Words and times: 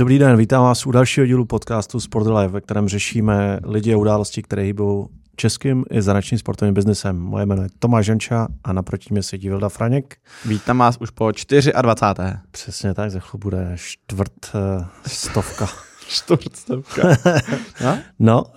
Dobrý 0.00 0.18
den, 0.18 0.36
vítám 0.36 0.62
vás 0.62 0.86
u 0.86 0.90
dalšího 0.90 1.26
dílu 1.26 1.44
podcastu 1.44 2.00
Sport 2.00 2.26
Live, 2.26 2.48
ve 2.48 2.60
kterém 2.60 2.88
řešíme 2.88 3.60
lidi 3.64 3.94
a 3.94 3.96
události, 3.96 4.42
které 4.42 4.62
hýbou 4.62 5.08
českým 5.36 5.84
i 5.90 6.02
zahraničním 6.02 6.38
sportovním 6.38 6.74
biznesem. 6.74 7.18
Moje 7.18 7.46
jméno 7.46 7.62
je 7.62 7.68
Tomáš 7.78 8.06
Janča 8.06 8.48
a 8.64 8.72
naproti 8.72 9.08
mě 9.10 9.22
sedí 9.22 9.48
Vilda 9.48 9.68
Franěk. 9.68 10.16
Vítám 10.44 10.78
vás 10.78 10.96
už 11.00 11.10
po 11.10 11.30
24. 11.30 11.72
Přesně 12.50 12.94
tak, 12.94 13.10
za 13.10 13.20
chvíli 13.20 13.40
bude 13.40 13.72
čtvrt 13.76 14.32
uh, 14.54 14.86
stovka. 15.06 15.68
čtvrt 16.08 16.56
stovka. 16.56 17.02
no, 17.84 17.98
no 18.18 18.42
uh, 18.42 18.54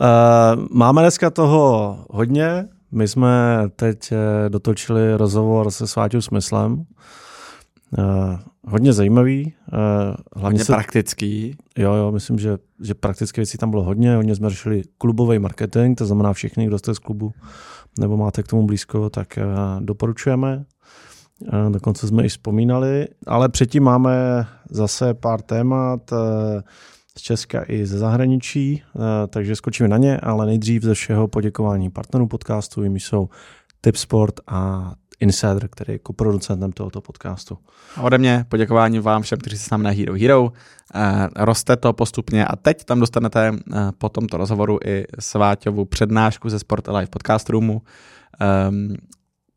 máme 0.72 1.02
dneska 1.02 1.30
toho 1.30 1.98
hodně. 2.10 2.68
My 2.92 3.08
jsme 3.08 3.64
teď 3.76 4.12
uh, 4.12 4.18
dotočili 4.50 5.18
rozhovor 5.18 5.72
se 5.72 5.88
Sváťou 5.88 6.22
Smyslem. 6.22 6.86
Uh, 7.98 8.40
hodně 8.68 8.94
zajímavý. 8.94 9.46
Uh, 9.46 9.80
hlavně 9.80 10.16
hodně 10.36 10.66
se, 10.66 10.74
praktický. 10.74 11.58
Jo, 11.78 11.94
jo, 11.94 12.12
myslím, 12.12 12.40
že, 12.40 12.58
že 12.82 12.94
praktické 12.94 13.42
věci 13.42 13.58
tam 13.58 13.70
bylo 13.70 13.84
hodně. 13.84 14.16
Hodně 14.16 14.36
jsme 14.36 14.50
řešili 14.50 14.82
klubový 14.98 15.40
marketing, 15.40 15.98
to 15.98 16.06
znamená 16.06 16.34
všichni, 16.34 16.68
kdo 16.68 16.80
jste 16.80 16.96
z 16.96 17.00
klubu 17.00 17.34
nebo 18.00 18.18
máte 18.18 18.44
k 18.44 18.48
tomu 18.48 18.66
blízko, 18.66 19.10
tak 19.10 19.28
uh, 19.38 19.82
doporučujeme. 19.86 20.66
Uh, 21.42 21.72
dokonce 21.72 22.08
jsme 22.08 22.26
i 22.26 22.30
vzpomínali, 22.30 23.08
ale 23.28 23.50
předtím 23.50 23.84
máme 23.84 24.46
zase 24.70 25.14
pár 25.14 25.42
témat 25.42 26.12
uh, 26.12 26.18
z 27.18 27.22
Česka 27.22 27.64
i 27.68 27.86
ze 27.86 27.98
zahraničí, 27.98 28.84
uh, 28.94 29.02
takže 29.30 29.56
skočíme 29.56 29.90
na 29.90 29.98
ně, 29.98 30.18
ale 30.18 30.46
nejdřív 30.46 30.84
ze 30.84 30.94
všeho 30.94 31.28
poděkování 31.28 31.90
partnerů 31.90 32.28
podcastu, 32.28 32.84
jimi 32.84 33.00
jsou 33.00 33.30
Tipsport 33.82 34.40
a 34.48 34.94
Insider, 35.20 35.68
který 35.68 35.94
je 35.94 36.00
koproducentem 36.00 36.72
tohoto 36.72 37.02
podcastu. 37.02 37.58
A 37.96 38.02
ode 38.02 38.18
mě 38.18 38.46
poděkování 38.50 39.00
vám 39.00 39.22
všem, 39.22 39.40
kteří 39.40 39.58
se 39.58 39.64
s 39.64 39.70
námi 39.70 39.84
na 39.84 39.90
Hero 39.90 40.14
Hero. 40.14 40.52
Eh, 40.96 41.28
roste 41.36 41.76
to 41.76 41.94
postupně 41.94 42.46
a 42.46 42.56
teď 42.56 42.84
tam 42.84 43.00
dostanete 43.00 43.52
eh, 43.74 43.78
po 43.98 44.10
tomto 44.10 44.38
rozhovoru 44.38 44.80
i 44.86 45.06
Sváťovu 45.20 45.86
přednášku 45.86 46.50
ze 46.50 46.60
Sport 46.60 46.88
Live 46.88 47.08
podcast 47.08 47.50
roomu. 47.50 47.82
Um, 48.70 48.96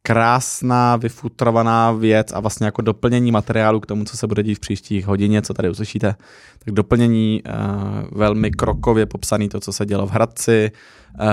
krásná, 0.06 0.96
vyfutrovaná 0.96 1.92
věc 1.92 2.32
a 2.32 2.40
vlastně 2.40 2.66
jako 2.66 2.82
doplnění 2.82 3.32
materiálu 3.32 3.80
k 3.80 3.86
tomu, 3.86 4.04
co 4.04 4.16
se 4.16 4.26
bude 4.26 4.42
dít 4.42 4.54
v 4.54 4.60
příštích 4.60 5.06
hodině, 5.06 5.42
co 5.42 5.54
tady 5.54 5.70
uslyšíte, 5.70 6.14
tak 6.64 6.74
doplnění 6.74 7.42
uh, 7.42 8.18
velmi 8.18 8.50
krokově 8.50 9.06
popsaný 9.06 9.48
to, 9.48 9.60
co 9.60 9.72
se 9.72 9.86
dělo 9.86 10.06
v 10.06 10.10
Hradci. 10.10 10.70
Uh, 11.20 11.26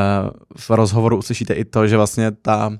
v 0.57 0.69
rozhovoru 0.69 1.17
uslyšíte 1.17 1.53
i 1.53 1.65
to, 1.65 1.87
že 1.87 1.97
vlastně 1.97 2.31
ta 2.31 2.71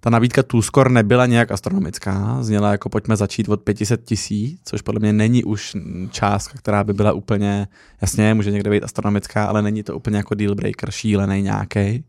ta 0.00 0.10
nabídka 0.10 0.42
Toolscore 0.42 0.90
nebyla 0.90 1.26
nějak 1.26 1.52
astronomická, 1.52 2.42
zněla 2.42 2.72
jako 2.72 2.88
pojďme 2.88 3.16
začít 3.16 3.48
od 3.48 3.62
500 3.62 4.04
tisíc, 4.04 4.60
což 4.64 4.82
podle 4.82 5.00
mě 5.00 5.12
není 5.12 5.44
už 5.44 5.76
částka, 6.10 6.58
která 6.58 6.84
by 6.84 6.92
byla 6.92 7.12
úplně, 7.12 7.68
jasně, 8.00 8.34
může 8.34 8.50
někde 8.50 8.70
být 8.70 8.84
astronomická, 8.84 9.44
ale 9.44 9.62
není 9.62 9.82
to 9.82 9.96
úplně 9.96 10.16
jako 10.16 10.34
deal 10.34 10.54
breaker 10.54 10.90
šílený 10.90 11.42
nějaký. 11.42 12.04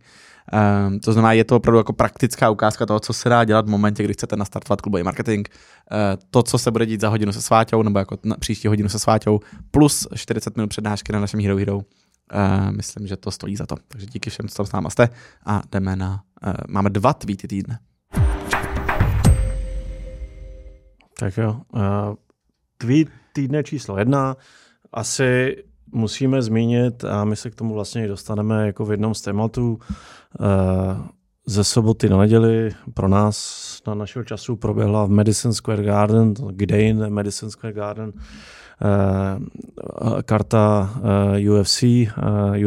Um, 0.88 1.00
to 1.00 1.14
znamená, 1.14 1.34
je 1.34 1.44
to 1.44 1.56
opravdu 1.56 1.78
jako 1.78 1.94
praktická 1.94 2.50
ukázka 2.50 2.86
toho, 2.86 3.00
co 3.00 3.14
se 3.14 3.30
dá 3.30 3.44
dělat 3.44 3.66
v 3.66 3.70
momentě, 3.70 4.04
kdy 4.04 4.14
chcete 4.14 4.36
nastartovat 4.36 4.82
klubový 4.82 5.04
marketing. 5.04 5.48
Uh, 5.92 5.98
to, 6.30 6.44
co 6.44 6.58
se 6.58 6.72
bude 6.72 6.86
dít 6.86 7.02
za 7.02 7.10
hodinu 7.10 7.34
se 7.34 7.42
sváťou, 7.42 7.84
nebo 7.84 8.00
jako 8.00 8.18
na 8.24 8.36
příští 8.36 8.68
hodinu 8.68 8.90
se 8.90 9.00
sváťou, 9.00 9.40
plus 9.72 10.08
40 10.16 10.58
minut 10.58 10.70
přednášky 10.70 11.14
na 11.14 11.20
našem 11.20 11.40
Hero 11.40 11.58
Hero. 11.58 11.76
Uh, 11.76 11.84
myslím, 12.72 13.08
že 13.08 13.18
to 13.18 13.32
stojí 13.32 13.56
za 13.56 13.66
to. 13.66 13.76
Takže 13.88 14.08
díky 14.08 14.30
všem, 14.30 14.48
co 14.48 14.56
tam 14.56 14.66
s 14.66 14.72
náma 14.72 14.90
jste 14.90 15.10
a 15.46 15.62
jdeme 15.72 15.96
na 15.96 16.22
máme 16.68 16.90
dva 16.90 17.14
tweety 17.14 17.48
týdne. 17.48 17.80
Tak 21.20 21.38
jo. 21.38 21.62
Uh, 21.74 22.16
tweet 22.78 23.08
týdne 23.34 23.64
číslo 23.64 23.98
jedna. 23.98 24.38
Asi 24.94 25.58
musíme 25.94 26.42
zmínit, 26.42 27.06
a 27.06 27.26
my 27.26 27.36
se 27.36 27.50
k 27.50 27.56
tomu 27.56 27.74
vlastně 27.74 28.08
dostaneme 28.08 28.66
jako 28.66 28.86
v 28.86 28.92
jednom 28.92 29.14
z 29.14 29.22
tématů, 29.22 29.80
uh, 30.40 30.48
ze 31.46 31.64
soboty 31.64 32.10
na 32.10 32.18
neděli 32.18 32.72
pro 32.94 33.08
nás 33.08 33.78
na 33.88 33.94
našeho 33.94 34.24
času 34.24 34.56
proběhla 34.56 35.06
v 35.06 35.10
Madison 35.10 35.54
Square 35.54 35.84
Garden, 35.84 36.34
Gdain 36.34 37.10
Madison 37.10 37.50
Square 37.50 37.74
Garden, 37.74 38.14
karta 40.26 40.90
UFC, 41.52 41.84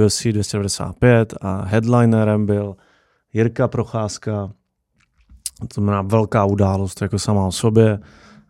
UFC 0.04 0.22
295 0.22 1.34
a 1.40 1.64
headlinerem 1.64 2.46
byl 2.46 2.76
Jirka 3.34 3.68
Procházka, 3.68 4.50
to 5.60 5.74
znamená 5.74 6.02
velká 6.02 6.44
událost 6.44 7.02
jako 7.02 7.18
sama 7.18 7.46
o 7.46 7.52
sobě. 7.52 7.98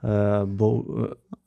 Eh, 0.04 0.46
bo, 0.46 0.82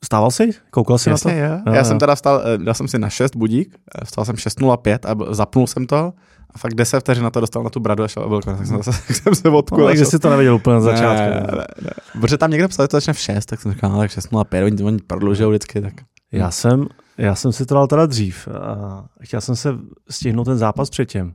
stával 0.04 0.30
jsi? 0.30 0.50
Koukal 0.70 0.98
jsi 0.98 1.10
Jasně, 1.10 1.42
na 1.42 1.62
to? 1.62 1.70
Já, 1.70 1.76
já 1.76 1.84
jsem 1.84 1.98
teda 1.98 2.14
vstal, 2.14 2.42
eh, 2.44 2.58
dal 2.58 2.74
jsem 2.74 2.88
si 2.88 2.98
na 2.98 3.10
6 3.10 3.36
budík, 3.36 3.78
eh, 3.94 4.04
vstal 4.04 4.24
jsem 4.24 4.36
6.05 4.36 5.06
a 5.06 5.34
zapnul 5.34 5.66
jsem 5.66 5.86
to 5.86 6.12
a 6.54 6.58
fakt 6.58 6.74
10 6.74 7.00
vteřin 7.00 7.24
na 7.24 7.30
to 7.30 7.40
dostal 7.40 7.62
na 7.62 7.70
tu 7.70 7.80
bradu 7.80 8.04
a 8.04 8.08
šel 8.08 8.28
byl 8.28 8.42
tak 8.42 8.66
jsem, 8.66 8.82
zase, 8.82 9.14
jsem 9.14 9.34
se 9.34 9.48
odkul. 9.48 9.78
No, 9.78 9.86
takže 9.86 10.04
jsi 10.04 10.18
to 10.18 10.30
nevěděl 10.30 10.54
úplně 10.54 10.74
na 10.74 10.80
začátku. 10.80 11.30
Ne, 11.30 11.40
ne, 11.40 11.56
ne, 11.56 11.66
ne. 11.82 11.90
Protože 12.20 12.38
tam 12.38 12.50
někde 12.50 12.68
psal, 12.68 12.84
že 12.84 12.88
to 12.88 12.96
začne 12.96 13.12
v 13.12 13.18
6, 13.18 13.46
tak 13.46 13.60
jsem 13.60 13.72
říkal, 13.72 13.90
no, 13.90 13.98
tak 13.98 14.10
6.05, 14.10 14.64
oni, 14.64 14.82
oni 14.84 14.98
prodlužují 14.98 15.48
vždycky. 15.50 15.80
Tak. 15.80 15.94
Já 16.32 16.50
jsem, 16.50 16.86
já 17.18 17.34
jsem 17.34 17.52
si 17.52 17.66
to 17.66 17.74
dal 17.74 17.86
teda 17.86 18.06
dřív 18.06 18.48
a 18.48 19.04
chtěl 19.22 19.40
jsem 19.40 19.56
se 19.56 19.74
stihnout 20.10 20.44
ten 20.44 20.58
zápas 20.58 20.90
předtím. 20.90 21.34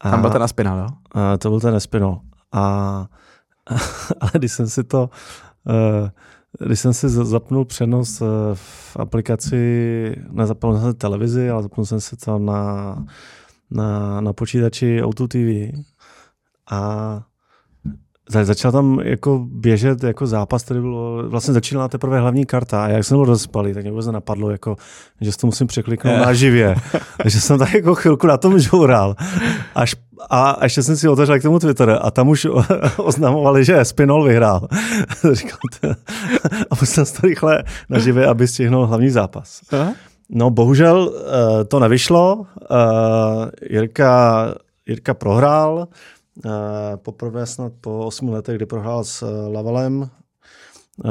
A, 0.00 0.10
Tam 0.10 0.20
byl 0.20 0.30
ten 0.30 0.42
Aspinal, 0.42 0.78
jo? 0.78 0.86
A, 1.12 1.36
to 1.38 1.50
byl 1.50 1.60
ten 1.60 1.74
Aspinal. 1.74 2.20
A, 2.52 2.60
a, 2.62 3.06
ale 4.20 4.30
když 4.34 4.52
jsem 4.52 4.68
si 4.68 4.84
to, 4.84 5.10
uh, 5.64 6.66
když 6.66 6.80
jsem 6.80 6.92
si 6.92 7.08
zapnul 7.08 7.64
přenos 7.64 8.20
uh, 8.20 8.28
v 8.54 8.96
aplikaci, 8.96 10.14
nezapnul 10.30 10.78
jsem 10.78 10.92
si 10.92 10.98
televizi, 10.98 11.50
ale 11.50 11.62
zapnul 11.62 11.86
jsem 11.86 12.00
si 12.00 12.16
to 12.16 12.38
na, 12.38 12.94
na, 13.70 14.20
na 14.20 14.32
počítači 14.32 15.02
Auto 15.02 15.28
TV 15.28 15.72
a 16.70 17.22
Začal 18.30 18.72
tam 18.72 19.00
jako 19.04 19.46
běžet 19.50 20.02
jako 20.02 20.26
zápas, 20.26 20.64
který 20.64 20.80
byl, 20.80 21.28
vlastně 21.28 21.54
začínala 21.54 21.88
teprve 21.88 22.20
hlavní 22.20 22.46
karta 22.46 22.84
a 22.84 22.88
jak 22.88 23.04
jsem 23.04 23.16
byl 23.16 23.24
rozpalý, 23.24 23.74
tak 23.74 23.82
mě 23.82 23.90
vůbec 23.90 24.06
napadlo, 24.06 24.50
jako, 24.50 24.76
že 25.20 25.32
si 25.32 25.38
to 25.38 25.46
musím 25.46 25.66
překliknout 25.66 26.18
na 26.18 26.32
živě. 26.32 26.76
Takže 27.22 27.40
jsem 27.40 27.58
tak 27.58 27.74
jako 27.74 27.94
chvilku 27.94 28.26
na 28.26 28.36
tom 28.36 28.58
žoural. 28.58 29.16
Až, 29.74 29.96
a 30.30 30.58
ještě 30.62 30.82
jsem 30.82 30.96
si 30.96 31.08
otevřel 31.08 31.38
k 31.38 31.42
tomu 31.42 31.58
Twitter 31.58 31.98
a 32.02 32.10
tam 32.10 32.28
už 32.28 32.46
oznamovali, 32.96 33.64
že 33.64 33.84
Spinol 33.84 34.24
vyhrál. 34.24 34.68
A 36.70 36.74
musel 36.80 37.04
jsem 37.04 37.20
to 37.20 37.26
rychle 37.26 37.64
na 37.88 37.98
živě, 37.98 38.26
aby 38.26 38.48
stihnul 38.48 38.86
hlavní 38.86 39.10
zápas. 39.10 39.60
No 40.30 40.50
bohužel 40.50 41.12
eh, 41.12 41.64
to 41.64 41.80
nevyšlo. 41.80 42.46
Eh, 42.62 43.50
Jirka, 43.70 44.54
Jirka 44.86 45.14
prohrál. 45.14 45.88
Eh, 46.46 46.96
poprvé 46.96 47.46
snad 47.46 47.72
po 47.80 48.06
8 48.06 48.28
letech, 48.28 48.56
kdy 48.56 48.66
prohrál 48.66 49.04
s 49.04 49.22
eh, 49.22 49.48
Lavalem 49.52 50.10
eh, 51.04 51.08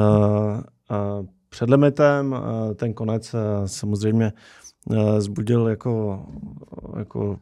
před 1.48 1.70
limitem. 1.70 2.36
Ten 2.74 2.94
konec 2.94 3.34
samozřejmě 3.66 4.32
zbudil 5.18 5.68
jako, 5.68 6.26
jako 6.98 7.36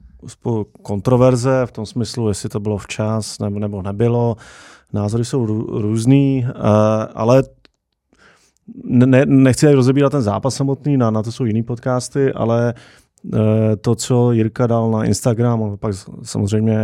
kontroverze 0.83 1.67
v 1.67 1.73
tom 1.73 1.87
smyslu, 1.87 2.29
jestli 2.29 2.49
to 2.49 2.61
bylo 2.61 2.79
včas 2.79 3.39
nebo, 3.39 3.59
nebo 3.59 3.83
nebylo. 3.83 4.37
Názory 4.93 5.25
jsou 5.25 5.47
různý, 5.81 6.47
ale 7.15 7.43
ne, 8.85 9.27
nechci 9.27 9.73
rozebírat 9.75 10.13
ten 10.13 10.23
zápas 10.23 10.55
samotný, 10.55 10.97
na, 10.97 11.11
na 11.11 11.23
to 11.23 11.33
jsou 11.33 11.45
jiný 11.45 11.63
podcasty, 11.63 12.33
ale 12.33 12.75
Eh, 12.75 13.06
to, 13.81 13.95
co 13.95 14.33
Jirka 14.33 14.67
dal 14.67 14.91
na 14.91 15.05
Instagram, 15.05 15.77
pak 15.79 15.95
samozřejmě 16.23 16.79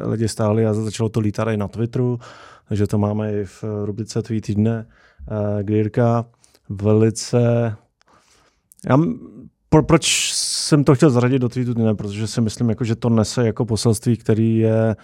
lidi 0.00 0.28
stáli 0.28 0.66
a 0.66 0.74
začalo 0.74 1.08
to 1.08 1.20
lítat 1.20 1.48
i 1.48 1.56
na 1.56 1.68
Twitteru, 1.68 2.18
takže 2.68 2.86
to 2.86 2.98
máme 2.98 3.32
i 3.32 3.44
v 3.44 3.64
rubrice 3.84 4.22
Tweet 4.22 4.44
týdne, 4.44 4.86
eh, 5.30 5.62
kdy 5.62 5.74
Jirka 5.74 6.24
velice... 6.68 7.74
Já, 8.88 8.98
pro, 9.68 9.82
proč 9.82 10.32
jsem 10.34 10.84
to 10.84 10.94
chtěl 10.94 11.10
zaradit 11.10 11.38
do 11.38 11.48
tweetu 11.48 11.74
dne? 11.74 11.94
Protože 11.94 12.26
si 12.26 12.40
myslím, 12.40 12.68
jako, 12.68 12.84
že 12.84 12.96
to 12.96 13.08
nese 13.08 13.46
jako 13.46 13.64
poselství, 13.64 14.16
který 14.16 14.58
je 14.58 14.96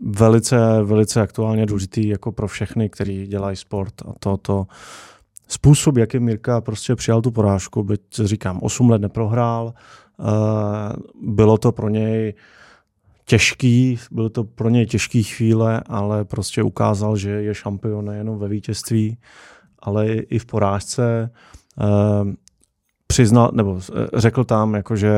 velice, 0.00 0.82
velice 0.82 1.20
aktuálně 1.20 1.66
důležitý 1.66 2.08
jako 2.08 2.32
pro 2.32 2.48
všechny, 2.48 2.90
kteří 2.90 3.26
dělají 3.26 3.56
sport. 3.56 3.94
A 4.08 4.12
to, 4.18 4.36
to, 4.36 4.66
způsob, 5.48 5.96
jakým 5.96 6.22
Mirka 6.22 6.60
prostě 6.60 6.94
přijal 6.94 7.22
tu 7.22 7.30
porážku, 7.30 7.82
byť 7.82 8.00
říkám, 8.24 8.58
8 8.62 8.90
let 8.90 9.02
neprohrál, 9.02 9.74
bylo 11.22 11.58
to 11.58 11.72
pro 11.72 11.88
něj 11.88 12.34
těžký, 13.24 13.98
bylo 14.10 14.28
to 14.28 14.44
pro 14.44 14.68
něj 14.68 14.86
těžký 14.86 15.22
chvíle, 15.22 15.82
ale 15.86 16.24
prostě 16.24 16.62
ukázal, 16.62 17.16
že 17.16 17.30
je 17.30 17.54
šampion 17.54 18.04
nejenom 18.04 18.38
ve 18.38 18.48
vítězství, 18.48 19.18
ale 19.78 20.06
i 20.08 20.38
v 20.38 20.46
porážce. 20.46 21.30
Uh, 21.80 22.32
přiznal, 23.06 23.50
nebo 23.54 23.80
řekl 24.14 24.44
tam, 24.44 24.74
jako, 24.74 24.96
že 24.96 25.12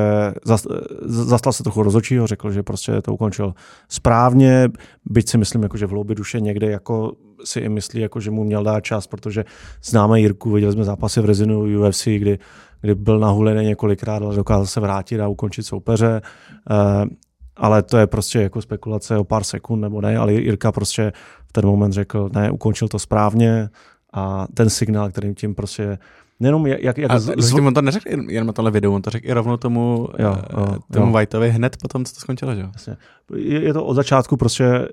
zastal 1.05 1.53
se 1.53 1.63
trochu 1.63 1.83
rozočího, 1.83 2.27
řekl, 2.27 2.51
že 2.51 2.63
prostě 2.63 3.03
to 3.03 3.15
ukončil 3.15 3.55
správně, 3.89 4.69
byť 5.05 5.29
si 5.29 5.39
myslím, 5.39 5.63
jako, 5.63 5.77
že 5.77 5.87
v 5.87 5.91
hloubi 5.91 6.15
duše 6.15 6.41
někde 6.41 6.71
jako 6.71 7.13
si 7.45 7.61
i 7.61 7.69
myslí, 7.69 8.01
jako, 8.01 8.21
že 8.21 8.31
mu 8.31 8.45
měl 8.45 8.65
dát 8.65 8.81
čas, 8.81 9.07
protože 9.07 9.45
známe 9.85 10.21
Jirku, 10.21 10.51
viděli 10.51 10.73
jsme 10.73 10.85
zápasy 10.85 11.21
v 11.21 11.25
Rezinu 11.25 11.61
UFC, 11.61 12.05
kdy, 12.05 12.39
kdy 12.87 12.95
byl 12.95 13.19
nahulený 13.19 13.65
několikrát, 13.65 14.23
ale 14.23 14.37
dokázal 14.37 14.67
se 14.67 14.81
vrátit 14.81 15.21
a 15.21 15.29
ukončit 15.29 15.63
soupeře. 15.63 16.23
Uh, 16.71 17.09
ale 17.57 17.83
to 17.83 17.97
je 17.99 18.07
prostě 18.07 18.43
jako 18.43 18.63
spekulace 18.63 19.19
o 19.19 19.25
pár 19.25 19.45
sekund 19.45 19.81
nebo 19.81 20.01
ne, 20.01 20.19
ale 20.19 20.33
Jirka 20.33 20.73
prostě 20.73 21.13
v 21.47 21.53
ten 21.53 21.67
moment 21.67 21.93
řekl, 21.93 22.31
ne, 22.35 22.51
ukončil 22.51 22.89
to 22.89 22.99
správně 22.99 23.69
a 24.13 24.47
ten 24.55 24.71
signál, 24.71 25.11
kterým 25.11 25.35
tím 25.35 25.55
prostě 25.55 25.99
Nejenom 26.41 26.67
jak, 26.67 26.99
jak, 26.99 27.11
a 27.11 27.19
zv... 27.19 27.55
on 27.67 27.75
to 27.75 27.83
neřekl 27.83 28.09
jenom 28.09 28.47
na 28.47 28.53
tohle 28.53 28.71
videu, 28.71 28.95
on 28.95 29.03
to 29.03 29.11
řekl 29.11 29.29
i 29.29 29.33
rovnou 29.33 29.57
tomu, 29.57 30.09
jo, 30.19 30.37
jo, 30.57 30.77
tomu 30.93 31.07
jo. 31.07 31.13
Whiteovi 31.13 31.51
hned 31.51 31.77
potom, 31.83 32.05
co 32.05 32.15
to 32.15 32.21
skončilo, 32.21 32.55
že 32.55 32.61
jo? 32.61 32.95
Je, 33.37 33.63
je 33.63 33.73
to 33.73 33.85
od 33.85 33.95
začátku 33.95 34.37
prostě 34.37 34.89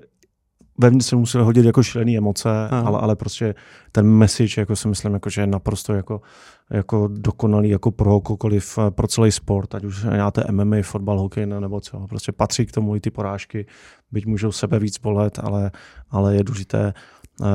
vevnitř 0.78 1.06
se 1.06 1.16
museli 1.16 1.44
hodit 1.44 1.64
jako 1.64 1.82
šílený 1.82 2.18
emoce, 2.18 2.68
ale, 2.68 2.98
ale 2.98 3.16
prostě 3.16 3.54
ten 3.92 4.06
message, 4.06 4.60
jako 4.60 4.76
si 4.76 4.88
myslím, 4.88 5.14
jako, 5.14 5.30
že 5.30 5.40
je 5.40 5.46
naprosto 5.46 5.94
jako, 5.94 6.20
jako 6.70 7.08
dokonalý 7.12 7.68
jako 7.68 7.90
pro 7.90 8.20
kohokoliv, 8.20 8.78
eh, 8.78 8.90
pro 8.90 9.06
celý 9.06 9.32
sport, 9.32 9.74
ať 9.74 9.84
už 9.84 10.04
nějaké 10.04 10.42
MMA, 10.50 10.76
fotbal, 10.82 11.18
hokej 11.18 11.46
nebo 11.46 11.80
co. 11.80 12.06
Prostě 12.08 12.32
patří 12.32 12.66
k 12.66 12.72
tomu 12.72 12.96
i 12.96 13.00
ty 13.00 13.10
porážky, 13.10 13.66
byť 14.12 14.26
můžou 14.26 14.52
sebe 14.52 14.78
víc 14.78 14.98
bolet, 14.98 15.38
ale, 15.42 15.70
ale 16.10 16.36
je 16.36 16.44
důležité 16.44 16.94
uh, 17.40 17.46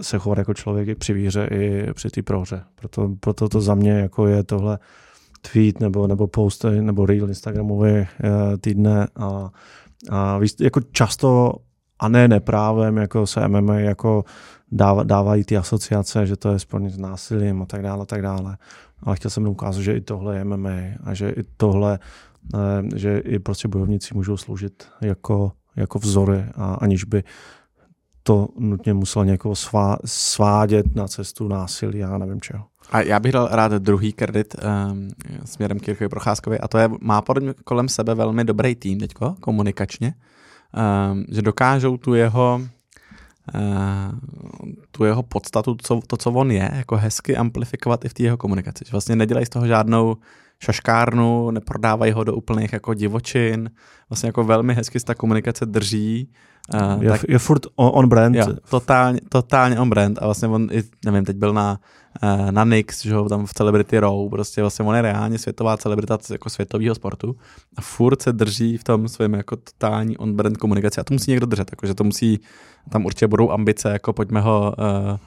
se 0.00 0.18
chovat 0.18 0.38
jako 0.38 0.54
člověk 0.54 0.88
i 0.88 0.94
při 0.94 1.12
víře, 1.12 1.48
i 1.50 1.92
při 1.92 2.10
té 2.10 2.22
prohře. 2.22 2.62
Proto, 2.74 3.10
proto 3.20 3.48
to 3.48 3.60
za 3.60 3.74
mě 3.74 3.90
jako 3.90 4.26
je 4.26 4.44
tohle 4.44 4.78
tweet 5.52 5.80
nebo, 5.80 6.06
nebo 6.06 6.26
post 6.26 6.64
nebo 6.64 7.06
reel 7.06 7.28
Instagramový 7.28 7.92
uh, 7.92 8.06
týdne 8.60 9.06
a, 9.16 9.50
a 10.10 10.38
víc, 10.38 10.60
jako 10.60 10.80
často 10.80 11.52
a 11.98 12.08
ne 12.08 12.28
neprávem, 12.28 12.96
jako 12.96 13.26
se 13.26 13.48
MMA 13.48 13.74
jako 13.74 14.24
dáv, 14.72 15.06
dávají 15.06 15.44
ty 15.44 15.56
asociace, 15.56 16.26
že 16.26 16.36
to 16.36 16.52
je 16.52 16.58
spojené 16.58 16.90
s 16.90 16.98
násilím 16.98 17.62
a 17.62 17.66
tak 17.66 17.82
dále, 17.82 18.02
a 18.02 18.06
tak 18.06 18.22
dále. 18.22 18.56
Ale 19.02 19.16
chtěl 19.16 19.30
jsem 19.30 19.48
ukázat, 19.48 19.82
že 19.82 19.96
i 19.96 20.00
tohle 20.00 20.36
je 20.36 20.44
MMA 20.44 20.80
a 21.04 21.14
že 21.14 21.30
i 21.30 21.42
tohle, 21.56 21.98
eh, 22.54 22.98
že 22.98 23.18
i 23.18 23.38
prostě 23.38 23.68
bojovníci 23.68 24.14
můžou 24.14 24.36
sloužit 24.36 24.84
jako, 25.00 25.52
jako 25.76 25.98
vzory 25.98 26.44
a 26.54 26.74
aniž 26.74 27.04
by 27.04 27.22
to 28.22 28.48
nutně 28.58 28.94
musel 28.94 29.24
někoho 29.24 29.54
svá, 29.54 29.96
svádět 30.04 30.94
na 30.94 31.08
cestu 31.08 31.48
násilí, 31.48 31.98
já 31.98 32.18
nevím 32.18 32.40
čeho. 32.40 32.64
A 32.90 33.00
já 33.00 33.20
bych 33.20 33.32
dal 33.32 33.48
rád 33.52 33.72
druhý 33.72 34.12
kredit 34.12 34.56
um, 34.56 35.08
směrem 35.44 35.80
k 35.80 35.88
Jirkovi 35.88 36.08
Procházkovi 36.08 36.58
a 36.58 36.68
to 36.68 36.78
je, 36.78 36.90
má 37.00 37.22
podle 37.22 37.54
kolem 37.64 37.88
sebe 37.88 38.14
velmi 38.14 38.44
dobrý 38.44 38.74
tým 38.74 38.98
teďko, 38.98 39.34
komunikačně. 39.40 40.14
Ehm, 40.74 41.24
že 41.28 41.42
dokážou 41.42 41.96
tu 41.96 42.14
jeho 42.14 42.60
eh, 43.54 44.10
tu 44.90 45.04
jeho 45.04 45.22
podstatu, 45.22 45.76
to, 46.06 46.16
co 46.16 46.30
on 46.30 46.50
je, 46.50 46.70
jako 46.74 46.96
hezky 46.96 47.36
amplifikovat 47.36 48.04
i 48.04 48.08
v 48.08 48.14
té 48.14 48.22
jeho 48.22 48.36
komunikaci. 48.36 48.84
Že 48.86 48.92
vlastně 48.92 49.16
nedělají 49.16 49.46
z 49.46 49.48
toho 49.48 49.66
žádnou 49.66 50.16
šaškárnu, 50.58 51.50
neprodávají 51.50 52.12
ho 52.12 52.24
do 52.24 52.34
úplných 52.34 52.72
jako 52.72 52.94
divočin, 52.94 53.70
vlastně 54.08 54.26
jako 54.26 54.44
velmi 54.44 54.74
hezky 54.74 55.00
se 55.00 55.06
ta 55.06 55.14
komunikace 55.14 55.66
drží. 55.66 56.32
Uh, 56.74 57.02
je, 57.02 57.10
tak, 57.10 57.20
je 57.28 57.38
furt 57.38 57.66
on 57.76 58.08
brand. 58.08 58.36
Jo, 58.36 58.46
totálně, 58.70 59.20
totálně 59.28 59.80
on 59.80 59.90
brand 59.90 60.18
a 60.22 60.24
vlastně 60.24 60.48
on, 60.48 60.68
i, 60.72 60.82
nevím, 61.04 61.24
teď 61.24 61.36
byl 61.36 61.52
na 61.52 61.78
Eh, 62.22 62.52
na 62.52 62.64
Nix, 62.64 63.02
že 63.02 63.14
ho 63.14 63.28
tam 63.28 63.46
v 63.46 63.54
Celebrity 63.54 63.98
Row, 63.98 64.30
prostě 64.30 64.60
vlastně 64.60 64.84
on 64.84 64.96
je 64.96 65.02
reálně 65.02 65.38
světová 65.38 65.76
celebrita 65.76 66.18
jako 66.30 66.50
světového 66.50 66.94
sportu 66.94 67.36
a 67.76 67.80
furt 67.80 68.22
se 68.22 68.32
drží 68.32 68.76
v 68.76 68.84
tom 68.84 69.08
svém 69.08 69.34
jako 69.34 69.56
totální 69.56 70.18
on-brand 70.18 70.56
komunikaci 70.56 71.00
a 71.00 71.04
to 71.04 71.14
musí 71.14 71.30
někdo 71.30 71.46
držet, 71.46 71.72
jako, 71.72 71.86
že 71.86 71.94
to 71.94 72.04
musí, 72.04 72.40
tam 72.88 73.04
určitě 73.04 73.26
budou 73.26 73.50
ambice, 73.50 73.90
jako 73.90 74.12
pojďme 74.12 74.40
ho 74.40 74.74
uh, 74.78 75.18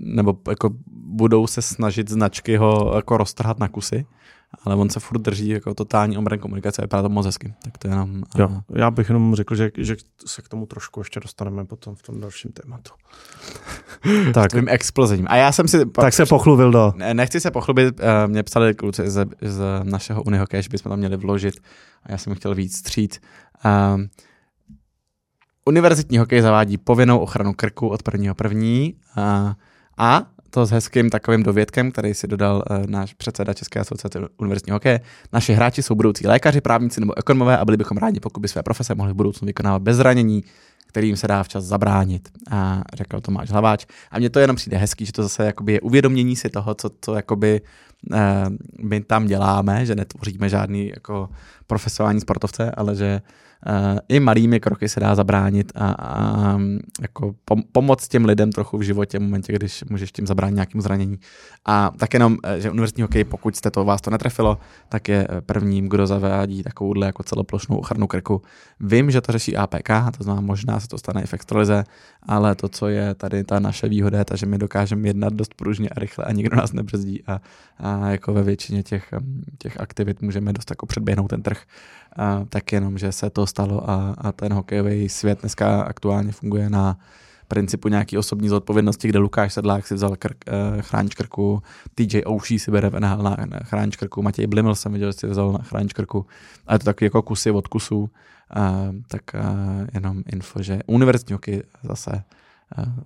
nebo 0.00 0.38
jako 0.48 0.70
budou 0.96 1.46
se 1.46 1.62
snažit 1.62 2.10
značky 2.10 2.56
ho 2.56 2.92
jako 2.94 3.16
roztrhat 3.16 3.58
na 3.58 3.68
kusy, 3.68 4.06
ale 4.64 4.74
on 4.74 4.90
se 4.90 5.00
furt 5.00 5.18
drží 5.18 5.48
jako 5.48 5.74
totální 5.74 6.18
obrany 6.18 6.38
komunikace 6.38 6.82
a 6.82 6.84
vypadá 6.84 7.02
to 7.02 7.08
moc 7.08 7.26
hezky. 7.26 7.54
Tak 7.62 7.78
to 7.78 7.88
je 7.88 7.92
jenom, 7.92 8.22
jo, 8.38 8.48
uh... 8.48 8.60
já 8.76 8.90
bych 8.90 9.08
jenom 9.08 9.34
řekl, 9.34 9.54
že, 9.54 9.70
že 9.78 9.96
se 10.26 10.42
k 10.42 10.48
tomu 10.48 10.66
trošku 10.66 11.00
ještě 11.00 11.20
dostaneme 11.20 11.64
potom 11.64 11.94
v 11.94 12.02
tom 12.02 12.20
dalším 12.20 12.50
tématu. 12.52 12.90
tak. 14.34 14.50
Tvým 14.50 14.68
explozivním. 14.68 15.26
A 15.30 15.36
já 15.36 15.52
jsem 15.52 15.68
si... 15.68 15.86
Tak 15.86 16.14
se 16.14 16.26
pochlubil 16.26 16.70
do... 16.70 16.92
Ne, 16.96 17.14
nechci 17.14 17.40
se 17.40 17.50
pochlubit, 17.50 18.00
uh, 18.00 18.06
mě 18.26 18.42
psali 18.42 18.74
kluci 18.74 19.10
z, 19.10 19.26
z 19.42 19.64
našeho 19.82 20.22
unihokeje, 20.22 20.62
že 20.62 20.68
bychom 20.68 20.90
tam 20.90 20.98
měli 20.98 21.16
vložit 21.16 21.54
a 22.02 22.12
já 22.12 22.18
jsem 22.18 22.34
chtěl 22.34 22.54
víc 22.54 22.76
střít. 22.76 23.20
Uh, 23.64 24.00
univerzitní 25.64 26.18
hokej 26.18 26.40
zavádí 26.40 26.78
povinnou 26.78 27.18
ochranu 27.18 27.52
krku 27.52 27.88
od 27.88 28.02
prvního 28.02 28.34
první 28.34 28.94
uh, 29.16 29.52
a 29.98 30.26
to 30.54 30.66
s 30.66 30.70
hezkým 30.70 31.10
takovým 31.10 31.42
dovědkem, 31.42 31.92
který 31.92 32.14
si 32.14 32.26
dodal 32.26 32.62
uh, 32.70 32.86
náš 32.86 33.14
předseda 33.14 33.54
České 33.54 33.80
asociace 33.80 34.18
univerzitního 34.38 34.76
hokeje. 34.76 35.00
Naši 35.32 35.52
hráči 35.52 35.82
jsou 35.82 35.94
budoucí 35.94 36.26
lékaři, 36.26 36.60
právníci 36.60 37.00
nebo 37.00 37.18
ekonomové 37.18 37.58
a 37.58 37.64
byli 37.64 37.76
bychom 37.76 37.96
rádi, 37.96 38.20
pokud 38.20 38.40
by 38.40 38.48
své 38.48 38.62
profese 38.62 38.94
mohli 38.94 39.12
v 39.12 39.16
budoucnu 39.16 39.46
vykonávat 39.46 39.82
bez 39.82 39.96
zranění, 39.96 40.44
kterým 40.86 41.16
se 41.16 41.28
dá 41.28 41.42
včas 41.42 41.64
zabránit, 41.64 42.28
a 42.50 42.82
řekl 42.94 43.20
Tomáš 43.20 43.50
Hlaváč. 43.50 43.86
A 44.10 44.18
mně 44.18 44.30
to 44.30 44.38
jenom 44.38 44.56
přijde 44.56 44.76
hezký, 44.76 45.06
že 45.06 45.12
to 45.12 45.22
zase 45.22 45.44
jakoby 45.44 45.72
je 45.72 45.80
uvědomění 45.80 46.36
si 46.36 46.48
toho, 46.48 46.74
co, 46.74 46.90
co 47.00 47.14
jakoby, 47.14 47.60
uh, 48.12 48.18
my 48.78 49.00
tam 49.00 49.26
děláme, 49.26 49.86
že 49.86 49.94
netvoříme 49.94 50.48
žádný 50.48 50.88
jako 50.94 51.28
profesionální 51.66 52.20
sportovce, 52.20 52.70
ale 52.70 52.94
že 52.94 53.20
i 54.08 54.20
malými 54.20 54.60
kroky 54.60 54.88
se 54.88 55.00
dá 55.00 55.14
zabránit 55.14 55.72
a, 55.74 55.94
a 55.98 56.58
jako 57.02 57.34
pom- 57.50 57.62
pomoct 57.72 58.08
těm 58.08 58.24
lidem 58.24 58.52
trochu 58.52 58.78
v 58.78 58.82
životě 58.82 59.18
v 59.18 59.22
momentě, 59.22 59.52
když 59.52 59.84
můžeš 59.90 60.12
tím 60.12 60.26
zabránit 60.26 60.54
nějakým 60.54 60.80
zranění. 60.80 61.18
A 61.66 61.90
tak 61.98 62.14
jenom, 62.14 62.36
eh, 62.44 62.60
že 62.60 62.70
univerzitní 62.70 63.02
hokej, 63.02 63.24
pokud 63.24 63.56
jste 63.56 63.70
to 63.70 63.84
vás 63.84 64.00
to 64.00 64.10
netrefilo, 64.10 64.58
tak 64.88 65.08
je 65.08 65.26
eh, 65.30 65.40
prvním, 65.40 65.88
kdo 65.88 66.06
zavádí 66.06 66.62
takovouhle 66.62 67.06
jako 67.06 67.22
celoplošnou 67.22 67.76
ochranu 67.76 68.06
krku. 68.06 68.42
Vím, 68.80 69.10
že 69.10 69.20
to 69.20 69.32
řeší 69.32 69.56
APK, 69.56 69.88
to 70.16 70.24
znamená, 70.24 70.46
možná 70.46 70.80
se 70.80 70.88
to 70.88 70.98
stane 70.98 71.22
i 71.22 71.26
v 71.26 71.34
extralize, 71.34 71.84
ale 72.22 72.54
to, 72.54 72.68
co 72.68 72.88
je 72.88 73.14
tady 73.14 73.44
ta 73.44 73.60
naše 73.60 73.88
výhoda, 73.88 74.18
je 74.18 74.24
ta, 74.24 74.36
že 74.36 74.46
my 74.46 74.58
dokážeme 74.58 75.08
jednat 75.08 75.32
dost 75.32 75.54
pružně 75.54 75.88
a 75.88 76.00
rychle 76.00 76.24
a 76.24 76.32
nikdo 76.32 76.56
nás 76.56 76.72
nebrzdí 76.72 77.22
a, 77.26 77.40
a 77.78 78.10
jako 78.10 78.32
ve 78.32 78.42
většině 78.42 78.82
těch, 78.82 79.14
těch 79.58 79.80
aktivit 79.80 80.22
můžeme 80.22 80.52
dost 80.52 80.70
jako 80.70 80.86
předběhnout 80.86 81.28
ten 81.28 81.42
trh 81.42 81.62
a 82.16 82.44
tak 82.48 82.72
jenom, 82.72 82.98
že 82.98 83.12
se 83.12 83.30
to 83.30 83.46
stalo 83.46 83.90
a, 83.90 84.14
a 84.18 84.32
ten 84.32 84.52
hokejový 84.52 85.08
svět 85.08 85.40
dneska 85.40 85.82
aktuálně 85.82 86.32
funguje 86.32 86.70
na 86.70 86.98
principu 87.48 87.88
nějaký 87.88 88.18
osobní 88.18 88.48
zodpovědnosti, 88.48 89.08
kde 89.08 89.18
Lukáš 89.18 89.52
Sedlák 89.52 89.86
si 89.86 89.94
vzal 89.94 90.16
krk, 90.16 90.44
eh, 90.46 90.82
chránič 90.82 91.14
krku, 91.14 91.62
TJ 91.94 92.22
Ouší 92.26 92.58
si 92.58 92.70
bere 92.70 92.90
na, 93.00 93.16
na 93.16 93.36
chránič 93.62 93.96
krku, 93.96 94.22
Matěj 94.22 94.46
Bliml 94.46 94.74
jsem 94.74 94.92
viděl, 94.92 95.12
že 95.12 95.18
si 95.18 95.26
vzal 95.26 95.52
na 95.52 95.58
chránič 95.58 95.92
krku. 95.92 96.26
A 96.66 96.72
je 96.72 96.78
to 96.78 96.84
taky 96.84 97.04
jako 97.04 97.22
kusy 97.22 97.50
od 97.50 97.68
kusů, 97.68 98.10
eh, 98.56 98.60
tak 99.08 99.34
eh, 99.34 99.40
jenom 99.94 100.22
info, 100.32 100.62
že 100.62 100.80
univerzitní 100.86 101.32
hokej 101.32 101.62
zase 101.82 102.24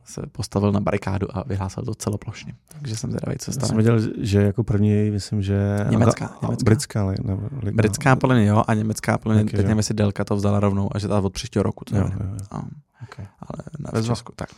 se 0.04 0.22
postavil 0.32 0.72
na 0.72 0.80
barikádu 0.80 1.26
a 1.36 1.44
vyhlásil 1.46 1.84
to 1.84 1.94
celoplošně. 1.94 2.54
Takže 2.68 2.96
jsem 2.96 3.10
zvědavý, 3.10 3.38
co 3.38 3.52
stane. 3.52 3.64
Já 3.64 3.68
jsem 3.68 3.76
viděl, 3.76 4.00
že 4.20 4.42
jako 4.42 4.64
první, 4.64 5.10
myslím, 5.10 5.42
že... 5.42 5.86
Německá. 5.88 6.30
německá. 6.42 6.64
Britská. 6.64 7.04
Ne, 7.04 7.14
ne, 7.62 7.72
Britská 7.72 8.16
plně, 8.16 8.46
jo, 8.46 8.64
a 8.66 8.74
německá 8.74 9.18
plně. 9.18 9.44
Teď 9.44 9.62
nevím, 9.62 9.76
jestli 9.76 9.94
Delka 9.94 10.24
to 10.24 10.36
vzala 10.36 10.60
rovnou 10.60 10.88
a 10.92 10.98
že 10.98 11.08
ta 11.08 11.20
od 11.20 11.32
příštího 11.32 11.62
roku. 11.62 11.84
To 11.84 11.96
jo, 11.96 12.04
jo, 12.04 12.18
jo. 12.20 12.36
A, 12.50 12.62
okay. 13.02 13.26
Ale 13.40 13.92
na 13.94 14.02
Česku, 14.02 14.32
tak. 14.36 14.48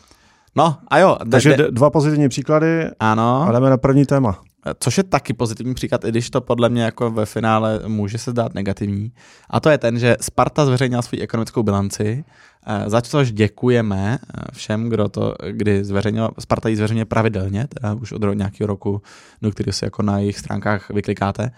No 0.56 0.76
a 0.88 0.98
jo. 0.98 1.16
Takže 1.30 1.56
de, 1.56 1.70
dva 1.70 1.90
pozitivní 1.90 2.28
příklady 2.28 2.90
ano. 3.00 3.42
a 3.48 3.52
jdeme 3.52 3.70
na 3.70 3.76
první 3.76 4.06
téma. 4.06 4.40
Což 4.80 4.96
je 4.96 5.04
taky 5.04 5.32
pozitivní 5.32 5.74
příklad, 5.74 6.04
i 6.04 6.08
když 6.08 6.30
to 6.30 6.40
podle 6.40 6.68
mě 6.68 6.82
jako 6.82 7.10
ve 7.10 7.26
finále 7.26 7.80
může 7.86 8.18
se 8.18 8.30
zdát 8.30 8.54
negativní. 8.54 9.12
A 9.50 9.60
to 9.60 9.70
je 9.70 9.78
ten, 9.78 9.98
že 9.98 10.16
Sparta 10.20 10.66
zveřejnila 10.66 11.02
svou 11.02 11.18
ekonomickou 11.20 11.62
bilanci, 11.62 12.24
eh, 12.66 12.90
za 12.90 13.00
což 13.02 13.32
děkujeme 13.32 14.18
eh, 14.22 14.42
všem, 14.52 14.88
kdo 14.88 15.08
to 15.08 15.34
kdy 15.50 15.84
zveřejnil, 15.84 16.30
Sparta 16.38 16.68
ji 16.68 16.76
zveřejňuje 16.76 17.04
pravidelně, 17.04 17.66
teda 17.66 17.94
už 17.94 18.12
od 18.12 18.22
nějakého 18.34 18.66
roku, 18.66 19.02
do 19.42 19.50
kterého 19.50 19.72
si 19.72 19.84
jako 19.84 20.02
na 20.02 20.18
jejich 20.18 20.38
stránkách 20.38 20.90
vyklikáte. 20.90 21.50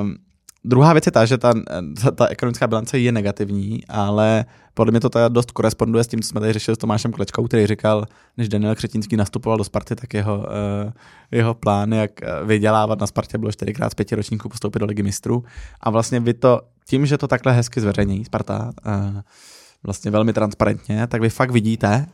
Um, 0.00 0.16
Druhá 0.64 0.92
věc 0.92 1.06
je 1.06 1.12
ta, 1.12 1.24
že 1.24 1.38
ta, 1.38 1.52
ta, 2.02 2.10
ta 2.10 2.26
ekonomická 2.26 2.66
bilance 2.66 2.98
je 2.98 3.12
negativní, 3.12 3.86
ale 3.88 4.44
podle 4.74 4.90
mě 4.90 5.00
to 5.00 5.10
teda 5.10 5.28
dost 5.28 5.50
koresponduje 5.50 6.04
s 6.04 6.06
tím, 6.06 6.22
co 6.22 6.28
jsme 6.28 6.40
tady 6.40 6.52
řešili 6.52 6.74
s 6.74 6.78
Tomášem 6.78 7.12
Klečkou, 7.12 7.46
který 7.46 7.66
říkal, 7.66 8.06
než 8.36 8.48
Daniel 8.48 8.74
Křetínský 8.74 9.16
nastupoval 9.16 9.58
do 9.58 9.64
Sparty, 9.64 9.96
tak 9.96 10.14
jeho, 10.14 10.38
uh, 10.38 10.92
jeho 11.30 11.54
plán, 11.54 11.92
jak 11.92 12.22
eh, 12.22 12.44
vydělávat 12.44 13.00
na 13.00 13.06
Spartě, 13.06 13.38
bylo 13.38 13.52
čtyřikrát 13.52 13.90
z 13.90 13.94
pěti 13.94 14.14
ročníků 14.14 14.48
postoupit 14.48 14.78
do 14.78 14.86
ligy 14.86 15.02
mistrů. 15.02 15.44
A 15.80 15.90
vlastně 15.90 16.20
vy 16.20 16.34
to, 16.34 16.60
tím, 16.86 17.06
že 17.06 17.18
to 17.18 17.28
takhle 17.28 17.52
hezky 17.52 17.80
zveřejní 17.80 18.24
Sparta, 18.24 18.70
uh, 18.86 19.20
vlastně 19.82 20.10
velmi 20.10 20.32
transparentně, 20.32 21.06
tak 21.06 21.20
vy 21.20 21.30
fakt 21.30 21.50
vidíte, 21.50 22.06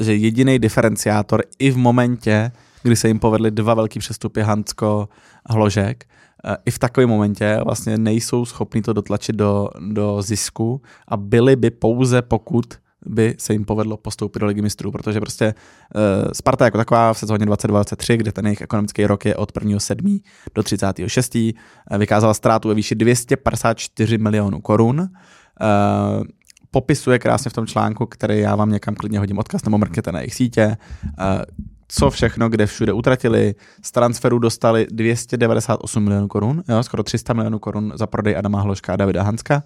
že 0.00 0.14
jediný 0.14 0.58
diferenciátor 0.58 1.42
i 1.58 1.70
v 1.70 1.76
momentě, 1.76 2.52
kdy 2.82 2.96
se 2.96 3.08
jim 3.08 3.18
povedly 3.18 3.50
dva 3.50 3.74
velký 3.74 3.98
přestupy 3.98 4.40
Hansko 4.40 5.08
a 5.46 5.52
Hložek, 5.52 6.04
eh, 6.04 6.15
i 6.64 6.70
v 6.70 6.78
takovém 6.78 7.08
momentě 7.08 7.60
vlastně 7.64 7.98
nejsou 7.98 8.44
schopni 8.44 8.82
to 8.82 8.92
dotlačit 8.92 9.36
do, 9.36 9.68
do 9.92 10.22
zisku 10.22 10.82
a 11.08 11.16
byli 11.16 11.56
by 11.56 11.70
pouze 11.70 12.22
pokud 12.22 12.64
by 13.06 13.34
se 13.38 13.52
jim 13.52 13.64
povedlo 13.64 13.96
postoupit 13.96 14.38
do 14.38 14.46
ligy 14.46 14.62
mistrů, 14.62 14.92
protože 14.92 15.20
prostě 15.20 15.54
uh, 15.94 16.32
Sparta 16.32 16.64
jako 16.64 16.78
taková 16.78 17.12
v 17.12 17.18
sezóně 17.18 17.46
2023, 17.46 18.16
kde 18.16 18.32
ten 18.32 18.46
jejich 18.46 18.60
ekonomický 18.60 19.06
rok 19.06 19.24
je 19.24 19.36
od 19.36 19.52
1.7. 19.52 20.20
do 20.54 20.62
36. 20.62 21.34
Uh, 21.34 21.98
vykázala 21.98 22.34
ztrátu 22.34 22.68
ve 22.68 22.74
výši 22.74 22.94
254 22.94 24.18
milionů 24.18 24.60
korun. 24.60 25.00
Uh, 25.00 26.24
popisuje 26.70 27.18
krásně 27.18 27.50
v 27.50 27.54
tom 27.54 27.66
článku, 27.66 28.06
který 28.06 28.40
já 28.40 28.56
vám 28.56 28.70
někam 28.70 28.94
klidně 28.94 29.18
hodím 29.18 29.38
odkaz 29.38 29.64
nebo 29.64 29.78
mrkněte 29.78 30.12
na 30.12 30.20
jejich 30.20 30.34
sítě, 30.34 30.76
uh, 31.04 31.42
co 31.88 32.10
všechno, 32.10 32.48
kde 32.48 32.66
všude 32.66 32.92
utratili. 32.92 33.54
Z 33.82 33.92
transferu 33.92 34.38
dostali 34.38 34.86
298 34.90 36.04
milionů 36.04 36.28
korun, 36.28 36.62
jo, 36.68 36.82
skoro 36.82 37.02
300 37.02 37.32
milionů 37.32 37.58
korun 37.58 37.92
za 37.94 38.06
prodej 38.06 38.36
Adama 38.36 38.60
Hloška 38.60 38.92
a 38.92 38.96
Davida 38.96 39.22
Hanska. 39.22 39.62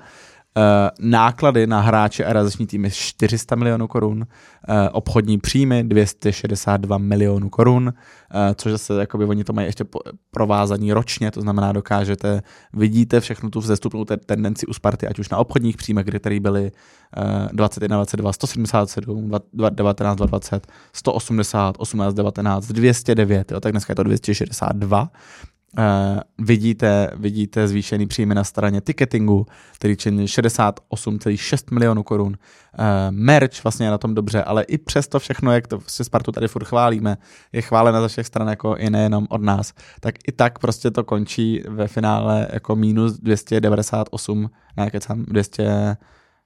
Eh, 0.59 0.91
náklady 1.01 1.67
na 1.67 1.81
hráče 1.81 2.25
a 2.25 2.33
realizační 2.33 2.67
týmy 2.67 2.91
400 2.91 3.57
milionů 3.57 3.89
korun, 3.89 4.19
uh, 4.19 4.75
obchodní 4.93 5.39
příjmy 5.39 5.85
262 5.85 6.99
milionů 6.99 7.49
korun, 7.49 7.87
uh, 7.87 8.41
což 8.55 8.73
zase 8.73 8.95
jakoby 8.95 9.25
oni 9.25 9.45
to 9.45 9.53
mají 9.53 9.69
ještě 9.69 9.85
provázaní 10.31 10.93
ročně, 10.93 11.31
to 11.31 11.41
znamená 11.41 11.73
dokážete, 11.73 12.43
vidíte 12.73 13.21
všechno 13.21 13.51
tu 13.51 13.61
vzestupnou 13.61 14.05
tendenci 14.05 14.67
u 14.67 14.73
Sparty, 14.73 15.07
ať 15.07 15.19
už 15.19 15.29
na 15.29 15.39
obchodních 15.39 15.77
příjmech, 15.77 16.07
kde 16.07 16.19
tady 16.19 16.41
byly 16.41 16.73
21, 17.53 17.97
22, 17.97 18.33
177, 18.33 19.31
19, 19.71 20.19
20, 20.19 20.67
180, 20.93 21.75
18, 21.79 22.15
19, 22.15 22.67
209, 22.67 23.53
jo, 23.53 23.61
tak 23.61 23.73
dneska 23.73 23.91
je 23.91 23.95
to 23.95 24.03
262 24.03 25.11
Uh, 25.79 26.21
vidíte, 26.47 27.11
vidíte 27.17 27.69
zvýšený 27.69 28.07
příjmy 28.07 28.35
na 28.35 28.45
straně 28.45 28.81
ticketingu, 28.81 29.47
který 29.75 29.97
činí 29.97 30.27
68,6 30.27 31.75
milionů 31.75 32.03
korun. 32.03 32.37
Uh, 32.79 32.85
merch 33.11 33.65
vlastně 33.65 33.87
je 33.87 33.91
na 33.91 33.99
tom 33.99 34.15
dobře, 34.15 34.43
ale 34.43 34.63
i 34.63 34.79
přesto 34.79 35.19
všechno, 35.19 35.53
jak 35.53 35.67
to 35.67 35.81
si 35.87 36.05
Spartu 36.05 36.33
tady 36.33 36.49
furt 36.49 36.65
chválíme, 36.65 37.17
je 37.53 37.63
chválena 37.63 38.01
ze 38.01 38.09
všech 38.09 38.27
stran 38.27 38.49
jako 38.49 38.77
i 38.77 38.91
nejenom 38.91 39.27
od 39.31 39.43
nás, 39.43 39.73
tak 40.01 40.15
i 40.29 40.33
tak 40.33 40.59
prostě 40.59 40.91
to 40.91 41.05
končí 41.05 41.63
ve 41.69 41.89
finále 41.89 42.49
jako 42.53 42.77
minus 42.77 43.19
298, 43.19 44.51
ne, 44.77 44.91
kecám, 44.91 45.25
200, 45.25 45.97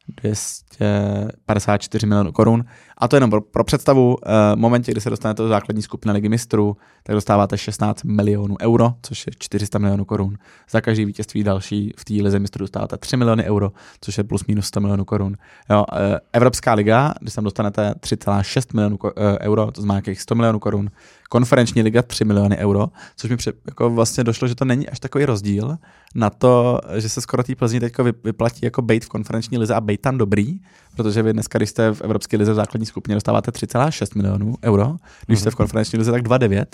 254 0.08 2.06
milionů 2.06 2.32
korun. 2.32 2.64
A 2.98 3.08
to 3.08 3.16
jenom 3.16 3.30
pro, 3.30 3.40
pro 3.40 3.64
představu, 3.64 4.16
v 4.54 4.56
momentě, 4.56 4.92
kdy 4.92 5.00
se 5.00 5.10
dostanete 5.10 5.42
do 5.42 5.48
základní 5.48 5.82
skupiny 5.82 6.12
ligy 6.12 6.28
mistrů, 6.28 6.76
tak 7.02 7.14
dostáváte 7.14 7.58
16 7.58 8.04
milionů 8.04 8.56
euro, 8.60 8.94
což 9.02 9.26
je 9.26 9.32
400 9.38 9.78
milionů 9.78 10.04
korun. 10.04 10.38
Za 10.70 10.80
každý 10.80 11.04
vítězství 11.04 11.44
další 11.44 11.92
v 11.96 12.04
té 12.04 12.14
lize 12.14 12.38
mistrů 12.38 12.62
dostáváte 12.62 12.96
3 12.96 13.16
miliony 13.16 13.44
euro, 13.44 13.72
což 14.00 14.18
je 14.18 14.24
plus 14.24 14.46
minus 14.46 14.66
100 14.66 14.80
milionů 14.80 15.04
korun. 15.04 15.36
Jo, 15.70 15.84
eh, 15.92 16.20
Evropská 16.32 16.74
liga, 16.74 17.14
když 17.20 17.34
tam 17.34 17.44
dostanete 17.44 17.94
3,6 18.00 18.74
milionů 18.74 18.98
eh, 19.16 19.38
euro, 19.38 19.70
to 19.70 19.80
znamená 19.80 19.94
nějakých 19.94 20.20
100 20.20 20.34
milionů 20.34 20.58
korun, 20.58 20.90
konferenční 21.34 21.82
liga 21.82 22.02
3 22.02 22.24
miliony 22.24 22.56
euro, 22.56 22.86
což 23.16 23.30
mi 23.30 23.36
před, 23.36 23.56
jako 23.66 23.90
vlastně 23.90 24.24
došlo, 24.24 24.48
že 24.48 24.54
to 24.54 24.64
není 24.64 24.88
až 24.88 25.00
takový 25.00 25.24
rozdíl 25.24 25.76
na 26.14 26.30
to, 26.30 26.80
že 26.96 27.08
se 27.08 27.20
skoro 27.20 27.42
té 27.42 27.54
Plzni 27.54 27.80
teď 27.80 27.92
vyplatí 28.24 28.60
jako 28.62 28.82
bejt 28.82 29.04
v 29.04 29.08
konferenční 29.08 29.58
lize 29.58 29.74
a 29.74 29.80
bejt 29.80 30.00
tam 30.00 30.18
dobrý, 30.18 30.60
protože 30.96 31.22
vy 31.22 31.32
dneska, 31.32 31.58
když 31.58 31.70
jste 31.70 31.94
v 31.94 32.00
Evropské 32.00 32.36
lize 32.36 32.52
v 32.52 32.54
základní 32.54 32.86
skupině, 32.86 33.14
dostáváte 33.14 33.50
3,6 33.50 34.16
milionů 34.16 34.54
euro, 34.64 34.96
když 35.26 35.40
jste 35.40 35.50
v 35.50 35.54
konferenční 35.54 35.98
lize, 35.98 36.12
tak 36.12 36.22
2,9. 36.22 36.64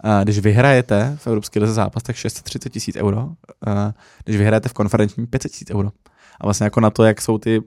A 0.00 0.24
když 0.24 0.38
vyhrajete 0.38 1.16
v 1.20 1.26
Evropské 1.26 1.60
lize 1.60 1.72
zápas, 1.72 2.02
tak 2.02 2.16
630 2.16 2.70
tisíc 2.70 2.96
euro. 2.96 3.28
A 3.66 3.92
když 4.24 4.36
vyhrajete 4.36 4.68
v 4.68 4.72
konferenční 4.72 5.26
500 5.26 5.52
tisíc 5.52 5.70
euro 5.70 5.90
a 6.40 6.46
vlastně 6.46 6.64
jako 6.64 6.80
na 6.80 6.90
to, 6.90 7.04
jak 7.04 7.20
jsou 7.20 7.38
ty 7.38 7.56
e, 7.56 7.62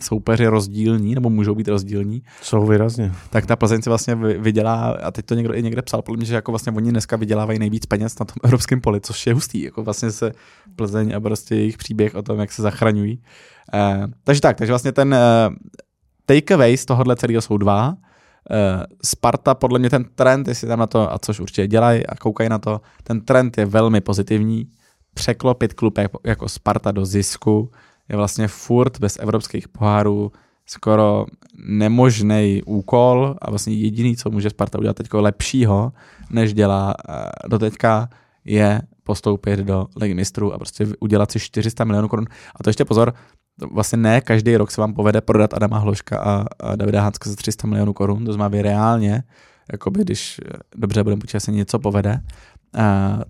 soupeři 0.00 0.46
rozdílní, 0.46 1.14
nebo 1.14 1.30
můžou 1.30 1.54
být 1.54 1.68
rozdílní. 1.68 2.22
Jsou 2.42 2.66
výrazně. 2.66 3.12
Tak 3.30 3.46
ta 3.46 3.56
Plzeň 3.56 3.82
si 3.82 3.90
vlastně 3.90 4.14
vydělá, 4.14 4.96
a 5.02 5.10
teď 5.10 5.26
to 5.26 5.34
někdo 5.34 5.54
i 5.54 5.62
někde 5.62 5.82
psal, 5.82 6.02
podle 6.02 6.16
mě, 6.16 6.26
že 6.26 6.34
jako 6.34 6.52
vlastně 6.52 6.72
oni 6.72 6.90
dneska 6.90 7.16
vydělávají 7.16 7.58
nejvíc 7.58 7.86
peněz 7.86 8.18
na 8.18 8.26
tom 8.26 8.36
evropském 8.44 8.80
poli, 8.80 9.00
což 9.00 9.26
je 9.26 9.34
hustý, 9.34 9.62
jako 9.62 9.82
vlastně 9.82 10.10
se 10.10 10.32
Plzeň 10.76 11.14
a 11.16 11.20
prostě 11.20 11.54
jejich 11.54 11.78
příběh 11.78 12.14
o 12.14 12.22
tom, 12.22 12.40
jak 12.40 12.52
se 12.52 12.62
zachraňují. 12.62 13.22
E, 13.74 14.08
takže 14.24 14.40
tak, 14.40 14.56
takže 14.56 14.72
vlastně 14.72 14.92
ten 14.92 15.14
e, 15.14 15.50
takeaway 16.26 16.76
z 16.76 16.84
tohohle 16.84 17.16
celého 17.16 17.42
jsou 17.42 17.58
dva. 17.58 17.96
Uh, 18.50 18.82
Sparta, 19.04 19.54
podle 19.54 19.78
mě 19.78 19.90
ten 19.90 20.04
trend, 20.14 20.48
jestli 20.48 20.68
tam 20.68 20.78
na 20.78 20.86
to, 20.86 21.12
a 21.12 21.18
což 21.18 21.40
určitě 21.40 21.66
dělají 21.66 22.06
a 22.06 22.14
koukají 22.14 22.50
na 22.50 22.58
to, 22.58 22.80
ten 23.02 23.20
trend 23.20 23.58
je 23.58 23.66
velmi 23.66 24.00
pozitivní 24.00 24.66
překlopit 25.16 25.74
klub 25.74 25.98
jako, 25.98 26.18
jako 26.24 26.48
Sparta 26.48 26.92
do 26.92 27.06
zisku 27.06 27.70
je 28.08 28.16
vlastně 28.16 28.48
furt 28.48 29.00
bez 29.00 29.18
evropských 29.20 29.68
pohárů 29.68 30.32
skoro 30.66 31.26
nemožný 31.66 32.62
úkol 32.66 33.36
a 33.42 33.50
vlastně 33.50 33.74
jediný, 33.74 34.16
co 34.16 34.30
může 34.30 34.50
Sparta 34.50 34.78
udělat 34.78 34.96
teď 34.96 35.14
lepšího, 35.14 35.92
než 36.30 36.54
dělá 36.54 36.94
eh, 37.08 37.48
do 37.48 37.58
teďka, 37.58 38.08
je 38.44 38.82
postoupit 39.02 39.60
do 39.60 39.86
ligy 39.96 40.14
mistrů 40.14 40.52
a 40.52 40.58
prostě 40.58 40.86
udělat 41.00 41.30
si 41.30 41.40
400 41.40 41.84
milionů 41.84 42.08
korun. 42.08 42.26
A 42.56 42.62
to 42.62 42.70
ještě 42.70 42.84
pozor, 42.84 43.14
vlastně 43.72 43.98
ne 43.98 44.20
každý 44.20 44.56
rok 44.56 44.70
se 44.70 44.80
vám 44.80 44.94
povede 44.94 45.20
prodat 45.20 45.54
Adama 45.54 45.78
Hloška 45.78 46.18
a, 46.18 46.44
a 46.60 46.76
Davida 46.76 47.02
Hanska 47.02 47.30
za 47.30 47.36
300 47.36 47.68
milionů 47.68 47.92
korun, 47.92 48.24
to 48.24 48.32
znamená 48.32 48.48
vy 48.48 48.62
reálně, 48.62 49.22
jakoby 49.72 50.00
když 50.00 50.40
eh, 50.44 50.58
dobře 50.76 51.02
budeme 51.02 51.20
počítat, 51.20 51.40
se 51.40 51.52
něco 51.52 51.78
povede, 51.78 52.20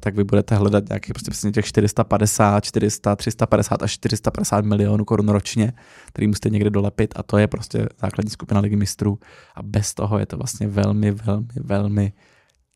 Tak 0.00 0.16
vy 0.16 0.25
budete 0.25 0.55
hledat 0.55 0.88
nějakých 0.88 1.14
prostě 1.14 1.31
přesně 1.31 1.52
těch 1.52 1.66
450, 1.66 2.64
400, 2.64 3.16
350 3.16 3.83
až 3.83 3.93
450 3.93 4.64
milionů 4.64 5.05
korun 5.05 5.28
ročně, 5.28 5.73
který 6.09 6.26
musíte 6.26 6.50
někde 6.50 6.71
dolepit 6.71 7.14
a 7.16 7.23
to 7.23 7.38
je 7.38 7.47
prostě 7.47 7.88
základní 8.00 8.31
skupina 8.31 8.61
ligy 8.61 8.76
mistrů 8.76 9.19
a 9.55 9.62
bez 9.62 9.95
toho 9.95 10.19
je 10.19 10.26
to 10.26 10.37
vlastně 10.37 10.69
velmi, 10.69 11.11
velmi, 11.11 11.47
velmi 11.61 12.12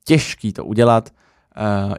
těžký 0.05 0.53
to 0.53 0.65
udělat. 0.65 1.11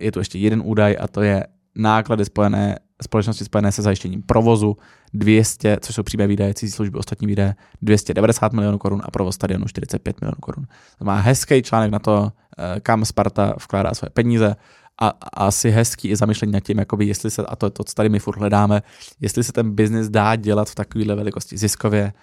Je 0.01 0.11
tu 0.11 0.19
ještě 0.19 0.39
jeden 0.39 0.61
údaj 0.65 0.97
a 0.99 1.07
to 1.07 1.21
je 1.21 1.47
náklady 1.75 2.25
spojené, 2.25 2.79
společnosti 3.01 3.45
spojené 3.45 3.71
se 3.71 3.81
zajištěním 3.81 4.21
provozu 4.21 4.77
200, 5.13 5.77
což 5.81 5.95
jsou 5.95 6.03
přímé 6.03 6.27
výdaje, 6.27 6.53
cizí 6.53 6.71
služby, 6.71 6.97
ostatní 6.97 7.27
výdaje 7.27 7.55
290 7.81 8.53
milionů 8.53 8.77
korun 8.77 9.01
a 9.05 9.11
provoz 9.11 9.35
stadionu 9.35 9.65
45 9.67 10.21
milionů 10.21 10.37
korun. 10.39 10.65
To 10.99 11.05
má 11.05 11.19
hezký 11.19 11.61
článek 11.61 11.91
na 11.91 11.99
to, 11.99 12.31
kam 12.79 13.05
Sparta 13.05 13.53
vkládá 13.61 13.93
své 13.93 14.09
peníze 14.09 14.55
a, 15.01 15.07
a 15.07 15.45
asi 15.45 15.69
hezký 15.69 16.09
i 16.09 16.15
zamýšlení 16.15 16.51
nad 16.53 16.59
tím, 16.59 16.79
jakoby, 16.79 17.05
jestli 17.05 17.31
se, 17.31 17.41
a 17.45 17.55
to 17.55 17.65
je 17.65 17.69
to, 17.69 17.83
co 17.83 17.93
tady 17.93 18.09
my 18.09 18.19
furt 18.19 18.39
hledáme, 18.39 18.81
jestli 19.21 19.43
se 19.43 19.51
ten 19.51 19.71
biznis 19.71 20.09
dá 20.09 20.35
dělat 20.35 20.69
v 20.69 20.75
takovéhle 20.75 21.15
velikosti 21.15 21.57
ziskově, 21.57 22.13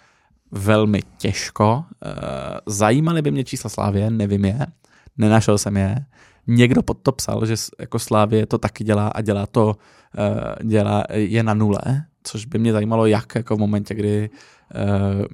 velmi 0.50 1.02
těžko. 1.18 1.85
Eh, 2.04 2.11
zajímaly 2.66 3.23
by 3.23 3.30
mě 3.30 3.45
čísla 3.45 3.71
Slávě, 3.71 4.11
nevím 4.11 4.45
je, 4.45 4.66
nenašel 5.16 5.59
jsem 5.59 5.76
je 5.76 6.04
někdo 6.49 6.83
pod 6.83 6.99
to 7.02 7.12
psal, 7.12 7.47
že 7.47 7.54
jako 7.80 7.99
Slávě 7.99 8.47
to 8.47 8.59
taky 8.59 8.85
dělá 8.85 9.09
a 9.09 9.21
dělá 9.21 9.47
to, 9.47 9.76
dělá, 10.65 11.05
je 11.11 11.43
na 11.43 11.55
nule, 11.55 11.81
což 12.23 12.45
by 12.45 12.59
mě 12.59 12.73
zajímalo, 12.73 13.07
jak 13.07 13.35
jako 13.35 13.57
v 13.57 13.59
momentě, 13.59 13.95
kdy, 13.95 14.31
uh, 14.75 15.25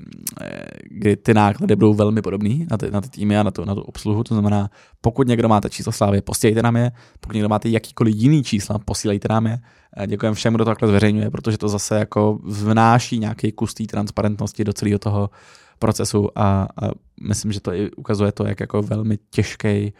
kdy 0.90 1.16
ty 1.16 1.34
náklady 1.34 1.76
budou 1.76 1.94
velmi 1.94 2.22
podobný 2.22 2.66
na 2.70 2.76
ty, 2.78 2.90
na 2.90 3.00
ty 3.00 3.08
týmy 3.08 3.38
a 3.38 3.42
na 3.42 3.50
tu, 3.50 3.64
na 3.64 3.74
tu 3.74 3.80
obsluhu, 3.80 4.24
to 4.24 4.34
znamená, 4.34 4.70
pokud 5.00 5.28
někdo 5.28 5.48
máte 5.48 5.70
číslo 5.70 5.92
Slávě, 5.92 6.22
posílejte 6.22 6.62
nám 6.62 6.76
je, 6.76 6.92
pokud 7.20 7.32
někdo 7.32 7.48
máte 7.48 7.68
jakýkoliv 7.68 8.14
jiný 8.16 8.42
čísla, 8.42 8.78
posílejte 8.78 9.28
nám 9.28 9.46
je. 9.46 9.58
Děkujeme 10.06 10.34
všem, 10.34 10.54
kdo 10.54 10.64
to 10.64 10.70
takhle 10.70 10.88
zveřejňuje, 10.88 11.30
protože 11.30 11.58
to 11.58 11.68
zase 11.68 11.98
jako 11.98 12.38
vnáší 12.42 13.18
nějaký 13.18 13.52
kus 13.52 13.74
transparentnosti 13.74 14.64
do 14.64 14.72
celého 14.72 14.98
toho 14.98 15.30
procesu 15.78 16.38
a, 16.38 16.68
a 16.82 16.90
myslím, 17.28 17.52
že 17.52 17.60
to 17.60 17.72
i 17.72 17.90
ukazuje 17.90 18.32
to, 18.32 18.46
jak 18.46 18.60
jako 18.60 18.82
velmi 18.82 19.18
těžký 19.30 19.92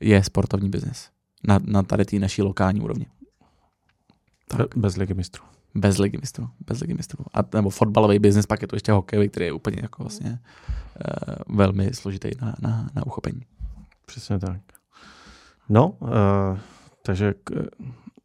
je 0.00 0.24
sportovní 0.24 0.70
biznis 0.70 1.08
na, 1.48 1.58
na 1.64 1.82
tady 1.82 2.04
té 2.04 2.18
naší 2.18 2.42
lokální 2.42 2.80
úrovni. 2.80 3.06
Tak. 4.56 4.76
Bez 4.76 4.96
ligy 4.96 5.14
mistrů. 5.14 5.44
Bez 5.74 5.98
ligy 5.98 6.18
mistrů. 6.20 6.48
Bez 6.66 6.80
ligy 6.80 6.94
mistrů. 6.94 7.24
A, 7.34 7.38
nebo 7.54 7.70
fotbalový 7.70 8.18
biznis, 8.18 8.46
pak 8.46 8.62
je 8.62 8.68
to 8.68 8.76
ještě 8.76 8.92
hokejový, 8.92 9.28
který 9.28 9.46
je 9.46 9.52
úplně 9.52 9.78
jako 9.82 10.02
vlastně 10.02 10.38
uh, 11.48 11.56
velmi 11.56 11.94
složitý 11.94 12.30
na, 12.40 12.54
na, 12.60 12.90
na 12.94 13.06
uchopení. 13.06 13.42
Přesně 14.06 14.38
tak. 14.38 14.60
No, 15.68 15.88
uh, 15.88 16.08
takže 17.02 17.34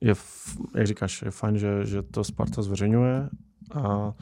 je, 0.02 0.14
jak 0.76 0.88
říkáš, 0.88 1.22
je 1.22 1.32
fajn, 1.32 1.58
že, 1.58 1.86
že 1.86 2.04
to 2.04 2.24
Sparta 2.24 2.62
zveřejňuje. 2.62 3.30
A 3.74 4.14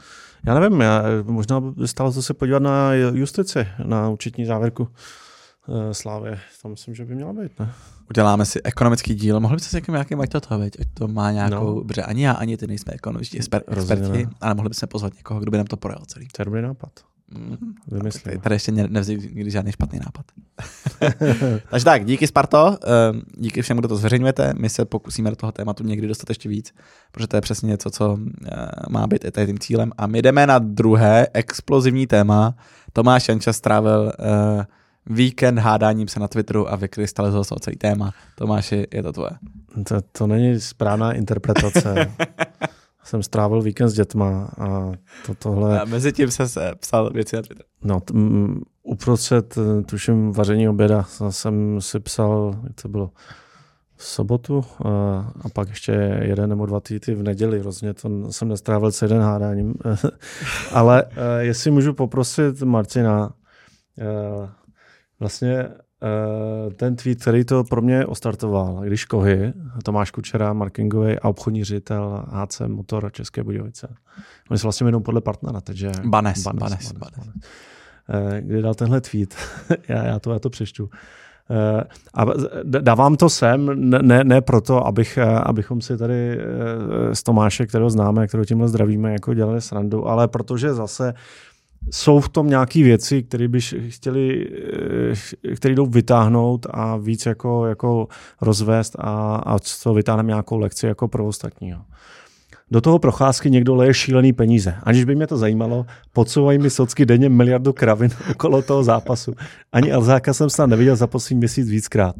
já 0.46 0.60
nevím, 0.60 0.80
já, 0.80 1.02
možná 1.22 1.60
by 1.60 1.88
stalo 1.88 2.12
se 2.12 2.34
podívat 2.34 2.62
na 2.62 2.94
justici, 2.94 3.68
na 3.84 4.08
účetní 4.08 4.44
závěrku 4.44 4.88
Slávě. 5.92 6.40
Tam 6.62 6.70
myslím, 6.70 6.94
že 6.94 7.04
by 7.04 7.14
měla 7.14 7.32
být, 7.32 7.58
ne? 7.58 7.72
Uděláme 8.10 8.46
si 8.46 8.62
ekonomický 8.62 9.14
díl. 9.14 9.40
Mohli 9.40 9.56
byste 9.56 9.70
si 9.70 9.76
jakým 9.76 9.92
nějakým 9.92 10.20
ať 10.20 10.30
to 10.30 10.58
veď? 10.58 10.80
Ať 10.80 10.86
to 10.94 11.08
má 11.08 11.30
nějakou, 11.32 11.74
no. 11.74 11.84
protože 11.84 12.02
ani 12.02 12.24
já, 12.24 12.32
ani 12.32 12.56
ty 12.56 12.66
nejsme 12.66 12.92
ekonomičtí 12.92 13.40
exper- 13.40 13.62
experti, 13.66 14.28
ale 14.40 14.54
mohli 14.54 14.68
bychom 14.68 14.88
pozvat 14.88 15.14
někoho, 15.16 15.40
kdo 15.40 15.50
by 15.50 15.56
nám 15.56 15.66
to 15.66 15.76
projel 15.76 16.00
celý. 16.06 16.28
To 16.28 16.56
je 16.56 16.62
nápad. 16.62 16.90
Mm. 17.30 17.74
Tady 18.40 18.54
ještě 18.54 18.72
nevznikl 18.72 19.22
nikdy 19.34 19.50
žádný 19.50 19.72
špatný 19.72 19.98
nápad. 19.98 20.24
Takže 21.70 21.84
tak, 21.84 22.04
díky 22.04 22.26
Sparto, 22.26 22.78
eh, 22.84 23.20
díky 23.36 23.62
všem, 23.62 23.76
kdo 23.76 23.88
to 23.88 23.96
zveřejňujete. 23.96 24.54
My 24.58 24.68
se 24.68 24.84
pokusíme 24.84 25.30
do 25.30 25.36
toho 25.36 25.52
tématu 25.52 25.84
někdy 25.84 26.08
dostat 26.08 26.30
ještě 26.30 26.48
víc, 26.48 26.74
protože 27.12 27.26
to 27.26 27.36
je 27.36 27.40
přesně 27.40 27.66
něco, 27.66 27.90
co 27.90 28.18
eh, 28.46 28.66
má 28.88 29.06
být 29.06 29.24
i 29.24 29.30
tady 29.30 29.46
tím 29.46 29.58
cílem. 29.58 29.92
A 29.98 30.06
my 30.06 30.22
jdeme 30.22 30.46
na 30.46 30.58
druhé 30.58 31.26
explozivní 31.34 32.06
téma. 32.06 32.54
Tomáš 32.92 33.28
Janča 33.28 33.52
strávil 33.52 34.12
víkend 35.06 35.58
hádáním 35.58 36.08
se 36.08 36.20
na 36.20 36.28
Twitteru 36.28 36.72
a 36.72 36.76
vykrystalizoval 36.76 37.44
se 37.44 37.54
o 37.54 37.58
celý 37.58 37.76
téma. 37.76 38.12
Tomáši, 38.34 38.86
je 38.94 39.02
to 39.02 39.12
tvoje. 39.12 39.30
To, 39.88 40.00
to 40.12 40.26
není 40.26 40.60
správná 40.60 41.12
interpretace. 41.12 42.12
jsem 43.04 43.22
strávil 43.22 43.62
víkend 43.62 43.88
s 43.88 43.94
dětma 43.94 44.50
a 44.58 44.92
to, 45.26 45.34
tohle... 45.34 45.80
A 45.80 45.84
mezi 45.84 46.12
tím 46.12 46.30
se 46.30 46.44
psal 46.80 47.10
věci 47.10 47.36
na 47.36 47.42
Twitter. 47.42 47.64
No, 47.84 48.00
t- 48.00 48.14
m, 48.14 48.60
uprostřed, 48.82 49.58
eh, 49.58 49.82
tuším, 49.82 50.32
vaření 50.32 50.68
oběda 50.68 51.06
jsem 51.30 51.80
si 51.80 52.00
psal, 52.00 52.60
jak 52.64 52.82
to 52.82 52.88
bylo, 52.88 53.10
v 53.96 54.04
sobotu 54.04 54.64
a, 54.84 54.88
a 55.40 55.48
pak 55.52 55.68
ještě 55.68 55.92
jeden 56.22 56.50
nebo 56.50 56.66
dva 56.66 56.80
týty 56.80 57.14
v 57.14 57.22
neděli. 57.22 57.62
Rozně 57.62 57.94
to 57.94 58.32
jsem 58.32 58.48
nestrávil 58.48 58.92
celý 58.92 59.08
den 59.08 59.22
hádáním. 59.22 59.74
Ale 60.72 61.04
eh, 61.04 61.44
jestli 61.44 61.70
můžu 61.70 61.94
poprosit 61.94 62.62
Marcina, 62.62 63.30
eh, 63.98 64.48
vlastně 65.20 65.68
ten 66.76 66.96
tweet, 66.96 67.20
který 67.20 67.44
to 67.44 67.64
pro 67.64 67.82
mě 67.82 68.06
ostartoval, 68.06 68.80
když 68.80 69.04
Kohy, 69.04 69.52
Tomáš 69.84 70.10
Kučera, 70.10 70.52
marketingový 70.52 71.18
a 71.18 71.28
obchodní 71.28 71.64
ředitel 71.64 72.24
HC 72.28 72.60
Motor 72.66 73.12
České 73.12 73.44
Budějovice. 73.44 73.94
Oni 74.50 74.58
se 74.58 74.62
vlastně 74.62 74.84
jmenují 74.84 75.02
podle 75.02 75.20
partnera, 75.20 75.60
takže... 75.60 75.92
Banes, 76.04 76.42
Banes, 76.42 76.60
Banes, 76.60 76.92
Banes, 76.92 76.92
Banes. 76.92 77.34
Kdy 78.40 78.62
dal 78.62 78.74
tenhle 78.74 79.00
tweet. 79.00 79.34
já, 79.88 80.06
já, 80.06 80.18
to, 80.18 80.32
já 80.32 80.38
to 80.38 80.50
přečtu. 80.50 80.90
A 82.14 82.24
dávám 82.64 83.16
to 83.16 83.30
sem, 83.30 83.90
ne, 83.90 84.24
ne 84.24 84.40
proto, 84.40 84.86
abych, 84.86 85.18
abychom 85.42 85.80
si 85.80 85.96
tady 85.96 86.40
s 87.12 87.22
Tomáše, 87.22 87.66
kterého 87.66 87.90
známe, 87.90 88.26
kterého 88.26 88.44
tímhle 88.44 88.68
zdravíme, 88.68 89.12
jako 89.12 89.34
dělali 89.34 89.60
srandu, 89.60 90.08
ale 90.08 90.28
protože 90.28 90.74
zase 90.74 91.14
jsou 91.90 92.20
v 92.20 92.28
tom 92.28 92.48
nějaké 92.48 92.82
věci, 92.82 93.22
které 93.22 93.48
by 93.48 93.60
chtěli, 93.88 94.50
které 95.56 95.74
jdou 95.74 95.86
vytáhnout 95.86 96.66
a 96.70 96.96
víc 96.96 97.26
jako, 97.26 97.66
jako 97.66 98.08
rozvést 98.40 98.96
a, 98.98 99.36
a 99.36 99.58
co 99.58 99.94
vytáhneme 99.94 100.26
nějakou 100.26 100.58
lekci 100.58 100.86
jako 100.86 101.08
pro 101.08 101.26
ostatního. 101.26 101.80
Do 102.70 102.80
toho 102.80 102.98
procházky 102.98 103.50
někdo 103.50 103.74
leje 103.74 103.94
šílený 103.94 104.32
peníze. 104.32 104.74
Aniž 104.82 105.04
by 105.04 105.14
mě 105.14 105.26
to 105.26 105.36
zajímalo, 105.36 105.86
podsouvají 106.12 106.58
mi 106.58 106.70
socky 106.70 107.06
denně 107.06 107.28
miliardu 107.28 107.72
kravin 107.72 108.10
okolo 108.30 108.62
toho 108.62 108.84
zápasu. 108.84 109.34
Ani 109.72 109.92
Elzáka 109.92 110.34
jsem 110.34 110.50
snad 110.50 110.66
neviděl 110.66 110.96
za 110.96 111.06
poslední 111.06 111.38
měsíc 111.38 111.68
víckrát. 111.68 112.16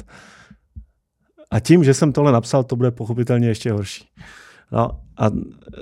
A 1.51 1.59
tím, 1.59 1.83
že 1.83 1.93
jsem 1.93 2.13
tohle 2.13 2.31
napsal, 2.31 2.63
to 2.63 2.75
bude 2.75 2.91
pochopitelně 2.91 3.47
ještě 3.47 3.71
horší. 3.71 4.05
No 4.71 5.06
a 5.17 5.31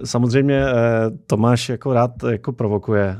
samozřejmě 0.06 0.65
eh, 0.65 0.74
Tomáš 1.27 1.70
jako 1.70 1.94
rád 1.94 2.12
jako 2.30 2.54
provokuje 2.54 3.18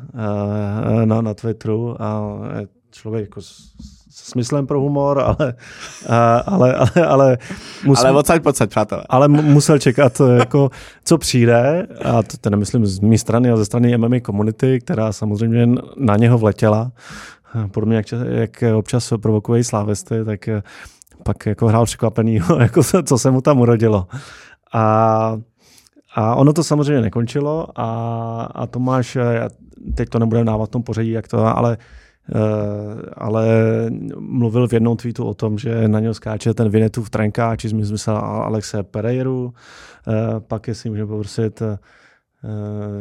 eh, 1.02 1.06
na, 1.06 1.22
na 1.22 1.34
Twitteru 1.34 2.02
a 2.02 2.38
člověk 2.92 3.24
jako 3.24 3.42
smyslem 4.10 4.68
pro 4.68 4.82
humor, 4.82 5.20
ale, 5.20 5.54
ale, 6.46 6.76
ale, 6.76 7.08
ale 7.08 7.38
musel, 7.86 8.10
ale 8.10 8.20
odsaď, 8.20 8.42
přátelé. 8.68 9.04
Ale 9.10 9.28
musel 9.28 9.80
čekat, 9.80 10.22
jako, 10.38 10.70
co 11.06 11.18
přijde, 11.18 11.88
a 12.06 12.24
to, 12.24 12.38
to 12.42 12.50
nemyslím 12.50 12.86
z 12.86 13.00
mé 13.00 13.18
strany, 13.18 13.50
ale 13.50 13.58
ze 13.58 13.66
strany 13.66 13.98
MMA 13.98 14.20
komunity, 14.20 14.80
která 14.80 15.12
samozřejmě 15.12 15.68
na 15.98 16.16
něho 16.18 16.38
vletěla. 16.38 16.92
Podobně 17.72 17.96
jak, 17.96 18.06
jak 18.28 18.64
občas 18.76 19.14
provokují 19.22 19.64
slávesty, 19.64 20.26
tak 20.26 20.50
pak 21.24 21.46
jako 21.46 21.68
hrál 21.68 21.86
překvapený, 21.86 22.40
jako 22.60 22.84
co 23.04 23.18
se 23.18 23.32
mu 23.32 23.42
tam 23.42 23.60
urodilo. 23.60 24.08
A 24.74 25.38
a 26.16 26.36
ono 26.36 26.54
to 26.54 26.64
samozřejmě 26.64 27.02
nekončilo 27.02 27.68
a, 27.76 27.90
a 28.56 28.68
Tomáš, 28.68 29.18
teď 29.96 30.10
to 30.10 30.20
nebudeme 30.20 30.46
dávat 30.46 30.66
v 30.66 30.72
tom 30.72 30.84
pořadí, 30.84 31.12
jak 31.12 31.28
to, 31.28 31.58
ale 31.58 31.78
Eh, 32.30 33.02
ale 33.14 33.46
mluvil 34.20 34.68
v 34.68 34.74
jednom 34.74 34.98
tweetu 34.98 35.26
o 35.26 35.34
tom, 35.34 35.58
že 35.58 35.88
na 35.88 36.00
něj 36.00 36.14
skáče 36.14 36.54
ten 36.54 36.70
Vinetu 36.70 37.04
v 37.04 37.10
trenkách, 37.10 37.58
či 37.58 37.70
zmysl 37.70 38.12
Alexe 38.12 38.84
Pereiru, 38.84 39.54
eh, 40.08 40.40
pak 40.40 40.68
jestli 40.68 40.90
můžeme 40.90 41.08
poprosit, 41.08 41.62
eh, 41.62 41.78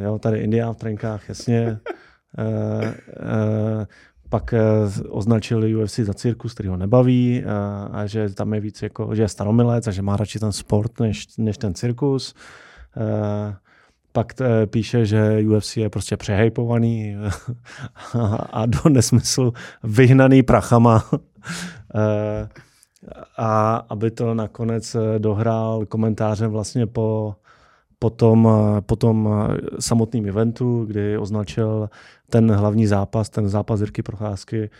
jo, 0.04 0.18
tady 0.18 0.38
India 0.38 0.72
v 0.72 0.76
trenkách, 0.76 1.28
jasně, 1.28 1.78
pak 4.28 4.54
označili 5.08 5.76
UFC 5.76 6.04
za 6.04 6.14
cirkus, 6.14 6.54
který 6.54 6.68
ho 6.68 6.76
nebaví 6.76 7.44
a 7.92 8.06
že 8.06 8.34
tam 8.34 8.54
je 8.54 8.60
víc 8.60 8.82
jako, 8.82 9.14
že 9.14 9.22
je 9.22 9.28
staromilec 9.28 9.86
a 9.86 9.90
že 9.90 10.02
má 10.02 10.16
radši 10.16 10.38
ten 10.38 10.52
sport 10.52 11.00
než, 11.00 11.36
než 11.38 11.58
ten 11.58 11.74
cirkus 11.74 12.34
pak 14.12 14.34
t, 14.34 14.66
píše, 14.66 15.06
že 15.06 15.44
UFC 15.48 15.76
je 15.76 15.90
prostě 15.90 16.16
přehypovaný 16.16 17.16
a 18.52 18.66
do 18.66 18.88
nesmyslu 18.88 19.52
vyhnaný 19.82 20.42
prachama. 20.42 21.04
Eh, 21.94 22.48
a 23.38 23.76
aby 23.88 24.10
to 24.10 24.34
nakonec 24.34 24.94
eh, 24.94 25.18
dohrál 25.18 25.86
komentářem 25.86 26.50
vlastně 26.50 26.86
po, 26.86 27.36
po, 27.98 28.10
tom, 28.10 28.48
eh, 28.48 28.80
po 28.80 28.96
tom 28.96 29.28
samotným 29.80 30.26
eventu, 30.26 30.84
kdy 30.84 31.18
označil 31.18 31.90
ten 32.30 32.50
hlavní 32.50 32.86
zápas, 32.86 33.30
ten 33.30 33.48
zápas 33.48 33.80
Jirky 33.80 34.02
Procházky, 34.02 34.70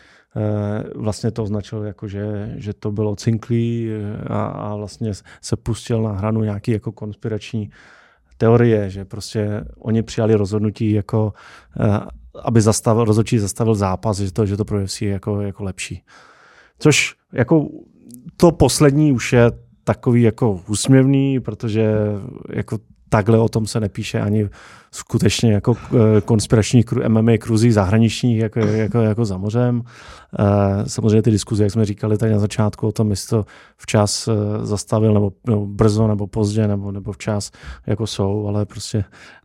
vlastně 0.95 1.31
to 1.31 1.43
označil 1.43 1.83
jako, 1.83 2.09
že, 2.09 2.55
že 2.57 2.73
to 2.73 2.93
bylo 2.93 3.17
cinklý 3.17 3.91
a, 4.27 4.45
a 4.45 4.77
vlastně 4.77 5.13
se 5.41 5.57
pustil 5.57 6.03
na 6.03 6.13
hranu 6.13 6.43
nějaký 6.43 6.71
jako 6.71 6.93
konspirační 6.93 7.71
teorie, 8.37 8.91
že 8.91 9.05
prostě 9.05 9.65
oni 9.79 10.03
přijali 10.03 10.35
rozhodnutí 10.35 10.93
jako, 10.93 11.33
eh, 11.81 12.01
aby 12.45 12.61
zastavil, 12.61 13.05
rozhodčí 13.05 13.39
zastavil 13.39 13.75
zápas, 13.75 14.19
že 14.19 14.33
to, 14.33 14.47
že 14.47 14.57
to 14.57 14.65
pro 14.65 14.83
UFC 14.83 15.03
je 15.03 15.11
jako, 15.11 15.41
jako 15.41 15.65
lepší. 15.65 16.03
Což 16.79 17.15
jako 17.33 17.69
to 18.37 18.53
poslední 18.53 19.13
už 19.13 19.33
je 19.33 19.51
takový 19.85 20.23
jako 20.23 20.61
úsměvný, 20.69 21.41
protože 21.41 21.95
jako 22.51 22.79
takhle 23.15 23.39
o 23.39 23.49
tom 23.49 23.67
se 23.67 23.81
nepíše 23.81 24.21
ani 24.21 24.49
skutečně 24.91 25.53
jako 25.53 25.77
eh, 25.77 26.21
konspirační 26.21 26.85
MMA 27.09 27.33
kruzí 27.39 27.73
zahraničních 27.73 28.39
jako, 28.39 28.61
jako, 28.61 28.99
jako 28.99 29.25
za 29.25 29.37
mořem. 29.37 29.83
Eh, 30.39 30.45
samozřejmě 30.87 31.23
ty 31.23 31.31
diskuze, 31.31 31.63
jak 31.63 31.73
jsme 31.73 31.85
říkali 31.85 32.19
tady 32.19 32.33
na 32.33 32.39
začátku 32.39 32.87
o 32.87 32.93
tom, 32.93 33.11
jestli 33.11 33.29
to 33.29 33.45
včas 33.77 34.29
eh, 34.29 34.67
zastavil, 34.67 35.15
nebo, 35.15 35.33
nebo 35.47 35.67
brzo, 35.67 36.07
nebo 36.07 36.27
pozdě, 36.27 36.69
nebo, 36.69 36.93
nebo 36.93 37.13
včas, 37.13 37.51
jako 37.87 38.07
jsou, 38.07 38.47
ale 38.47 38.67
prostě 38.67 39.05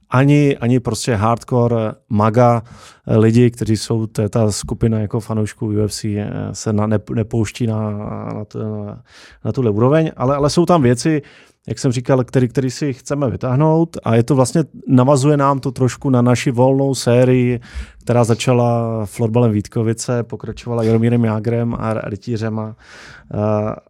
ani, 0.10 0.58
ani 0.58 0.80
prostě 0.80 1.16
hardcore 1.16 1.94
maga 2.10 2.64
lidi, 3.08 3.52
kteří 3.52 3.78
jsou, 3.78 4.08
to 4.08 4.22
je 4.22 4.30
ta 4.30 4.52
skupina 4.52 5.00
jako 5.00 5.20
fanoušků 5.20 5.68
UFC, 5.68 6.06
se 6.52 6.74
na, 6.74 6.88
ne, 6.88 7.00
nepouští 7.14 7.68
na, 7.68 7.92
na, 7.92 8.46
na, 8.56 9.04
na 9.46 9.52
tuhle 9.52 9.72
úroveň, 9.72 10.12
ale, 10.18 10.36
ale 10.36 10.50
jsou 10.50 10.66
tam 10.66 10.82
věci, 10.82 11.22
jak 11.70 11.80
jsem 11.80 11.92
říkal, 11.92 12.24
který, 12.24 12.48
který 12.48 12.72
si 12.72 12.94
chceme 12.94 13.30
vytáhnout. 13.30 13.98
A 14.04 14.16
je 14.16 14.24
to 14.24 14.36
vlastně, 14.36 14.64
navazuje 14.88 15.38
nám 15.38 15.60
to 15.60 15.72
trošku 15.72 16.10
na 16.10 16.22
naši 16.22 16.52
volnou 16.52 16.96
sérii, 16.96 17.60
která 18.04 18.24
začala 18.24 19.02
florbalem 19.06 19.52
Vítkovice, 19.52 20.24
pokračovala 20.24 20.84
Jaromírem 20.84 21.26
Jágrem 21.26 21.76
a 21.80 21.94
rytířem 21.94 22.60
a, 22.60 22.76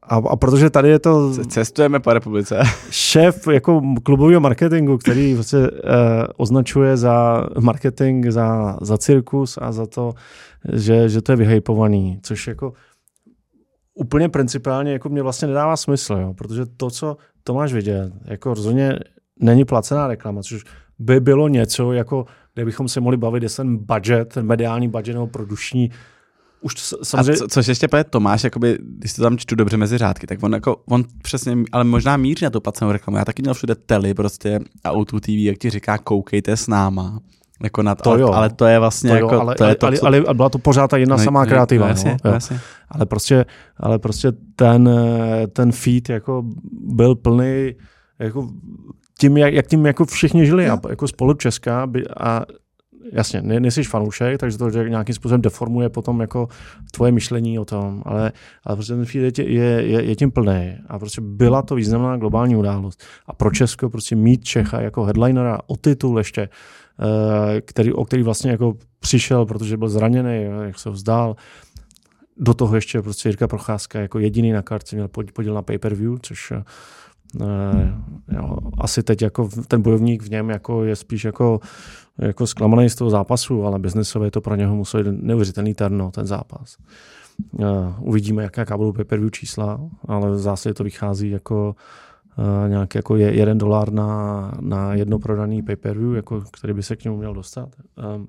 a, 0.03 0.15
a 0.15 0.35
protože 0.35 0.69
tady 0.69 0.89
je 0.89 0.99
to... 0.99 1.33
Cestujeme 1.47 1.99
po 1.99 2.13
republice. 2.13 2.59
Šéf 2.89 3.47
jako 3.47 3.81
klubového 4.03 4.41
marketingu, 4.41 4.97
který 4.97 5.33
vlastně 5.33 5.59
uh, 5.59 5.67
označuje 6.37 6.97
za 6.97 7.45
marketing, 7.59 8.27
za, 8.29 8.77
za 8.81 8.97
cirkus 8.97 9.57
a 9.61 9.71
za 9.71 9.85
to, 9.85 10.13
že, 10.73 11.09
že 11.09 11.21
to 11.21 11.31
je 11.31 11.35
vyhypovaný, 11.35 12.19
což 12.23 12.47
jako 12.47 12.73
úplně 13.99 14.29
principálně 14.29 14.91
jako 14.91 15.09
mě 15.09 15.21
vlastně 15.21 15.47
nedává 15.47 15.77
smysl, 15.77 16.13
jo, 16.13 16.33
protože 16.33 16.65
to, 16.65 16.89
co 16.89 17.17
to 17.49 17.53
máš 17.53 17.73
vidět, 17.73 18.13
jako 18.25 18.53
rozhodně 18.53 18.99
není 19.39 19.65
placená 19.65 20.07
reklama, 20.07 20.43
což 20.43 20.63
by 20.99 21.19
bylo 21.19 21.47
něco, 21.47 21.93
jako 21.93 22.25
kde 22.53 22.65
bychom 22.65 22.87
se 22.87 23.01
mohli 23.01 23.17
bavit, 23.17 23.43
jestli 23.43 23.63
ten 23.63 23.77
budget, 23.77 24.33
ten 24.33 24.45
mediální 24.45 24.87
budget 24.87 25.13
nebo 25.13 25.27
produční, 25.27 25.91
už 26.61 26.73
samozřejmě... 27.03 27.31
A 27.31 27.35
co, 27.35 27.47
což 27.47 27.67
ještě 27.67 27.87
pojď 27.87 28.07
Tomáš, 28.09 28.43
jakoby, 28.43 28.77
když 28.81 29.13
to 29.13 29.21
tam 29.21 29.37
čtu 29.37 29.55
dobře 29.55 29.77
mezi 29.77 29.97
řádky, 29.97 30.27
tak 30.27 30.43
on 30.43 30.53
jako, 30.53 30.83
on 30.85 31.03
přesně, 31.21 31.57
ale 31.71 31.83
možná 31.83 32.17
míří 32.17 32.45
na 32.45 32.49
tu 32.49 32.61
placenou 32.61 32.91
reklamu. 32.91 33.17
Já 33.17 33.25
taky 33.25 33.41
měl 33.41 33.53
všude 33.53 33.75
tely 33.75 34.13
prostě 34.13 34.59
a 34.83 34.93
O2 34.93 35.19
TV, 35.19 35.29
jak 35.29 35.57
ti 35.57 35.69
říká, 35.69 35.97
koukejte 35.97 36.57
s 36.57 36.67
náma. 36.67 37.19
Jako 37.63 37.83
nad, 37.83 38.01
to 38.01 38.09
ale, 38.09 38.21
jo. 38.21 38.31
ale 38.31 38.49
to 38.49 38.65
je 38.65 38.79
vlastně 38.79 39.09
to 39.09 39.15
jako, 39.15 39.35
jo, 39.35 39.41
ale, 39.41 39.55
to 39.55 39.63
je 39.65 39.75
to, 39.75 39.87
ale, 39.87 39.97
co... 39.97 40.05
ale, 40.05 40.17
ale, 40.17 40.33
byla 40.33 40.49
to 40.49 40.57
pořád 40.57 40.87
ta 40.87 40.97
jedna 40.97 41.15
no, 41.15 41.23
samá 41.23 41.45
kreativa. 41.45 41.85
No, 41.85 41.89
jasně, 41.89 42.17
no, 42.25 42.31
jasně. 42.31 42.59
Ale 42.89 43.05
prostě, 43.05 43.45
ale 43.77 43.99
prostě 43.99 44.31
ten, 44.55 44.89
ten 45.53 45.71
feed 45.71 46.09
jako 46.09 46.43
byl 46.71 47.15
plný 47.15 47.75
jako 48.19 48.49
tím, 49.19 49.37
jak, 49.37 49.53
jak 49.53 49.67
tím 49.67 49.85
jako 49.85 50.05
všichni 50.05 50.45
žili 50.45 50.69
a 50.69 50.79
jako 50.89 51.07
spolu 51.07 51.33
Česká 51.33 51.87
by, 51.87 52.03
a 52.07 52.45
jasně, 53.13 53.41
ne, 53.41 53.59
nejsi 53.59 53.83
fanoušek, 53.83 54.39
takže 54.39 54.57
to 54.57 54.69
nějakým 54.69 55.15
způsobem 55.15 55.41
deformuje 55.41 55.89
potom 55.89 56.21
jako 56.21 56.47
tvoje 56.91 57.11
myšlení 57.11 57.59
o 57.59 57.65
tom, 57.65 58.01
ale, 58.05 58.31
ale 58.63 58.75
prostě 58.75 58.93
ten 58.93 59.05
feed 59.05 59.39
je, 59.39 59.51
je, 59.51 59.87
je, 59.87 60.03
je 60.03 60.15
tím 60.15 60.31
plný 60.31 60.77
a 60.87 60.99
prostě 60.99 61.21
byla 61.21 61.61
to 61.61 61.75
významná 61.75 62.17
globální 62.17 62.55
událost. 62.55 63.03
A 63.27 63.33
pro 63.33 63.51
Česko 63.51 63.89
prostě 63.89 64.15
mít 64.15 64.43
Čecha 64.43 64.81
jako 64.81 65.03
headlinera 65.03 65.59
o 65.67 65.77
titul 65.77 66.17
ještě, 66.17 66.41
eh, 66.41 66.49
který, 67.61 67.93
o 67.93 68.05
který 68.05 68.23
vlastně 68.23 68.51
jako 68.51 68.73
přišel, 68.99 69.45
protože 69.45 69.77
byl 69.77 69.89
zraněný, 69.89 70.43
jak 70.63 70.79
se 70.79 70.89
vzdál, 70.89 71.35
do 72.37 72.53
toho 72.53 72.75
ještě 72.75 73.01
prostě 73.01 73.29
Jirka 73.29 73.47
Procházka 73.47 73.99
jako 73.99 74.19
jediný 74.19 74.51
na 74.51 74.61
kartě 74.61 74.95
měl 74.95 75.07
podíl 75.07 75.53
na 75.53 75.61
pay-per-view, 75.61 76.17
což 76.21 76.51
uh, 76.51 76.61
jo, 78.31 78.57
asi 78.77 79.03
teď 79.03 79.21
jako 79.21 79.49
ten 79.67 79.81
bojovník 79.81 80.23
v 80.23 80.29
něm 80.29 80.49
jako 80.49 80.83
je 80.83 80.95
spíš 80.95 81.23
jako, 81.23 81.59
jako 82.17 82.47
zklamaný 82.47 82.89
z 82.89 82.95
toho 82.95 83.09
zápasu, 83.09 83.65
ale 83.65 83.79
biznesově 83.79 84.31
to 84.31 84.41
pro 84.41 84.55
něho 84.55 84.75
musel 84.75 85.03
být 85.03 85.23
neuvěřitelný 85.23 85.73
terno, 85.73 86.11
ten 86.11 86.25
zápas. 86.25 86.77
Uvidíme, 87.99 88.43
jaká 88.43 88.77
budou 88.77 88.93
pay-per-view 88.93 89.31
čísla, 89.31 89.79
ale 90.07 90.31
v 90.31 90.39
zásadě 90.39 90.73
to 90.73 90.83
vychází 90.83 91.29
jako 91.29 91.67
uh, 91.67 91.75
nějaký 92.67 92.97
jako 92.97 93.15
je, 93.15 93.35
jeden 93.35 93.57
dolar 93.57 93.91
na, 93.93 94.51
na 94.59 94.93
jedno 94.93 95.19
prodaný 95.19 95.61
pay-per-view, 95.61 96.15
jako, 96.15 96.41
který 96.41 96.73
by 96.73 96.83
se 96.83 96.95
k 96.95 97.03
němu 97.03 97.17
měl 97.17 97.33
dostat. 97.33 97.69
Uh, 97.97 98.21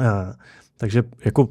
uh, 0.00 0.32
takže 0.78 1.02
jako 1.24 1.48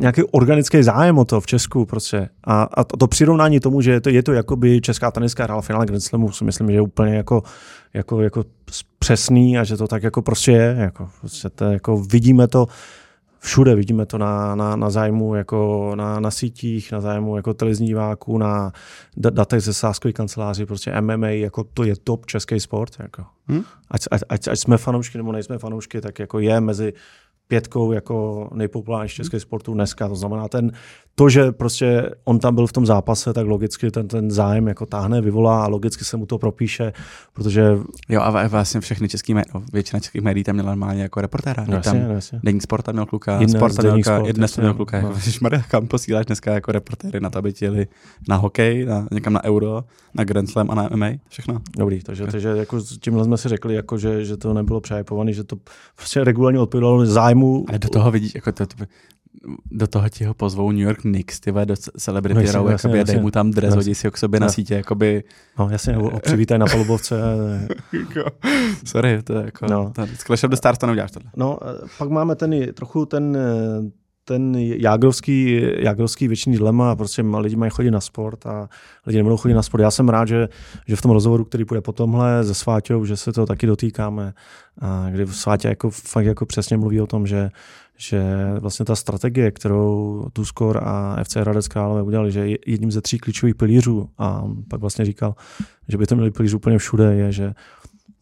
nějaký 0.00 0.22
organický 0.22 0.82
zájem 0.82 1.18
o 1.18 1.24
to 1.24 1.40
v 1.40 1.46
Česku 1.46 1.84
prostě. 1.84 2.28
A, 2.44 2.62
a 2.62 2.84
to, 2.84 2.96
to 2.96 3.06
přirovnání 3.06 3.60
tomu, 3.60 3.80
že 3.80 3.92
je 3.92 4.00
to, 4.00 4.10
je 4.10 4.22
to 4.22 4.32
jakoby 4.32 4.80
česká 4.80 5.10
teniská 5.10 5.44
hrála 5.44 5.62
finále 5.62 5.86
Grand 5.86 6.02
Slamu, 6.02 6.32
si 6.32 6.44
myslím, 6.44 6.68
že 6.68 6.74
je 6.74 6.80
úplně 6.80 7.14
jako, 7.14 7.42
jako, 7.94 8.22
jako 8.22 8.44
přesný 8.98 9.58
a 9.58 9.64
že 9.64 9.76
to 9.76 9.88
tak 9.88 10.02
jako 10.02 10.22
prostě 10.22 10.52
je. 10.52 10.76
Jako, 10.78 11.08
prostě 11.20 11.50
to, 11.50 11.64
jako 11.64 11.98
vidíme 11.98 12.48
to 12.48 12.66
všude, 13.46 13.74
vidíme 13.74 14.06
to 14.06 14.18
na, 14.18 14.54
na, 14.54 14.76
na 14.76 14.90
zájmu 14.90 15.34
jako 15.34 15.92
na, 15.94 16.20
na 16.20 16.30
sítích, 16.30 16.92
na 16.92 17.00
zájmu 17.00 17.36
jako 17.36 17.54
televizní 17.54 17.86
diváků, 17.86 18.38
na 18.38 18.72
datech 19.16 19.60
ze 19.60 19.74
sáskové 19.74 20.12
kanceláři, 20.12 20.66
prostě 20.66 21.00
MMA, 21.00 21.28
jako 21.28 21.64
to 21.64 21.84
je 21.84 21.96
top 21.96 22.26
český 22.26 22.60
sport. 22.60 22.96
Jako. 22.98 23.24
Hmm? 23.46 23.64
Ať, 23.90 24.00
ať, 24.10 24.22
ať, 24.28 24.48
ať, 24.48 24.58
jsme 24.58 24.78
fanoušky 24.78 25.18
nebo 25.18 25.32
nejsme 25.32 25.58
fanoušky, 25.58 26.00
tak 26.00 26.18
jako 26.18 26.38
je 26.38 26.60
mezi 26.60 26.92
pětkou 27.48 27.92
jako 27.92 28.48
nejpopulárnější 28.54 29.16
český 29.16 29.40
sportu 29.40 29.74
dneska. 29.74 30.08
To 30.08 30.14
znamená, 30.14 30.48
ten, 30.48 30.72
to, 31.18 31.28
že 31.28 31.52
prostě 31.52 32.10
on 32.24 32.38
tam 32.38 32.54
byl 32.54 32.66
v 32.66 32.72
tom 32.72 32.86
zápase, 32.86 33.32
tak 33.32 33.46
logicky 33.46 33.90
ten, 33.90 34.08
ten 34.08 34.30
zájem 34.30 34.68
jako 34.68 34.86
táhne, 34.86 35.20
vyvolá 35.20 35.64
a 35.64 35.68
logicky 35.68 36.04
se 36.04 36.16
mu 36.16 36.26
to 36.26 36.38
propíše, 36.38 36.92
protože... 37.32 37.78
Jo 38.08 38.20
a 38.20 38.48
vlastně 38.48 38.80
všechny 38.80 39.08
český 39.08 39.34
média, 39.34 39.52
no, 39.54 39.62
většina 39.72 40.00
českých 40.00 40.22
médií 40.22 40.44
tam 40.44 40.54
měla 40.54 40.70
normálně 40.70 41.02
jako 41.02 41.20
reportéra. 41.20 41.64
No, 41.68 41.74
jasně, 41.74 42.00
tam, 42.00 42.10
jasně. 42.10 42.40
Denní 42.42 42.60
sport 42.60 42.82
tam 42.82 42.94
měl 42.94 43.06
kluka, 43.06 43.38
dnes, 43.38 43.50
sport 43.50 43.74
tam 43.74 43.84
měl 43.84 43.94
kluka, 43.94 44.18
sport, 44.18 44.32
dnes 44.32 44.52
tam 44.52 44.64
měl 44.64 44.74
kluka. 44.74 45.00
No. 45.00 45.12
Jako, 45.52 45.64
kam 45.68 45.86
posíláš 45.86 46.26
dneska 46.26 46.54
jako 46.54 46.72
reportéry 46.72 47.20
na 47.20 47.30
to, 47.30 47.38
aby 47.38 47.52
jeli 47.60 47.86
na 48.28 48.36
hokej, 48.36 48.84
na, 48.84 49.06
někam 49.10 49.32
na 49.32 49.44
Euro, 49.44 49.84
na 50.14 50.24
Grand 50.24 50.50
Slam 50.50 50.70
a 50.70 50.74
na 50.74 50.88
MMA, 50.94 51.06
všechno. 51.28 51.60
Dobrý, 51.78 52.02
takže, 52.02 52.22
okay. 52.22 52.32
takže 52.32 52.48
jako 52.48 52.80
tímhle 53.00 53.24
jsme 53.24 53.36
si 53.36 53.48
řekli, 53.48 53.74
jako, 53.74 53.98
že, 53.98 54.24
že 54.24 54.36
to 54.36 54.54
nebylo 54.54 54.80
přejepované, 54.80 55.32
že 55.32 55.44
to 55.44 55.56
prostě 55.96 56.24
regulárně 56.24 56.60
odpovídalo 56.60 57.06
zájmu. 57.06 57.64
Ale 57.68 57.78
do 57.78 57.88
toho 57.88 58.10
vidíš, 58.10 58.34
jako 58.34 58.52
to, 58.52 58.66
to 58.66 58.84
do 59.70 59.86
toho 59.86 60.08
ti 60.08 60.24
ho 60.24 60.34
pozvou 60.34 60.70
New 60.70 60.80
York 60.80 61.00
Knicks, 61.00 61.40
ty 61.40 61.52
do 61.64 61.74
Celebrity 61.98 62.46
no, 62.46 62.52
Row, 62.52 62.70
jakoby, 62.70 63.04
dej 63.04 63.20
mu 63.20 63.30
tam 63.30 63.50
dres, 63.50 63.74
hodí 63.74 63.94
si 63.94 64.06
ho 64.06 64.10
k 64.10 64.18
sobě 64.18 64.40
na 64.40 64.48
sítě, 64.48 64.74
jakoby... 64.74 65.24
No 65.58 65.68
jasně, 65.70 65.94
ho 65.94 66.20
přivítaj 66.20 66.58
na 66.58 66.66
palubovce. 66.66 67.20
Jako, 67.92 68.30
sorry, 68.84 69.22
to 69.22 69.32
je 69.32 69.44
jako... 69.44 69.66
No. 69.70 69.92
To, 69.94 70.06
Clash 70.26 70.44
of 70.44 70.50
the 70.50 70.56
Stars 70.56 70.78
to 70.78 70.86
neuděláš 70.86 71.10
tohle. 71.10 71.30
No, 71.36 71.58
pak 71.98 72.08
máme 72.08 72.34
ten 72.34 72.74
trochu 72.74 73.06
ten 73.06 73.38
ten 74.28 74.54
jágrovský, 74.56 75.62
jágrovský 75.78 76.28
věčný 76.28 76.52
dilema, 76.52 76.96
prostě 76.96 77.22
lidi 77.22 77.56
mají 77.56 77.70
chodit 77.70 77.90
na 77.90 78.00
sport 78.00 78.46
a 78.46 78.68
lidi 79.06 79.16
nebudou 79.16 79.36
chodit 79.36 79.54
na 79.54 79.62
sport. 79.62 79.80
Já 79.80 79.90
jsem 79.90 80.08
rád, 80.08 80.28
že, 80.28 80.48
že 80.86 80.96
v 80.96 81.02
tom 81.02 81.10
rozhovoru, 81.10 81.44
který 81.44 81.64
půjde 81.64 81.80
po 81.80 81.92
tomhle 81.92 82.44
ze 82.44 82.54
Sváťou, 82.54 83.04
že 83.04 83.16
se 83.16 83.32
to 83.32 83.46
taky 83.46 83.66
dotýkáme, 83.66 84.34
a 84.80 85.06
kdy 85.10 85.26
Svátě 85.26 85.68
jako, 85.68 85.90
fakt 85.90 86.24
jako 86.24 86.46
přesně 86.46 86.76
mluví 86.76 87.00
o 87.00 87.06
tom, 87.06 87.26
že, 87.26 87.50
že 87.96 88.24
vlastně 88.60 88.84
ta 88.84 88.96
strategie, 88.96 89.50
kterou 89.50 90.26
Tuskor 90.32 90.80
a 90.84 91.24
FC 91.24 91.36
Hradec 91.36 91.68
Králové 91.68 92.02
udělali, 92.02 92.32
že 92.32 92.48
jedním 92.66 92.92
ze 92.92 93.00
tří 93.00 93.18
klíčových 93.18 93.54
pilířů, 93.54 94.08
a 94.18 94.44
pak 94.68 94.80
vlastně 94.80 95.04
říkal, 95.04 95.34
že 95.88 95.98
by 95.98 96.06
to 96.06 96.14
měli 96.14 96.30
pilíř 96.30 96.54
úplně 96.54 96.78
všude, 96.78 97.14
je, 97.14 97.32
že 97.32 97.54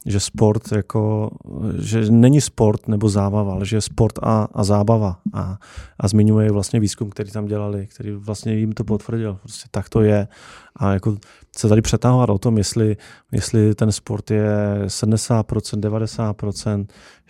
že 0.06 0.20
sport 0.20 0.72
jako, 0.72 1.30
že 1.78 2.10
není 2.10 2.40
sport 2.40 2.88
nebo 2.88 3.08
zábava, 3.08 3.52
ale 3.52 3.66
že 3.66 3.76
je 3.76 3.80
sport 3.80 4.18
a, 4.22 4.48
a 4.54 4.64
zábava. 4.64 5.20
A, 5.32 5.58
a 5.98 6.08
zmiňuje 6.08 6.52
vlastně 6.52 6.80
výzkum, 6.80 7.10
který 7.10 7.30
tam 7.30 7.46
dělali, 7.46 7.86
který 7.86 8.10
vlastně 8.10 8.54
jim 8.54 8.72
to 8.72 8.84
potvrdil. 8.84 9.38
Prostě 9.42 9.68
tak 9.70 9.88
to 9.88 10.00
je. 10.00 10.28
A 10.76 10.92
jako 10.92 11.16
se 11.58 11.68
tady 11.68 11.82
přetahovat 11.82 12.30
o 12.30 12.38
tom, 12.38 12.58
jestli, 12.58 12.96
jestli 13.32 13.74
ten 13.74 13.92
sport 13.92 14.30
je 14.30 14.46
70%, 14.86 15.80
90%, 15.80 16.86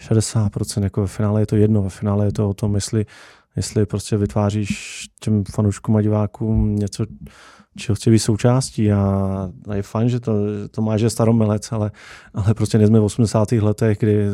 60%, 0.09 0.83
jako 0.83 1.01
ve 1.01 1.07
finále 1.07 1.43
je 1.43 1.47
to 1.47 1.57
jedno, 1.57 1.83
ve 1.83 1.91
finále 1.91 2.27
je 2.27 2.33
to 2.33 2.49
o 2.49 2.55
tom, 2.55 2.75
jestli, 2.75 3.07
jestli 3.57 3.87
prostě 3.87 4.17
vytváříš 4.17 5.05
těm 5.21 5.45
fanouškům 5.45 5.97
a 5.97 6.03
divákům 6.03 6.77
něco, 6.77 7.07
čeho 7.77 7.97
chci 7.97 8.19
součástí 8.19 8.93
a, 8.93 9.51
je 9.75 9.83
fajn, 9.83 10.09
že 10.09 10.21
to, 10.21 10.33
to 10.71 10.83
má, 10.83 10.97
že 10.97 11.11
staromilec, 11.11 11.73
ale, 11.73 11.91
ale 12.35 12.55
prostě 12.55 12.79
nejsme 12.79 13.01
v 13.01 13.05
80. 13.05 13.53
letech, 13.53 13.99
kdy 13.99 14.29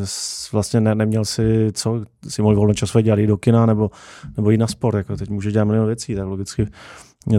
vlastně 0.53 0.81
ne, 0.81 0.95
neměl 0.95 1.25
si, 1.25 1.69
co 1.73 2.05
si 2.29 2.43
mohl 2.43 2.57
volno 2.57 2.75
časové 2.75 3.03
dělat 3.03 3.21
do 3.21 3.37
kina 3.37 3.67
nebo, 3.67 3.91
nebo 4.37 4.51
jít 4.51 4.59
na 4.59 4.67
sport, 4.67 4.97
jako 4.97 5.17
teď 5.17 5.29
může 5.29 5.53
dělat 5.53 5.65
milion 5.65 5.87
věcí, 5.87 6.15
tak 6.15 6.27
logicky 6.27 6.67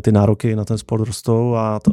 ty 0.02 0.12
nároky 0.12 0.56
na 0.56 0.66
ten 0.66 0.78
sport 0.78 1.08
rostou 1.08 1.56
a 1.56 1.80
to, 1.80 1.92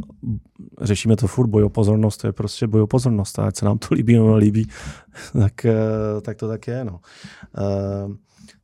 řešíme 0.81 1.15
to 1.15 1.27
furt, 1.27 1.47
boj 1.47 1.63
o 1.63 1.69
pozornost, 1.69 2.17
to 2.17 2.27
je 2.27 2.33
prostě 2.33 2.67
boj 2.67 2.81
o 2.81 2.87
pozornost 2.87 3.39
a 3.39 3.47
ať 3.47 3.55
se 3.55 3.65
nám 3.65 3.77
to 3.77 3.93
líbí 3.93 4.13
nebo 4.13 4.35
líbí, 4.35 4.69
tak, 5.39 5.65
eh, 5.65 6.21
tak 6.21 6.37
to 6.37 6.47
tak 6.47 6.67
je. 6.67 6.85
No. 6.85 6.99
Uh, 7.57 8.15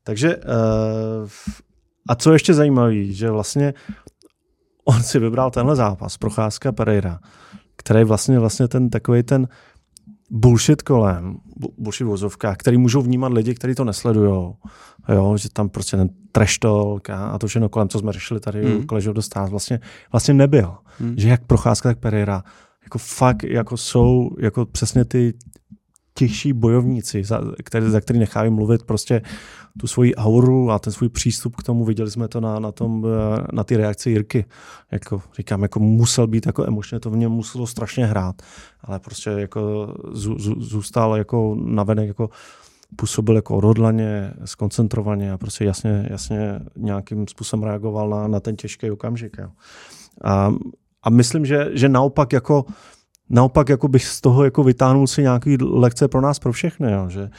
takže 0.03 0.37
uh, 0.37 1.29
a 2.09 2.15
co 2.15 2.33
ještě 2.33 2.53
zajímavé, 2.53 3.05
že 3.05 3.31
vlastně 3.31 3.73
on 4.85 5.03
si 5.03 5.19
vybral 5.19 5.51
tenhle 5.51 5.75
zápas, 5.75 6.17
Procházka 6.17 6.71
Pereira, 6.71 7.19
který 7.75 8.03
vlastně 8.03 8.39
vlastně 8.39 8.67
ten 8.67 8.89
takový 8.89 9.23
ten 9.23 9.47
bullshit 10.31 10.81
kolem, 10.81 11.37
bullshit 11.77 12.07
vozovka, 12.07 12.55
který 12.55 12.77
můžou 12.77 13.01
vnímat 13.01 13.33
lidi, 13.33 13.55
kteří 13.55 13.75
to 13.75 13.83
nesledují. 13.83 14.53
Jo, 15.09 15.37
že 15.37 15.49
tam 15.49 15.69
prostě 15.69 15.97
ten 15.97 16.09
trash 16.31 16.57
talk 16.57 17.09
a, 17.09 17.27
a 17.27 17.37
to 17.39 17.47
všechno 17.47 17.69
kolem, 17.69 17.89
co 17.89 17.99
jsme 17.99 18.13
řešili 18.13 18.39
tady 18.39 18.65
mm. 18.65 18.77
u 18.77 18.83
Clash 18.83 19.07
of 19.07 19.49
vlastně, 19.49 19.79
vlastně 20.11 20.33
nebyl. 20.33 20.75
Mm. 20.99 21.13
Že 21.17 21.29
jak 21.29 21.45
Procházka, 21.45 21.89
tak 21.89 21.99
Pereira 21.99 22.43
jako 22.83 22.97
fakt 22.97 23.43
jako 23.43 23.77
jsou 23.77 24.29
jako 24.39 24.65
přesně 24.65 25.05
ty 25.05 25.33
těžší 26.13 26.53
bojovníci, 26.53 27.23
za, 27.23 27.41
který, 27.63 27.89
za 27.89 28.01
který 28.01 28.19
nechávají 28.19 28.51
mluvit 28.51 28.83
prostě 28.83 29.21
tu 29.79 29.87
svoji 29.87 30.15
auru 30.15 30.71
a 30.71 30.79
ten 30.79 30.93
svůj 30.93 31.09
přístup 31.09 31.55
k 31.55 31.63
tomu. 31.63 31.85
Viděli 31.85 32.11
jsme 32.11 32.27
to 32.27 32.41
na, 32.41 32.59
na, 32.59 32.71
tom, 32.71 33.05
eh, 33.05 33.47
na 33.51 33.63
ty 33.63 33.77
reakci 33.77 34.09
Jirky. 34.09 34.45
Jako, 34.91 35.21
říkám, 35.37 35.61
jako 35.61 35.79
musel 35.79 36.27
být 36.27 36.45
jako 36.45 36.67
emočně, 36.67 36.99
to 36.99 37.09
v 37.09 37.17
něm 37.17 37.31
muselo 37.31 37.67
strašně 37.67 38.05
hrát, 38.05 38.41
ale 38.81 38.99
prostě 38.99 39.29
jako 39.29 39.93
zů, 40.11 40.39
zů, 40.39 40.53
zůstal 40.57 41.15
jako 41.15 41.57
navenek 41.63 42.07
jako 42.07 42.29
působil 42.95 43.35
jako 43.35 43.57
odhodlaně, 43.57 44.33
skoncentrovaně 44.45 45.31
a 45.31 45.37
prostě 45.37 45.65
jasně, 45.65 46.07
jasně 46.11 46.59
nějakým 46.75 47.27
způsobem 47.27 47.63
reagoval 47.63 48.09
na, 48.09 48.27
na 48.27 48.39
ten 48.39 48.55
těžký 48.55 48.91
okamžik. 48.91 49.37
Jo. 49.39 49.49
A, 50.23 50.53
a 51.03 51.09
myslím, 51.09 51.45
že, 51.45 51.69
že 51.73 51.89
naopak 51.89 52.33
jako 52.33 52.65
naopak 53.29 53.69
jako 53.69 53.87
bych 53.87 54.05
z 54.05 54.21
toho 54.21 54.43
jako 54.43 54.63
vytáhnul 54.63 55.07
si 55.07 55.21
nějaký 55.21 55.57
lekce 55.61 56.07
pro 56.07 56.21
nás, 56.21 56.39
pro 56.39 56.51
všechny, 56.51 56.91
jo. 56.91 57.09
Že, 57.09 57.29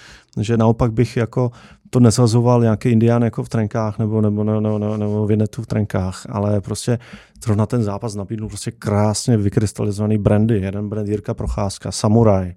že 0.41 0.57
naopak 0.57 0.93
bych 0.93 1.17
jako 1.17 1.51
to 1.91 2.01
nezazoval 2.01 2.63
nějaký 2.63 2.89
indián 2.89 3.23
jako 3.23 3.43
v 3.43 3.49
trenkách 3.49 3.99
nebo, 3.99 4.21
nebo, 4.21 4.45
nebo, 4.45 4.61
nebo, 4.61 4.97
nebo 4.97 5.27
vinetu 5.27 5.63
v 5.63 5.67
trenkách, 5.67 6.27
ale 6.29 6.61
prostě 6.61 6.99
zrovna 7.45 7.67
ten 7.67 7.83
zápas 7.83 8.15
nabídnul 8.15 8.49
prostě 8.49 8.71
krásně 8.71 9.37
vykrystalizovaný 9.37 10.19
brandy. 10.19 10.61
Jeden 10.61 10.89
brand 10.89 11.09
Jirka 11.09 11.35
Procházka, 11.35 11.93
Samurai, 11.93 12.55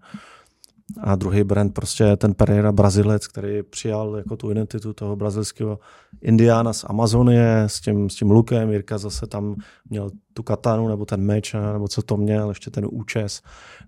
a 1.01 1.15
druhý 1.15 1.43
brand 1.43 1.73
prostě 1.73 2.17
ten 2.17 2.33
Pereira 2.33 2.71
Brazilec, 2.71 3.27
který 3.27 3.63
přijal 3.63 4.15
jako 4.17 4.35
tu 4.35 4.51
identitu 4.51 4.93
toho 4.93 5.15
brazilského 5.15 5.79
indiána 6.21 6.73
z 6.73 6.85
Amazonie 6.87 7.63
s 7.67 7.81
tím, 7.81 8.09
s 8.09 8.15
tím 8.15 8.31
lukem. 8.31 8.71
Jirka 8.71 8.97
zase 8.97 9.27
tam 9.27 9.55
měl 9.89 10.09
tu 10.33 10.43
katanu 10.43 10.87
nebo 10.87 11.05
ten 11.05 11.21
meč, 11.21 11.55
nebo 11.73 11.87
co 11.87 12.01
to 12.01 12.17
měl, 12.17 12.49
ještě 12.49 12.71
ten 12.71 12.87
účes. 12.91 13.41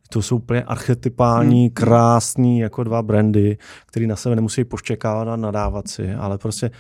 To 0.10 0.22
jsou 0.22 0.36
úplně 0.36 0.64
archetypální, 0.64 1.62
hmm. 1.62 1.74
krásný 1.74 2.60
jako 2.60 2.84
dva 2.84 3.02
brandy, 3.02 3.58
který 3.86 4.08
na 4.08 4.16
sebe 4.16 4.36
nemusí 4.36 4.64
poštěkávat 4.64 5.28
a 5.28 5.36
nadávat 5.36 5.88
si, 5.88 6.14
ale 6.14 6.38
prostě 6.38 6.72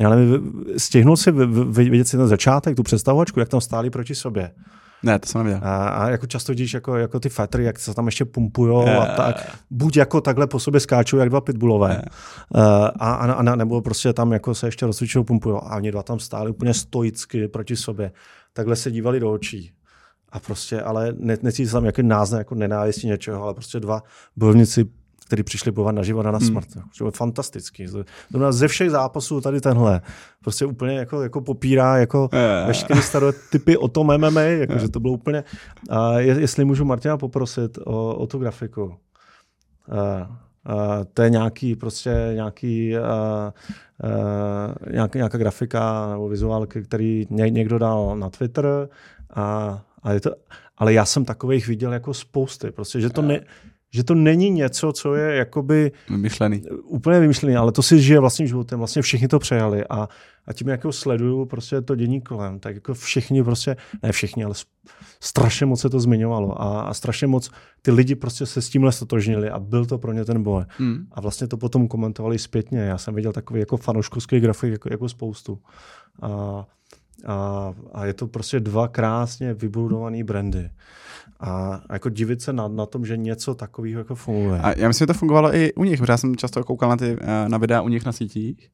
já 0.00 0.10
nevím, 0.10 0.64
stihnul 0.76 1.16
si 1.16 1.32
vidět 1.72 2.08
si 2.08 2.16
ten 2.16 2.28
začátek, 2.28 2.76
tu 2.76 2.82
představovačku, 2.82 3.40
jak 3.40 3.48
tam 3.48 3.60
stáli 3.60 3.90
proti 3.90 4.14
sobě 4.14 4.50
Ne, 5.02 5.18
to 5.18 5.26
jsem 5.26 5.38
nevěděl. 5.38 5.68
A, 5.68 5.88
a 5.88 6.10
jako 6.10 6.26
často 6.26 6.52
vidíš 6.52 6.74
jako, 6.74 6.96
jako 6.96 7.20
ty 7.20 7.28
fightery, 7.28 7.64
jak 7.64 7.78
se 7.78 7.94
tam 7.94 8.06
ještě 8.06 8.24
pumpujou 8.24 8.88
a 8.88 9.06
tak. 9.06 9.58
Buď 9.70 9.96
jako 9.96 10.20
takhle 10.20 10.46
po 10.46 10.60
sobě 10.60 10.80
skáčou, 10.80 11.16
jak 11.16 11.28
dva 11.28 11.40
pitbullové. 11.40 12.02
Uh, 12.54 12.62
a, 12.62 12.88
a, 13.14 13.32
a, 13.32 13.42
nebo 13.56 13.80
prostě 13.82 14.12
tam 14.12 14.32
jako 14.32 14.54
se 14.54 14.66
ještě 14.66 14.86
rozcvičují, 14.86 15.24
pumpují. 15.24 15.56
A 15.62 15.76
oni 15.76 15.90
dva 15.90 16.02
tam 16.02 16.18
stáli 16.18 16.50
úplně 16.50 16.74
stoicky 16.74 17.48
proti 17.48 17.76
sobě. 17.76 18.12
Takhle 18.52 18.76
se 18.76 18.90
dívali 18.90 19.20
do 19.20 19.32
očí. 19.32 19.72
A 20.32 20.40
prostě, 20.40 20.82
ale 20.82 21.14
ne, 21.18 21.36
necítí 21.42 21.70
tam 21.70 21.84
jako 21.84 22.02
náznak, 22.02 22.38
jako 22.38 22.54
nenávistí 22.54 23.06
něčeho, 23.06 23.42
ale 23.42 23.54
prostě 23.54 23.80
dva 23.80 24.02
bojovníci 24.36 24.84
který 25.28 25.42
přišli 25.42 25.72
bojovat 25.72 25.92
na 25.92 26.02
život 26.02 26.26
a 26.26 26.30
na 26.30 26.40
smrt. 26.40 26.74
Hmm. 26.74 26.84
To 26.98 27.04
je 27.04 27.10
fantastický. 27.10 27.86
To 28.32 28.52
ze 28.52 28.68
všech 28.68 28.90
zápasů 28.90 29.40
tady 29.40 29.60
tenhle 29.60 30.00
prostě 30.40 30.66
úplně 30.66 30.98
jako, 30.98 31.22
jako 31.22 31.40
popírá 31.40 31.96
jako 31.96 32.28
yeah. 32.32 32.66
veškeré 32.66 33.02
stereotypy 33.02 33.76
o 33.76 33.88
tom 33.88 34.06
MMA, 34.18 34.40
jako, 34.40 34.72
yeah. 34.72 34.82
že 34.82 34.88
to 34.88 35.00
bylo 35.00 35.14
úplně... 35.14 35.44
A 35.90 36.18
je, 36.18 36.40
jestli 36.40 36.64
můžu 36.64 36.84
Martina 36.84 37.16
poprosit 37.16 37.78
o, 37.84 38.14
o 38.14 38.26
tu 38.26 38.38
grafiku. 38.38 38.82
Uh, 38.84 38.92
uh, 39.94 41.04
to 41.14 41.22
je 41.22 41.30
nějaký 41.30 41.76
prostě 41.76 42.30
nějaký, 42.34 42.94
uh, 42.96 43.04
uh, 44.10 44.92
nějak, 44.92 45.14
nějaká 45.14 45.38
grafika 45.38 46.10
nebo 46.10 46.28
vizuál, 46.28 46.66
který 46.66 47.26
ně, 47.30 47.50
někdo 47.50 47.78
dal 47.78 48.16
na 48.16 48.30
Twitter 48.30 48.88
a, 49.34 49.78
a 50.02 50.12
je 50.12 50.20
to, 50.20 50.30
ale 50.78 50.92
já 50.92 51.04
jsem 51.04 51.24
takových 51.24 51.68
viděl 51.68 51.92
jako 51.92 52.14
spousty, 52.14 52.70
prostě, 52.70 53.00
že 53.00 53.10
to 53.10 53.22
ne, 53.22 53.40
že 53.90 54.04
to 54.04 54.14
není 54.14 54.50
něco, 54.50 54.92
co 54.92 55.14
je 55.14 55.36
jakoby... 55.36 55.92
Vymyšlený. 56.10 56.62
Úplně 56.84 57.20
vymyšlený, 57.20 57.56
ale 57.56 57.72
to 57.72 57.82
si 57.82 58.02
žije 58.02 58.20
vlastním 58.20 58.48
životem. 58.48 58.78
Vlastně 58.78 59.02
všichni 59.02 59.28
to 59.28 59.38
přejali 59.38 59.84
a, 59.90 60.08
a 60.46 60.52
tím, 60.52 60.68
jak 60.68 60.84
ho 60.84 60.92
sleduju 60.92 61.44
prostě 61.44 61.80
to 61.80 61.96
dění 61.96 62.20
kolem, 62.20 62.58
tak 62.58 62.74
jako 62.74 62.94
všichni 62.94 63.44
prostě, 63.44 63.76
ne 64.02 64.12
všichni, 64.12 64.44
ale 64.44 64.54
strašně 65.20 65.66
moc 65.66 65.80
se 65.80 65.90
to 65.90 66.00
zmiňovalo 66.00 66.62
a, 66.62 66.80
a 66.80 66.94
strašně 66.94 67.26
moc 67.26 67.50
ty 67.82 67.90
lidi 67.90 68.14
prostě 68.14 68.46
se 68.46 68.62
s 68.62 68.68
tímhle 68.68 68.92
stotožnili 68.92 69.50
a 69.50 69.58
byl 69.58 69.86
to 69.86 69.98
pro 69.98 70.12
ně 70.12 70.24
ten 70.24 70.42
boj. 70.42 70.64
Hmm. 70.78 71.06
A 71.12 71.20
vlastně 71.20 71.46
to 71.46 71.56
potom 71.56 71.88
komentovali 71.88 72.38
zpětně. 72.38 72.78
Já 72.80 72.98
jsem 72.98 73.14
viděl 73.14 73.32
takový 73.32 73.60
jako 73.60 73.76
fanouškovský 73.76 74.40
grafik 74.40 74.72
jako, 74.72 74.88
jako 74.92 75.08
spoustu. 75.08 75.58
A, 76.22 76.64
a, 77.26 77.74
a 77.92 78.04
je 78.06 78.14
to 78.14 78.26
prostě 78.26 78.60
dva 78.60 78.88
krásně 78.88 79.54
vybudované 79.54 80.24
brandy. 80.24 80.70
A 81.40 81.80
jako 81.92 82.08
divit 82.08 82.42
se 82.42 82.52
na, 82.52 82.68
na 82.68 82.86
tom, 82.86 83.06
že 83.06 83.16
něco 83.16 83.54
takového 83.54 83.98
jako 84.00 84.14
funguje. 84.14 84.60
A 84.60 84.78
já 84.78 84.88
myslím, 84.88 85.02
že 85.02 85.06
to 85.06 85.14
fungovalo 85.14 85.54
i 85.54 85.72
u 85.72 85.84
nich, 85.84 86.00
protože 86.00 86.12
já 86.12 86.16
jsem 86.16 86.36
často 86.36 86.64
koukal 86.64 86.88
na, 86.88 86.96
ty, 86.96 87.16
eh, 87.20 87.48
na 87.48 87.58
videa 87.58 87.80
u 87.80 87.88
nich 87.88 88.04
na 88.04 88.12
sítích, 88.12 88.70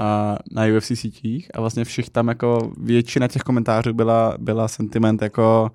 a 0.00 0.38
na 0.50 0.62
UFC 0.76 0.96
sítích 0.96 1.50
a 1.54 1.60
vlastně 1.60 1.84
všech 1.84 2.10
tam 2.10 2.28
jako 2.28 2.72
většina 2.80 3.28
těch 3.28 3.42
komentářů 3.42 3.94
byla, 3.94 4.34
byla 4.38 4.68
sentiment 4.68 5.22
jako 5.22 5.70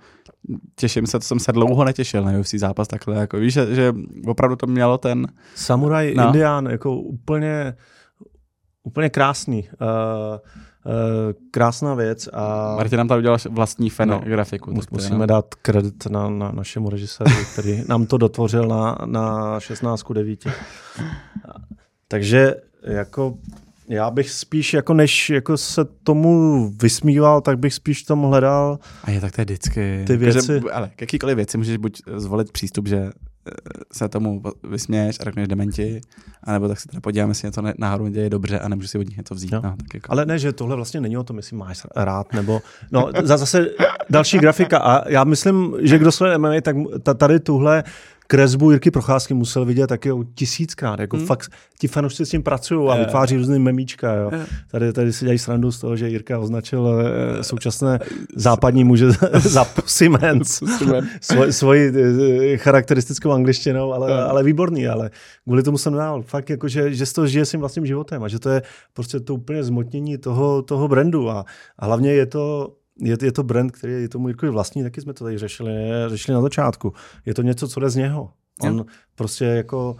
těším 0.76 1.08
se, 1.08 1.20
to 1.20 1.26
jsem 1.26 1.40
se 1.40 1.52
dlouho 1.52 1.84
netěšil 1.84 2.24
na 2.24 2.40
UFC 2.40 2.54
zápas 2.54 2.88
takhle, 2.88 3.16
jako 3.16 3.38
víš, 3.38 3.54
že, 3.54 3.76
že 3.76 3.94
opravdu 4.28 4.56
to 4.56 4.68
mělo 4.68 4.98
ten... 4.98 5.28
Samuraj 5.56 6.14
no. 6.16 6.26
Indián, 6.26 6.66
jako 6.66 6.96
úplně, 6.96 7.74
úplně 8.84 9.10
krásný. 9.10 9.70
Uh, 9.82 10.38
krásná 11.52 11.94
věc. 11.94 12.30
A... 12.34 12.76
Martin 12.76 12.98
nám 12.98 13.08
tady 13.08 13.20
udělal 13.20 13.38
vlastní 13.50 13.90
fan 13.90 14.10
no, 14.10 14.22
musíme 14.92 15.18
no. 15.18 15.26
dát 15.26 15.56
kredit 15.56 16.06
na, 16.06 16.30
na 16.30 16.52
našemu 16.52 16.90
režiséru, 16.90 17.32
který 17.54 17.84
nám 17.88 18.06
to 18.06 18.18
dotvořil 18.18 18.68
na, 18.68 18.98
na 19.06 19.60
16 19.60 20.04
9. 20.14 20.48
Takže 22.08 22.56
jako 22.82 23.38
já 23.90 24.12
bych 24.12 24.30
spíš, 24.30 24.74
jako 24.74 24.94
než 24.94 25.30
jako 25.30 25.58
se 25.58 25.86
tomu 25.86 26.70
vysmíval, 26.82 27.42
tak 27.42 27.60
bych 27.60 27.74
spíš 27.74 28.04
tam 28.04 28.22
hledal 28.22 28.80
A 29.04 29.12
je 29.12 29.22
tak 29.22 29.32
to 29.32 29.42
je 29.42 29.46
vždycky. 29.46 30.04
Ty 30.08 30.18
věci. 30.18 30.62
Ale 30.74 30.92
jakýkoliv 31.02 31.36
věci 31.36 31.58
můžeš 31.58 31.78
buď 31.78 32.02
zvolit 32.16 32.52
přístup, 32.52 32.88
že 32.88 33.10
se 33.94 34.10
tomu 34.10 34.44
vysměješ 34.64 35.18
a 35.20 35.24
řekneš 35.24 35.48
dementi, 35.48 36.02
anebo 36.44 36.68
tak 36.68 36.80
se 36.80 36.88
teda 36.88 37.02
podíváme, 37.02 37.32
jestli 37.32 37.48
něco 37.48 37.62
náhodou 37.78 38.08
děje 38.08 38.30
dobře 38.30 38.60
a 38.60 38.68
nemůžu 38.68 38.88
si 38.88 38.98
od 38.98 39.08
nich 39.08 39.18
něco 39.18 39.36
vzít. 39.36 39.52
No. 39.52 39.62
No, 39.64 39.76
tak 39.78 39.94
jako. 39.94 40.12
Ale 40.12 40.26
ne, 40.26 40.40
že 40.40 40.54
tohle 40.54 40.76
vlastně 40.76 41.02
není 41.02 41.18
o 41.18 41.24
tom, 41.24 41.38
jestli 41.38 41.58
máš 41.58 41.88
rád, 41.96 42.34
nebo 42.34 42.62
no, 42.92 43.10
zase 43.24 43.70
další 44.10 44.40
grafika 44.40 44.78
a 44.78 45.10
já 45.10 45.24
myslím, 45.24 45.76
že 45.82 45.98
kdo 45.98 46.12
sleduje 46.12 46.38
MMA, 46.38 46.62
tak 46.62 46.76
tady 47.18 47.40
tuhle 47.40 47.84
kresbu 48.28 48.72
Jirky 48.72 48.92
Procházky 48.92 49.34
musel 49.34 49.66
vidět 49.66 49.88
taky 49.88 50.10
tisíckrát. 50.36 51.00
Jako 51.00 51.18
hmm. 51.18 51.26
fakt 51.26 51.52
ti 51.80 51.88
fanoušci 51.88 52.26
s 52.26 52.30
tím 52.30 52.44
pracují 52.44 52.90
a 52.90 52.96
vytváří 52.96 53.38
různý 53.38 53.60
memíčka. 53.60 54.14
Jo. 54.14 54.32
Tady, 54.72 54.94
tady 54.94 55.14
si 55.14 55.26
dělají 55.26 55.40
srandu 55.40 55.72
z 55.72 55.80
toho, 55.80 55.96
že 55.96 56.10
Jirka 56.10 56.40
označil 56.40 56.88
eh, 56.88 57.44
současné 57.44 58.00
západní 58.36 58.84
muže 58.84 59.12
za 59.34 59.66
pusimens. 59.76 60.64
Svoj, 61.22 61.54
svoji 61.54 61.94
eh, 62.54 62.58
charakteristickou 62.58 63.32
angličtinou, 63.32 63.94
ale, 63.94 64.24
ale 64.24 64.44
výborný. 64.44 64.88
Ale 64.88 65.10
kvůli 65.44 65.64
tomu 65.64 65.78
jsem 65.78 65.94
dál. 65.94 66.22
Fakt 66.22 66.50
jako, 66.50 66.68
že, 66.68 66.94
že 66.94 67.06
z 67.06 67.14
toho 67.14 67.28
žije 67.28 67.46
svým 67.46 67.60
vlastním 67.60 67.86
životem 67.86 68.24
a 68.24 68.28
že 68.28 68.40
to 68.40 68.50
je 68.50 68.62
prostě 68.94 69.20
to 69.20 69.36
úplně 69.36 69.64
zmotnění 69.64 70.18
toho, 70.18 70.62
toho 70.62 70.88
brandu. 70.88 71.30
A, 71.30 71.46
a 71.80 71.86
hlavně 71.86 72.14
je 72.14 72.26
to 72.26 72.74
je, 73.00 73.18
je 73.24 73.32
to 73.32 73.44
brand, 73.44 73.72
který 73.72 73.94
je 73.94 74.10
tomu 74.10 74.28
Jirkovi 74.28 74.52
vlastní, 74.52 74.84
taky 74.84 75.02
jsme 75.02 75.14
to 75.14 75.24
tady 75.24 75.38
řešili, 75.38 75.74
řešili 76.08 76.36
na 76.36 76.42
začátku. 76.42 76.94
Je 77.26 77.34
to 77.34 77.42
něco, 77.42 77.68
co 77.68 77.80
jde 77.80 77.90
z 77.90 77.96
něho. 77.96 78.34
On 78.62 78.86
prostě 79.16 79.46
jako 79.46 79.96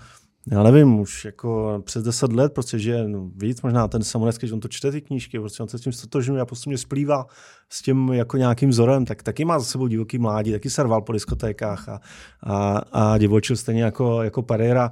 já 0.52 0.64
nevím, 0.64 1.00
už 1.00 1.26
jako 1.26 1.82
přes 1.86 2.04
deset 2.04 2.34
let 2.34 2.54
prostě 2.54 2.80
žije 2.80 3.08
no, 3.08 3.32
víc, 3.36 3.62
možná 3.62 3.88
ten 3.88 4.04
samonecký, 4.04 4.48
že 4.48 4.54
on 4.54 4.60
to 4.60 4.68
čte 4.68 4.92
ty 4.92 5.02
knížky, 5.02 5.40
prostě 5.40 5.64
on 5.64 5.70
se 5.70 5.78
s 5.78 5.82
tím 5.82 5.94
stotožňuje 5.94 6.42
a 6.42 6.46
prostě 6.46 6.70
mě 6.70 6.78
splývá 6.78 7.26
s 7.70 7.82
tím 7.82 8.10
jako 8.14 8.38
nějakým 8.38 8.70
vzorem, 8.70 9.06
tak 9.06 9.24
taky 9.24 9.46
má 9.46 9.60
za 9.60 9.66
sebou 9.66 9.88
divoký 9.88 10.18
mládí, 10.18 10.52
taky 10.52 10.70
se 10.70 10.84
rval 10.84 11.02
po 11.02 11.14
diskotékách 11.14 11.90
a, 11.90 12.02
a, 12.44 12.82
a 12.92 13.18
divočil 13.18 13.56
stejně 13.56 13.84
jako, 13.84 14.24
jako 14.24 14.42
Pereira, 14.42 14.92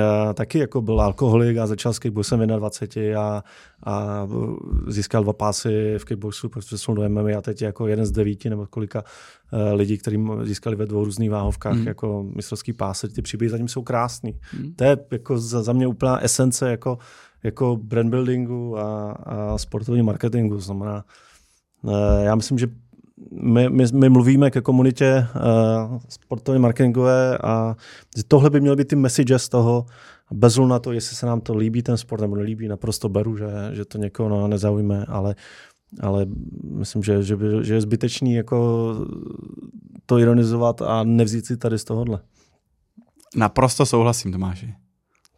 a, 0.00 0.32
taky 0.34 0.58
jako 0.58 0.82
byl 0.82 1.00
alkoholik 1.00 1.56
a 1.56 1.66
začal 1.66 1.92
s 1.92 1.98
kickboxem 1.98 2.40
v 2.40 2.46
21 2.46 3.22
a, 3.22 3.42
a 3.86 4.28
získal 4.88 5.22
dva 5.22 5.32
pásy 5.32 5.94
v 5.98 6.04
kickboxu, 6.04 6.48
protože 6.48 6.78
jsou 6.78 6.94
do 6.94 7.08
MMA 7.08 7.38
a 7.38 7.40
teď 7.40 7.62
je 7.62 7.66
jako 7.66 7.86
jeden 7.86 8.06
z 8.06 8.10
devíti 8.10 8.50
nebo 8.50 8.66
kolika 8.66 9.04
uh, 9.52 9.60
lidí, 9.74 9.98
kterým 9.98 10.32
získali 10.42 10.76
ve 10.76 10.86
dvou 10.86 11.04
různých 11.04 11.30
váhovkách 11.30 11.76
mm. 11.76 11.86
jako 11.86 12.26
mistrovský 12.34 12.72
pásy. 12.72 13.08
Ty 13.08 13.22
příběhy 13.22 13.50
zatím 13.50 13.68
jsou 13.68 13.82
krásný. 13.82 14.40
Mm. 14.58 14.74
To 14.74 14.84
je 14.84 14.98
jako 15.10 15.38
za, 15.38 15.62
za 15.62 15.72
mě 15.72 15.86
úplná 15.86 16.18
esence 16.18 16.70
jako, 16.70 16.98
jako 17.42 17.76
brand 17.82 18.10
buildingu 18.10 18.78
a, 18.78 19.12
a 19.12 19.58
sportovní 19.58 20.02
marketingu. 20.02 20.60
Znamená, 20.60 21.04
já 22.22 22.34
myslím, 22.34 22.58
že 22.58 22.66
my, 23.30 23.68
my, 23.68 23.84
my 23.94 24.08
mluvíme 24.08 24.50
ke 24.50 24.60
komunitě 24.60 25.26
uh, 25.36 25.98
sportovně 26.08 26.58
marketingové 26.58 27.38
a 27.38 27.76
tohle 28.28 28.50
by 28.50 28.60
měly 28.60 28.76
být 28.76 28.88
ty 28.88 28.96
messages 28.96 29.42
z 29.42 29.48
toho, 29.48 29.86
bez 30.32 30.58
na 30.58 30.78
to, 30.78 30.92
jestli 30.92 31.16
se 31.16 31.26
nám 31.26 31.40
to 31.40 31.56
líbí 31.56 31.82
ten 31.82 31.96
sport 31.96 32.20
nebo 32.20 32.36
nelíbí, 32.36 32.68
naprosto 32.68 33.08
beru, 33.08 33.36
že, 33.36 33.46
že 33.72 33.84
to 33.84 33.98
někoho 33.98 34.28
no, 34.28 34.48
nezaujme, 34.48 35.04
ale, 35.08 35.34
ale 36.00 36.26
myslím, 36.62 37.02
že, 37.02 37.22
že, 37.22 37.36
by, 37.36 37.46
že 37.62 37.74
je 37.74 37.80
zbytečný 37.80 38.34
jako 38.34 38.94
to 40.06 40.18
ironizovat 40.18 40.82
a 40.82 41.04
nevzít 41.04 41.46
si 41.46 41.56
tady 41.56 41.78
z 41.78 41.84
tohohle. 41.84 42.20
Naprosto 43.36 43.86
souhlasím, 43.86 44.32
Tomáši. 44.32 44.74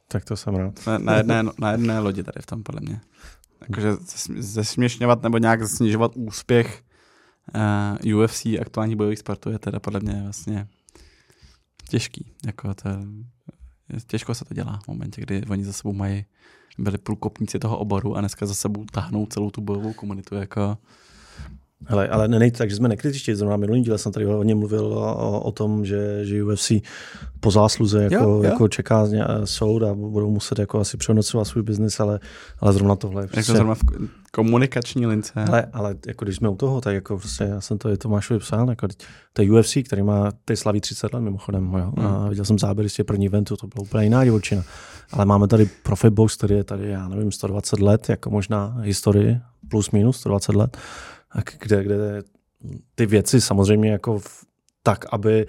Tak 0.09 0.25
to 0.25 0.37
jsem 0.37 0.55
rád. 0.55 0.87
Na, 0.87 0.99
na, 0.99 1.17
jedné, 1.17 1.43
na 1.59 1.73
jedné 1.73 1.99
lodi 1.99 2.23
tady 2.23 2.43
v 2.43 2.47
tom, 2.47 2.63
podle 2.63 2.81
mě. 2.81 3.01
Jakože 3.61 3.93
zesměšňovat 4.39 5.23
nebo 5.23 5.39
nějak 5.39 5.69
snižovat 5.69 6.13
úspěch 6.15 6.83
uh, 8.05 8.21
UFC 8.21 8.47
aktuální 8.47 8.97
bojových 8.97 9.19
sportů 9.19 9.51
je 9.51 9.59
teda 9.59 9.81
podle 9.81 10.01
mě 10.01 10.23
vlastně 10.23 10.69
těžký. 11.89 12.33
Jako 12.47 12.75
to, 12.75 12.91
těžko 14.07 14.35
se 14.35 14.45
to 14.45 14.55
dělá 14.55 14.81
v 14.85 14.89
momentě, 14.89 15.21
kdy 15.21 15.43
oni 15.51 15.65
za 15.65 15.73
sebou 15.73 15.93
mají, 15.93 16.25
byli 16.79 16.99
průkopníci 16.99 17.59
toho 17.59 17.79
oboru 17.79 18.17
a 18.17 18.21
dneska 18.21 18.47
za 18.47 18.55
sebou 18.55 18.85
tahnou 18.85 19.27
celou 19.27 19.51
tu 19.51 19.61
bojovou 19.61 19.93
komunitu. 19.93 20.35
Jako, 20.35 20.79
ale, 21.87 22.09
ale 22.09 22.29
není 22.29 22.51
tak, 22.51 22.71
že 22.71 22.77
jsme 22.77 22.89
nekritičtí. 22.89 23.35
Zrovna 23.35 23.57
minulý 23.57 23.83
díle 23.83 23.99
jsem 23.99 24.13
tady 24.13 24.25
hodně 24.25 24.55
mluvil 24.55 24.85
o, 24.87 25.41
o 25.41 25.53
tom, 25.53 25.85
že, 25.85 26.25
že 26.25 26.45
UFC 26.45 26.73
po 27.41 27.51
zásluze 27.51 28.03
jako, 28.03 28.15
jo, 28.15 28.31
jo. 28.31 28.43
jako 28.43 28.69
čeká 28.69 29.07
soud 29.45 29.83
a 29.83 29.95
budou 29.95 30.31
muset 30.31 30.59
jako 30.59 30.81
asi 30.81 30.97
přehodnocovat 30.97 31.47
svůj 31.47 31.63
biznis, 31.63 32.01
ale, 32.01 32.21
ale 32.61 32.73
zrovna 32.73 32.97
tohle. 32.97 33.23
Jako 33.23 33.33
prostě, 33.33 33.53
zrovna 33.53 33.75
v 33.75 33.81
komunikační 34.33 35.07
lince. 35.07 35.33
Ale, 35.49 35.67
ale 35.73 35.95
jako 36.07 36.25
když 36.25 36.37
jsme 36.37 36.49
u 36.49 36.57
toho, 36.57 36.81
tak 36.81 36.95
jako 36.95 37.19
prostě 37.19 37.45
já 37.45 37.61
jsem 37.61 37.79
to 37.79 37.89
je 37.89 37.97
Tomášovi 37.97 38.41
psal, 38.41 38.71
jako 38.71 38.89
to 39.33 39.43
je 39.43 39.53
UFC, 39.53 39.77
který 39.85 40.03
má, 40.03 40.33
ty 40.45 40.57
slaví 40.57 40.81
30 40.81 41.15
let 41.15 41.21
mimochodem, 41.21 41.75
jo, 41.75 41.93
hmm. 41.97 42.07
a 42.07 42.29
viděl 42.29 42.45
jsem 42.45 42.59
záběry 42.59 42.89
z 42.89 42.95
těch 42.95 43.07
první 43.07 43.27
eventu, 43.27 43.57
to 43.57 43.67
byla 43.67 43.83
úplně 43.83 44.05
jiná 44.05 44.25
divočina. 44.25 44.63
Ale 45.13 45.25
máme 45.25 45.49
tady 45.49 45.69
Profit 45.83 46.13
Box, 46.13 46.37
který 46.37 46.55
je 46.55 46.65
tady, 46.65 46.89
já 46.89 47.09
nevím, 47.09 47.33
120 47.33 47.81
let, 47.81 48.09
jako 48.09 48.31
možná 48.31 48.77
historii, 48.81 49.39
plus 49.69 49.91
minus 49.91 50.17
120 50.17 50.55
let 50.55 50.77
kde, 51.59 51.85
kde 51.85 52.23
ty 52.95 53.07
věci 53.07 53.41
samozřejmě 53.41 53.91
jako 53.91 54.19
v, 54.19 54.47
tak, 54.83 55.05
aby, 55.11 55.47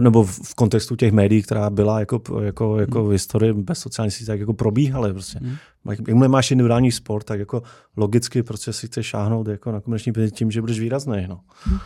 nebo 0.00 0.24
v 0.24 0.54
kontextu 0.54 0.96
těch 0.96 1.12
médií, 1.12 1.42
která 1.42 1.70
byla 1.70 2.00
jako, 2.00 2.22
jako, 2.40 2.78
jako 2.78 2.98
hmm. 2.98 3.08
v 3.08 3.12
historii 3.12 3.52
bez 3.52 3.78
sociálních 3.78 4.14
sítí, 4.14 4.26
tak 4.26 4.40
jako 4.40 4.54
probíhaly. 4.54 5.12
Prostě. 5.12 5.38
Hmm. 5.38 5.56
Jakmile 5.90 6.28
máš 6.28 6.50
individuální 6.50 6.92
sport, 6.92 7.24
tak 7.24 7.38
jako 7.40 7.62
logicky 7.96 8.42
prostě 8.42 8.72
si 8.72 8.86
chceš 8.86 9.06
šáhnout 9.06 9.48
jako 9.48 9.72
na 9.72 9.80
komerční 9.80 10.12
tím, 10.30 10.50
že 10.50 10.60
budeš 10.60 10.80
výrazný. 10.80 11.26
No. 11.28 11.40
Hmm. 11.64 11.78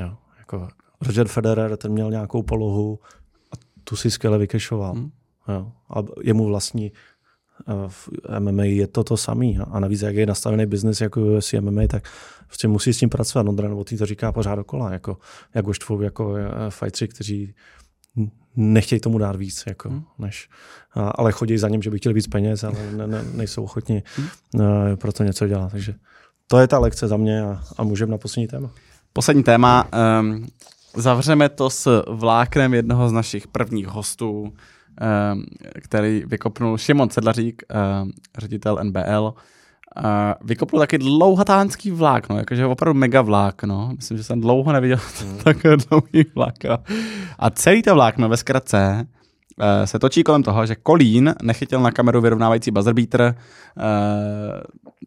Jo. 0.00 0.16
Jako 0.38 0.68
Roger 1.00 1.28
Federer, 1.28 1.76
ten 1.76 1.92
měl 1.92 2.10
nějakou 2.10 2.42
polohu 2.42 2.98
a 3.52 3.56
tu 3.84 3.96
si 3.96 4.10
skvěle 4.10 4.38
vykešoval. 4.38 4.94
Hmm. 4.94 5.10
Jo. 5.48 5.72
A 5.90 6.02
jemu 6.22 6.46
vlastní 6.46 6.92
v 7.88 8.08
MMA 8.38 8.64
je 8.64 8.86
to 8.86 9.04
to 9.04 9.16
samý. 9.16 9.58
A 9.70 9.80
navíc, 9.80 10.02
jak 10.02 10.14
je 10.14 10.26
nastavený 10.26 10.66
biznis 10.66 11.00
jako 11.00 11.20
UFC 11.20 11.52
MMA, 11.52 11.82
tak 11.88 12.08
prostě 12.46 12.68
musí 12.68 12.94
s 12.94 12.98
tím 12.98 13.08
pracovat. 13.08 13.48
Ondra 13.48 13.68
Novotný 13.68 13.98
to 13.98 14.06
říká 14.06 14.32
pořád 14.32 14.54
dokola, 14.54 14.92
jako, 14.92 15.18
jak 15.54 15.66
už 15.66 15.78
tvou 15.78 16.00
jako 16.00 16.36
eh, 16.36 16.50
fightři, 16.68 17.08
kteří 17.08 17.54
nechtějí 18.56 19.00
tomu 19.00 19.18
dát 19.18 19.36
víc, 19.36 19.64
jako, 19.66 19.88
hmm. 19.88 20.04
než, 20.18 20.48
a, 20.94 21.08
ale 21.08 21.32
chodí 21.32 21.58
za 21.58 21.68
ním, 21.68 21.82
že 21.82 21.90
by 21.90 21.98
chtěli 21.98 22.14
víc 22.14 22.26
peněz, 22.26 22.64
ale 22.64 22.92
ne, 22.92 23.06
ne, 23.06 23.24
nejsou 23.32 23.64
ochotni 23.64 24.02
hmm. 24.16 24.28
uh, 24.54 24.96
pro 24.96 25.12
to 25.12 25.24
něco 25.24 25.46
dělat. 25.46 25.72
Takže 25.72 25.94
to 26.46 26.58
je 26.58 26.68
ta 26.68 26.78
lekce 26.78 27.08
za 27.08 27.16
mě 27.16 27.42
a, 27.42 27.62
a 27.76 27.84
můžeme 27.84 28.12
na 28.12 28.18
poslední 28.18 28.46
téma. 28.46 28.70
Poslední 29.12 29.42
téma. 29.42 29.88
Um, 30.20 30.46
zavřeme 30.96 31.48
to 31.48 31.70
s 31.70 32.02
vláknem 32.08 32.74
jednoho 32.74 33.08
z 33.08 33.12
našich 33.12 33.46
prvních 33.46 33.86
hostů, 33.86 34.52
který 35.80 36.22
vykopnul 36.26 36.78
Šimon 36.78 37.10
Sedlařík, 37.10 37.62
um, 38.02 38.12
ředitel 38.38 38.78
NBL. 38.82 39.34
Uh, 39.96 40.02
vykopnul 40.44 40.80
taky 40.80 40.98
dlouhatánský 40.98 41.90
vlákno, 41.90 42.38
jakože 42.38 42.66
opravdu 42.66 42.98
mega 42.98 43.22
vlákno. 43.22 43.92
Myslím, 43.96 44.18
že 44.18 44.24
jsem 44.24 44.40
dlouho 44.40 44.72
neviděl 44.72 44.98
hmm. 45.20 45.38
takové 45.38 45.76
dlouhý. 45.76 46.24
A 47.38 47.50
celý 47.50 47.82
to 47.82 47.94
vlákno 47.94 48.28
ve 48.28 48.36
zkratce 48.36 49.06
se 49.84 49.98
točí 49.98 50.24
kolem 50.24 50.42
toho, 50.42 50.66
že 50.66 50.74
Kolín 50.74 51.34
nechytil 51.42 51.80
na 51.80 51.90
kameru 51.90 52.20
vyrovnávající 52.20 52.70
buzzer 52.70 52.94
beater, 52.94 53.34
uh, 53.76 53.84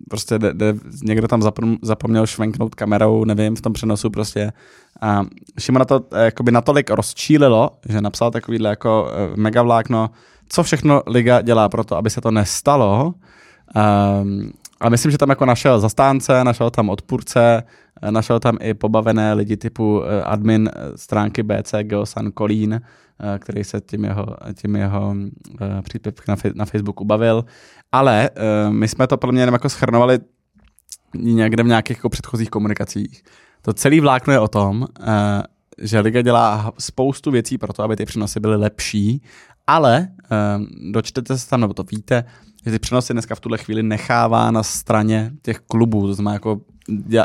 prostě 0.09 0.39
de, 0.39 0.53
de, 0.53 0.73
někdo 1.03 1.27
tam 1.27 1.41
zapom, 1.41 1.77
zapomněl 1.81 2.27
švenknout 2.27 2.75
kamerou, 2.75 3.25
nevím, 3.25 3.55
v 3.55 3.61
tom 3.61 3.73
přenosu 3.73 4.09
prostě. 4.09 4.53
A 5.01 5.25
Šimona 5.59 5.85
to 5.85 5.99
uh, 5.99 6.17
jakoby 6.17 6.51
natolik 6.51 6.89
rozčílilo, 6.89 7.71
že 7.89 8.01
napsal 8.01 8.31
takovýhle 8.31 8.69
jako 8.69 9.11
mega 9.35 9.61
vlákno, 9.61 10.09
co 10.49 10.63
všechno 10.63 11.01
Liga 11.07 11.41
dělá 11.41 11.69
pro 11.69 11.83
to, 11.83 11.97
aby 11.97 12.09
se 12.09 12.21
to 12.21 12.31
nestalo. 12.31 13.13
Um, 14.21 14.51
a 14.79 14.89
myslím, 14.89 15.11
že 15.11 15.17
tam 15.17 15.29
jako 15.29 15.45
našel 15.45 15.79
zastánce, 15.79 16.43
našel 16.43 16.69
tam 16.69 16.89
odpůrce, 16.89 17.63
eh, 18.01 18.11
našel 18.11 18.39
tam 18.39 18.57
i 18.61 18.73
pobavené 18.73 19.33
lidi 19.33 19.57
typu 19.57 20.03
eh, 20.03 20.23
admin 20.23 20.69
eh, 20.73 20.97
stránky 20.97 21.43
BC 21.43 21.73
Geosan 21.81 22.31
Kolín, 22.31 22.81
který 23.39 23.63
se 23.63 23.81
tím 23.81 24.03
jeho, 24.03 24.25
tím 24.61 24.75
jeho 24.75 25.15
příspěvek 25.83 26.27
na, 26.27 26.35
na 26.55 26.65
Facebooku 26.65 27.05
bavil. 27.05 27.45
Ale 27.91 28.29
my 28.69 28.87
jsme 28.87 29.07
to 29.07 29.17
podle 29.17 29.33
mě 29.33 29.41
jenom 29.41 29.53
jako 29.53 29.69
schrnovali 29.69 30.19
někde 31.15 31.63
v 31.63 31.67
nějakých 31.67 31.97
jako 31.97 32.09
předchozích 32.09 32.49
komunikacích. 32.49 33.23
To 33.61 33.73
celý 33.73 33.99
vlákno 33.99 34.33
je 34.33 34.39
o 34.39 34.47
tom, 34.47 34.87
že 35.81 35.99
Liga 35.99 36.21
dělá 36.21 36.73
spoustu 36.79 37.31
věcí 37.31 37.57
pro 37.57 37.73
to, 37.73 37.83
aby 37.83 37.95
ty 37.95 38.05
přenosy 38.05 38.39
byly 38.39 38.55
lepší, 38.55 39.21
ale 39.67 40.07
dočtete 40.91 41.37
se 41.37 41.49
tam, 41.49 41.61
nebo 41.61 41.73
to 41.73 41.83
víte, 41.83 42.23
že 42.65 42.71
ty 42.71 42.79
přenosy 42.79 43.13
dneska 43.13 43.35
v 43.35 43.39
tuhle 43.39 43.57
chvíli 43.57 43.83
nechává 43.83 44.51
na 44.51 44.63
straně 44.63 45.31
těch 45.41 45.59
klubů, 45.59 46.07
to 46.07 46.13
znamená 46.13 46.33
jako 46.33 46.61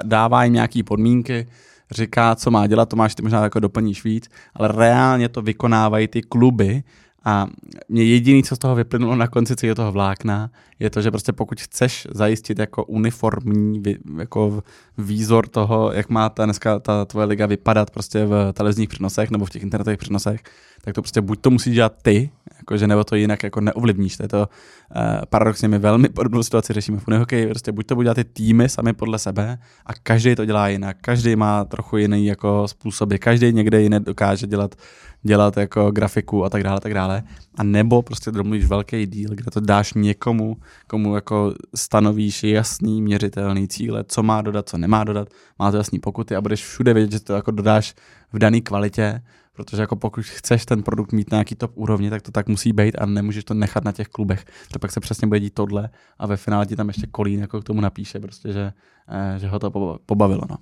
dává 0.02 0.44
jim 0.44 0.52
nějaké 0.52 0.82
podmínky, 0.82 1.48
říká, 1.92 2.34
co 2.34 2.50
má 2.50 2.66
dělat, 2.66 2.88
to 2.88 2.96
máš 2.96 3.14
ty 3.14 3.22
možná 3.22 3.42
jako 3.42 3.60
doplníš 3.60 4.04
víc, 4.04 4.30
ale 4.54 4.68
reálně 4.68 5.28
to 5.28 5.42
vykonávají 5.42 6.08
ty 6.08 6.22
kluby 6.22 6.82
a 7.24 7.46
mě 7.88 8.04
jediný, 8.04 8.42
co 8.42 8.56
z 8.56 8.58
toho 8.58 8.74
vyplynulo 8.74 9.16
na 9.16 9.26
konci 9.26 9.56
celého 9.56 9.74
toho 9.74 9.92
vlákna, 9.92 10.50
je 10.78 10.90
to, 10.90 11.02
že 11.02 11.10
prostě 11.10 11.32
pokud 11.32 11.60
chceš 11.60 12.08
zajistit 12.10 12.58
jako 12.58 12.84
uniformní 12.84 13.82
jako 14.18 14.62
výzor 14.98 15.48
toho, 15.48 15.92
jak 15.92 16.08
má 16.08 16.28
ta 16.28 16.44
dneska 16.44 16.78
ta 16.78 17.04
tvoje 17.04 17.26
liga 17.26 17.46
vypadat 17.46 17.90
prostě 17.90 18.26
v 18.26 18.52
televizních 18.52 18.88
přenosech 18.88 19.30
nebo 19.30 19.44
v 19.44 19.50
těch 19.50 19.62
internetových 19.62 19.98
přenosech, 19.98 20.40
tak 20.84 20.94
to 20.94 21.02
prostě 21.02 21.20
buď 21.20 21.40
to 21.40 21.50
musíš 21.50 21.74
dělat 21.74 21.94
ty, 22.02 22.30
jakože 22.58 22.86
nebo 22.86 23.04
to 23.04 23.16
jinak 23.16 23.42
jako 23.42 23.60
neovlivníš. 23.60 24.16
To 24.16 24.22
je 24.22 24.28
to 24.28 24.38
uh, 24.38 25.02
paradoxně 25.30 25.68
my 25.68 25.78
velmi 25.78 26.08
podobnou 26.08 26.42
situaci 26.42 26.72
řešíme 26.72 26.98
v 26.98 27.08
unihokeji, 27.08 27.46
prostě 27.46 27.72
buď 27.72 27.86
to 27.86 27.94
budou 27.94 28.02
dělat 28.02 28.14
ty 28.14 28.24
týmy 28.24 28.68
sami 28.68 28.92
podle 28.92 29.18
sebe 29.18 29.58
a 29.86 29.94
každý 30.02 30.34
to 30.34 30.44
dělá 30.44 30.68
jinak, 30.68 30.96
každý 31.00 31.36
má 31.36 31.64
trochu 31.64 31.96
jiný 31.96 32.26
jako 32.26 32.68
způsoby, 32.68 33.16
každý 33.16 33.52
někde 33.52 33.82
jiné 33.82 34.00
dokáže 34.00 34.46
dělat 34.46 34.74
dělat 35.22 35.56
jako 35.56 35.90
grafiku 35.90 36.44
a 36.44 36.50
tak 36.50 36.62
dále, 36.62 36.80
tak 36.80 36.94
dále. 36.94 37.22
A 37.54 37.62
nebo 37.62 38.02
prostě 38.02 38.30
domluvíš 38.30 38.64
velký 38.64 39.06
díl, 39.06 39.30
kde 39.34 39.50
to 39.50 39.60
dáš 39.60 39.94
někomu, 39.94 40.56
komu 40.86 41.14
jako 41.14 41.54
stanovíš 41.74 42.44
jasný, 42.44 43.02
měřitelný 43.02 43.68
cíle, 43.68 44.04
co 44.04 44.22
má 44.22 44.42
dodat, 44.42 44.68
co 44.68 44.78
nemá 44.78 45.04
dodat, 45.04 45.28
má 45.58 45.70
to 45.70 45.76
jasný 45.76 45.98
pokuty 45.98 46.36
a 46.36 46.40
budeš 46.40 46.64
všude 46.64 46.94
vědět, 46.94 47.12
že 47.12 47.20
to 47.20 47.32
jako 47.32 47.50
dodáš 47.50 47.94
v 48.32 48.38
dané 48.38 48.60
kvalitě, 48.60 49.22
protože 49.52 49.82
jako 49.82 49.96
pokud 49.96 50.24
chceš 50.24 50.66
ten 50.66 50.82
produkt 50.82 51.12
mít 51.12 51.32
na 51.32 51.36
nějaký 51.36 51.54
top 51.54 51.70
úrovni, 51.74 52.10
tak 52.10 52.22
to 52.22 52.32
tak 52.32 52.48
musí 52.48 52.72
být 52.72 52.96
a 52.98 53.06
nemůžeš 53.06 53.44
to 53.44 53.54
nechat 53.54 53.84
na 53.84 53.92
těch 53.92 54.08
klubech. 54.08 54.44
To 54.72 54.78
pak 54.78 54.92
se 54.92 55.00
přesně 55.00 55.26
bude 55.26 55.40
dít 55.40 55.54
tohle 55.54 55.90
a 56.18 56.26
ve 56.26 56.36
finále 56.36 56.66
ti 56.66 56.76
tam 56.76 56.88
ještě 56.88 57.06
Kolín 57.06 57.40
jako 57.40 57.60
k 57.60 57.64
tomu 57.64 57.80
napíše, 57.80 58.20
prostě, 58.20 58.52
že, 58.52 58.72
eh, 59.08 59.38
že 59.38 59.48
ho 59.48 59.58
to 59.58 59.98
pobavilo. 60.06 60.42
No. 60.50 60.56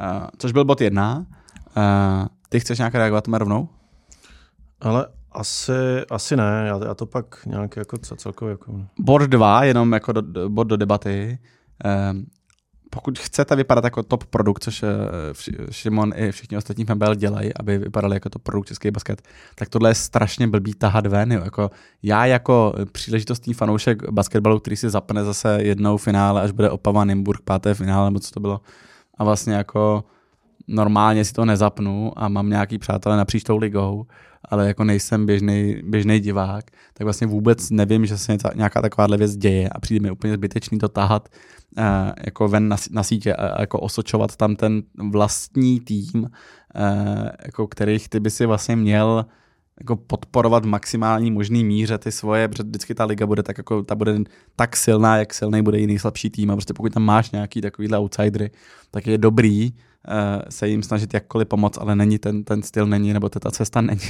Uh, 0.00 0.26
což 0.38 0.52
byl 0.52 0.64
bod 0.64 0.80
jedna. 0.80 1.26
Uh, 1.76 2.26
ty 2.48 2.60
chceš 2.60 2.78
nějak 2.78 2.94
reagovat 2.94 3.28
rovnou? 3.28 3.68
Ale 4.80 5.06
asi, 5.32 5.72
asi 6.10 6.36
ne, 6.36 6.64
já, 6.66 6.80
já 6.84 6.94
to 6.94 7.06
pak 7.06 7.46
nějak 7.46 7.76
jako 7.76 7.98
celkově 7.98 8.52
jako... 8.52 8.72
Bod 8.98 9.22
dva, 9.22 9.64
jenom 9.64 9.92
jako 9.92 10.12
do, 10.12 10.50
bod 10.50 10.64
do 10.64 10.76
debaty. 10.76 11.38
Um, 12.12 12.26
pokud 12.90 13.18
chcete 13.18 13.56
vypadat 13.56 13.84
jako 13.84 14.02
top 14.02 14.24
produkt, 14.24 14.64
což 14.64 14.82
uh, 14.82 14.88
Šimon 15.70 16.12
i 16.16 16.32
všichni 16.32 16.56
ostatní 16.56 16.84
v 16.84 16.94
MBL 16.94 17.14
dělají, 17.14 17.50
aby 17.54 17.78
vypadali 17.78 18.16
jako 18.16 18.28
top 18.28 18.42
produkt 18.42 18.66
český 18.66 18.90
basket, 18.90 19.22
tak 19.54 19.68
tohle 19.68 19.90
je 19.90 19.94
strašně 19.94 20.46
blbý 20.46 20.74
tahat 20.74 21.06
ven. 21.06 21.32
Jo. 21.32 21.40
Jako 21.44 21.70
já 22.02 22.26
jako 22.26 22.74
příležitostný 22.92 23.54
fanoušek 23.54 24.10
basketbalu, 24.10 24.60
který 24.60 24.76
si 24.76 24.90
zapne 24.90 25.24
zase 25.24 25.58
jednou 25.62 25.96
finále, 25.96 26.42
až 26.42 26.50
bude 26.50 26.70
Opava 26.70 27.04
Nymburk, 27.04 27.40
páté 27.40 27.74
finále, 27.74 28.10
nebo 28.10 28.20
co 28.20 28.30
to 28.30 28.40
bylo, 28.40 28.60
a 29.18 29.24
vlastně 29.24 29.54
jako 29.54 30.04
normálně 30.68 31.24
si 31.24 31.32
to 31.32 31.44
nezapnu 31.44 32.12
a 32.16 32.28
mám 32.28 32.48
nějaký 32.48 32.78
přátelé 32.78 33.16
napříč 33.16 33.42
tou 33.42 33.56
ligou, 33.56 34.06
ale 34.44 34.66
jako 34.66 34.84
nejsem 34.84 35.26
běžný, 35.26 36.20
divák, 36.20 36.64
tak 36.94 37.04
vlastně 37.04 37.26
vůbec 37.26 37.70
nevím, 37.70 38.06
že 38.06 38.18
se 38.18 38.36
nějaká 38.54 38.82
takováhle 38.82 39.16
věc 39.16 39.36
děje 39.36 39.68
a 39.68 39.80
přijde 39.80 40.02
mi 40.02 40.10
úplně 40.10 40.34
zbytečný 40.34 40.78
to 40.78 40.88
tahat 40.88 41.28
uh, 41.78 41.84
jako 42.24 42.48
ven 42.48 42.68
na, 42.68 42.76
na 42.90 43.02
sítě 43.02 43.34
a 43.34 43.60
jako 43.60 43.80
osočovat 43.80 44.36
tam 44.36 44.56
ten 44.56 44.82
vlastní 45.10 45.80
tým, 45.80 46.14
uh, 46.14 47.28
jako 47.44 47.66
kterých 47.66 48.08
ty 48.08 48.20
by 48.20 48.30
si 48.30 48.46
vlastně 48.46 48.76
měl 48.76 49.26
jako 49.80 49.96
podporovat 49.96 50.64
v 50.64 50.68
maximální 50.68 51.30
možný 51.30 51.64
míře 51.64 51.98
ty 51.98 52.12
svoje, 52.12 52.48
protože 52.48 52.62
vždycky 52.62 52.94
ta 52.94 53.04
liga 53.04 53.26
bude 53.26 53.42
tak, 53.42 53.58
jako, 53.58 53.82
ta 53.82 53.94
bude 53.94 54.18
tak 54.56 54.76
silná, 54.76 55.16
jak 55.16 55.34
silný 55.34 55.62
bude 55.62 55.78
jiný 55.78 55.98
slabší 55.98 56.30
tým 56.30 56.50
a 56.50 56.54
prostě 56.54 56.74
pokud 56.74 56.92
tam 56.92 57.02
máš 57.02 57.30
nějaký 57.30 57.60
takovýhle 57.60 57.98
outsidery, 57.98 58.50
tak 58.90 59.06
je 59.06 59.18
dobrý 59.18 59.72
se 60.48 60.68
jim 60.68 60.82
snažit 60.82 61.14
jakkoliv 61.14 61.48
pomoct, 61.48 61.78
ale 61.78 61.96
není 61.96 62.18
ten, 62.18 62.44
ten 62.44 62.62
styl 62.62 62.86
není, 62.86 63.12
nebo 63.12 63.28
ta 63.28 63.50
cesta 63.50 63.80
není, 63.80 64.00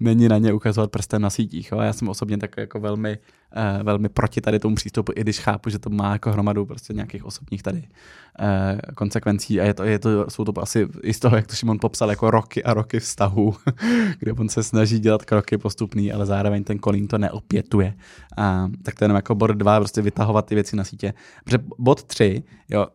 není 0.00 0.28
na 0.28 0.38
ně 0.38 0.52
ukazovat 0.52 0.90
prstem 0.90 1.22
na 1.22 1.30
sítích. 1.30 1.72
Jo? 1.72 1.80
Já 1.80 1.92
jsem 1.92 2.08
osobně 2.08 2.38
tak 2.38 2.54
jako 2.56 2.80
velmi, 2.80 3.18
uh, 3.56 3.82
velmi 3.82 4.08
proti 4.08 4.40
tady 4.40 4.58
tomu 4.58 4.74
přístupu, 4.76 5.12
i 5.16 5.20
když 5.20 5.40
chápu, 5.40 5.70
že 5.70 5.78
to 5.78 5.90
má 5.90 6.12
jako 6.12 6.32
hromadu 6.32 6.66
prostě 6.66 6.92
nějakých 6.92 7.24
osobních 7.24 7.62
tady 7.62 7.78
uh, 7.78 8.94
konsekvencí 8.94 9.60
a 9.60 9.64
je 9.64 9.74
to, 9.74 9.84
je 9.84 9.98
to, 9.98 10.30
jsou 10.30 10.44
to 10.44 10.62
asi 10.62 10.88
i 11.02 11.14
z 11.14 11.18
toho, 11.18 11.36
jak 11.36 11.46
to 11.46 11.54
Šimon 11.54 11.78
popsal, 11.80 12.10
jako 12.10 12.30
roky 12.30 12.64
a 12.64 12.74
roky 12.74 13.00
vztahu, 13.00 13.54
kde 14.18 14.32
on 14.32 14.48
se 14.48 14.62
snaží 14.62 14.98
dělat 14.98 15.24
kroky 15.24 15.58
postupný, 15.58 16.12
ale 16.12 16.26
zároveň 16.26 16.64
ten 16.64 16.78
Kolín 16.78 17.08
to 17.08 17.18
neopětuje. 17.18 17.94
Uh, 18.38 18.72
tak 18.82 18.94
to 18.94 19.04
je 19.04 19.06
jenom 19.06 19.16
jako 19.16 19.34
bod 19.34 19.50
dva, 19.50 19.80
prostě 19.80 20.02
vytahovat 20.02 20.46
ty 20.46 20.54
věci 20.54 20.76
na 20.76 20.84
sítě. 20.84 21.14
Protože 21.44 21.58
bod 21.78 22.02
tři, 22.02 22.42
jo, 22.68 22.86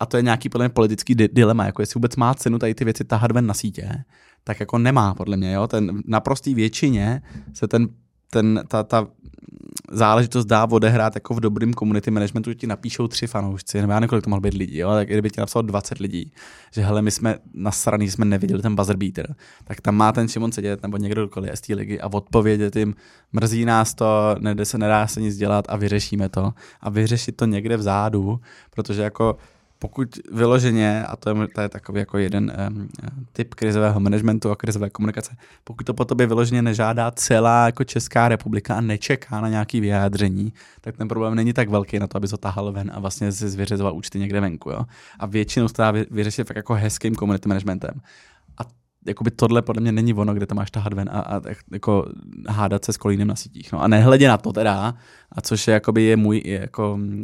a 0.00 0.06
to 0.06 0.16
je 0.16 0.22
nějaký 0.22 0.48
podle 0.48 0.64
mě 0.64 0.68
politický 0.68 1.14
di- 1.14 1.28
dilema, 1.32 1.64
jako 1.64 1.82
jestli 1.82 1.94
vůbec 1.94 2.16
má 2.16 2.34
cenu 2.34 2.58
tady 2.58 2.74
ty 2.74 2.84
věci 2.84 3.04
tahat 3.04 3.32
ven 3.32 3.46
na 3.46 3.54
sítě, 3.54 4.04
tak 4.44 4.60
jako 4.60 4.78
nemá 4.78 5.14
podle 5.14 5.36
mě, 5.36 5.52
jo, 5.52 5.66
ten 5.66 6.02
naprostý 6.06 6.54
většině 6.54 7.22
se 7.52 7.68
ten, 7.68 7.88
ten 8.30 8.64
ta, 8.68 8.82
ta 8.82 9.06
záležitost 9.90 10.44
dá 10.44 10.66
odehrát 10.70 11.14
jako 11.14 11.34
v 11.34 11.40
dobrým 11.40 11.74
community 11.74 12.10
managementu, 12.10 12.50
že 12.50 12.54
ti 12.54 12.66
napíšou 12.66 13.08
tři 13.08 13.26
fanoušci, 13.26 13.80
nebo 13.80 13.92
já 13.92 14.00
nevím, 14.00 14.08
kolik 14.08 14.24
to 14.24 14.30
mohlo 14.30 14.40
být 14.40 14.54
lidí, 14.54 14.78
jo, 14.78 14.90
tak 14.90 15.08
kdyby 15.08 15.30
ti 15.30 15.40
napsal 15.40 15.62
20 15.62 15.98
lidí, 15.98 16.32
že 16.72 16.82
hele, 16.82 17.02
my 17.02 17.10
jsme 17.10 17.38
nasraný, 17.54 18.10
jsme 18.10 18.24
neviděli 18.24 18.62
ten 18.62 18.76
buzzer 18.76 18.96
beater, 18.96 19.34
tak 19.64 19.80
tam 19.80 19.94
má 19.94 20.12
ten 20.12 20.28
Šimon 20.28 20.52
sedět, 20.52 20.82
nebo 20.82 20.96
někdo 20.96 21.20
dokoliv 21.20 21.50
z 21.54 21.60
té 21.60 21.74
ligy 21.74 22.00
a 22.00 22.12
odpovědět 22.12 22.76
jim, 22.76 22.94
mrzí 23.32 23.64
nás 23.64 23.94
to, 23.94 24.36
nedá 24.38 24.64
se, 24.64 24.78
nedá 24.78 25.06
se 25.06 25.20
nic 25.20 25.36
dělat 25.36 25.64
a 25.68 25.76
vyřešíme 25.76 26.28
to. 26.28 26.52
A 26.80 26.90
vyřešit 26.90 27.36
to 27.36 27.46
někde 27.46 27.76
vzadu, 27.76 28.40
protože 28.70 29.02
jako 29.02 29.36
pokud 29.84 30.18
vyloženě, 30.32 31.04
a 31.04 31.16
to 31.16 31.30
je, 31.30 31.48
to 31.48 31.60
je 31.60 31.68
takový 31.68 31.98
jako 31.98 32.18
jeden 32.18 32.52
um, 32.68 32.88
typ 33.32 33.54
krizového 33.54 34.00
managementu 34.00 34.50
a 34.50 34.56
krizové 34.56 34.90
komunikace, 34.90 35.36
pokud 35.64 35.84
to 35.84 35.94
po 35.94 36.04
tobě 36.04 36.26
vyloženě 36.26 36.62
nežádá 36.62 37.10
celá 37.10 37.66
jako 37.66 37.84
Česká 37.84 38.28
republika 38.28 38.74
a 38.76 38.80
nečeká 38.80 39.40
na 39.40 39.48
nějaký 39.48 39.80
vyjádření, 39.80 40.52
tak 40.80 40.96
ten 40.96 41.08
problém 41.08 41.34
není 41.34 41.52
tak 41.52 41.68
velký 41.68 41.98
na 41.98 42.06
to, 42.06 42.16
aby 42.16 42.28
to 42.28 42.36
tahal 42.36 42.72
ven 42.72 42.90
a 42.94 43.00
vlastně 43.00 43.32
si 43.32 43.48
zvěřizoval 43.48 43.94
účty 43.94 44.18
někde 44.18 44.40
venku. 44.40 44.70
Jo? 44.70 44.84
A 45.18 45.26
většinou 45.26 45.68
se 45.68 45.74
dá 45.78 45.90
vyřešit 45.90 46.46
fakt 46.46 46.56
jako 46.56 46.74
hezkým 46.74 47.14
community 47.14 47.48
managementem. 47.48 48.00
A 48.58 48.62
jakoby 49.06 49.30
tohle 49.30 49.62
podle 49.62 49.80
mě 49.82 49.92
není 49.92 50.14
ono, 50.14 50.34
kde 50.34 50.46
to 50.46 50.54
máš 50.54 50.70
tahat 50.70 50.92
ven 50.92 51.10
a, 51.12 51.20
a 51.20 51.40
jako 51.72 52.08
hádat 52.48 52.84
se 52.84 52.92
s 52.92 52.96
kolínem 52.96 53.28
na 53.28 53.36
sítích. 53.36 53.72
No 53.72 53.82
a 53.82 53.88
nehledě 53.88 54.28
na 54.28 54.38
to 54.38 54.52
teda, 54.52 54.94
a 55.32 55.40
což 55.40 55.68
je, 55.68 55.74
jakoby 55.74 56.02
je 56.02 56.16
můj 56.16 56.42
jako 56.44 56.94
uh, 56.94 57.20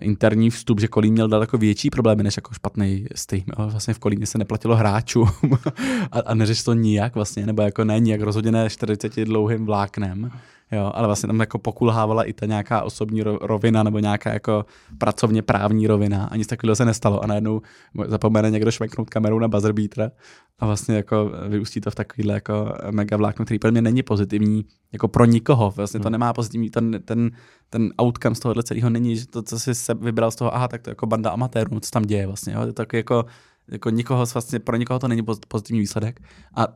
interní 0.00 0.50
vstup, 0.50 0.80
že 0.80 0.88
Kolín 0.88 1.12
měl 1.12 1.28
daleko 1.28 1.58
větší 1.58 1.90
problémy 1.90 2.22
než 2.22 2.36
jako 2.36 2.54
špatný 2.54 3.06
stream. 3.14 3.44
Jo. 3.58 3.68
Vlastně 3.68 3.94
v 3.94 3.98
Kolíně 3.98 4.26
se 4.26 4.38
neplatilo 4.38 4.76
hráčů 4.76 5.28
a, 6.12 6.20
a 6.20 6.34
to 6.64 6.74
nijak 6.74 7.14
vlastně, 7.14 7.46
nebo 7.46 7.62
jako 7.62 7.84
ne 7.84 8.00
nijak 8.00 8.20
rozhodně 8.20 8.52
ne 8.52 8.70
40 8.70 9.16
dlouhým 9.16 9.66
vláknem. 9.66 10.30
Jo, 10.72 10.90
ale 10.94 11.06
vlastně 11.08 11.26
tam 11.26 11.40
jako 11.40 11.58
pokulhávala 11.58 12.24
i 12.24 12.32
ta 12.32 12.46
nějaká 12.46 12.82
osobní 12.82 13.22
rovina 13.22 13.82
nebo 13.82 13.98
nějaká 13.98 14.32
jako 14.32 14.64
pracovně 14.98 15.42
právní 15.42 15.86
rovina 15.86 16.24
a 16.24 16.36
nic 16.36 16.46
takového 16.46 16.76
se 16.76 16.84
nestalo 16.84 17.24
a 17.24 17.26
najednou 17.26 17.62
zapomene 18.06 18.50
někdo 18.50 18.70
šveknout 18.70 19.10
kamerou 19.10 19.38
na 19.38 19.48
buzzer 19.48 19.72
beater 19.72 20.10
a 20.58 20.66
vlastně 20.66 20.96
jako 20.96 21.32
vyústí 21.48 21.80
to 21.80 21.90
v 21.90 21.94
takovýhle 21.94 22.34
jako 22.34 22.74
mega 22.90 23.16
vlákno, 23.16 23.44
který 23.44 23.58
pro 23.58 23.72
mě 23.72 23.82
není 23.82 24.02
pozitivní 24.02 24.64
jako 24.92 25.08
pro 25.08 25.24
nikoho. 25.24 25.70
Vlastně 25.70 26.00
to 26.00 26.04
hmm. 26.04 26.12
nemá 26.12 26.32
pozitivní, 26.32 26.70
ten, 26.70 27.00
ten, 27.04 27.30
ten 27.70 27.92
outcome 28.02 28.34
z 28.34 28.40
tohohle 28.40 28.62
celého 28.62 28.90
není, 28.90 29.16
že 29.16 29.26
to, 29.26 29.42
co 29.42 29.58
jsi 29.58 29.74
se 29.74 29.94
vybral 29.94 30.30
z 30.30 30.36
toho, 30.36 30.54
aha, 30.54 30.68
tak 30.68 30.82
to 30.82 30.90
je 30.90 30.92
jako 30.92 31.06
banda 31.06 31.30
amatérů, 31.30 31.80
co 31.80 31.90
tam 31.90 32.02
děje 32.02 32.26
vlastně. 32.26 32.52
Jo? 32.52 32.60
To 32.60 32.66
je 32.66 32.72
tak 32.72 32.92
jako, 32.92 33.24
jako 33.68 33.90
nikoho, 33.90 34.26
vlastně 34.34 34.58
pro 34.58 34.76
nikoho 34.76 34.98
to 34.98 35.08
není 35.08 35.22
pozitivní 35.48 35.80
výsledek. 35.80 36.20
A 36.54 36.66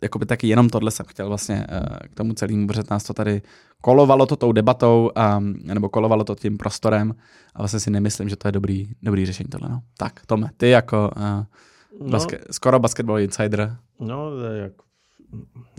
jakoby 0.00 0.26
taky 0.26 0.48
jenom 0.48 0.68
tohle 0.68 0.90
jsem 0.90 1.06
chtěl 1.06 1.28
vlastně 1.28 1.66
uh, 1.72 1.96
k 1.98 2.14
tomu 2.14 2.32
celému, 2.32 2.66
protože 2.66 2.82
nás 2.90 3.04
to 3.04 3.14
tady 3.14 3.42
kolovalo 3.80 4.26
to 4.26 4.36
tou 4.36 4.52
debatou, 4.52 5.10
um, 5.38 5.54
nebo 5.62 5.88
kolovalo 5.88 6.24
to 6.24 6.34
tím 6.34 6.58
prostorem 6.58 7.14
a 7.54 7.58
vlastně 7.58 7.80
si 7.80 7.90
nemyslím, 7.90 8.28
že 8.28 8.36
to 8.36 8.48
je 8.48 8.52
dobrý, 8.52 8.88
dobrý 9.02 9.26
řešení 9.26 9.48
tohle. 9.48 9.68
No. 9.68 9.82
Tak, 9.96 10.26
Tome, 10.26 10.50
ty 10.56 10.70
jako 10.70 11.10
uh, 11.16 12.10
no, 12.10 12.18
skoro 12.50 12.78
basketball 12.78 13.18
insider. 13.18 13.76
No, 14.00 14.30
jak 14.40 14.72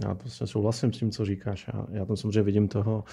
já 0.03 0.15
prostě 0.15 0.47
souhlasím 0.47 0.93
s 0.93 0.97
tím, 0.97 1.11
co 1.11 1.25
říkáš. 1.25 1.69
Já, 1.73 1.85
já 1.91 2.05
tam 2.05 2.17
samozřejmě 2.17 2.41
vidím 2.41 2.67
toho, 2.67 3.03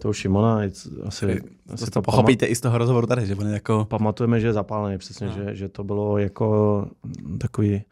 toho 0.00 0.12
Šimona. 0.12 0.60
Asi, 1.06 1.40
to 1.66 1.74
asi 1.74 1.90
to 1.90 2.02
pochopíte 2.02 2.46
i 2.46 2.54
z 2.54 2.60
toho 2.60 2.78
rozhovoru 2.78 3.06
tady, 3.06 3.26
že 3.26 3.36
on 3.36 3.48
jako... 3.48 3.84
Pamatujeme, 3.84 4.40
že 4.40 4.46
je 4.46 4.52
zapálený, 4.52 4.98
přesně, 4.98 5.26
no. 5.26 5.32
že, 5.32 5.54
že 5.54 5.68
to 5.68 5.84
bylo 5.84 6.18
jako 6.18 6.86
takový 7.40 7.82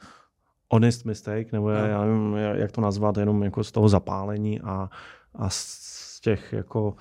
honest 0.70 1.04
mistake, 1.04 1.52
nebo 1.52 1.70
no. 1.70 1.74
já 1.74 2.04
nevím, 2.04 2.34
jak 2.34 2.72
to 2.72 2.80
nazvat, 2.80 3.16
jenom 3.16 3.42
jako 3.42 3.64
z 3.64 3.72
toho 3.72 3.88
zapálení 3.88 4.60
a, 4.60 4.90
a 5.34 5.50
z 5.50 6.20
těch 6.20 6.52
jako 6.52 6.94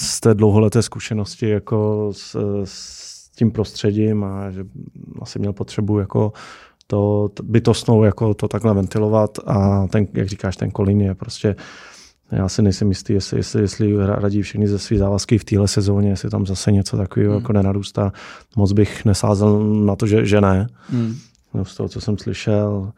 z 0.00 0.20
té 0.20 0.34
dlouholeté 0.34 0.82
zkušenosti 0.82 1.48
jako 1.48 2.08
s, 2.12 2.36
s 2.64 3.28
tím 3.30 3.50
prostředím 3.50 4.24
a 4.24 4.50
že 4.50 4.64
asi 5.22 5.38
měl 5.38 5.52
potřebu 5.52 5.98
jako 5.98 6.32
to 6.86 7.30
bytostnou 7.42 8.04
jako 8.04 8.34
to 8.34 8.48
takhle 8.48 8.74
ventilovat 8.74 9.38
a 9.46 9.86
ten, 9.86 10.06
jak 10.14 10.28
říkáš, 10.28 10.56
ten 10.56 10.70
Kolín 10.70 11.00
je 11.00 11.14
prostě 11.14 11.56
já 12.32 12.48
si 12.48 12.62
nejsem 12.62 12.88
jistý, 12.88 13.12
jestli, 13.12 13.38
jestli, 13.38 13.60
jestli 13.60 14.06
radí 14.06 14.42
všechny 14.42 14.68
ze 14.68 14.78
svých 14.78 14.98
závazky 14.98 15.38
v 15.38 15.44
téhle 15.44 15.68
sezóně, 15.68 16.08
jestli 16.08 16.30
tam 16.30 16.46
zase 16.46 16.72
něco 16.72 16.96
takového 16.96 17.32
hmm. 17.32 17.40
jako 17.40 17.52
nenarůstá. 17.52 18.12
Moc 18.56 18.72
bych 18.72 19.04
nesázel 19.04 19.64
na 19.64 19.96
to, 19.96 20.06
že, 20.06 20.26
že 20.26 20.40
ne. 20.40 20.66
Hmm 20.88 21.14
no, 21.54 21.64
z 21.64 21.76
toho, 21.76 21.88
co 21.88 22.00
jsem 22.00 22.18
slyšel, 22.18 22.92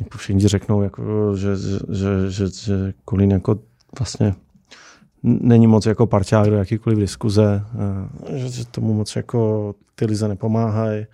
jako 0.00 0.18
všichni 0.18 0.48
řeknou, 0.48 0.82
jako, 0.82 1.36
že, 1.36 1.56
že, 1.56 2.30
že, 2.30 2.48
že 2.48 2.92
Kolín 3.04 3.30
jako 3.30 3.58
vlastně 3.98 4.34
není 5.22 5.66
moc 5.66 5.86
jako 5.86 6.06
parťák 6.06 6.50
do 6.50 6.56
jakýkoliv 6.56 6.98
diskuze, 6.98 7.64
že, 8.34 8.48
že 8.48 8.66
tomu 8.66 8.94
moc 8.94 9.16
jako 9.16 9.74
ty 9.94 10.06
lize 10.06 10.28
nepomáhají. 10.28 11.06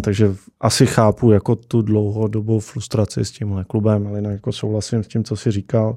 Takže 0.00 0.34
asi 0.60 0.86
chápu 0.86 1.30
jako 1.30 1.56
tu 1.56 1.82
dlouhodobou 1.82 2.60
frustraci 2.60 3.24
s 3.24 3.30
tímhle 3.30 3.64
klubem, 3.64 4.06
ale 4.06 4.18
jinak 4.18 4.32
jako 4.32 4.52
souhlasím 4.52 5.04
s 5.04 5.08
tím, 5.08 5.24
co 5.24 5.36
jsi 5.36 5.50
říkal. 5.50 5.96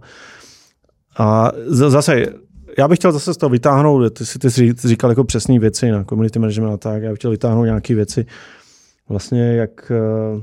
A 1.18 1.52
zase, 1.66 2.26
já 2.78 2.88
bych 2.88 3.00
chtěl 3.00 3.12
zase 3.12 3.34
z 3.34 3.38
toho 3.38 3.50
vytáhnout, 3.50 4.14
ty 4.14 4.26
jsi, 4.26 4.40
ty 4.40 4.52
jsi 4.52 4.74
říkal 4.84 5.10
jako 5.10 5.24
přesné 5.24 5.60
věci 5.60 5.92
na 5.92 6.04
community 6.04 6.40
management 6.40 6.74
a 6.74 6.78
tak, 6.78 7.04
já 7.04 7.10
bych 7.10 7.20
chtěl 7.20 7.32
vytáhnout 7.32 7.66
nějaké 7.66 7.96
věci, 7.96 8.26
vlastně 9.10 9.56
jak 9.56 9.92
uh, 9.92 10.42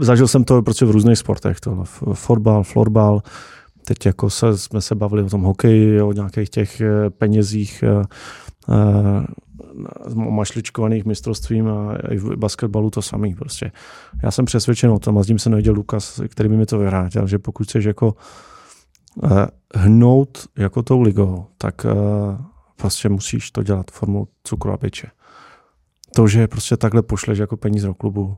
zažil 0.00 0.28
jsem 0.28 0.44
to 0.44 0.62
prostě 0.62 0.84
v 0.84 0.90
různých 0.90 1.18
sportech, 1.18 1.60
to 1.60 1.84
fotbal, 2.12 2.62
florbal, 2.62 3.22
teď 3.84 4.06
jako 4.06 4.30
se, 4.30 4.58
jsme 4.58 4.80
se 4.80 4.94
bavili 4.94 5.22
o 5.22 5.28
tom 5.28 5.42
hokeji, 5.42 6.02
o 6.02 6.12
nějakých 6.12 6.50
těch 6.50 6.80
eh, 6.80 7.10
penězích, 7.10 7.84
uh, 7.86 8.04
mašličkovaných 10.14 11.04
mistrovstvím 11.04 11.68
a 11.68 11.96
i 12.10 12.16
v 12.16 12.36
basketbalu 12.36 12.90
to 12.90 13.02
samý 13.02 13.34
prostě. 13.34 13.72
Já 14.22 14.30
jsem 14.30 14.44
přesvědčen 14.44 14.90
o 14.90 14.98
tom 14.98 15.18
a 15.18 15.22
s 15.22 15.26
tím 15.26 15.38
se 15.38 15.50
nevěděl 15.50 15.74
Lukas, 15.74 16.20
který 16.28 16.48
by 16.48 16.56
mi 16.56 16.66
to 16.66 16.78
vyhrátil, 16.78 17.26
že 17.26 17.38
pokud 17.38 17.66
chceš 17.66 17.84
jako 17.84 18.14
hnout 19.74 20.46
jako 20.58 20.82
tou 20.82 21.00
ligou, 21.00 21.46
tak 21.58 21.86
prostě 22.76 23.08
musíš 23.08 23.50
to 23.50 23.62
dělat 23.62 23.90
formou 23.90 24.26
cukru 24.44 24.72
a 24.72 24.76
peče 24.76 25.08
to, 26.14 26.28
že 26.28 26.48
prostě 26.48 26.76
takhle 26.76 27.02
pošleš 27.02 27.38
jako 27.38 27.56
peníze 27.56 27.86
do 27.86 27.94
klubu, 27.94 28.36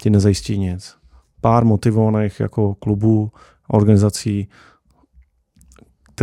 ti 0.00 0.10
nezajistí 0.10 0.58
nic. 0.58 0.94
Pár 1.40 1.64
motivovaných 1.64 2.40
jako 2.40 2.74
klubů, 2.74 3.30
organizací, 3.68 4.48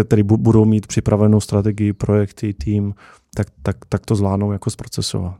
které 0.04 0.24
budou 0.24 0.66
mít 0.66 0.88
připravenou 0.88 1.40
strategii, 1.40 1.94
projekty, 1.94 2.54
tým, 2.54 2.96
tak, 3.36 3.48
tak, 3.64 3.78
tak 3.90 4.06
to 4.06 4.16
zvládnou 4.16 4.52
jako 4.52 4.70
zprocesovat. 4.70 5.40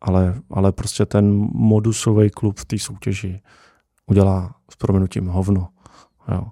Ale, 0.00 0.34
ale 0.50 0.72
prostě 0.72 1.06
ten 1.06 1.48
modusový 1.52 2.30
klub 2.30 2.58
v 2.58 2.64
té 2.64 2.78
soutěži 2.78 3.40
udělá 4.06 4.54
s 4.70 4.76
proměnutím 4.76 5.26
hovno. 5.26 5.68
Jo. 6.32 6.46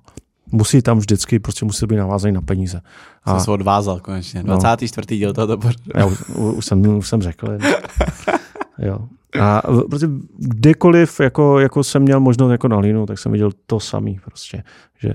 Musí 0.52 0.82
tam 0.82 0.98
vždycky, 0.98 1.38
prostě 1.38 1.64
musí 1.64 1.86
být 1.86 1.96
navázaný 1.96 2.32
na 2.32 2.40
peníze. 2.40 2.80
A, 3.24 3.30
jsem 3.30 3.44
se 3.44 3.50
odvázal 3.50 4.00
konečně. 4.00 4.42
24. 4.42 5.06
No, 5.10 5.18
díl 5.18 5.32
tohoto 5.32 5.68
Já 5.94 6.06
už, 6.06 6.28
už, 6.28 6.66
jsem, 6.66 6.86
už 6.86 7.08
jsem 7.08 7.22
řekl. 7.22 7.48
Jo. 8.78 8.98
A 9.40 9.62
prostě 9.90 10.08
kdekoliv 10.38 11.20
jako, 11.20 11.58
jako 11.58 11.84
jsem 11.84 12.02
měl 12.02 12.20
možnost 12.20 12.50
jako 12.50 12.68
na 12.68 12.78
línu, 12.78 13.06
tak 13.06 13.18
jsem 13.18 13.32
viděl 13.32 13.50
to 13.66 13.80
samý 13.80 14.20
prostě. 14.24 14.62
Že, 14.98 15.14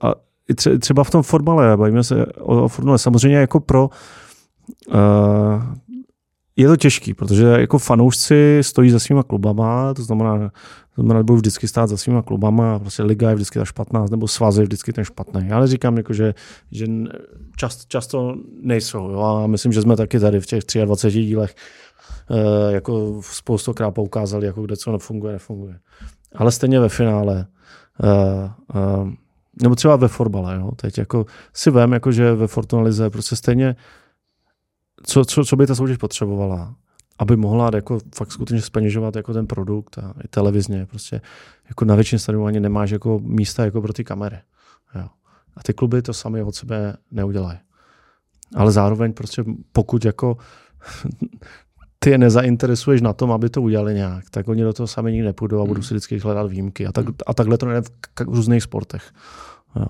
a 0.00 0.14
třeba 0.80 1.04
v 1.04 1.10
tom 1.10 1.22
fotbale, 1.22 1.76
bavíme 1.76 2.04
se 2.04 2.26
o, 2.26 2.64
o 2.64 2.68
fotbale, 2.68 2.98
samozřejmě 2.98 3.36
jako 3.38 3.60
pro 3.60 3.90
uh, 4.88 4.94
je 6.56 6.68
to 6.68 6.76
těžký, 6.76 7.14
protože 7.14 7.46
jako 7.46 7.78
fanoušci 7.78 8.58
stojí 8.60 8.90
za 8.90 8.98
svýma 8.98 9.22
klubama, 9.22 9.94
to 9.94 10.02
znamená, 10.02 10.50
to 10.94 11.02
znamená, 11.02 11.22
budou 11.22 11.36
vždycky 11.36 11.68
stát 11.68 11.86
za 11.88 11.96
svýma 11.96 12.22
klubama, 12.22 12.78
prostě 12.78 13.02
liga 13.02 13.28
je 13.28 13.34
vždycky 13.34 13.58
ta 13.58 13.64
špatná, 13.64 14.06
nebo 14.10 14.28
svaz 14.28 14.56
je 14.56 14.62
vždycky 14.62 14.92
ten 14.92 15.04
špatný. 15.04 15.48
Já 15.48 15.60
neříkám, 15.60 15.96
jako, 15.96 16.12
že, 16.12 16.34
že 16.70 16.86
čast, 17.56 17.86
často 17.86 18.36
nejsou. 18.62 19.10
Jo? 19.10 19.20
A 19.20 19.46
myslím, 19.46 19.72
že 19.72 19.82
jsme 19.82 19.96
taky 19.96 20.20
tady 20.20 20.40
v 20.40 20.46
těch 20.46 20.84
23 20.84 21.22
dílech 21.22 21.54
Eh, 21.54 21.91
jako 22.68 23.20
spoustokrát 23.22 23.94
poukázali, 23.94 24.46
jako 24.46 24.62
kde 24.62 24.76
co 24.76 24.92
nefunguje, 24.92 25.32
nefunguje. 25.32 25.78
Ale 26.34 26.52
stejně 26.52 26.80
ve 26.80 26.88
finále, 26.88 27.46
eh, 28.04 28.50
eh, 28.74 29.12
nebo 29.62 29.74
třeba 29.74 29.96
ve 29.96 30.08
fotbale, 30.08 30.56
jo, 30.56 30.70
teď 30.76 30.98
jako 30.98 31.26
si 31.54 31.70
vím, 31.70 31.92
jako 31.92 32.12
že 32.12 32.34
ve 32.34 32.46
Fortuna 32.46 32.82
Lize 32.82 33.10
prostě 33.10 33.36
stejně, 33.36 33.76
co, 35.02 35.24
co, 35.24 35.44
co 35.44 35.56
by 35.56 35.66
ta 35.66 35.74
soutěž 35.74 35.96
potřebovala, 35.96 36.74
aby 37.18 37.36
mohla 37.36 37.70
jako 37.74 37.98
fakt 38.14 38.32
skutečně 38.32 38.62
speněžovat 38.62 39.16
jako 39.16 39.32
ten 39.32 39.46
produkt 39.46 39.98
a 39.98 40.14
i 40.24 40.28
televizně, 40.28 40.86
prostě 40.86 41.20
jako 41.68 41.84
na 41.84 41.94
většině 41.94 42.18
stadionů 42.18 42.46
ani 42.46 42.60
nemáš 42.60 42.90
jako 42.90 43.20
místa 43.22 43.64
jako 43.64 43.82
pro 43.82 43.92
ty 43.92 44.04
kamery. 44.04 44.38
Jo. 44.94 45.06
A 45.56 45.62
ty 45.62 45.72
kluby 45.72 46.02
to 46.02 46.12
sami 46.12 46.42
od 46.42 46.54
sebe 46.54 46.96
neudělají. 47.10 47.58
Ale 48.54 48.72
zároveň 48.72 49.12
prostě 49.12 49.44
pokud 49.72 50.04
jako 50.04 50.36
ty 52.02 52.10
je 52.10 52.18
nezainteresuješ 52.18 53.00
na 53.00 53.12
tom, 53.12 53.32
aby 53.32 53.50
to 53.50 53.62
udělali 53.62 53.94
nějak, 53.94 54.30
tak 54.30 54.48
oni 54.48 54.62
do 54.62 54.72
toho 54.72 54.86
sami 54.86 55.12
nikdy 55.12 55.26
nepůjdou 55.26 55.60
a 55.60 55.64
budou 55.64 55.78
hmm. 55.78 55.82
si 55.82 55.94
vždycky 55.94 56.18
hledat 56.18 56.50
výjimky. 56.50 56.86
A, 56.86 56.92
tak, 56.92 57.06
a 57.26 57.34
takhle 57.34 57.58
to 57.58 57.66
nejde 57.66 57.82
v, 57.82 57.90
v 58.26 58.34
různých 58.34 58.62
sportech. 58.62 59.10
Jo. 59.76 59.86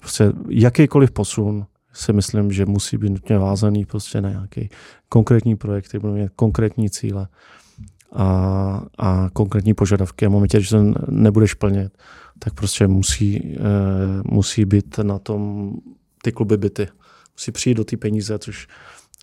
Prostě 0.00 0.32
jakýkoliv 0.48 1.10
posun 1.10 1.66
si 1.92 2.12
myslím, 2.12 2.52
že 2.52 2.66
musí 2.66 2.96
být 2.96 3.10
nutně 3.10 3.38
vázaný 3.38 3.84
prostě 3.84 4.20
na 4.20 4.30
nějaký 4.30 4.68
konkrétní 5.08 5.56
projekty, 5.56 5.98
budou 5.98 6.14
mít 6.14 6.30
konkrétní 6.36 6.90
cíle 6.90 7.28
a, 8.12 8.82
a 8.98 9.30
konkrétní 9.32 9.74
požadavky. 9.74 10.26
A 10.26 10.28
momentě, 10.28 10.60
že 10.60 10.68
se 10.68 10.76
nebudeš 11.08 11.54
plnit, 11.54 11.92
tak 12.38 12.54
prostě 12.54 12.86
musí, 12.86 13.36
e, 13.36 13.60
musí 14.24 14.64
být 14.64 14.98
na 14.98 15.18
tom 15.18 15.72
ty 16.22 16.32
kluby 16.32 16.56
byty. 16.56 16.88
Musí 17.32 17.52
přijít 17.52 17.74
do 17.74 17.84
ty 17.84 17.96
peníze, 17.96 18.38
což 18.38 18.68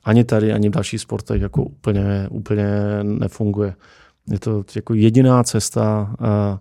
ani 0.04 0.24
tady, 0.24 0.54
ani 0.54 0.70
v 0.70 0.72
dalších 0.72 1.02
sportech 1.02 1.42
jako 1.42 1.64
úplně, 1.64 2.28
úplně 2.32 2.66
nefunguje. 3.04 3.76
Je 4.32 4.40
to 4.40 4.64
jako 4.76 4.94
jediná 4.94 5.44
cesta 5.44 6.16
a, 6.20 6.60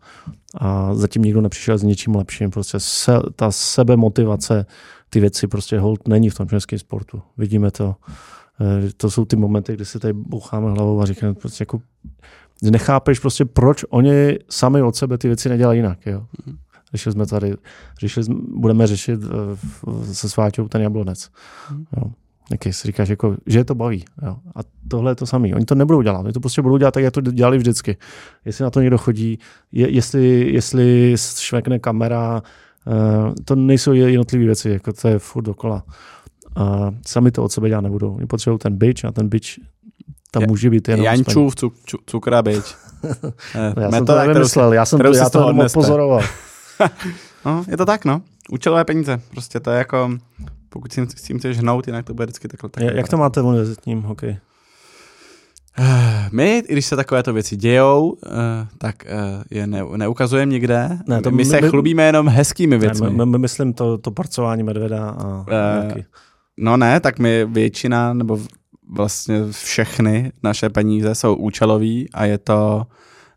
a 0.59 0.95
zatím 0.95 1.23
nikdo 1.23 1.41
nepřišel 1.41 1.79
s 1.79 1.83
něčím 1.83 2.17
lepším. 2.17 2.51
Prostě 2.51 2.81
se, 2.81 3.13
ta 3.37 3.51
sebemotivace, 3.51 4.67
ty 5.11 5.21
věci 5.21 5.47
prostě 5.47 5.79
hold 5.79 6.09
není 6.09 6.31
v 6.31 6.35
tom 6.35 6.49
českém 6.49 6.79
sportu. 6.79 7.23
Vidíme 7.37 7.71
to. 7.71 7.95
E, 8.61 8.93
to 8.97 9.11
jsou 9.11 9.25
ty 9.25 9.37
momenty, 9.37 9.75
kdy 9.75 9.85
si 9.85 9.99
tady 9.99 10.13
boucháme 10.13 10.71
hlavou 10.71 11.01
a 11.01 11.07
říkáme 11.07 11.35
prostě 11.35 11.63
jako 11.63 11.81
nechápeš 12.63 13.19
prostě, 13.19 13.45
proč 13.45 13.85
oni 13.91 14.39
sami 14.51 14.83
od 14.83 14.97
sebe 14.97 15.19
ty 15.19 15.29
věci 15.29 15.49
nedělají 15.49 15.79
jinak. 15.79 16.07
Jo? 16.07 16.27
Mhm. 16.47 16.57
Řešili 16.93 17.13
jsme 17.13 17.27
tady, 17.27 17.55
řešili 18.01 18.25
jsme, 18.25 18.35
budeme 18.57 18.87
řešit 18.87 19.21
v- 19.23 20.15
se 20.15 20.29
sváťou 20.29 20.69
ten 20.69 20.83
jablonec. 20.83 21.31
Mhm. 21.71 21.85
Jo. 21.97 22.11
Taky 22.49 22.73
si 22.73 22.87
říkáš, 22.89 23.09
jako, 23.09 23.37
že 23.47 23.59
je 23.59 23.65
to 23.65 23.75
baví. 23.75 24.05
Jo. 24.23 24.37
A 24.57 24.61
tohle 24.89 25.11
je 25.11 25.15
to 25.15 25.27
samé. 25.27 25.49
Oni 25.55 25.65
to 25.65 25.75
nebudou 25.75 26.03
dělat. 26.03 26.25
Oni 26.25 26.33
to 26.33 26.41
prostě 26.41 26.63
budou 26.63 26.77
dělat 26.77 26.95
tak, 26.95 27.03
jak 27.03 27.15
to 27.15 27.21
dělali 27.21 27.59
vždycky. 27.59 27.97
Jestli 28.45 28.63
na 28.65 28.71
to 28.71 28.81
někdo 28.81 28.99
chodí, 28.99 29.39
je, 29.73 29.91
jestli, 29.91 30.53
jestli 30.53 31.15
švekne 31.39 31.79
kamera, 31.79 32.43
uh, 32.87 33.35
to 33.45 33.55
nejsou 33.55 33.93
jednotlivé 33.93 34.45
věci, 34.45 34.71
jako 34.71 34.93
to 34.93 35.09
je 35.09 35.19
furt 35.19 35.43
dokola. 35.43 35.85
A 36.57 36.91
sami 37.07 37.31
to 37.31 37.45
od 37.45 37.53
sebe 37.53 37.69
dělat 37.69 37.81
nebudou. 37.81 38.15
Oni 38.15 38.27
potřebují 38.27 38.59
ten 38.59 38.77
bitch 38.77 39.05
a 39.05 39.13
ten 39.13 39.29
bitch 39.29 39.49
tam 40.31 40.43
Ja- 40.43 40.49
může 40.49 40.71
být 40.71 40.89
jenom. 40.89 41.05
Jančův 41.05 41.55
cuk, 41.57 41.75
cuk, 41.87 42.01
cukr 42.07 42.35
a 42.35 42.43
bič. 42.43 42.65
Eh, 43.05 43.11
Já 43.55 43.73
jsem 43.73 43.75
to 43.75 43.91
metoda, 43.91 44.25
nevymyslel, 44.27 44.73
já 44.73 44.85
jsem 44.87 44.99
to, 44.99 45.15
já 45.15 45.31
to 45.31 45.39
jenom 45.39 45.51
odneste. 45.51 45.79
odpozoroval. 45.79 46.21
No, 47.45 47.65
je 47.69 47.77
to 47.77 47.87
tak, 47.87 48.05
no. 48.05 48.23
Účelové 48.51 48.85
peníze. 48.85 49.21
Prostě 49.31 49.61
to 49.61 49.71
je 49.71 49.79
jako, 49.79 50.11
pokud 50.69 50.93
si 50.93 51.07
s 51.17 51.23
tím 51.23 51.39
chceš 51.39 51.59
hnout, 51.59 51.87
jinak 51.87 52.05
to 52.07 52.15
bude 52.15 52.27
vždycky 52.27 52.49
takhle. 52.49 52.71
takhle 52.71 52.95
Jak 52.97 53.09
to 53.09 53.17
máte 53.17 53.43
v 53.43 53.47
univerzitním 53.47 54.03
hokeji? 54.03 54.39
My, 56.33 56.59
i 56.69 56.73
když 56.73 56.87
se 56.87 56.97
takovéto 56.97 57.33
věci 57.33 57.57
dějou, 57.57 58.17
eh, 58.27 58.31
tak 58.79 59.07
eh, 59.07 59.11
je 59.51 59.67
ne, 59.67 59.83
neukazujeme 59.97 60.53
nikde. 60.53 60.89
Ne, 60.89 60.99
Ne, 61.07 61.23
to 61.23 61.31
my, 61.31 61.37
my 61.37 61.43
my- 61.43 61.51
se 61.51 61.61
my- 61.61 61.69
chlubíme 61.69 62.03
jenom 62.07 62.29
hezkými 62.29 62.77
Ne, 62.77 62.81
věcmi. 62.81 63.11
my, 63.11 63.27
my, 63.27 63.39
myslím 63.39 63.73
to, 63.73 63.99
to 63.99 64.11
parcování 64.11 64.63
medvěda 64.63 65.09
a 65.11 65.45
Eh, 65.49 65.95
uh, 65.95 66.03
No 66.61 66.77
ne, 66.77 67.01
tak 67.01 67.19
my 67.19 67.45
většina, 67.45 68.13
nebo 68.15 68.39
vlastně 68.93 69.41
všechny 69.51 70.33
naše 70.43 70.69
peníze 70.69 71.15
jsou 71.15 71.35
účelový 71.35 72.09
a 72.13 72.25
je 72.25 72.39
to, 72.39 72.87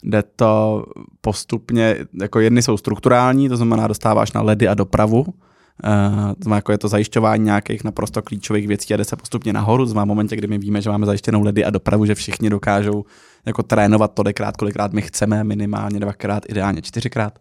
jde 0.04 0.24
to 0.36 0.84
postupně, 1.22 1.96
jako 2.22 2.40
jedny 2.40 2.62
jsou 2.62 2.78
strukturální, 2.78 3.50
to 3.50 3.58
znamená 3.58 3.88
dostáváš 3.88 4.32
na 4.32 4.42
ledy 4.42 4.68
a 4.68 4.74
dopravu, 4.74 5.26
to 6.38 6.44
znamená, 6.44 6.56
jako 6.56 6.72
je 6.72 6.78
to 6.78 6.88
zajišťování 6.88 7.44
nějakých 7.44 7.84
naprosto 7.84 8.22
klíčových 8.22 8.68
věcí 8.68 8.94
a 8.94 8.98
jde 8.98 9.06
se 9.06 9.16
postupně 9.16 9.54
nahoru. 9.54 9.86
To 9.86 9.92
znamená, 9.92 10.06
v 10.06 10.08
momentě, 10.08 10.36
kdy 10.36 10.48
my 10.48 10.58
víme, 10.58 10.82
že 10.82 10.90
máme 10.90 11.06
zajištěnou 11.06 11.44
ledy 11.44 11.66
a 11.66 11.70
dopravu, 11.70 12.06
že 12.06 12.16
všichni 12.16 12.50
dokážou 12.50 13.06
jako 13.46 13.64
trénovat 13.64 14.14
tolikrát, 14.14 14.58
kolikrát 14.58 14.94
my 14.94 15.02
chceme, 15.02 15.44
minimálně 15.44 16.00
dvakrát, 16.00 16.44
ideálně 16.50 16.82
čtyřikrát 16.82 17.40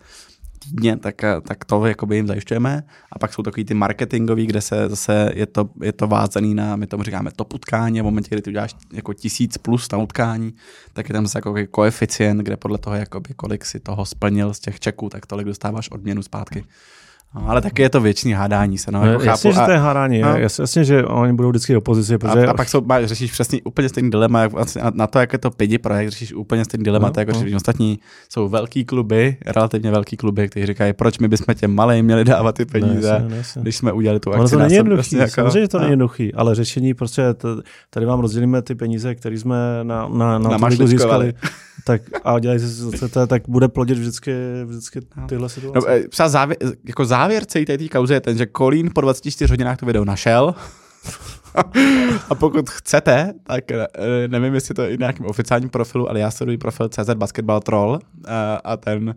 týdně, 0.61 0.97
tak, 0.97 1.25
eh, 1.25 1.41
tak 1.41 1.65
to 1.65 1.87
jakoby 1.87 2.17
jim 2.17 2.27
zajišťujeme. 2.27 2.83
A 3.13 3.19
pak 3.19 3.33
jsou 3.33 3.43
takový 3.43 3.65
ty 3.65 3.75
marketingový, 3.75 4.47
kde 4.47 4.61
se 4.61 4.89
zase 4.89 5.31
je 5.35 5.47
to, 5.47 5.71
je 5.83 5.93
to 5.93 6.07
vázaný 6.07 6.55
na, 6.55 6.77
my 6.77 6.87
tomu 6.87 7.03
říkáme 7.03 7.31
top 7.37 7.55
utkání 7.55 8.01
a 8.01 8.03
v 8.03 8.05
momentě, 8.05 8.29
kdy 8.31 8.43
ty 8.43 8.51
uděláš 8.51 8.75
jako 8.93 9.15
tisíc 9.15 9.59
plus 9.59 9.91
na 9.93 9.99
utkání, 9.99 10.55
tak 10.93 11.09
je 11.09 11.13
tam 11.13 11.27
zase 11.27 11.39
jako 11.39 11.55
koeficient, 11.71 12.41
kde 12.41 12.57
podle 12.57 12.79
toho, 12.79 12.97
jakoby, 12.97 13.35
kolik 13.35 13.65
si 13.65 13.81
toho 13.81 14.07
splnil 14.07 14.55
z 14.55 14.61
těch 14.61 14.81
čeků, 14.81 15.09
tak 15.09 15.27
tolik 15.27 15.47
dostáváš 15.47 15.91
odměnu 15.91 16.23
zpátky. 16.23 16.65
No, 17.35 17.51
ale 17.51 17.61
taky 17.63 17.83
je 17.83 17.91
to 17.91 18.01
věční 18.01 18.33
hádání 18.33 18.79
se. 18.79 18.93
No, 18.93 19.07
jako 19.07 19.23
jasně, 19.25 19.53
chápu. 19.53 19.61
že 19.61 19.67
to 19.67 19.71
A, 19.71 19.73
je 19.73 19.79
hádání. 19.79 20.21
no. 20.21 20.29
No. 20.33 20.37
Jasně, 20.39 20.63
jasně, 20.63 20.85
že 20.85 21.05
oni 21.05 21.33
budou 21.33 21.49
vždycky 21.51 21.75
v 21.75 21.79
opozici, 21.79 22.19
protože... 22.19 22.47
a, 22.47 22.51
a, 22.51 22.55
pak 22.55 22.69
jsou, 22.69 22.81
máš, 22.81 23.05
řešíš 23.05 23.33
přesně 23.33 23.59
úplně 23.65 23.89
stejný 23.89 24.11
dilema, 24.11 24.41
jak 24.41 24.53
na, 24.77 24.91
na 24.95 25.07
to, 25.07 25.19
jak 25.19 25.33
je 25.33 25.39
to 25.39 25.51
pidi 25.51 25.79
projekt, 25.79 26.09
řešíš 26.11 26.33
úplně 26.33 26.65
stejný 26.65 26.85
dilema, 26.85 27.07
No, 27.09 27.13
no, 27.17 27.21
jako 27.21 27.33
no. 27.51 27.57
ostatní. 27.57 27.99
Jsou 28.29 28.49
velký 28.49 28.85
kluby, 28.85 29.37
relativně 29.47 29.91
velký 29.91 30.17
kluby, 30.17 30.49
kteří 30.49 30.67
říkají, 30.67 30.93
proč 30.93 31.19
my 31.19 31.29
bychom 31.29 31.55
těm 31.55 31.75
malým 31.75 32.05
měli 32.05 32.25
dávat 32.25 32.55
ty 32.55 32.65
peníze, 32.65 33.11
Ne, 33.13 33.19
jasně, 33.25 33.37
jasně. 33.37 33.63
když 33.63 33.77
jsme 33.77 33.93
udělali 33.93 34.21
tu 34.21 34.31
Ono 34.31 34.43
akci. 34.43 34.51
to 34.53 34.59
na 34.59 34.63
není 34.65 34.71
sebe, 34.77 34.79
jednoduchý, 34.79 34.97
prostě 35.03 35.17
jako, 35.17 35.31
samozřejmě, 35.35 35.61
že 35.61 35.69
to 35.69 35.77
no. 35.79 35.81
není 35.83 35.93
jednoduchý, 35.93 36.35
ale 36.35 36.55
řešení 36.55 36.95
prostě, 36.95 37.23
tady 37.91 38.07
vám 38.07 38.21
rozdělíme 38.21 38.63
ty 38.63 38.75
peníze, 38.75 39.15
které 39.15 39.39
jsme 39.39 39.57
na, 39.83 40.09
na, 40.09 40.39
na, 40.39 40.59
na 40.59 40.71
získali, 40.87 41.35
tak 41.87 42.03
a 42.25 42.39
dělají 42.39 42.61
si 42.61 42.91
CT, 42.99 43.17
tak 43.27 43.43
bude 43.49 43.69
plodit 43.69 43.99
vždycky, 43.99 44.33
vždycky 44.65 45.01
No. 45.17 45.27
tyhle 45.27 45.43
No, 45.43 45.49
situace. 45.49 45.89
eh, 45.91 46.09
třeba 46.09 46.29
závěr, 46.29 46.59
jako 46.85 47.05
závěr 47.21 47.45
celé 47.45 47.65
té 47.65 47.89
kauzy 47.89 48.15
je 48.15 48.21
ten, 48.21 48.39
že 48.39 48.47
Kolín 48.47 48.91
po 48.95 49.01
24 49.01 49.53
hodinách 49.53 49.79
to 49.79 49.87
video 49.87 50.05
našel. 50.05 50.55
a 52.31 52.35
pokud 52.35 52.71
chcete, 52.71 53.33
tak 53.43 53.71
eh, 53.71 53.89
nevím, 54.29 54.55
jestli 54.55 54.75
to 54.75 54.83
je 54.83 54.91
i 54.91 54.93
na 54.93 55.05
nějakém 55.05 55.27
oficiálním 55.27 55.71
profilu, 55.71 56.11
ale 56.11 56.21
já 56.21 56.31
sleduji 56.31 56.59
profil 56.59 56.89
CZ 56.89 57.15
Basketball 57.15 57.61
Troll 57.61 57.99
eh, 57.99 58.31
a 58.65 58.77
ten, 58.77 59.15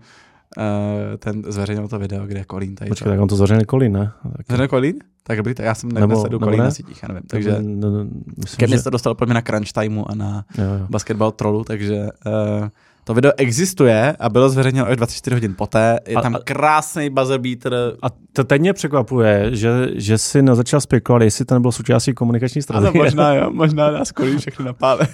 eh, 0.58 1.18
ten 1.18 1.44
zveřejnil 1.48 1.88
to 1.88 2.00
video, 2.00 2.26
kde 2.26 2.40
je 2.40 2.46
Kolín 2.46 2.76
tady. 2.76 2.90
Počkej, 2.90 3.12
tak 3.12 3.20
on 3.20 3.28
to 3.28 3.36
zveřejnil 3.36 3.66
Kolín, 3.66 3.92
ne? 3.92 4.12
Tak, 4.38 4.46
Zveřejnil 4.48 4.68
Kolín? 4.68 4.96
Tak 5.24 5.38
dobrý, 5.38 5.54
tak 5.54 5.66
já 5.66 5.76
jsem 5.76 5.92
Nebo- 5.92 6.24
nebo, 6.24 6.40
Kolín 6.40 6.60
ne? 6.60 6.66
na 6.66 6.72
sítích, 6.72 7.04
já 7.04 7.08
nevím. 7.08 7.24
Takže 7.28 7.52
ne, 7.52 7.90
ne, 7.90 8.10
myslím, 8.38 8.58
ke 8.58 8.68
mně 8.68 8.76
že... 8.76 8.78
se 8.78 8.84
to 8.84 8.90
dostalo 8.90 9.16
podle 9.16 9.32
mě 9.32 9.34
na 9.34 9.42
Crunch 9.42 9.72
Timeu 9.72 10.06
a 10.08 10.16
na 10.16 10.46
Jo, 10.58 10.64
jo. 10.64 10.88
Basketball 10.90 11.32
Trollu, 11.32 11.64
takže 11.64 12.10
uh, 12.26 12.68
to 13.04 13.14
video 13.14 13.32
existuje 13.38 14.16
a 14.20 14.30
bylo 14.30 14.50
zveřejněno 14.50 14.88
až 14.88 14.98
24 14.98 15.34
hodin 15.36 15.56
poté. 15.58 16.00
Je 16.08 16.16
A- 16.16 16.22
tam 16.22 16.38
krásný 16.44 17.10
buzzer 17.10 17.40
beater. 17.40 17.74
A 18.02 18.08
to 18.34 18.44
teď 18.44 18.62
mě 18.62 18.74
překvapuje, 18.74 19.56
že, 19.56 19.88
že 19.96 20.18
si 20.18 20.42
nezačal 20.42 20.82
spekulovat, 20.82 21.22
jestli 21.24 21.46
to 21.46 21.54
nebylo 21.56 21.72
součástí 21.72 22.14
komunikační 22.14 22.60
Ale 22.60 22.64
strategie. 22.64 23.04
možná 23.04 23.34
jo, 23.34 23.50
možná 23.54 23.92
nás 23.92 24.12
kolí 24.12 24.38
všechny 24.38 24.66
napálil. 24.66 25.08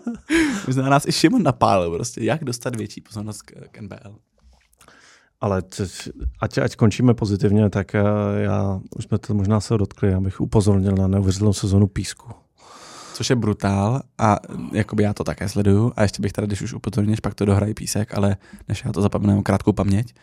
možná 0.66 0.88
nás 0.88 1.06
i 1.06 1.12
Šimon 1.12 1.42
napálil 1.42 1.90
prostě, 1.90 2.24
jak 2.24 2.44
dostat 2.44 2.76
větší 2.76 3.00
pozornost 3.00 3.42
k, 3.42 3.52
k 3.70 3.80
NBL. 3.80 4.14
Ale 5.40 5.62
ať, 6.40 6.58
ať 6.58 6.76
končíme 6.76 7.14
pozitivně, 7.14 7.70
tak 7.70 7.94
eh, 7.94 8.02
já, 8.36 8.80
už 8.96 9.04
jsme 9.04 9.18
to 9.18 9.34
možná 9.34 9.60
se 9.60 9.78
dotkli, 9.78 10.14
abych 10.14 10.40
upozornil 10.40 10.92
na 10.92 11.06
neuvěřitelnou 11.06 11.52
sezonu 11.52 11.86
písku. 11.86 12.28
Což 13.20 13.30
je 13.30 13.36
brutál 13.36 14.02
a 14.18 14.38
jakoby 14.72 15.02
já 15.02 15.14
to 15.14 15.24
také 15.24 15.48
sleduju 15.48 15.92
a 15.96 16.02
ještě 16.02 16.22
bych 16.22 16.32
tady, 16.32 16.46
když 16.46 16.62
už 16.62 16.72
upozorníš, 16.72 17.20
pak 17.20 17.34
to 17.34 17.44
dohrají 17.44 17.74
písek, 17.74 18.14
ale 18.18 18.36
než 18.68 18.82
já 18.84 18.92
to 18.92 19.02
zapomenu, 19.02 19.32
mám 19.34 19.42
krátkou 19.42 19.72
paměť. 19.72 20.14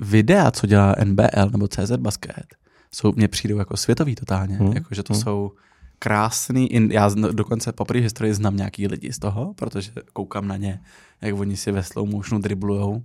Videa, 0.00 0.50
co 0.50 0.66
dělá 0.66 0.94
NBL 1.04 1.50
nebo 1.52 1.68
CZ 1.68 1.92
Basket, 1.96 2.46
jsou, 2.94 3.12
mně 3.16 3.28
přijdou 3.28 3.58
jako 3.58 3.76
světový 3.76 4.14
totálně, 4.14 4.56
Hmm. 4.56 4.72
jako, 4.72 4.94
že 4.94 5.02
to 5.02 5.12
Hmm. 5.12 5.22
jsou 5.22 5.52
krásný, 5.98 6.72
in, 6.72 6.92
já 6.92 7.10
dokonce 7.32 7.72
po 7.72 7.84
první 7.84 8.02
historii 8.02 8.34
znám 8.34 8.56
nějaký 8.56 8.86
lidi 8.86 9.12
z 9.12 9.18
toho, 9.18 9.54
protože 9.54 9.92
koukám 10.12 10.48
na 10.48 10.56
ně, 10.56 10.80
jak 11.20 11.34
oni 11.34 11.56
si 11.56 11.72
ve 11.72 11.82
slow 11.82 12.08
motionu 12.08 12.42
driblujou. 12.42 13.02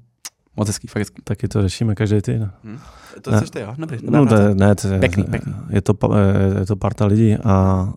Moc 0.57 0.67
hezký, 0.67 0.87
fakt 0.87 0.99
hezký. 1.01 1.21
Taky 1.23 1.47
to 1.47 1.61
řešíme 1.61 1.95
každý 1.95 2.21
týden. 2.21 2.51
Hm? 2.63 2.77
To 3.21 3.31
Ne. 3.31 3.39
jsi 3.41 3.51
ty, 3.51 3.59
jo? 3.59 3.75
Dobrý, 3.77 3.97
No, 4.01 4.25
je, 4.37 4.55
ne, 4.55 4.75
to 4.75 4.87
je, 4.87 4.99
Pěkný, 4.99 5.23
pěkný. 5.23 5.53
Je, 5.69 5.81
to, 5.81 5.93
je 6.59 6.65
to 6.65 6.75
parta 6.75 7.05
lidí 7.05 7.35
a, 7.35 7.39
a 7.53 7.93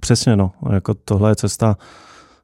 přesně 0.00 0.36
no, 0.36 0.52
jako 0.72 0.94
tohle 0.94 1.30
je 1.30 1.36
cesta, 1.36 1.76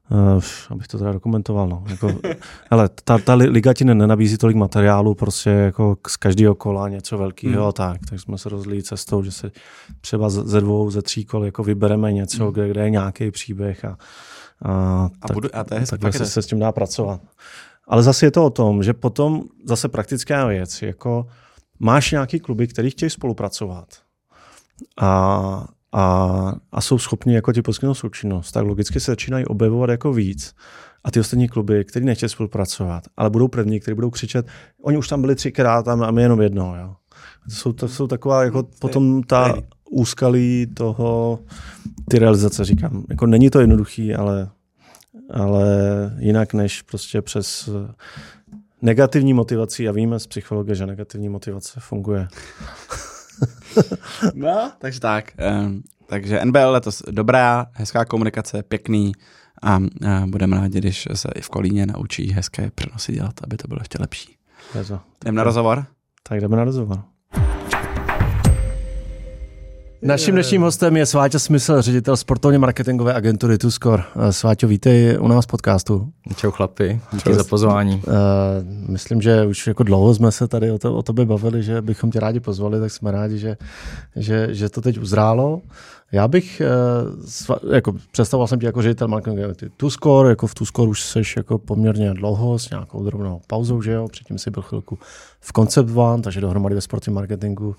uh, 0.09 0.43
abych 0.69 0.87
to 0.87 0.97
teda 0.97 1.11
dokumentoval, 1.11 1.69
no. 1.69 1.83
Jako, 1.87 2.11
hele, 2.71 2.89
ta, 3.03 3.17
ta 3.17 3.33
li- 3.33 3.49
liga 3.49 3.73
ti 3.73 3.85
ne- 3.85 3.95
nenabízí 3.95 4.37
tolik 4.37 4.57
materiálu, 4.57 5.15
prostě 5.15 5.49
jako 5.49 5.97
z 6.07 6.17
každého 6.17 6.55
kola 6.55 6.89
něco 6.89 7.17
velkého 7.17 7.53
Hmm. 7.61 7.69
a 7.69 7.71
tak, 7.71 7.97
tak 8.09 8.19
jsme 8.19 8.37
se 8.37 8.49
rozlili 8.49 8.83
cestou, 8.83 9.23
že 9.23 9.31
si 9.31 9.51
třeba 10.01 10.29
ze 10.29 10.61
dvou, 10.61 10.91
ze 10.91 11.01
tří 11.01 11.25
kol 11.25 11.45
jako 11.45 11.63
vybereme 11.63 12.11
něco, 12.13 12.43
Hmm. 12.43 12.53
kde, 12.53 12.69
kde 12.69 12.81
je 12.83 12.89
nějaký 12.89 13.31
příběh 13.31 13.85
a, 13.85 13.97
a, 14.61 15.09
A, 15.21 15.27
tak, 15.27 15.33
budu, 15.33 15.49
a 15.55 15.63
to 15.63 15.75
je 15.75 15.85
fakt 15.85 16.03
je 16.03 16.11
se, 16.13 16.25
se 16.25 16.41
s 16.41 16.45
tím 16.45 16.59
dá 16.59 16.71
pracovat. 16.71 17.21
Ale 17.91 18.03
zase 18.03 18.25
je 18.25 18.31
to 18.31 18.45
o 18.45 18.49
tom, 18.49 18.83
že 18.83 18.93
potom 18.93 19.43
zase 19.65 19.89
praktická 19.89 20.47
věc, 20.47 20.81
jako 20.81 21.27
máš 21.79 22.11
nějaký 22.11 22.39
kluby, 22.39 22.67
který 22.67 22.89
chtějí 22.89 23.09
spolupracovat 23.09 23.87
a, 24.97 25.67
a, 25.91 26.53
a 26.71 26.81
jsou 26.81 26.97
schopni 26.97 27.35
jako 27.35 27.53
ti 27.53 27.61
poskytnout 27.61 27.93
součinnost, 27.93 28.51
tak 28.51 28.65
logicky 28.65 28.99
se 28.99 29.11
začínají 29.11 29.45
objevovat 29.45 29.89
jako 29.89 30.13
víc. 30.13 30.55
A 31.03 31.11
ty 31.11 31.19
ostatní 31.19 31.49
kluby, 31.49 31.85
který 31.85 32.05
nechtějí 32.05 32.29
spolupracovat, 32.29 33.03
ale 33.17 33.29
budou 33.29 33.47
první, 33.47 33.79
kteří 33.79 33.95
budou 33.95 34.09
křičet, 34.09 34.47
oni 34.83 34.97
už 34.97 35.07
tam 35.07 35.21
byli 35.21 35.35
třikrát 35.35 35.87
a 35.87 35.93
a 35.93 36.11
my 36.11 36.21
jenom 36.21 36.41
jedno. 36.41 36.75
Jo. 36.79 36.95
To 37.45 37.55
jsou, 37.55 37.73
to 37.73 37.87
jsou 37.87 38.07
taková 38.07 38.43
jako 38.43 38.63
potom 38.79 39.23
ta 39.23 39.53
úskalí 39.89 40.67
toho, 40.73 41.39
ty 42.09 42.19
realizace, 42.19 42.65
říkám. 42.65 43.03
Jako 43.09 43.25
není 43.25 43.49
to 43.49 43.59
jednoduchý, 43.59 44.15
ale, 44.15 44.49
ale 45.33 45.65
jinak 46.17 46.53
než 46.53 46.81
prostě 46.81 47.21
přes 47.21 47.67
eh, 47.67 47.93
negativní 48.81 49.33
motivací 49.33 49.89
a 49.89 49.91
víme 49.91 50.19
z 50.19 50.27
psychologie, 50.27 50.75
že 50.75 50.85
negativní 50.85 51.29
motivace 51.29 51.79
funguje. 51.79 52.27
No, 54.33 54.71
takže 54.79 54.99
tak. 54.99 55.33
Um, 55.63 55.83
takže 56.07 56.45
NBL 56.45 56.71
letos 56.71 57.03
dobrá, 57.11 57.65
hezká 57.73 58.05
komunikace, 58.05 58.63
pěkný 58.63 59.11
a 59.61 59.77
uh, 59.77 59.87
budeme 60.25 60.57
rádi, 60.57 60.79
když 60.79 61.07
se 61.13 61.29
i 61.35 61.41
v 61.41 61.49
Kolíně 61.49 61.85
naučí 61.85 62.31
hezké 62.31 62.71
přenosy 62.75 63.11
dělat, 63.13 63.33
aby 63.43 63.57
to 63.57 63.67
bylo 63.67 63.81
ještě 63.81 63.97
lepší. 63.99 64.35
Je 64.75 64.85
to. 64.85 64.99
Jdem 65.21 65.35
na 65.35 65.43
rozhovor? 65.43 65.85
Tak 66.23 66.41
jdeme 66.41 66.57
na 66.57 66.63
rozhovor. 66.63 66.99
Naším 70.03 70.33
dnešním 70.33 70.61
hostem 70.61 70.97
je 70.97 71.05
Sváťa 71.05 71.39
Smysl, 71.39 71.81
ředitel 71.81 72.17
sportovně 72.17 72.57
marketingové 72.57 73.13
agentury 73.13 73.57
Tuskor. 73.57 74.03
Eh, 74.15 74.33
Sváťo, 74.33 74.67
vítej 74.67 75.17
u 75.19 75.27
nás 75.27 75.45
v 75.45 75.47
podcastu. 75.47 76.11
Čau 76.35 76.51
chlapi, 76.51 77.01
díky 77.13 77.33
za 77.33 77.43
pozvání. 77.43 78.03
Uh, 78.07 78.13
myslím, 78.89 79.21
že 79.21 79.45
už 79.45 79.67
jako 79.67 79.83
dlouho 79.83 80.13
jsme 80.13 80.31
se 80.31 80.47
tady 80.47 80.71
o, 80.71 80.77
to, 80.77 80.95
o 80.95 81.03
tobě 81.03 81.25
bavili, 81.25 81.63
že 81.63 81.81
bychom 81.81 82.11
tě 82.11 82.19
rádi 82.19 82.39
pozvali, 82.39 82.79
tak 82.79 82.91
jsme 82.91 83.11
rádi, 83.11 83.37
že, 83.37 83.57
že, 84.15 84.47
že 84.51 84.69
to 84.69 84.81
teď 84.81 84.97
uzrálo. 84.97 85.61
Já 86.11 86.27
bych, 86.27 86.61
uh, 87.49 87.73
jako 87.73 87.93
představoval 88.11 88.47
jsem 88.47 88.59
tě 88.59 88.65
jako 88.65 88.81
ředitel 88.81 89.07
marketingu 89.07 89.53
Tuskor, 89.77 90.27
jako 90.27 90.47
v 90.47 90.55
Tuskor 90.55 90.89
už 90.89 91.01
jsi 91.01 91.21
jako 91.37 91.57
poměrně 91.57 92.13
dlouho 92.13 92.59
s 92.59 92.69
nějakou 92.69 93.03
drobnou 93.03 93.41
pauzou, 93.47 93.81
že 93.81 93.91
jo, 93.91 94.07
předtím 94.11 94.37
jsi 94.37 94.51
byl 94.51 94.63
chvilku 94.63 94.99
v 95.39 95.53
Concept 95.53 95.89
One, 95.95 96.23
takže 96.23 96.41
dohromady 96.41 96.75
ve 96.75 96.81
sportovním 96.81 97.15
marketingu 97.15 97.75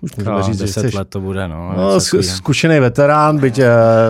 už 0.00 0.16
můžeme 0.16 0.36
no, 0.36 0.42
říct, 0.42 0.58
10 0.58 0.82
že 0.82 0.90
jsi, 0.90 0.96
let 0.96 1.08
to 1.08 1.20
bude, 1.20 1.48
no. 1.48 1.74
no 1.76 2.00
zkušený 2.20 2.80
veterán, 2.80 3.38
byť 3.38 3.58
uh, 3.58 3.64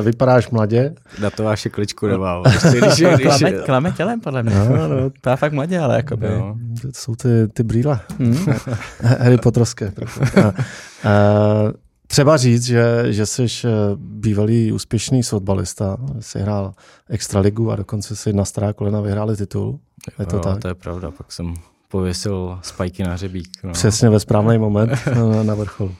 vypadáš 0.04 0.50
mladě. 0.50 0.94
Datová 1.20 1.56
šekličku 1.56 2.06
nemá. 2.06 2.42
když, 2.70 3.00
když, 3.00 3.22
klame, 3.22 3.52
klame 3.52 3.92
tělem, 3.92 4.20
podle 4.20 4.42
mě. 4.42 4.54
No, 4.54 4.88
no. 4.88 5.10
To 5.20 5.30
je 5.30 5.36
fakt 5.36 5.52
mladě, 5.52 5.78
ale 5.78 5.96
jako 5.96 6.16
by. 6.16 6.28
No. 6.28 6.56
To 6.82 6.88
jsou 6.92 7.14
ty, 7.14 7.48
ty 7.52 7.62
brýle. 7.62 8.00
Hmm. 8.18 8.46
Harry 9.00 9.36
Potterské. 9.36 9.92
uh, 9.96 11.72
třeba 12.10 12.36
říct, 12.36 12.64
že, 12.64 13.04
že 13.08 13.26
jsi 13.26 13.46
eh, 13.64 13.68
bývalý 13.96 14.72
úspěšný 14.72 15.22
fotbalista, 15.22 15.96
jsi 16.20 16.38
hrál 16.38 16.72
extraligu 17.08 17.70
a 17.70 17.76
dokonce 17.76 18.16
si 18.16 18.32
na 18.32 18.44
stará 18.44 18.72
kolena 18.72 19.00
vyhráli 19.00 19.36
titul. 19.36 19.78
Je 20.18 20.26
to 20.26 20.36
jo, 20.36 20.42
tak? 20.42 20.58
to 20.58 20.68
je 20.68 20.74
pravda, 20.74 21.10
pak 21.10 21.32
jsem 21.32 21.54
pověsil 21.90 22.58
spajky 22.62 23.02
na 23.02 23.12
hřebík. 23.12 23.48
No. 23.64 23.72
Přesně 23.72 24.10
ve 24.10 24.20
správný 24.20 24.58
moment 24.68 24.92
na, 25.14 25.42
na 25.42 25.54
vrcholu. 25.54 25.94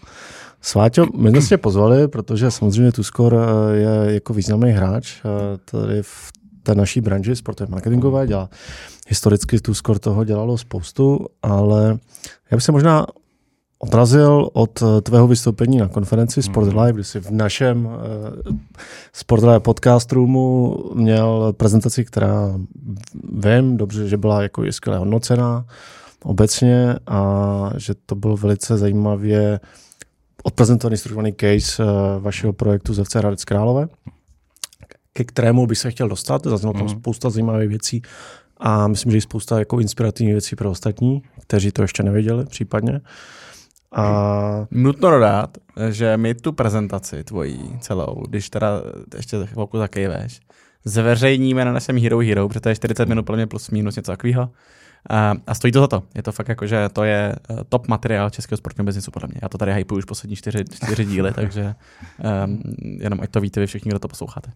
Sváťo, 0.63 1.07
my 1.17 1.31
jsme 1.31 1.43
se 1.43 1.57
pozvali, 1.57 2.09
protože 2.09 2.51
samozřejmě 2.51 2.93
Tuskor 2.93 3.35
eh, 3.35 3.77
je 3.77 4.15
jako 4.15 4.35
významný 4.35 4.71
hráč 4.71 5.21
eh, 5.25 5.59
tady 5.65 6.03
v 6.03 6.33
té 6.63 6.75
naší 6.75 7.01
branži 7.01 7.37
sportově 7.37 7.71
marketingové, 7.71 8.27
dělá 8.27 8.49
historicky 9.09 9.61
Tuskor 9.61 9.99
toho 9.99 10.25
dělalo 10.25 10.59
spoustu, 10.59 11.27
ale 11.43 11.99
já 12.51 12.57
bych 12.57 12.65
se 12.65 12.73
možná 12.73 13.07
odrazil 13.83 14.49
od 14.53 14.83
eh, 14.83 15.01
tvého 15.01 15.27
vystoupení 15.27 15.79
na 15.79 15.89
konferenci 15.89 16.43
Sport 16.43 16.67
mhm. 16.67 16.79
Live, 16.79 16.93
kdy 16.93 17.05
jsi 17.05 17.21
v 17.21 17.31
našem 17.31 17.89
Sport 19.13 19.43
Live 19.43 19.61
podcast 19.61 20.13
roomu 20.13 20.77
měl 20.95 21.53
prezentaci, 21.53 22.05
která 22.05 22.61
vím 23.33 23.77
dobře, 23.77 24.09
že 24.09 24.17
byla 24.17 24.43
jako 24.43 24.65
je 24.65 24.73
skvěle 24.73 24.99
hodnocená 24.99 25.65
obecně 26.25 26.95
a 27.07 27.71
že 27.77 27.95
to 28.07 28.15
byl 28.15 28.37
velice 28.37 28.77
zajímavě 28.77 29.61
odprezentovaný 30.43 30.97
strukturovaný 30.97 31.35
case 31.41 31.83
eh, 31.83 31.87
vašeho 32.21 32.53
projektu 32.53 32.95
ZFC 32.95 33.15
Hradec 33.15 33.45
Králové, 33.45 33.89
ke 35.13 35.25
kterému 35.25 35.67
bych 35.67 35.79
se 35.79 35.91
chtěl 35.91 36.09
dostat. 36.09 36.47
Zaznělo 36.47 36.73
tam 36.73 36.83
mm. 36.83 36.89
spousta 36.89 37.31
zajímavých 37.31 37.69
věcí 37.69 38.03
a 38.57 38.89
myslím, 38.89 39.13
že 39.13 39.19
i 39.19 39.21
spousta 39.21 39.59
jako 39.59 39.81
inspirativních 39.81 40.35
věcí 40.35 40.57
pro 40.57 40.71
ostatní, 40.71 41.23
kteří 41.41 41.71
to 41.73 41.83
ještě 41.83 42.03
nevěděli 42.03 42.45
případně. 42.45 43.01
A... 43.93 44.67
Nutno 44.71 45.11
dodat, 45.11 45.59
že 45.91 46.17
my 46.17 46.35
tu 46.35 46.53
prezentaci 46.53 47.25
tvojí 47.25 47.79
celou, 47.81 48.25
když 48.29 48.51
teda 48.51 48.83
ještě 49.17 49.47
chvilku 49.47 49.79
zakejveš, 49.79 50.41
zveřejníme 50.85 51.65
na 51.65 51.73
našem 51.73 51.99
Hero 51.99 52.19
Hero, 52.19 52.49
protože 52.49 52.61
to 52.61 52.69
je 52.69 52.75
40 52.75 53.09
minut 53.09 53.31
mě 53.31 53.47
plus 53.47 53.71
minus 53.71 53.97
něco 53.97 54.13
takového. 54.13 54.51
A, 55.11 55.35
a 55.47 55.55
stojí 55.55 55.73
to 55.73 55.81
za 55.81 55.87
to. 55.87 56.03
Je 56.15 56.23
to 56.23 56.33
fakt 56.33 56.49
jako, 56.49 56.67
že 56.67 56.89
to 56.89 57.05
je 57.05 57.35
eh, 57.51 57.57
top 57.69 57.89
materiál 57.89 58.31
českého 58.31 58.57
sportního 58.57 58.85
biznisu 58.85 59.11
podle 59.11 59.29
mě. 59.29 59.41
Já 59.43 59.49
to 59.49 59.59
tady 59.59 59.75
hypuju 59.75 59.99
už 59.99 60.05
poslední 60.05 60.37
čtyři, 60.37 60.65
čtyři 60.75 61.05
díly, 61.05 61.33
takže 61.35 61.75
um, 62.45 62.63
jenom 63.01 63.21
ať 63.21 63.31
to 63.31 63.41
víte 63.41 63.61
vy 63.61 63.67
všichni, 63.67 63.89
kdo 63.89 63.99
to 63.99 64.09
posloucháte. 64.09 64.51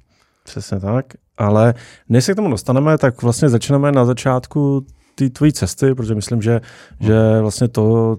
Přesně 0.45 0.81
tak, 0.81 1.07
ale 1.39 1.75
než 2.09 2.25
se 2.25 2.33
k 2.33 2.37
tomu 2.37 2.51
dostaneme, 2.51 2.99
tak 2.99 3.23
vlastně 3.23 3.49
začneme 3.49 3.93
na 3.93 4.05
začátku 4.05 4.87
té 5.15 5.31
tvojí 5.31 5.53
cesty, 5.53 5.95
protože 5.95 6.15
myslím, 6.15 6.43
že, 6.43 6.61
že 7.01 7.41
vlastně 7.41 7.69
to, 7.69 8.17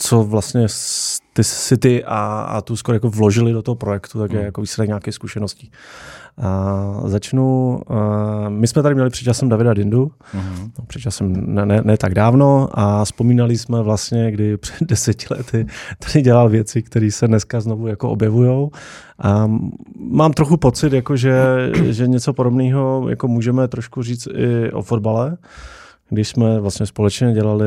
co 0.00 0.24
vlastně 0.24 0.66
ty 1.32 1.44
City 1.44 2.04
a, 2.04 2.40
a 2.40 2.60
tu 2.60 2.76
skoro 2.76 2.96
jako 2.96 3.10
vložili 3.10 3.52
do 3.52 3.62
toho 3.62 3.74
projektu, 3.74 4.18
tak 4.18 4.32
je 4.32 4.38
mm. 4.38 4.44
jako 4.44 4.60
výsledek 4.60 4.88
nějaké 4.88 5.12
zkušeností. 5.12 5.70
A 6.38 7.02
začnu, 7.04 7.80
uh, 7.90 7.96
my 8.48 8.66
jsme 8.66 8.82
tady 8.82 8.94
měli 8.94 9.10
před 9.10 9.24
časem 9.24 9.48
Davida 9.48 9.74
Dindu, 9.74 10.12
mm-hmm. 10.34 10.70
před 10.86 11.00
časem 11.00 11.54
ne, 11.54 11.66
ne, 11.66 11.80
ne 11.84 11.96
tak 11.96 12.14
dávno 12.14 12.68
a 12.72 13.04
vzpomínali 13.04 13.58
jsme 13.58 13.82
vlastně, 13.82 14.30
kdy 14.30 14.56
před 14.56 14.82
deseti 14.82 15.26
lety 15.30 15.66
tady 15.98 16.22
dělal 16.22 16.48
věci, 16.48 16.82
které 16.82 17.10
se 17.10 17.28
dneska 17.28 17.60
znovu 17.60 17.86
jako 17.86 18.10
objevujou. 18.10 18.70
A 19.18 19.50
mám 20.10 20.32
trochu 20.32 20.56
pocit, 20.56 20.92
jako 20.92 21.16
že, 21.16 21.34
že 21.90 22.08
něco 22.08 22.32
podobného 22.32 23.06
jako 23.08 23.28
můžeme 23.28 23.68
trošku 23.68 24.02
říct 24.02 24.28
i 24.34 24.72
o 24.72 24.82
fotbale 24.82 25.36
když 26.10 26.28
jsme 26.28 26.60
vlastně 26.60 26.86
společně 26.86 27.32
dělali 27.32 27.66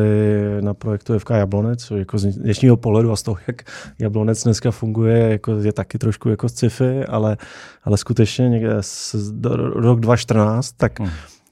na 0.61 0.73
projektu 0.73 1.19
FK 1.19 1.29
Jablonec, 1.29 1.91
jako 1.91 2.17
z 2.17 2.25
dnešního 2.25 2.77
pohledu 2.77 3.11
a 3.11 3.15
z 3.15 3.23
toho, 3.23 3.37
jak 3.47 3.61
Jablonec 3.99 4.43
dneska 4.43 4.71
funguje, 4.71 5.29
jako 5.29 5.51
je 5.51 5.73
taky 5.73 5.97
trošku 5.97 6.29
jako 6.29 6.49
sci-fi, 6.49 7.05
ale, 7.05 7.37
ale 7.83 7.97
skutečně 7.97 8.49
někde 8.49 8.77
z, 8.81 9.15
do, 9.31 9.55
rok 9.57 9.99
2014, 9.99 10.71
tak 10.71 10.99
hmm. 10.99 11.09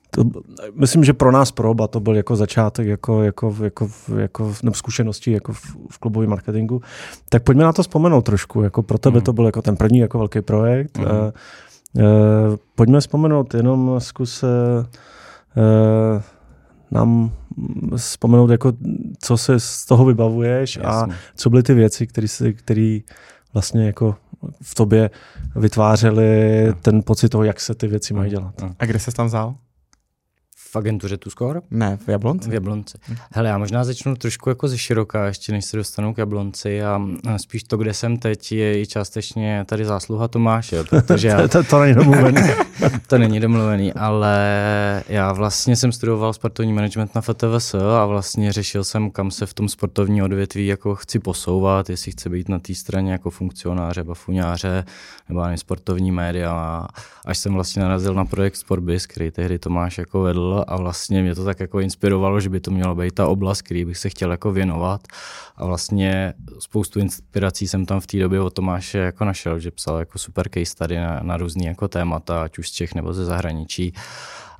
to, 0.10 0.24
myslím, 0.76 1.04
že 1.04 1.14
pro 1.14 1.32
nás 1.32 1.52
pro 1.52 1.72
oba 1.72 1.88
to 1.88 2.00
byl 2.00 2.16
jako 2.16 2.36
začátek 2.36 2.88
jako, 2.88 3.24
jako, 3.24 3.56
jako, 3.64 3.90
jako 4.18 4.54
nebo 4.64 4.74
zkušenosti 4.74 5.32
jako 5.32 5.54
v, 5.54 5.76
v 5.92 5.98
klubovém 6.00 6.30
marketingu. 6.30 6.82
Tak 7.30 7.44
pojďme 7.44 7.64
na 7.64 7.74
to 7.74 7.82
vzpomenout 7.82 8.22
trošku. 8.22 8.62
Jako 8.62 8.84
pro 8.84 8.98
tebe 8.98 9.18
hmm. 9.18 9.26
to 9.26 9.34
byl 9.34 9.46
jako 9.46 9.62
ten 9.62 9.78
první 9.78 10.00
jako 10.00 10.18
velký 10.18 10.42
projekt. 10.42 10.98
Hmm. 10.98 11.08
Uh, 11.08 11.32
uh, 12.04 12.56
pojďme 12.76 13.00
vzpomenout, 13.00 13.54
jenom 13.54 13.96
zkus 14.00 14.44
uh, 14.44 14.50
nám 16.92 17.32
vzpomenout, 17.96 18.50
jako, 18.50 18.74
co 19.20 19.38
se 19.38 19.60
z 19.60 19.86
toho 19.86 20.06
vybavuješ 20.06 20.76
Jasně. 20.76 21.14
a 21.14 21.18
co 21.36 21.50
byly 21.50 21.64
ty 21.64 21.74
věci, 21.74 22.08
které 22.54 23.00
vlastně 23.54 23.86
jako 23.86 24.16
v 24.62 24.76
tobě 24.76 25.10
vytvářely 25.56 26.74
ten 26.82 27.04
pocit 27.04 27.30
toho, 27.30 27.44
jak 27.44 27.60
se 27.60 27.76
ty 27.76 27.88
věci 27.88 28.14
mají 28.14 28.30
dělat. 28.30 28.54
A 28.80 28.86
kde 28.86 29.00
se 29.00 29.12
tam 29.12 29.28
vzal? 29.28 29.56
V 30.72 30.76
agentuře 30.76 31.18
tu 31.18 31.30
skoro? 31.30 31.62
Ne, 31.72 31.98
v 32.06 32.10
Jablonci. 32.10 32.50
V 32.50 32.54
Jablonci. 32.54 32.98
Hm. 33.10 33.16
Hele, 33.32 33.50
já 33.50 33.58
možná 33.58 33.84
začnu 33.84 34.16
trošku 34.16 34.50
jako 34.50 34.68
ze 34.68 34.78
široka, 34.78 35.26
ještě 35.26 35.52
než 35.52 35.66
se 35.66 35.78
dostanu 35.78 36.14
k 36.14 36.18
Jablonci 36.18 36.84
a 36.84 37.02
spíš 37.38 37.64
to, 37.64 37.78
kde 37.78 37.94
jsem 37.94 38.18
teď, 38.18 38.52
je 38.52 38.82
i 38.82 38.88
částečně 38.88 39.66
tady 39.68 39.86
zásluha 39.86 40.28
Tomáše, 40.28 40.84
protože 40.84 41.28
já... 41.28 41.42
to, 41.42 41.48
to, 41.50 41.64
to 41.64 41.80
není 41.80 41.94
domluvený. 41.94 42.42
to 43.08 43.18
není 43.18 43.40
domluvený, 43.40 43.94
ale 43.94 44.38
já 45.08 45.34
vlastně 45.34 45.76
jsem 45.76 45.92
studoval 45.92 46.34
sportovní 46.34 46.74
management 46.74 47.16
na 47.16 47.22
FTVS 47.22 47.74
a 47.74 48.06
vlastně 48.06 48.54
řešil 48.54 48.84
jsem, 48.84 49.12
kam 49.12 49.32
se 49.32 49.46
v 49.46 49.54
tom 49.54 49.70
sportovní 49.70 50.24
odvětví 50.24 50.68
jako 50.68 50.96
chci 50.96 51.20
posouvat, 51.20 51.90
jestli 51.90 52.12
chci 52.12 52.30
být 52.30 52.50
na 52.50 52.60
té 52.60 52.76
straně 52.76 53.12
jako 53.12 53.30
funkcionáře, 53.30 54.04
bafuňáře 54.04 54.86
nebo 55.30 55.42
ani 55.42 55.58
sportovní 55.58 56.12
média. 56.12 56.88
Až 57.26 57.38
jsem 57.38 57.54
vlastně 57.54 57.82
narazil 57.82 58.14
na 58.14 58.26
projekt 58.26 58.56
Sportbiz, 58.56 59.06
který 59.06 59.32
tehdy 59.32 59.60
Tomáš 59.60 59.98
jako 59.98 60.22
vedl 60.22 60.61
a 60.68 60.78
vlastně 60.78 61.22
mě 61.22 61.36
to 61.36 61.46
tak 61.46 61.60
jako 61.60 61.80
inspirovalo, 61.80 62.40
že 62.40 62.50
by 62.50 62.60
to 62.60 62.72
mělo 62.72 62.96
být 62.96 63.14
ta 63.14 63.28
oblast, 63.28 63.62
který 63.62 63.86
bych 63.86 63.98
se 63.98 64.10
chtěl 64.10 64.32
jako 64.32 64.52
věnovat. 64.52 65.02
A 65.56 65.66
vlastně 65.66 66.34
spoustu 66.60 67.00
inspirací 67.00 67.68
jsem 67.68 67.86
tam 67.86 68.00
v 68.00 68.08
té 68.08 68.20
době 68.20 68.42
od 68.42 68.54
Tomáše 68.54 68.98
jako 68.98 69.26
našel, 69.26 69.60
že 69.60 69.72
psal 69.72 70.00
jako 70.00 70.20
super 70.20 70.50
case 70.50 70.76
tady 70.76 70.98
na, 70.98 71.20
na 71.24 71.38
různý 71.38 71.66
jako 71.66 71.88
témata, 71.88 72.44
ať 72.44 72.58
už 72.58 72.70
z 72.70 72.72
Čech 72.72 72.96
nebo 72.96 73.14
ze 73.14 73.26
zahraničí 73.26 73.94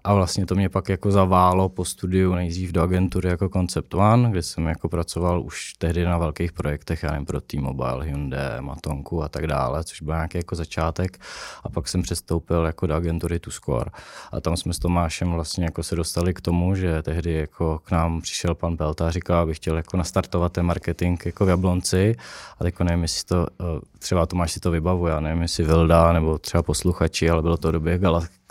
a 0.04 0.14
vlastně 0.14 0.46
to 0.46 0.56
mě 0.56 0.70
pak 0.70 0.90
jako 0.90 1.12
zaválo 1.12 1.70
po 1.70 1.86
studiu 1.86 2.36
nejdřív 2.36 2.72
do 2.72 2.82
agentury 2.82 3.30
jako 3.30 3.50
Concept 3.50 3.94
One, 3.94 4.32
kde 4.32 4.42
jsem 4.42 4.66
jako 4.66 4.90
pracoval 4.90 5.42
už 5.42 5.74
tehdy 5.74 6.06
na 6.06 6.18
velkých 6.18 6.54
projektech, 6.54 7.04
já 7.04 7.12
nevím, 7.12 7.26
pro 7.26 7.42
T-Mobile, 7.42 8.06
Hyundai, 8.06 8.62
Matonku 8.62 9.24
a 9.24 9.30
tak 9.30 9.48
dále, 9.48 9.84
což 9.84 10.02
byl 10.02 10.14
nějaký 10.14 10.38
jako 10.38 10.56
začátek. 10.56 11.20
A 11.64 11.70
pak 11.70 11.88
jsem 11.88 12.02
přestoupil 12.02 12.66
jako 12.66 12.88
do 12.88 12.96
agentury 12.96 13.40
Score. 13.50 13.92
A 14.32 14.42
tam 14.42 14.58
jsme 14.58 14.74
s 14.74 14.80
Tomášem 14.80 15.32
vlastně 15.32 15.66
jako 15.66 15.84
se 15.84 15.96
dostali 15.96 16.34
k 16.34 16.42
tomu, 16.42 16.76
že 16.76 17.02
tehdy 17.02 17.34
jako 17.34 17.80
k 17.80 17.92
nám 17.92 18.22
přišel 18.22 18.56
pan 18.56 18.78
Pelta 18.78 19.08
a 19.08 19.12
říkal, 19.12 19.40
abych 19.40 19.58
chtěl 19.58 19.78
jako 19.78 19.98
nastartovat 19.98 20.52
ten 20.52 20.66
marketing 20.66 21.22
jako 21.26 21.46
v 21.46 21.50
Jablonci. 21.50 22.16
A 22.60 22.64
teď 22.64 22.80
nevím, 22.80 23.02
jestli 23.02 23.28
to, 23.28 23.48
eh, 23.62 23.82
třeba 24.00 24.26
Tomáš 24.26 24.52
si 24.52 24.60
to 24.60 24.72
vybavuje, 24.72 25.22
nevím, 25.22 25.42
jestli 25.42 25.64
Vilda 25.64 26.14
nebo 26.14 26.38
třeba 26.38 26.64
posluchači, 26.64 27.30
ale 27.30 27.42
bylo 27.42 27.58
to 27.58 27.72
době 27.72 27.98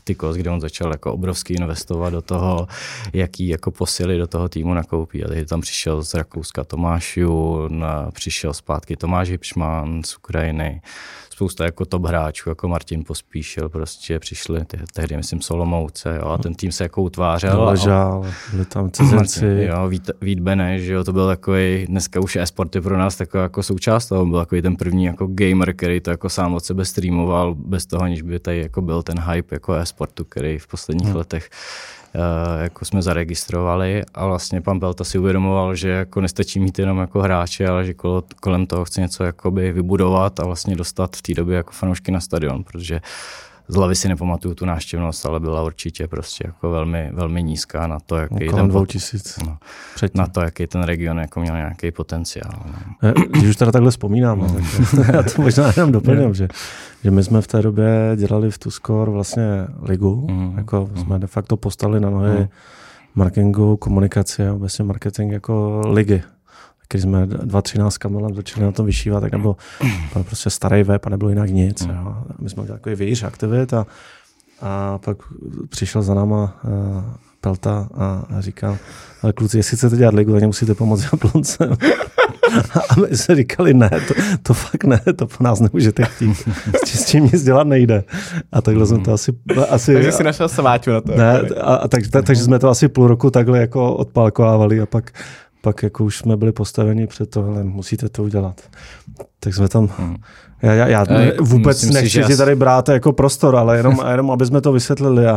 Galacticos, 0.00 0.36
kde 0.36 0.50
on 0.50 0.60
začal 0.60 0.92
jako 0.92 1.12
obrovský 1.12 1.54
investovat 1.54 2.10
do 2.10 2.22
toho, 2.22 2.66
jaký 3.12 3.48
jako 3.48 3.70
posily 3.70 4.18
do 4.18 4.26
toho 4.26 4.48
týmu 4.48 4.74
nakoupí. 4.74 5.24
A 5.24 5.28
teď 5.28 5.48
tam 5.48 5.60
přišel 5.60 6.02
z 6.02 6.14
Rakouska 6.14 6.64
Tomáš 6.64 7.16
Jun, 7.16 7.84
přišel 8.12 8.54
zpátky 8.54 8.96
Tomáš 8.96 9.28
Hipšman 9.28 10.02
z 10.04 10.16
Ukrajiny, 10.16 10.80
spousta 11.40 11.64
jako 11.64 11.84
top 11.84 12.06
hráčů, 12.06 12.48
jako 12.48 12.68
Martin 12.68 13.04
Pospíšil, 13.04 13.68
prostě 13.68 14.18
přišli 14.18 14.64
ty, 14.64 14.78
tehdy, 14.94 15.16
myslím, 15.16 15.40
Solomouce, 15.40 16.16
jo, 16.16 16.28
a 16.28 16.38
ten 16.38 16.54
tým 16.54 16.72
se 16.72 16.84
jako 16.84 17.02
utvářel. 17.02 17.64
Ležál, 17.64 18.26
byli 18.52 18.64
tam 18.64 18.90
cizinci. 18.90 19.68
Jo, 19.70 19.88
Vít, 19.88 20.10
Vít 20.20 20.40
Beneš, 20.40 20.86
jo, 20.86 21.04
to 21.04 21.12
byl 21.12 21.26
takový, 21.26 21.86
dneska 21.88 22.20
už 22.20 22.36
e-sport 22.36 22.74
je 22.74 22.80
pro 22.80 22.98
nás 22.98 23.16
taková 23.16 23.42
jako 23.42 23.62
součást 23.62 24.06
toho, 24.06 24.26
byl 24.26 24.38
takový 24.38 24.62
ten 24.62 24.76
první 24.76 25.04
jako 25.04 25.28
gamer, 25.30 25.76
který 25.76 26.00
to 26.00 26.10
jako 26.10 26.28
sám 26.28 26.54
od 26.54 26.64
sebe 26.64 26.84
streamoval, 26.84 27.54
bez 27.54 27.86
toho, 27.86 28.02
aniž 28.02 28.22
by 28.22 28.38
tady 28.38 28.58
jako 28.58 28.82
byl 28.82 29.02
ten 29.02 29.20
hype 29.20 29.54
jako 29.54 29.74
e-sportu, 29.74 30.24
který 30.24 30.58
v 30.58 30.66
posledních 30.66 31.08
hmm. 31.08 31.16
letech 31.16 31.50
jako 32.60 32.84
jsme 32.84 33.02
zaregistrovali 33.02 34.02
a 34.14 34.26
vlastně 34.26 34.60
pan 34.60 34.78
Belta 34.78 35.04
si 35.04 35.18
uvědomoval, 35.18 35.74
že 35.74 35.88
jako 35.88 36.20
nestačí 36.20 36.60
mít 36.60 36.78
jenom 36.78 36.98
jako 36.98 37.20
hráče, 37.20 37.68
ale 37.68 37.84
že 37.84 37.94
kolem 38.40 38.66
toho 38.66 38.84
chce 38.84 39.00
něco 39.00 39.24
jakoby 39.24 39.72
vybudovat 39.72 40.40
a 40.40 40.44
vlastně 40.44 40.76
dostat 40.76 41.16
v 41.16 41.22
té 41.22 41.34
době 41.34 41.56
jako 41.56 41.72
fanoušky 41.72 42.12
na 42.12 42.20
stadion, 42.20 42.64
protože 42.64 43.00
z 43.70 43.74
hlavy 43.76 43.94
si 43.94 44.08
nepamatuju 44.08 44.54
tu 44.54 44.64
návštěvnost, 44.66 45.26
ale 45.26 45.40
byla 45.40 45.62
určitě 45.62 46.08
prostě 46.08 46.44
jako 46.46 46.70
velmi, 46.70 47.10
velmi 47.12 47.42
nízká 47.42 47.86
na 47.86 48.00
to, 48.00 48.16
jaký 48.16 48.48
ten, 48.48 48.68
dvou 48.68 48.84
tisíc. 48.86 49.38
no, 49.46 49.56
na 50.14 50.26
to, 50.26 50.40
jaký 50.40 50.66
ten 50.66 50.82
region 50.82 51.18
jako 51.18 51.40
měl 51.40 51.56
nějaký 51.56 51.90
potenciál. 51.90 52.50
No. 52.66 52.74
Eh, 53.02 53.12
Když 53.30 53.44
už 53.50 53.56
teda 53.56 53.72
takhle 53.72 53.90
vzpomínám, 53.90 54.38
no. 54.38 54.46
tak 54.96 55.08
já 55.14 55.22
to 55.22 55.42
možná 55.42 55.72
jenom 55.76 55.92
doplním, 55.98 56.34
že, 56.34 56.48
že 57.04 57.10
my 57.10 57.24
jsme 57.24 57.40
v 57.42 57.46
té 57.46 57.62
době 57.62 58.12
dělali 58.16 58.50
v 58.50 58.58
Tuskor 58.58 59.10
vlastně 59.10 59.44
ligu, 59.82 60.26
Mhm. 60.30 60.58
jako 60.58 60.90
jsme 60.96 61.18
de 61.18 61.26
facto 61.26 61.56
postavili 61.56 62.00
na 62.00 62.10
nohy 62.10 62.30
Mhm. 62.38 62.48
marketingu, 63.14 63.76
komunikaci 63.76 64.46
a 64.46 64.54
obecně 64.54 64.84
marketing 64.84 65.32
jako 65.32 65.82
ligy. 65.86 66.22
Když 66.90 67.02
jsme 67.02 67.26
2.13 67.26 67.88
s 67.88 67.98
Kamilem 67.98 68.34
začali 68.34 68.64
na 68.66 68.72
tom 68.72 68.86
vyšívat, 68.86 69.20
tak 69.20 69.32
nebylo 69.32 69.56
byl 70.14 70.24
prostě 70.24 70.50
starý 70.50 70.82
web 70.82 71.06
a 71.06 71.10
nebylo 71.10 71.28
jinak 71.30 71.50
nic. 71.50 71.86
Mhm. 71.86 71.96
Jo. 71.96 72.08
A 72.08 72.24
My 72.38 72.50
jsme 72.50 72.64
takový 72.66 72.94
vějíř 72.94 73.22
aktivit 73.22 73.74
a, 73.74 73.86
a 74.60 74.98
pak 74.98 75.16
přišel 75.68 76.02
za 76.02 76.14
náma 76.14 76.60
uh, 76.64 77.02
Pelta 77.40 77.88
a, 77.94 78.24
a 78.36 78.40
říkal, 78.40 78.76
ale 79.22 79.32
kluci, 79.32 79.56
jestli 79.56 79.76
chcete 79.76 79.96
dělat 79.96 80.14
ligu, 80.14 80.32
tak 80.32 80.42
musíte 80.42 80.74
pomoct 80.74 81.02
Jablonce. 81.12 81.68
A 82.90 83.00
my 83.00 83.16
jsme 83.16 83.34
říkali, 83.34 83.74
ne, 83.74 83.90
to, 84.08 84.14
to 84.42 84.54
fakt 84.54 84.84
ne, 84.84 85.00
to 85.16 85.26
po 85.26 85.44
nás 85.44 85.60
nemůžete 85.60 86.04
chtít. 86.04 86.48
S 86.86 87.04
tím- 87.04 87.24
nic 87.24 87.42
dělat 87.44 87.66
nejde. 87.66 88.04
A 88.52 88.62
takhle 88.62 88.86
jsme 88.86 88.98
to 88.98 89.12
asi... 89.12 89.32
asi 89.70 89.94
Takže 89.94 90.12
si 90.12 90.24
našel 90.24 90.48
sváťu 90.48 90.90
na 90.90 91.00
to. 91.00 91.16
ne, 91.16 91.40
jako, 91.42 91.54
a, 91.60 91.74
a 91.74 91.88
tak, 91.88 92.02
tak, 92.10 92.24
takže 92.24 92.42
jsme 92.44 92.58
to 92.58 92.68
asi 92.68 92.88
půl 92.88 93.06
roku 93.06 93.30
takhle 93.30 93.58
jako 93.58 93.94
odpálkovávali 93.94 94.80
a 94.80 94.86
pak, 94.86 95.10
pak 95.60 95.82
jako 95.82 96.04
už 96.04 96.16
jsme 96.18 96.36
byli 96.36 96.52
postaveni 96.52 97.06
před 97.06 97.30
to, 97.30 97.42
hele, 97.42 97.64
musíte 97.64 98.08
to 98.08 98.22
udělat. 98.22 98.70
Tak 99.40 99.54
jsme 99.54 99.68
tam, 99.68 99.88
Hmm. 99.96 100.16
Já, 100.62 100.72
já, 100.74 100.88
já 100.88 101.04
vůbec 101.40 101.76
myslím 101.76 101.92
si, 101.92 101.94
nechci 101.94 102.08
že 102.10 102.24
si 102.24 102.32
as- 102.32 102.38
tady 102.38 102.54
brát 102.54 102.88
jako 102.88 103.12
prostor, 103.12 103.56
ale 103.56 103.76
jenom, 103.76 103.96
jenom 104.10 104.30
aby 104.30 104.46
jsme 104.46 104.60
to 104.60 104.72
vysvětlili 104.72 105.26
a, 105.26 105.34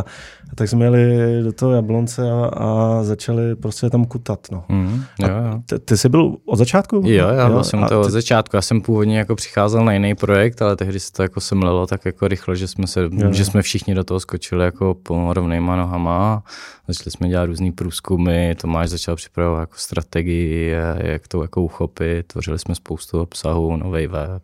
a 0.52 0.54
tak 0.54 0.68
jsme 0.68 0.84
jeli 0.84 1.16
do 1.42 1.52
toho 1.52 1.72
Jablonce 1.72 2.30
a, 2.32 2.44
a 2.46 2.98
začali 3.02 3.56
prostě 3.56 3.90
tam 3.90 4.04
kutat. 4.04 4.46
No. 4.52 4.64
Mm, 4.68 5.02
jo, 5.18 5.28
jo. 5.28 5.60
Ty, 5.66 5.78
ty 5.78 5.96
jsi 5.96 6.08
byl 6.08 6.36
od 6.46 6.56
začátku? 6.56 7.02
Jo, 7.04 7.28
já 7.28 7.48
byl 7.48 7.64
jsem 7.64 7.84
to 7.88 8.00
od 8.00 8.06
ty, 8.06 8.12
začátku. 8.12 8.56
Já 8.56 8.62
jsem 8.62 8.80
původně 8.80 9.18
jako 9.18 9.34
přicházel 9.34 9.84
na 9.84 9.92
jiný 9.92 10.14
projekt, 10.14 10.62
ale 10.62 10.76
tehdy 10.76 11.00
se 11.00 11.12
to 11.12 11.22
jako 11.22 11.40
semlelo 11.40 11.86
tak 11.86 12.04
jako 12.04 12.28
rychle, 12.28 12.56
že 12.56 12.68
jsme, 12.68 12.86
se, 12.86 13.00
Jo. 13.12 13.32
že 13.32 13.44
jsme 13.44 13.62
všichni 13.62 13.94
do 13.94 14.04
toho 14.04 14.20
skočili 14.20 14.64
jako 14.64 14.94
po 15.02 15.32
rovnejma 15.34 15.76
nohama. 15.76 16.42
Začali 16.88 17.10
jsme 17.10 17.28
dělat 17.28 17.44
různý 17.46 17.72
průzkumy, 17.72 18.54
Tomáš 18.54 18.90
začal 18.90 19.16
připravovat 19.16 19.60
jako 19.60 19.74
strategii, 19.76 20.74
jak 20.96 21.28
to 21.28 21.42
jako 21.42 21.62
uchopit. 21.62 22.26
Tvořili 22.26 22.58
jsme 22.58 22.74
spoustu 22.74 23.20
obsahu, 23.20 23.76
nový 23.76 24.06
web, 24.06 24.42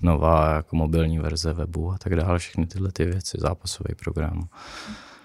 nová 0.00 0.54
jako 0.54 0.76
mobilní 0.76 1.18
verze 1.18 1.52
webu 1.52 1.92
a 1.92 1.98
tak 1.98 2.16
dále. 2.16 2.38
Všechny 2.38 2.66
tyhle 2.66 2.92
ty 2.92 3.04
věci, 3.04 3.38
zápasový 3.40 3.94
program, 3.94 4.48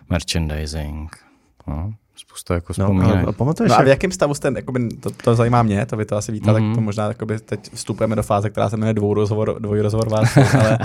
merchandising. 0.09 1.17
No, 1.67 1.93
spousta 2.16 2.53
jako 2.53 2.74
no, 2.78 2.86
vzpomínek. 2.86 3.26
a, 3.26 3.30
a 3.30 3.32
pamatuješ, 3.32 3.70
No 3.70 3.76
a 3.76 3.78
v 3.78 3.82
jak- 3.82 3.88
jakém 3.88 4.11
stavu 4.11 4.34
jste, 4.34 4.51
jakoby, 4.55 4.88
to, 4.99 5.09
to 5.24 5.36
zajímá 5.36 5.63
mě, 5.63 5.86
to 5.86 5.97
vy 5.97 6.05
to 6.05 6.16
asi 6.18 6.32
víte, 6.32 6.49
mm-hmm. 6.49 6.53
tak 6.53 6.63
Mhm. 6.63 6.76
to 6.76 6.82
možná 6.82 7.07
jakoby, 7.07 7.39
teď 7.39 7.59
vstupujeme 7.74 8.16
do 8.16 8.24
fáze, 8.24 8.49
která 8.49 8.70
se 8.70 8.78
jmenuje 8.78 8.93
dvou 8.93 9.13
rozhovor, 9.13 9.55
dvojí 9.59 9.82
rozhovor 9.82 10.09
vás, 10.09 10.38
ale 10.59 10.78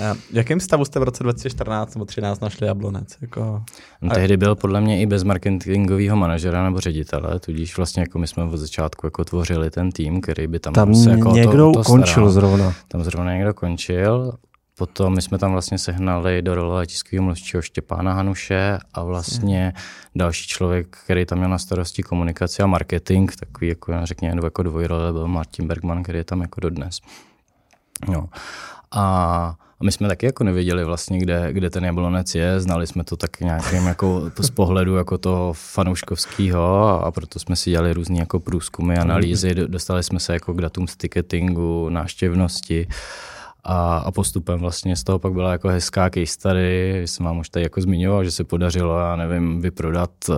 eh, 0.00 0.14
v 0.14 0.34
jakém 0.34 0.60
stavu 0.60 0.84
jste 0.84 1.00
v 1.00 1.02
roce 1.02 1.22
2014 1.22 1.94
nebo 1.94 2.04
2013 2.04 2.40
našli 2.40 2.66
Jablonec? 2.66 3.16
Jako, 3.20 3.62
No, 4.02 4.12
A- 4.12 4.14
tehdy 4.14 4.36
byl 4.36 4.54
podle 4.54 4.80
mě 4.80 5.00
i 5.02 5.06
bez 5.06 5.22
marketingového 5.24 6.16
manažera 6.16 6.64
nebo 6.64 6.80
ředitele, 6.80 7.40
tudíž 7.40 7.76
vlastně 7.76 8.00
jako 8.02 8.18
my 8.18 8.26
jsme 8.26 8.44
od 8.44 8.56
začátku 8.56 9.06
jako 9.06 9.24
tvořili 9.24 9.70
ten 9.70 9.92
tým, 9.92 10.20
který 10.20 10.46
by 10.46 10.58
tam, 10.58 10.72
tam 10.72 10.94
se 10.94 11.10
jako 11.10 11.30
někdo 11.32 11.72
to, 11.72 11.72
to 11.72 11.82
končil 11.84 12.12
staral. 12.12 12.30
zrovna. 12.30 12.72
Tam 12.88 13.04
zrovna 13.04 13.34
někdo 13.34 13.54
končil, 13.54 14.32
potom 14.78 15.14
my 15.14 15.22
jsme 15.22 15.38
tam 15.38 15.52
vlastně 15.52 15.78
sehnali 15.78 16.42
do 16.42 16.54
role 16.54 16.86
tiskového 16.86 17.24
mluvčího 17.24 17.62
Štěpána 17.62 18.12
Hanuše 18.12 18.78
a 18.94 19.02
vlastně 19.02 19.72
další 20.14 20.48
člověk, 20.48 20.96
který 21.04 21.26
tam 21.26 21.38
měl 21.38 21.50
na 21.50 21.58
starosti 21.58 22.02
komunikaci 22.02 22.62
a 22.62 22.66
marketing, 22.66 23.32
takový 23.40 23.68
jako 23.68 23.92
řekněme 24.02 24.40
jako 24.44 24.62
dvojrole 24.62 25.12
byl 25.12 25.28
Martin 25.28 25.66
Bergman, 25.66 26.02
který 26.02 26.18
je 26.18 26.24
tam 26.24 26.40
jako 26.40 26.60
dodnes. 26.60 27.00
No. 28.08 28.28
A 28.90 29.54
a 29.80 29.84
my 29.84 29.92
jsme 29.92 30.08
taky 30.08 30.26
jako 30.26 30.44
nevěděli 30.44 30.84
vlastně, 30.84 31.18
kde, 31.18 31.52
kde 31.52 31.70
ten 31.70 31.84
jablonec 31.84 32.34
je, 32.34 32.60
znali 32.60 32.86
jsme 32.86 33.04
to 33.04 33.16
tak 33.16 33.40
nějakým 33.40 33.86
jako 33.86 34.30
z 34.40 34.50
pohledu 34.50 34.96
jako 34.96 35.18
toho 35.18 35.52
fanouškovského 35.52 37.04
a 37.04 37.10
proto 37.10 37.38
jsme 37.38 37.56
si 37.56 37.70
dělali 37.70 37.92
různé 37.92 38.18
jako 38.18 38.40
průzkumy, 38.40 38.96
analýzy, 38.96 39.54
do- 39.54 39.68
dostali 39.68 40.02
jsme 40.02 40.20
se 40.20 40.32
jako 40.32 40.54
k 40.54 40.60
datům 40.60 40.88
z 40.88 40.96
ticketingu, 40.96 41.88
návštěvnosti 41.88 42.88
a, 43.68 43.98
a 43.98 44.10
postupem 44.10 44.60
vlastně 44.60 44.96
z 44.96 45.04
toho 45.04 45.18
pak 45.18 45.32
byla 45.32 45.52
jako 45.52 45.68
hezká 45.68 46.10
case 46.10 46.26
study, 46.26 47.02
jsem 47.04 47.26
vám 47.26 47.38
už 47.38 47.48
tady 47.48 47.62
jako 47.62 47.80
zmiňoval, 47.80 48.24
že 48.24 48.30
se 48.30 48.44
podařilo, 48.44 48.98
já 48.98 49.16
nevím, 49.16 49.60
vyprodat 49.60 50.10
uh, 50.28 50.36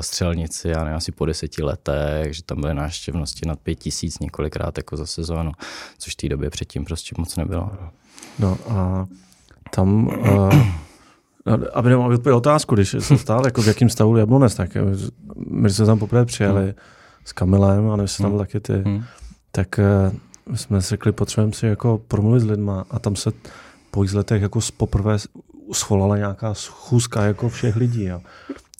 střelnici, 0.00 0.68
já 0.68 0.84
nevím, 0.84 0.96
asi 0.96 1.12
po 1.12 1.26
deseti 1.26 1.62
letech, 1.62 2.36
že 2.36 2.42
tam 2.42 2.60
byly 2.60 2.74
návštěvnosti 2.74 3.48
nad 3.48 3.60
pět 3.60 3.74
tisíc 3.74 4.18
několikrát 4.18 4.78
jako 4.78 4.96
za 4.96 5.06
sezónu, 5.06 5.52
což 5.98 6.12
v 6.12 6.16
té 6.16 6.28
době 6.28 6.50
předtím 6.50 6.84
prostě 6.84 7.14
moc 7.18 7.36
nebylo. 7.36 7.70
No 8.38 8.58
a 8.68 9.06
tam, 9.70 10.06
uh, 10.06 10.54
aby 11.74 11.88
nemohl 11.90 12.14
odpovědět 12.14 12.36
otázku, 12.36 12.74
když 12.74 12.96
se 12.98 13.18
stál, 13.18 13.44
jako 13.44 13.62
v 13.62 13.66
jakém 13.66 13.88
stavu 13.88 14.16
je 14.16 14.20
Jablonec, 14.20 14.54
tak 14.54 14.76
eh, 14.76 14.80
my 15.50 15.70
jsme 15.70 15.86
tam 15.86 15.98
poprvé 15.98 16.24
přijeli 16.24 16.62
Hmm. 16.62 16.74
s 17.24 17.32
Kamilem 17.32 17.90
a 17.90 18.06
se 18.06 18.18
tam 18.18 18.26
Hmm. 18.26 18.36
byl 18.36 18.46
taky 18.46 18.60
ty, 18.60 18.72
Hmm. 18.72 19.04
tak 19.52 19.80
jsme 20.56 20.82
si 20.82 20.88
řekli, 20.88 21.12
potřebujeme 21.12 21.52
si 21.52 21.66
jako 21.66 22.00
promluvit 22.08 22.40
s 22.40 22.44
lidma 22.44 22.84
a 22.90 22.98
tam 22.98 23.16
se 23.16 23.30
po 23.90 24.04
x 24.04 24.12
letech 24.12 24.42
jako 24.42 24.60
poprvé 24.76 25.16
scholala 25.72 26.16
nějaká 26.16 26.54
schůzka 26.54 27.24
jako 27.24 27.48
všech 27.48 27.76
lidí. 27.76 28.04
Jo. 28.04 28.20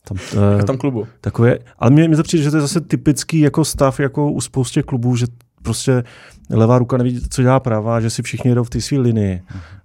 Tam, 0.03 0.17
v 0.17 0.35
eh, 0.59 0.63
tom 0.63 0.77
klubu. 0.77 1.07
takové, 1.21 1.57
ale 1.79 1.91
mně, 1.91 2.07
mně 2.07 2.17
to 2.17 2.23
přijde, 2.23 2.43
že 2.43 2.51
to 2.51 2.57
je 2.57 2.61
zase 2.61 2.81
typický 2.81 3.39
jako 3.39 3.65
stav 3.65 3.99
jako 3.99 4.31
u 4.31 4.41
spoustě 4.41 4.83
klubů, 4.83 5.15
že 5.15 5.25
prostě 5.61 6.03
levá 6.49 6.79
ruka 6.79 6.97
neví, 6.97 7.21
co 7.29 7.41
dělá 7.41 7.59
pravá, 7.59 7.99
že 7.99 8.09
si 8.09 8.21
všichni 8.21 8.51
jedou 8.51 8.63
v 8.63 8.69
té 8.69 8.81
své 8.81 8.97
linii. 8.97 9.41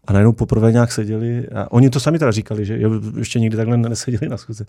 A 0.06 0.12
najednou 0.12 0.32
poprvé 0.32 0.72
nějak 0.72 0.92
seděli. 0.92 1.48
A 1.48 1.72
oni 1.72 1.90
to 1.90 2.00
sami 2.00 2.18
teda 2.18 2.30
říkali, 2.30 2.64
že 2.64 2.80
jo, 2.80 2.90
ještě 3.18 3.40
nikdy 3.40 3.56
takhle 3.56 3.76
neseděli 3.76 4.28
na 4.28 4.36
schůze. 4.36 4.66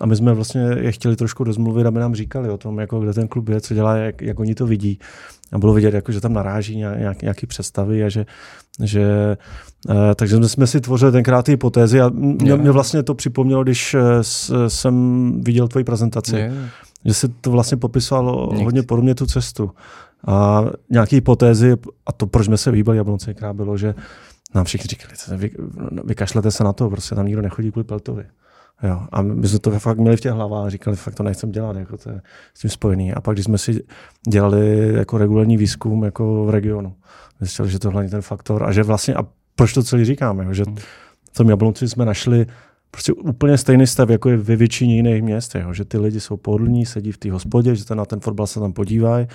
A 0.00 0.06
my 0.06 0.16
jsme 0.16 0.34
vlastně 0.34 0.60
je 0.80 0.92
chtěli 0.92 1.16
trošku 1.16 1.44
rozmluvit, 1.44 1.86
aby 1.86 2.00
nám 2.00 2.14
říkali 2.14 2.50
o 2.50 2.58
tom, 2.58 2.78
jako 2.78 3.00
kde 3.00 3.12
ten 3.12 3.28
klub 3.28 3.48
je, 3.48 3.60
co 3.60 3.74
dělá, 3.74 3.96
jak, 3.96 4.22
jak 4.22 4.40
oni 4.40 4.54
to 4.54 4.66
vidí. 4.66 4.98
A 5.52 5.58
bylo 5.58 5.72
vidět, 5.72 5.94
jako, 5.94 6.12
že 6.12 6.20
tam 6.20 6.32
naráží 6.32 6.76
nějak, 6.76 7.22
nějaký 7.22 7.46
představy 7.46 8.04
a 8.04 8.08
že, 8.08 8.26
že 8.84 9.36
eh, 9.90 10.14
takže 10.14 10.36
jsme, 10.36 10.48
jsme 10.48 10.66
si 10.66 10.80
tvořili 10.80 11.12
tenkrát 11.12 11.42
ty 11.44 11.52
hypotézy 11.52 12.00
a 12.00 12.08
mě, 12.14 12.56
mě 12.56 12.70
vlastně 12.70 13.02
to 13.02 13.14
připomnělo, 13.14 13.62
když 13.62 13.94
eh, 13.94 14.00
s- 14.24 14.68
jsem 14.68 15.32
viděl 15.44 15.68
tvoji 15.68 15.84
prezentaci 15.84 16.36
Je, 16.36 16.52
že 17.04 17.14
se 17.14 17.28
to 17.28 17.50
vlastně 17.50 17.76
popisovalo 17.76 18.48
Někdy. 18.50 18.64
hodně 18.64 18.82
podobně 18.82 19.14
tu 19.14 19.26
cestu. 19.26 19.70
A 20.26 20.64
nějaké 20.90 21.16
hypotézy, 21.16 21.76
a 22.06 22.12
to, 22.12 22.26
proč 22.26 22.46
jsme 22.46 22.56
se 22.56 22.70
vyhýbali 22.70 22.98
Jablonce, 22.98 23.34
bylo, 23.52 23.76
že 23.76 23.94
nám 24.54 24.64
všichni 24.64 24.88
říkali, 24.88 25.14
"Co, 25.16 25.38
vy, 25.38 25.50
vykašlete 26.04 26.50
se 26.50 26.64
na 26.64 26.72
to, 26.72 26.90
prostě 26.90 27.14
tam 27.14 27.26
nikdo 27.26 27.42
nechodí 27.42 27.70
kvůli 27.72 27.84
Peltovi. 27.84 28.24
Jo. 28.82 29.00
A 29.12 29.22
my 29.22 29.48
jsme 29.48 29.58
to 29.58 29.70
fakt 29.70 29.98
měli 29.98 30.16
v 30.16 30.20
těch 30.20 30.32
hlavách 30.32 30.66
a 30.66 30.70
říkali, 30.70 30.96
fakt 30.96 31.14
to 31.14 31.22
nechcem 31.22 31.52
dělat, 31.52 31.76
jako 31.76 31.96
to 31.96 32.10
je 32.10 32.20
s 32.54 32.60
tím 32.60 32.70
spojený. 32.70 33.12
A 33.12 33.20
pak, 33.20 33.34
když 33.34 33.44
jsme 33.44 33.58
si 33.58 33.84
dělali 34.28 34.92
jako 34.94 35.18
regulární 35.18 35.56
výzkum 35.56 36.04
jako 36.04 36.44
v 36.44 36.50
regionu, 36.50 36.94
zjistili, 37.40 37.70
že 37.70 37.78
to 37.78 38.00
je 38.00 38.08
ten 38.08 38.22
faktor 38.22 38.62
a 38.62 38.72
že 38.72 38.82
vlastně, 38.82 39.14
a 39.14 39.22
proč 39.54 39.72
to 39.72 39.82
celý 39.82 40.04
říkáme, 40.04 40.44
jo, 40.44 40.52
že 40.52 40.64
v 41.32 41.36
tom 41.36 41.48
Jablonci 41.48 41.88
jsme 41.88 42.04
našli 42.04 42.46
prostě 42.90 43.12
úplně 43.12 43.58
stejný 43.58 43.86
stav, 43.86 44.10
jako 44.10 44.28
je 44.30 44.36
ve 44.36 44.56
většině 44.56 44.96
jiných 44.96 45.22
měst, 45.22 45.54
jo, 45.54 45.72
že 45.72 45.84
ty 45.84 45.98
lidi 45.98 46.20
jsou 46.20 46.36
pohodlní, 46.36 46.86
sedí 46.86 47.12
v 47.12 47.18
té 47.18 47.32
hospodě, 47.32 47.76
že 47.76 47.84
se 47.84 47.94
na 47.94 48.04
ten 48.04 48.20
fotbal 48.20 48.46
se 48.46 48.60
tam 48.60 48.72
podívají, 48.72 49.26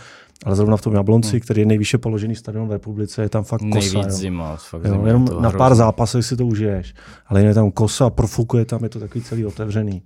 ale 0.45 0.55
zrovna 0.55 0.77
v 0.77 0.81
tom 0.81 0.93
Jablonci, 0.93 1.39
který 1.39 1.61
je 1.61 1.65
nejvýše 1.65 1.97
položený 1.97 2.35
stadion 2.35 2.67
v 2.67 2.71
republice, 2.71 3.21
je 3.21 3.29
tam 3.29 3.43
fakt 3.43 3.61
kosa. 3.61 3.93
Nejvíc 3.93 3.95
jo. 3.95 4.11
zima, 4.11 4.55
fakt 4.55 4.85
Jo, 4.85 4.91
zima, 4.91 5.07
jenom 5.07 5.25
na 5.25 5.31
hrozný. 5.31 5.57
pár 5.57 5.75
zápasech 5.75 6.25
si 6.25 6.37
to 6.37 6.45
užiješ, 6.45 6.93
ale 7.27 7.43
je 7.43 7.53
tam 7.53 7.71
kosa, 7.71 8.09
profukuje 8.09 8.65
tam, 8.65 8.83
je 8.83 8.89
to 8.89 8.99
takový 8.99 9.23
celý 9.23 9.45
otevřený. 9.45 10.01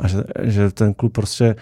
A 0.00 0.08
že, 0.08 0.24
že 0.42 0.70
ten 0.70 0.94
klub 0.94 1.12
prostě, 1.12 1.56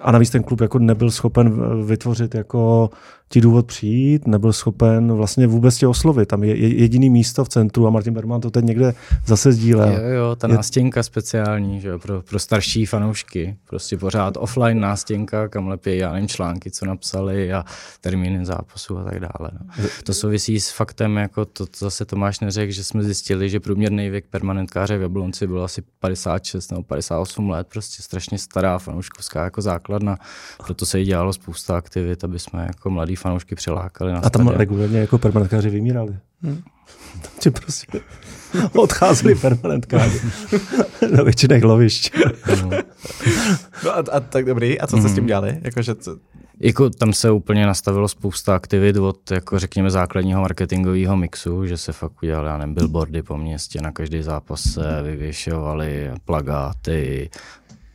a 0.00 0.12
navíc 0.12 0.30
ten 0.30 0.42
klub 0.42 0.60
jako 0.60 0.78
nebyl 0.78 1.10
schopen 1.10 1.60
vytvořit 1.86 2.34
jako 2.34 2.90
ti 3.32 3.40
důvod 3.40 3.66
přijít, 3.66 4.26
nebyl 4.26 4.52
schopen 4.52 5.12
vlastně 5.12 5.46
vůbec 5.46 5.76
tě 5.76 5.86
oslovit. 5.86 6.28
Tam 6.28 6.44
je 6.44 6.56
jediný 6.56 7.10
místo 7.10 7.44
v 7.44 7.48
centru 7.48 7.86
a 7.86 7.90
Martin 7.90 8.14
Berman 8.14 8.40
to 8.40 8.50
teď 8.50 8.64
někde 8.64 8.94
zase 9.26 9.52
sdílel. 9.52 9.88
Jo, 9.88 10.08
jo, 10.08 10.36
ta 10.36 10.48
je... 10.48 10.54
nástěnka 10.54 11.02
speciální, 11.02 11.80
že 11.80 11.88
jo, 11.88 11.98
pro, 11.98 12.22
pro 12.22 12.38
starší 12.38 12.86
fanoušky. 12.86 13.56
Prostě 13.68 13.96
pořád 13.96 14.36
offline 14.36 14.80
nástěnka, 14.80 15.48
kam 15.48 15.68
lepí, 15.68 15.96
já 15.96 16.12
nevím, 16.12 16.28
články, 16.28 16.70
co 16.70 16.86
napsali 16.86 17.52
a 17.52 17.64
termíny 18.00 18.46
zápasu 18.46 18.98
a 18.98 19.04
tak 19.04 19.20
dále. 19.20 19.50
No. 19.52 19.84
To 20.04 20.14
souvisí 20.14 20.60
s 20.60 20.70
faktem, 20.70 21.16
jako 21.16 21.44
to, 21.44 21.66
to 21.66 21.78
zase 21.78 22.04
Tomáš 22.04 22.40
neřekl, 22.40 22.72
že 22.72 22.84
jsme 22.84 23.02
zjistili, 23.02 23.50
že 23.50 23.60
průměrný 23.60 24.10
věk 24.10 24.24
permanentkáře 24.30 24.98
v 24.98 25.02
Jablonci 25.02 25.46
byl 25.46 25.64
asi 25.64 25.82
56 26.00 26.70
nebo 26.70 26.82
58 26.82 27.50
let, 27.50 27.66
prostě 27.72 28.02
strašně 28.02 28.38
stará 28.38 28.78
fanouškovská 28.78 29.44
jako 29.44 29.62
základna. 29.62 30.18
Proto 30.64 30.86
se 30.86 30.98
jí 30.98 31.06
dělalo 31.06 31.32
spousta 31.32 31.76
aktivit, 31.76 32.24
aby 32.24 32.38
jsme 32.38 32.62
jako 32.66 32.90
mladí 32.90 33.16
fanoušky 33.22 33.54
přilákali 33.54 34.12
na 34.12 34.18
A 34.18 34.30
tam 34.30 34.48
regulárně 34.48 34.98
jako 34.98 35.18
permanentkáři 35.18 35.70
vymírali. 35.70 36.16
Hmm. 36.42 36.62
Tam 37.42 37.52
prostě 37.52 38.00
odcházeli 38.76 39.34
permanentkáři 39.34 40.20
do 41.16 41.24
většinek 41.24 41.64
lovišť. 41.64 42.14
no 43.84 43.90
a, 43.90 44.04
a, 44.12 44.20
tak 44.20 44.44
dobrý, 44.44 44.80
a 44.80 44.86
co 44.86 44.96
jste 44.96 45.08
s 45.08 45.12
tím 45.12 45.22
hmm. 45.22 45.26
dělali? 45.26 45.58
Jako, 45.62 45.82
že 45.82 45.94
co... 45.94 46.16
jako, 46.60 46.90
tam 46.90 47.12
se 47.12 47.30
úplně 47.30 47.66
nastavilo 47.66 48.08
spousta 48.08 48.54
aktivit 48.54 48.96
od, 48.96 49.30
jako 49.30 49.58
řekněme, 49.58 49.90
základního 49.90 50.40
marketingového 50.40 51.16
mixu, 51.16 51.66
že 51.66 51.76
se 51.76 51.92
fakt 51.92 52.22
udělali, 52.22 52.48
já 52.48 52.58
nevím, 52.58 52.74
billboardy 52.74 53.22
po 53.22 53.36
městě, 53.36 53.80
na 53.82 53.92
každý 53.92 54.22
zápas 54.22 54.60
se 54.62 55.02
vyvěšovaly 55.02 56.10
plagáty, 56.24 57.30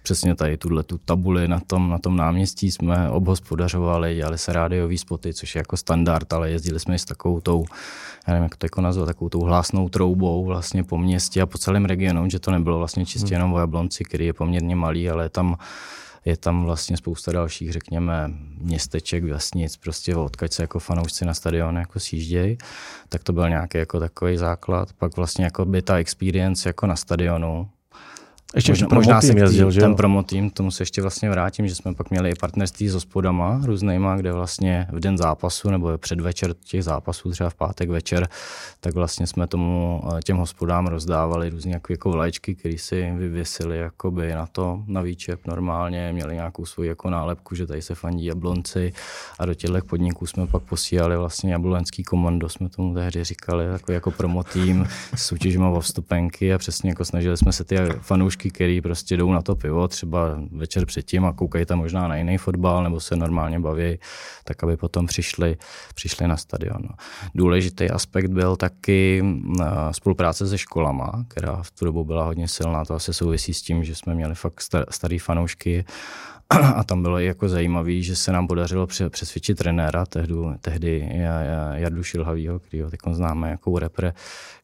přesně 0.07 0.35
tady 0.35 0.57
tuhle 0.57 0.83
tu 0.83 0.97
tabuli 0.97 1.47
na 1.47 1.59
tom, 1.59 1.89
na 1.89 1.97
tom 1.97 2.15
náměstí 2.15 2.71
jsme 2.71 3.09
obhospodařovali, 3.09 4.15
dělali 4.15 4.37
se 4.37 4.53
rádiový 4.53 4.97
spoty, 4.97 5.33
což 5.33 5.55
je 5.55 5.59
jako 5.59 5.77
standard, 5.77 6.33
ale 6.33 6.51
jezdili 6.51 6.79
jsme 6.79 6.99
s 6.99 7.05
takovou 7.05 7.39
tou, 7.41 7.65
já 8.27 8.33
nevím, 8.33 8.43
jak 8.43 8.55
to 8.55 8.65
jako 8.65 8.81
nazvat, 8.81 9.07
takovou 9.07 9.29
tou 9.29 9.41
hlásnou 9.41 9.89
troubou 9.89 10.45
vlastně 10.45 10.83
po 10.83 10.97
městě 10.97 11.41
a 11.41 11.45
po 11.45 11.57
celém 11.57 11.85
regionu, 11.85 12.29
že 12.29 12.39
to 12.39 12.51
nebylo 12.51 12.77
vlastně 12.77 13.05
čistě 13.05 13.27
hmm. 13.27 13.33
jenom 13.33 13.53
o 13.53 13.59
Jablonci, 13.59 14.03
který 14.03 14.25
je 14.25 14.33
poměrně 14.33 14.75
malý, 14.75 15.09
ale 15.09 15.25
je 15.25 15.29
tam 15.29 15.57
je 16.25 16.37
tam 16.37 16.63
vlastně 16.63 16.97
spousta 16.97 17.31
dalších, 17.31 17.71
řekněme, 17.71 18.31
městeček, 18.57 19.23
vesnic, 19.23 19.77
prostě 19.77 20.15
odkaď 20.15 20.53
se 20.53 20.63
jako 20.63 20.79
fanoušci 20.79 21.25
na 21.25 21.33
stadion 21.33 21.77
jako 21.77 21.99
sjíždějí, 21.99 22.57
tak 23.09 23.23
to 23.23 23.33
byl 23.33 23.49
nějaký 23.49 23.77
jako 23.77 23.99
takový 23.99 24.37
základ. 24.37 24.93
Pak 24.93 25.17
vlastně 25.17 25.45
jako 25.45 25.65
by 25.65 25.81
ta 25.81 25.97
experience 25.97 26.69
jako 26.69 26.87
na 26.87 26.95
stadionu, 26.95 27.69
ještě 28.55 28.71
možná, 28.71 28.87
možná 28.93 29.21
se 29.21 29.39
jezdil, 29.39 29.71
že 29.71 29.81
ten 29.81 29.95
promo 29.95 30.23
tým, 30.23 30.49
tomu 30.49 30.71
se 30.71 30.81
ještě 30.81 31.01
vlastně 31.01 31.29
vrátím, 31.29 31.67
že 31.67 31.75
jsme 31.75 31.93
pak 31.93 32.09
měli 32.09 32.29
i 32.29 32.35
partnerství 32.39 32.89
s 32.89 32.93
hospodama 32.93 33.61
různýma, 33.63 34.15
kde 34.15 34.31
vlastně 34.31 34.87
v 34.91 34.99
den 34.99 35.17
zápasu 35.17 35.69
nebo 35.69 35.97
předvečer 35.97 36.53
těch 36.53 36.83
zápasů, 36.83 37.31
třeba 37.31 37.49
v 37.49 37.55
pátek 37.55 37.89
večer, 37.89 38.29
tak 38.79 38.93
vlastně 38.93 39.27
jsme 39.27 39.47
tomu 39.47 40.01
eh, 40.17 40.21
těm 40.21 40.37
hospodám 40.37 40.87
rozdávali 40.87 41.49
různé 41.49 41.71
jako, 41.71 41.93
jako 41.93 42.09
vlajčky, 42.09 42.55
které 42.55 42.77
si 42.77 43.11
vyvěsili 43.17 43.77
jakoby 43.77 44.33
na 44.33 44.47
to, 44.47 44.83
na 44.87 45.01
výčep 45.01 45.47
normálně, 45.47 46.09
měli 46.13 46.35
nějakou 46.35 46.65
svoji 46.65 46.89
jako 46.89 47.09
nálepku, 47.09 47.55
že 47.55 47.67
tady 47.67 47.81
se 47.81 47.95
fandí 47.95 48.25
jablonci 48.25 48.93
a 49.39 49.45
do 49.45 49.53
těchto 49.53 49.81
podniků 49.89 50.25
jsme 50.25 50.47
pak 50.47 50.63
posílali 50.63 51.17
vlastně 51.17 51.51
jablonecký 51.51 52.03
komando, 52.03 52.49
jsme 52.49 52.69
tomu 52.69 52.93
tehdy 52.93 53.23
říkali, 53.23 53.65
jako, 53.65 53.91
jako 53.91 54.11
promo 54.11 54.43
tým, 54.43 54.87
soutěžíme 55.15 55.67
o 55.67 55.79
vstupenky 55.79 56.53
a 56.53 56.57
přesně 56.57 56.89
jako 56.89 57.05
snažili 57.05 57.37
jsme 57.37 57.53
se 57.53 57.63
ty 57.63 57.75
fanoušky 58.01 58.36
fanoušky, 58.37 58.49
který 58.51 58.81
prostě 58.81 59.17
jdou 59.17 59.31
na 59.31 59.41
to 59.41 59.55
pivo 59.55 59.87
třeba 59.87 60.39
večer 60.51 60.85
předtím 60.85 61.25
a 61.25 61.33
koukají 61.33 61.65
tam 61.65 61.79
možná 61.79 62.07
na 62.07 62.15
jiný 62.15 62.37
fotbal 62.37 62.83
nebo 62.83 62.99
se 62.99 63.15
normálně 63.15 63.59
baví, 63.59 63.99
tak 64.43 64.63
aby 64.63 64.77
potom 64.77 65.05
přišli, 65.07 65.57
přišli 65.95 66.27
na 66.27 66.37
stadion. 66.37 66.81
No. 66.81 66.95
Důležitý 67.35 67.89
aspekt 67.89 68.31
byl 68.31 68.55
taky 68.55 69.23
spolupráce 69.91 70.47
se 70.47 70.57
školama, 70.57 71.25
která 71.27 71.63
v 71.63 71.71
tu 71.71 71.85
dobu 71.85 72.05
byla 72.05 72.25
hodně 72.25 72.47
silná. 72.47 72.85
To 72.85 72.93
asi 72.93 73.13
souvisí 73.13 73.53
s 73.53 73.61
tím, 73.61 73.83
že 73.83 73.95
jsme 73.95 74.15
měli 74.15 74.35
fakt 74.35 74.61
star, 74.61 74.85
starý 74.89 75.19
fanoušky 75.19 75.85
a 76.49 76.83
tam 76.83 77.01
bylo 77.01 77.19
i 77.19 77.25
jako 77.25 77.49
zajímavé, 77.49 78.01
že 78.01 78.15
se 78.15 78.31
nám 78.31 78.47
podařilo 78.47 78.87
přesvědčit 79.09 79.57
trenéra, 79.57 80.05
tehdy, 80.05 80.33
tehdy 80.61 81.09
Jardu 81.73 82.03
Šilhavýho, 82.03 82.59
který 82.59 82.81
ho 82.81 82.89
teď 82.89 82.99
známe 83.11 83.49
jako 83.49 83.79
repre, 83.79 84.13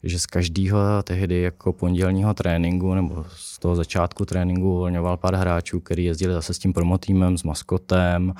že 0.02 0.18
z 0.18 0.26
každého 0.26 0.78
tehdy 1.04 1.40
jako 1.40 1.72
pondělního 1.72 2.34
tréninku 2.34 2.94
nebo 2.94 3.24
z 3.36 3.58
toho 3.58 3.76
začátku 3.76 4.24
tréninku 4.24 4.74
uvolňoval 4.74 5.16
pár 5.16 5.34
hráčů, 5.34 5.80
který 5.80 6.04
jezdili 6.04 6.34
zase 6.34 6.54
s 6.54 6.58
tím 6.58 6.72
promotýmem, 6.72 7.38
s 7.38 7.42
maskotem 7.42 8.34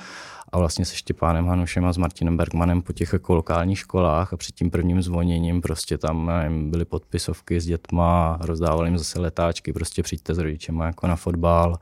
a 0.55 0.57
vlastně 0.57 0.85
se 0.85 0.95
Štěpánem 0.95 1.47
Hanušem 1.47 1.85
a 1.85 1.93
s 1.93 1.97
Martinem 1.97 2.37
Bergmanem 2.37 2.81
po 2.81 2.93
těch 2.93 3.13
jako 3.13 3.35
lokálních 3.35 3.79
školách 3.79 4.33
a 4.33 4.37
před 4.37 4.55
tím 4.55 4.71
prvním 4.71 5.01
zvoněním 5.01 5.61
prostě 5.61 5.97
tam 5.97 6.25
nevím, 6.25 6.71
byly 6.71 6.85
podpisovky 6.85 7.61
s 7.61 7.65
dětma, 7.65 8.37
rozdávali 8.41 8.89
jim 8.89 8.97
zase 8.97 9.19
letáčky, 9.19 9.73
prostě 9.73 10.03
přijďte 10.03 10.33
s 10.33 10.37
rodičema 10.37 10.85
jako 10.85 11.07
na 11.07 11.15
fotbal, 11.15 11.77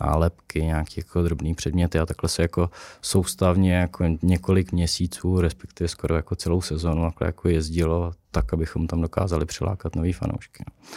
nálepky, 0.00 0.62
nějaké 0.62 0.94
jako 0.96 1.22
drobné 1.22 1.54
předměty 1.54 1.98
a 1.98 2.06
takhle 2.06 2.28
se 2.28 2.42
jako 2.42 2.70
soustavně 3.02 3.74
jako 3.74 4.04
několik 4.22 4.72
měsíců, 4.72 5.40
respektive 5.40 5.88
skoro 5.88 6.16
jako 6.16 6.36
celou 6.36 6.60
sezonu 6.60 7.10
jako 7.20 7.48
jezdilo 7.48 8.12
tak, 8.30 8.52
abychom 8.52 8.86
tam 8.86 9.00
dokázali 9.00 9.46
přilákat 9.46 9.96
nový 9.96 10.12
fanoušky. 10.12 10.64
No. 10.68 10.96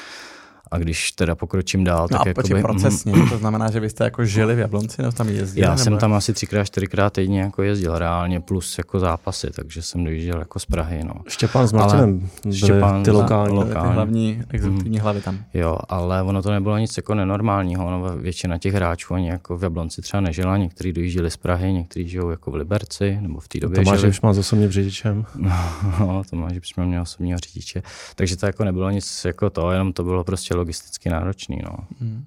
A 0.71 0.77
když 0.77 1.11
teda 1.11 1.35
pokročím 1.35 1.83
dál, 1.83 2.07
no 2.11 2.17
tak 2.17 2.27
a 2.27 2.29
jakoby, 2.29 2.61
procesně, 2.61 3.13
to 3.29 3.37
znamená, 3.37 3.71
že 3.71 3.79
vy 3.79 3.89
jste 3.89 4.03
jako 4.03 4.25
žili 4.25 4.55
v 4.55 4.59
Jablonci, 4.59 5.01
nebo 5.01 5.11
tam 5.11 5.29
jezdili? 5.29 5.65
Já 5.65 5.69
nebo? 5.69 5.83
jsem 5.83 5.97
tam 5.97 6.13
asi 6.13 6.33
třikrát, 6.33 6.63
čtyřikrát 6.63 7.13
týdně 7.13 7.41
jako 7.41 7.63
jezdil 7.63 7.99
reálně, 7.99 8.39
plus 8.39 8.77
jako 8.77 8.99
zápasy, 8.99 9.47
takže 9.55 9.81
jsem 9.81 10.03
dojížděl 10.03 10.39
jako 10.39 10.59
z 10.59 10.65
Prahy. 10.65 11.03
No. 11.03 11.13
Štěpán 11.27 11.67
s 11.67 11.73
Martinem 11.73 12.29
Štěpán 12.51 13.03
ty 13.03 13.11
lokální, 13.11 13.55
lokální. 13.55 13.89
Ty 13.89 13.95
hlavní 13.95 14.43
exekutivní 14.49 14.97
mm. 14.97 15.03
hlavy 15.03 15.21
tam. 15.21 15.39
Jo, 15.53 15.77
ale 15.89 16.23
ono 16.23 16.41
to 16.41 16.51
nebylo 16.51 16.77
nic 16.77 16.97
jako 16.97 17.15
nenormálního, 17.15 17.87
ono 17.87 18.17
většina 18.17 18.57
těch 18.57 18.73
hráčů 18.73 19.13
ani 19.13 19.29
jako 19.29 19.57
v 19.57 19.63
Jablonci 19.63 20.01
třeba 20.01 20.21
nežila, 20.21 20.57
někteří 20.57 20.93
dojížděli 20.93 21.31
z 21.31 21.37
Prahy, 21.37 21.73
někteří 21.73 22.09
žijou 22.09 22.29
jako 22.29 22.51
v 22.51 22.55
Liberci, 22.55 23.17
nebo 23.21 23.39
v 23.39 23.47
té 23.47 23.59
době 23.59 23.83
Tomáš 23.83 23.99
žili. 23.99 24.09
už 24.09 24.21
má 24.21 24.29
osobním 24.29 24.71
řidičem. 24.71 25.25
No, 25.99 26.21
Tomáš 26.29 26.57
už 26.57 26.75
měl 26.75 27.01
osobního 27.01 27.39
řidiče, 27.39 27.83
takže 28.15 28.37
to 28.37 28.45
jako 28.45 28.63
nebylo 28.63 28.89
nic 28.89 29.25
jako 29.25 29.49
to, 29.49 29.71
jenom 29.71 29.93
to 29.93 30.03
bylo 30.03 30.23
prostě 30.23 30.55
logisticky 30.57 31.09
náročný. 31.09 31.59
No. 31.63 31.77
Hmm. 31.99 32.25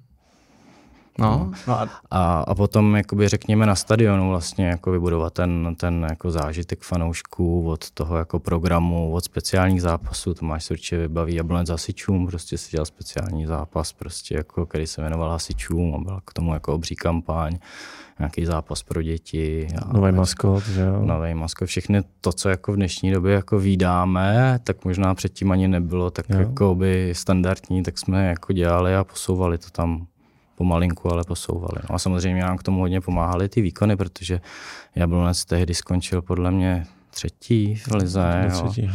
No, 1.19 1.51
no 1.67 1.73
a... 1.73 1.89
A, 2.11 2.39
a 2.39 2.55
potom, 2.55 2.95
jakoby 2.95 3.27
řekněme, 3.27 3.65
na 3.65 3.75
stadionu 3.75 4.29
vlastně 4.29 4.67
jako 4.67 4.91
vybudovat 4.91 5.33
ten, 5.33 5.75
ten 5.77 6.07
jako 6.09 6.31
zážitek 6.31 6.81
fanoušků 6.81 7.69
od 7.69 7.91
toho 7.91 8.17
jako 8.17 8.39
programu, 8.39 9.13
od 9.13 9.25
speciálních 9.25 9.81
zápasů, 9.81 10.33
to 10.33 10.45
máš 10.45 10.63
se 10.63 10.73
určitě 10.73 10.97
vybaví 10.97 11.35
Jablonec 11.35 11.69
hasičům, 11.69 12.27
prostě 12.27 12.57
si 12.57 12.71
dělal 12.71 12.85
speciální 12.85 13.45
zápas, 13.45 13.93
prostě 13.93 14.35
jako, 14.35 14.65
který 14.65 14.87
se 14.87 15.01
jmenoval 15.01 15.29
hasičům 15.29 15.95
a 15.95 15.97
byl 15.97 16.19
k 16.25 16.33
tomu 16.33 16.53
jako 16.53 16.73
obří 16.73 16.95
kampaň, 16.95 17.59
nějaký 18.19 18.45
zápas 18.45 18.83
pro 18.83 19.01
děti. 19.01 19.67
Nový 19.93 20.11
maskot, 20.11 20.67
že 20.67 20.81
jo? 20.81 21.01
Nový 21.05 21.33
maskot, 21.33 21.67
všechny 21.67 22.01
to, 22.21 22.33
co 22.33 22.49
jako 22.49 22.73
v 22.73 22.75
dnešní 22.75 23.11
době 23.11 23.33
jako 23.33 23.59
vydáme, 23.59 24.59
tak 24.63 24.85
možná 24.85 25.15
předtím 25.15 25.51
ani 25.51 25.67
nebylo 25.67 26.11
tak 26.11 26.25
jo. 26.29 26.39
jako 26.39 26.75
by 26.75 27.09
standardní, 27.15 27.83
tak 27.83 27.97
jsme 27.97 28.27
jako 28.27 28.53
dělali 28.53 28.95
a 28.95 29.03
posouvali 29.03 29.57
to 29.57 29.69
tam 29.69 30.07
pomalinku, 30.55 31.11
ale 31.11 31.23
posouvali. 31.23 31.81
No 31.89 31.95
a 31.95 31.99
samozřejmě 31.99 32.41
nám 32.41 32.57
k 32.57 32.63
tomu 32.63 32.79
hodně 32.79 33.01
pomáhaly 33.01 33.49
ty 33.49 33.61
výkony, 33.61 33.95
protože 33.95 34.41
Jablonec 34.95 35.45
tehdy 35.45 35.73
skončil 35.73 36.21
podle 36.21 36.51
mě 36.51 36.85
třetí 37.09 37.75
v 37.75 37.87
lize. 37.91 38.49
Třetí, 38.49 38.85
jo. 38.85 38.91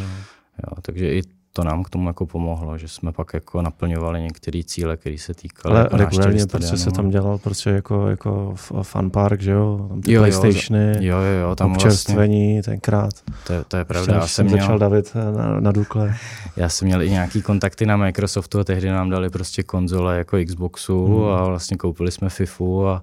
Jo, 0.66 0.82
takže 0.82 1.14
i 1.14 1.22
to 1.56 1.64
nám 1.64 1.82
k 1.82 1.90
tomu 1.90 2.08
jako 2.08 2.26
pomohlo, 2.26 2.78
že 2.78 2.88
jsme 2.88 3.12
pak 3.12 3.34
jako 3.34 3.62
naplňovali 3.62 4.22
některé 4.22 4.60
cíle, 4.64 4.96
které 4.96 5.18
se 5.18 5.34
týkaly. 5.34 5.74
Ale 5.74 5.82
jako 5.84 5.96
regulárně 5.96 6.46
prostě 6.46 6.76
se 6.76 6.90
tam 6.90 7.10
dělal 7.10 7.38
prostě 7.38 7.70
jako, 7.70 8.08
jako 8.08 8.54
fun 8.82 9.10
park, 9.10 9.40
že 9.40 9.50
jo? 9.50 9.86
Tam 9.88 10.00
ty 10.00 10.12
jo, 10.12 10.20
PlayStationy, 10.20 10.96
jo, 11.00 11.16
jo, 11.16 11.40
jo, 11.40 11.54
tam 11.54 11.72
občerstvení 11.72 12.54
vlastně, 12.54 12.72
tenkrát. 12.72 13.14
To, 13.46 13.52
je, 13.52 13.64
to 13.68 13.76
je 13.76 13.84
pravda. 13.84 14.14
Já 14.14 14.26
jsem 14.26 14.46
měl, 14.46 14.58
začal 14.58 14.78
David 14.78 15.14
na, 15.36 15.60
na 15.60 15.72
Dukle. 15.72 16.14
Já 16.56 16.68
jsem 16.68 16.86
měl 16.88 17.02
i 17.02 17.10
nějaký 17.10 17.42
kontakty 17.42 17.86
na 17.86 17.96
Microsoftu 17.96 18.58
a 18.58 18.64
tehdy 18.64 18.88
nám 18.88 19.10
dali 19.10 19.30
prostě 19.30 19.62
konzole 19.62 20.18
jako 20.18 20.36
Xboxu 20.46 21.06
hmm. 21.06 21.24
a 21.24 21.44
vlastně 21.44 21.76
koupili 21.76 22.10
jsme 22.10 22.28
FIFU 22.28 22.86
a, 22.86 23.02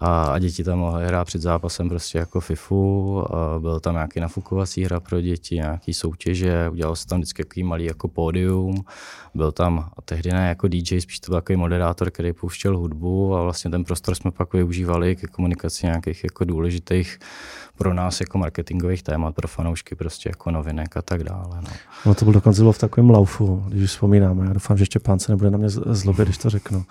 a, 0.00 0.24
a 0.24 0.38
děti 0.38 0.64
tam 0.64 0.78
mohly 0.78 1.06
hrát 1.06 1.24
před 1.24 1.42
zápasem 1.42 1.88
prostě 1.88 2.18
jako 2.18 2.40
FIFU. 2.40 3.24
A 3.34 3.58
byl 3.58 3.80
tam 3.80 3.94
nějaký 3.94 4.20
nafukovací 4.20 4.84
hra 4.84 5.00
pro 5.00 5.20
děti, 5.20 5.54
nějaký 5.54 5.94
soutěže, 5.94 6.68
udělal 6.68 6.96
se 6.96 7.06
tam 7.06 7.20
vždycky 7.20 7.62
malý 7.62 7.85
jako 7.86 8.08
pódium, 8.08 8.84
byl 9.34 9.52
tam 9.52 9.78
a 9.96 10.02
tehdy 10.02 10.32
ne 10.32 10.48
jako 10.48 10.68
DJ, 10.68 11.00
spíš 11.00 11.20
to 11.20 11.30
byl 11.30 11.40
takový 11.40 11.56
moderátor, 11.56 12.10
který 12.10 12.32
pouštěl 12.32 12.78
hudbu 12.78 13.36
a 13.36 13.42
vlastně 13.42 13.70
ten 13.70 13.84
prostor 13.84 14.14
jsme 14.14 14.30
pak 14.30 14.52
využívali 14.52 15.16
ke 15.16 15.26
komunikaci 15.26 15.86
nějakých 15.86 16.24
jako 16.24 16.44
důležitých 16.44 17.18
pro 17.76 17.94
nás 17.94 18.20
jako 18.20 18.38
marketingových 18.38 19.02
témat, 19.02 19.34
pro 19.34 19.48
fanoušky 19.48 19.94
prostě 19.94 20.28
jako 20.28 20.50
novinek 20.50 20.96
a 20.96 21.02
tak 21.02 21.24
dále. 21.24 21.60
No. 21.62 21.70
no 22.06 22.14
to 22.14 22.24
byl 22.24 22.34
dokonce 22.34 22.60
bylo 22.60 22.72
v 22.72 22.78
takovém 22.78 23.10
laufu, 23.10 23.64
když 23.68 23.90
vzpomínáme. 23.90 24.46
Já 24.46 24.52
doufám, 24.52 24.76
že 24.76 24.82
ještě 24.82 24.98
pán 24.98 25.18
se 25.18 25.32
nebude 25.32 25.50
na 25.50 25.58
mě 25.58 25.68
zlobit, 25.68 26.24
když 26.24 26.38
to 26.38 26.50
řeknu. 26.50 26.84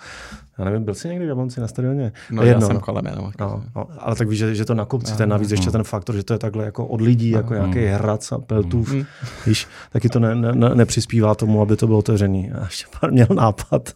Já 0.58 0.64
nevím, 0.64 0.84
byl 0.84 0.94
jsi 0.94 1.08
někdy 1.08 1.24
v 1.24 1.28
Jablonci 1.28 1.60
na 1.60 1.68
stadioně? 1.68 2.12
No, 2.30 2.42
Jedno, 2.42 2.60
já 2.60 2.66
jsem 2.66 2.76
no. 2.76 2.80
kolem 2.80 3.06
jenom. 3.06 3.32
No, 3.40 3.62
no, 3.76 3.86
ale 3.98 4.16
tak 4.16 4.28
víš, 4.28 4.38
že, 4.38 4.54
že 4.54 4.64
to 4.64 4.74
na 4.74 4.84
kopci, 4.84 5.10
no, 5.10 5.16
ten 5.16 5.28
navíc 5.28 5.50
ještě 5.50 5.70
ten 5.70 5.84
faktor, 5.84 6.16
že 6.16 6.24
to 6.24 6.32
je 6.32 6.38
takhle 6.38 6.64
jako 6.64 6.86
od 6.86 7.00
lidí, 7.00 7.30
jako 7.30 7.54
no, 7.54 7.60
nějaký 7.60 7.86
hrac 7.86 8.32
a 8.32 8.38
peltův, 8.38 8.92
mm. 8.92 9.04
víš, 9.46 9.66
taky 9.92 10.08
to 10.08 10.20
ne, 10.20 10.34
ne, 10.34 10.74
nepřispívá 10.74 11.34
tomu, 11.34 11.62
aby 11.62 11.76
to 11.76 11.86
bylo 11.86 11.98
otevřený. 11.98 12.52
A 12.52 12.64
ještě 12.64 12.86
pár 13.00 13.12
měl 13.12 13.26
nápad, 13.34 13.90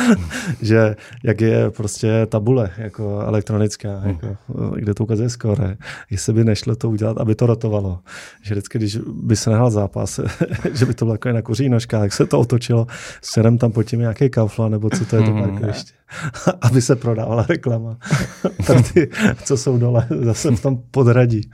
že 0.62 0.96
jak 1.24 1.40
je 1.40 1.70
prostě 1.70 2.26
tabule 2.26 2.70
jako 2.78 3.20
elektronická, 3.20 4.00
mm. 4.04 4.08
jako, 4.08 4.36
kde 4.74 4.94
to 4.94 5.04
ukazuje 5.04 5.30
skore, 5.30 5.76
jestli 6.10 6.32
by 6.32 6.44
nešlo 6.44 6.76
to 6.76 6.90
udělat, 6.90 7.18
aby 7.18 7.34
to 7.34 7.46
rotovalo. 7.46 7.98
Že 8.42 8.54
vždycky, 8.54 8.78
když 8.78 8.96
by 8.96 9.36
se 9.36 9.50
nehrál 9.50 9.70
zápas, 9.70 10.20
že 10.72 10.86
by 10.86 10.94
to 10.94 11.04
bylo 11.04 11.14
jako 11.14 11.28
na 11.28 11.42
kuří 11.42 11.68
nožkách, 11.68 12.02
jak 12.02 12.12
se 12.12 12.26
to 12.26 12.40
otočilo, 12.40 12.86
směrem 13.22 13.58
tam 13.58 13.72
pod 13.72 13.82
tím 13.82 14.00
nějaký 14.00 14.30
kaufla, 14.30 14.68
nebo 14.68 14.90
co 14.90 15.04
to 15.04 15.16
je 15.16 15.22
to 15.22 15.30
mm. 15.30 15.64
ještě. 15.64 15.92
aby 16.60 16.82
se 16.82 16.96
prodávala 16.96 17.46
reklama. 17.48 17.96
tak 18.66 18.92
ty, 18.92 19.10
co 19.44 19.56
jsou 19.56 19.78
dole, 19.78 20.06
zase 20.20 20.50
v 20.50 20.62
tom 20.62 20.82
podradí. 20.90 21.50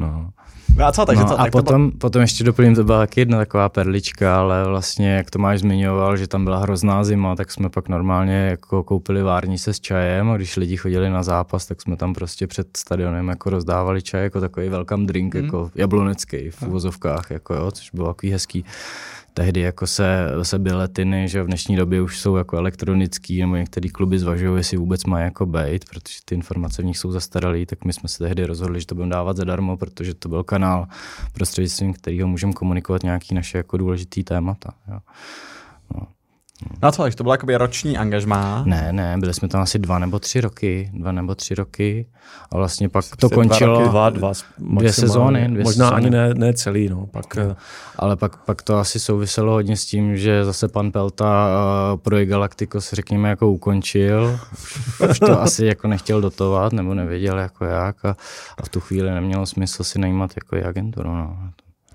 No. 0.00 0.30
No 0.76 0.84
a 0.86 0.92
co, 0.92 1.06
takže 1.06 1.22
no, 1.22 1.28
co? 1.28 1.40
A 1.40 1.50
potom, 1.50 1.88
bylo... 1.88 1.98
potom 1.98 2.22
ještě 2.22 2.44
doplním, 2.44 2.74
to 2.74 2.84
byla 2.84 2.98
taky 2.98 3.20
jedna 3.20 3.38
taková 3.38 3.68
perlička, 3.68 4.38
ale 4.38 4.64
vlastně, 4.68 5.14
jak 5.14 5.30
to 5.30 5.38
máš 5.38 5.60
zmiňoval, 5.60 6.16
že 6.16 6.26
tam 6.26 6.44
byla 6.44 6.58
hrozná 6.58 7.04
zima, 7.04 7.36
tak 7.36 7.50
jsme 7.50 7.68
pak 7.68 7.88
normálně 7.88 8.34
jako 8.34 8.82
koupili 8.82 9.22
várnice 9.22 9.72
s 9.72 9.80
čajem 9.80 10.30
a 10.30 10.36
když 10.36 10.56
lidi 10.56 10.76
chodili 10.76 11.10
na 11.10 11.22
zápas, 11.22 11.66
tak 11.66 11.82
jsme 11.82 11.96
tam 11.96 12.14
prostě 12.14 12.46
před 12.46 12.76
stadionem 12.76 13.28
jako 13.28 13.50
rozdávali 13.50 14.02
čaj 14.02 14.22
jako 14.22 14.40
takový 14.40 14.68
welcome 14.68 15.06
drink, 15.06 15.34
mm. 15.34 15.44
jako 15.44 15.70
jablonecký 15.74 16.50
v 16.50 16.62
uvozovkách, 16.62 17.30
jako 17.30 17.54
jo, 17.54 17.70
což 17.70 17.90
bylo 17.90 18.08
takový 18.08 18.32
hezký 18.32 18.64
tehdy 19.36 19.60
jako 19.60 19.86
se, 19.86 20.28
se 20.42 20.58
biletiny, 20.58 21.28
že 21.28 21.42
v 21.42 21.46
dnešní 21.46 21.76
době 21.76 22.02
už 22.02 22.20
jsou 22.20 22.36
jako 22.36 22.56
elektronický, 22.56 23.40
nebo 23.40 23.56
některé 23.56 23.88
kluby 23.88 24.18
zvažují, 24.18 24.56
jestli 24.56 24.76
vůbec 24.76 25.04
mají 25.04 25.24
jako 25.24 25.46
být, 25.46 25.84
protože 25.84 26.18
ty 26.24 26.34
informace 26.34 26.82
v 26.82 26.84
nich 26.84 26.98
jsou 26.98 27.12
zastaralé, 27.12 27.66
tak 27.66 27.84
my 27.84 27.92
jsme 27.92 28.08
se 28.08 28.18
tehdy 28.18 28.46
rozhodli, 28.46 28.80
že 28.80 28.86
to 28.86 28.94
budeme 28.94 29.12
dávat 29.12 29.36
zadarmo, 29.36 29.76
protože 29.76 30.14
to 30.14 30.28
byl 30.28 30.44
kanál 30.44 30.86
prostřednictvím 31.32 31.92
kterého 31.92 32.28
můžeme 32.28 32.52
komunikovat 32.52 33.02
nějaký 33.02 33.34
naše 33.34 33.58
jako 33.58 33.76
důležitý 33.76 34.24
témata. 34.24 34.74
Jo. 34.88 34.98
No. 36.62 36.76
No 36.82 36.88
a 36.88 36.92
co, 36.92 37.10
to 37.16 37.22
bylo 37.22 37.34
jakoby 37.34 37.56
roční 37.56 37.98
angažmá? 37.98 38.62
Ne, 38.66 38.92
ne, 38.92 39.16
byli 39.18 39.34
jsme 39.34 39.48
tam 39.48 39.60
asi 39.60 39.78
dva 39.78 39.98
nebo 39.98 40.18
tři 40.18 40.40
roky, 40.40 40.90
dva 40.94 41.12
nebo 41.12 41.34
tři 41.34 41.54
roky 41.54 42.06
a 42.52 42.56
vlastně 42.56 42.88
pak 42.88 43.04
to 43.16 43.30
končilo. 43.30 43.88
Dva, 43.88 44.08
roky, 44.08 44.18
dva, 44.18 44.32
dva 44.58 44.78
dvě 44.78 44.92
sezóny. 44.92 45.48
Dvě 45.48 45.64
Možná 45.64 45.86
sezóny. 45.86 46.02
ani 46.02 46.10
ne, 46.10 46.34
ne 46.34 46.52
celý, 46.52 46.88
no. 46.88 47.06
Pak, 47.06 47.36
no. 47.36 47.56
Ale 47.98 48.16
pak, 48.16 48.36
pak 48.36 48.62
to 48.62 48.76
asi 48.76 49.00
souviselo 49.00 49.52
hodně 49.52 49.76
s 49.76 49.86
tím, 49.86 50.16
že 50.16 50.44
zase 50.44 50.68
pan 50.68 50.92
Pelta 50.92 51.48
uh, 51.48 52.00
projekt 52.00 52.28
Galacticos, 52.28 52.92
řekněme, 52.92 53.28
jako 53.28 53.50
ukončil. 53.50 54.40
Už 55.10 55.18
to 55.18 55.40
asi 55.40 55.66
jako 55.66 55.88
nechtěl 55.88 56.20
dotovat, 56.20 56.72
nebo 56.72 56.94
nevěděl 56.94 57.38
jako 57.38 57.64
jak 57.64 58.04
a, 58.04 58.16
a 58.58 58.62
v 58.64 58.68
tu 58.68 58.80
chvíli 58.80 59.10
nemělo 59.10 59.46
smysl 59.46 59.84
si 59.84 59.98
najímat 59.98 60.30
jako 60.36 60.68
agenturu, 60.68 61.16
no. 61.16 61.36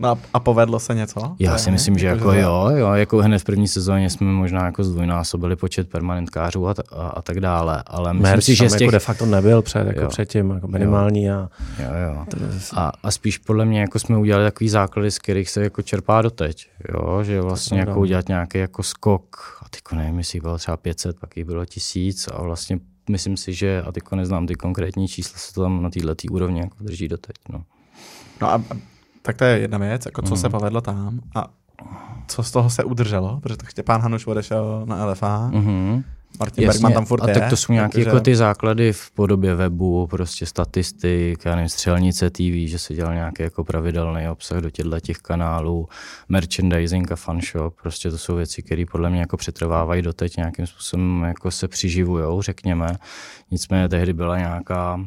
No 0.02 0.18
a 0.34 0.40
povedlo 0.40 0.80
se 0.80 0.96
něco? 0.96 1.36
Já 1.40 1.58
si 1.58 1.72
myslím, 1.72 1.98
že 1.98 2.08
jako 2.08 2.34
jo, 2.34 2.70
jo, 2.76 2.94
jako 2.94 3.18
hned 3.18 3.40
v 3.40 3.44
první 3.44 3.68
sezóně 3.68 4.10
jsme 4.10 4.28
možná 4.28 4.66
jako 4.66 4.84
zdvojnásobili 4.84 5.56
počet 5.56 5.90
permanentkářů 5.90 6.68
a, 6.68 6.74
a, 6.92 7.08
a 7.08 7.22
tak 7.22 7.40
dále, 7.40 7.84
ale 7.88 8.14
myslím 8.14 8.32
Merch 8.32 8.44
si, 8.44 8.56
že 8.56 8.70
z 8.70 8.74
těch... 8.74 8.82
jako 8.82 8.92
de 8.92 9.00
facto 9.00 9.26
nebyl 9.26 9.62
před, 9.62 9.88
jako 9.88 10.08
předtím, 10.08 10.50
jako 10.50 10.68
minimální 10.68 11.24
jo. 11.24 11.36
a... 11.36 11.50
Jo, 11.84 11.90
jo. 12.08 12.26
A, 12.76 12.92
a 13.04 13.12
spíš 13.12 13.38
podle 13.38 13.66
mě 13.66 13.82
jako 13.82 14.00
jsme 14.00 14.18
udělali 14.18 14.46
takový 14.46 14.70
základy, 14.70 15.12
z 15.12 15.20
kterých 15.20 15.50
se 15.50 15.64
jako 15.64 15.82
čerpá 15.82 16.22
doteď, 16.22 16.68
jo, 16.94 17.24
že 17.24 17.42
vlastně 17.42 17.80
jako 17.80 18.00
udělat 18.00 18.28
nějaký 18.30 18.58
jako 18.58 18.84
skok, 18.84 19.60
a 19.66 19.70
teďko 19.70 19.96
nevím, 19.96 20.18
jestli 20.18 20.40
bylo 20.40 20.58
třeba 20.58 20.78
500, 20.78 21.20
pak 21.20 21.38
jich 21.38 21.46
bylo 21.46 21.66
tisíc 21.66 22.28
a 22.28 22.42
vlastně 22.42 22.80
myslím 23.10 23.38
si, 23.38 23.54
že, 23.54 23.82
a 23.82 23.92
teďko 23.92 24.16
neznám 24.16 24.48
ty 24.48 24.56
konkrétní 24.56 25.08
čísla, 25.08 25.40
se 25.40 25.54
to 25.54 25.62
tam 25.62 25.84
na 25.84 25.90
této 25.90 26.14
úrovni 26.32 26.60
jako 26.60 26.76
drží 26.80 27.08
doteď, 27.08 27.36
no. 27.50 27.64
No 28.42 28.48
a 28.48 28.64
tak 29.22 29.38
to 29.38 29.44
je 29.44 29.60
jedna 29.60 29.78
věc, 29.78 30.06
jako 30.06 30.22
co 30.22 30.30
mm. 30.30 30.38
se 30.38 30.48
mhm. 30.48 30.52
povedlo 30.52 30.82
tam 30.82 31.20
a 31.36 31.48
co 32.28 32.44
z 32.44 32.52
toho 32.52 32.70
se 32.70 32.84
udrželo, 32.84 33.40
protože 33.44 33.58
to 33.58 33.66
Štěpán 33.66 34.02
Hanuš 34.02 34.28
odešel 34.28 34.84
na 34.86 35.06
LFA, 35.06 35.50
mm-hmm. 35.54 36.04
Martin 36.40 36.64
Jasně, 36.64 36.78
Bergman 36.78 36.94
tam 36.94 37.06
furt 37.06 37.24
a 37.24 37.30
je. 37.30 37.34
tak 37.34 37.50
to 37.50 37.58
jsou 37.58 37.74
nějaké 37.74 38.00
jako 38.00 38.20
ty 38.20 38.36
základy 38.36 38.94
v 38.94 39.12
podobě 39.12 39.56
webu, 39.56 40.08
prostě 40.08 40.46
statistik, 40.46 41.46
já 41.46 41.56
nevím, 41.56 41.70
střelnice 41.70 42.30
TV, 42.30 42.54
že 42.66 42.80
se 42.80 42.94
dělal 42.94 43.14
nějaký 43.14 43.44
jako 43.44 43.64
pravidelný 43.64 44.30
obsah 44.30 44.58
do 44.58 44.70
těchto 44.70 45.00
těch 45.00 45.18
kanálů, 45.18 45.88
merchandising 46.30 47.12
a 47.12 47.16
fanshop, 47.16 47.82
prostě 47.82 48.12
to 48.12 48.18
jsou 48.18 48.36
věci, 48.36 48.64
které 48.64 48.84
podle 48.92 49.10
mě 49.10 49.20
jako 49.20 49.38
přetrvávají 49.38 50.02
doteď 50.02 50.38
nějakým 50.38 50.68
způsobem 50.68 51.24
jako 51.24 51.52
se 51.52 51.68
přeživujou, 51.68 52.42
řekněme. 52.42 52.98
Nicméně 53.52 53.90
tehdy 53.90 54.14
byla 54.14 54.38
nějaká 54.38 55.00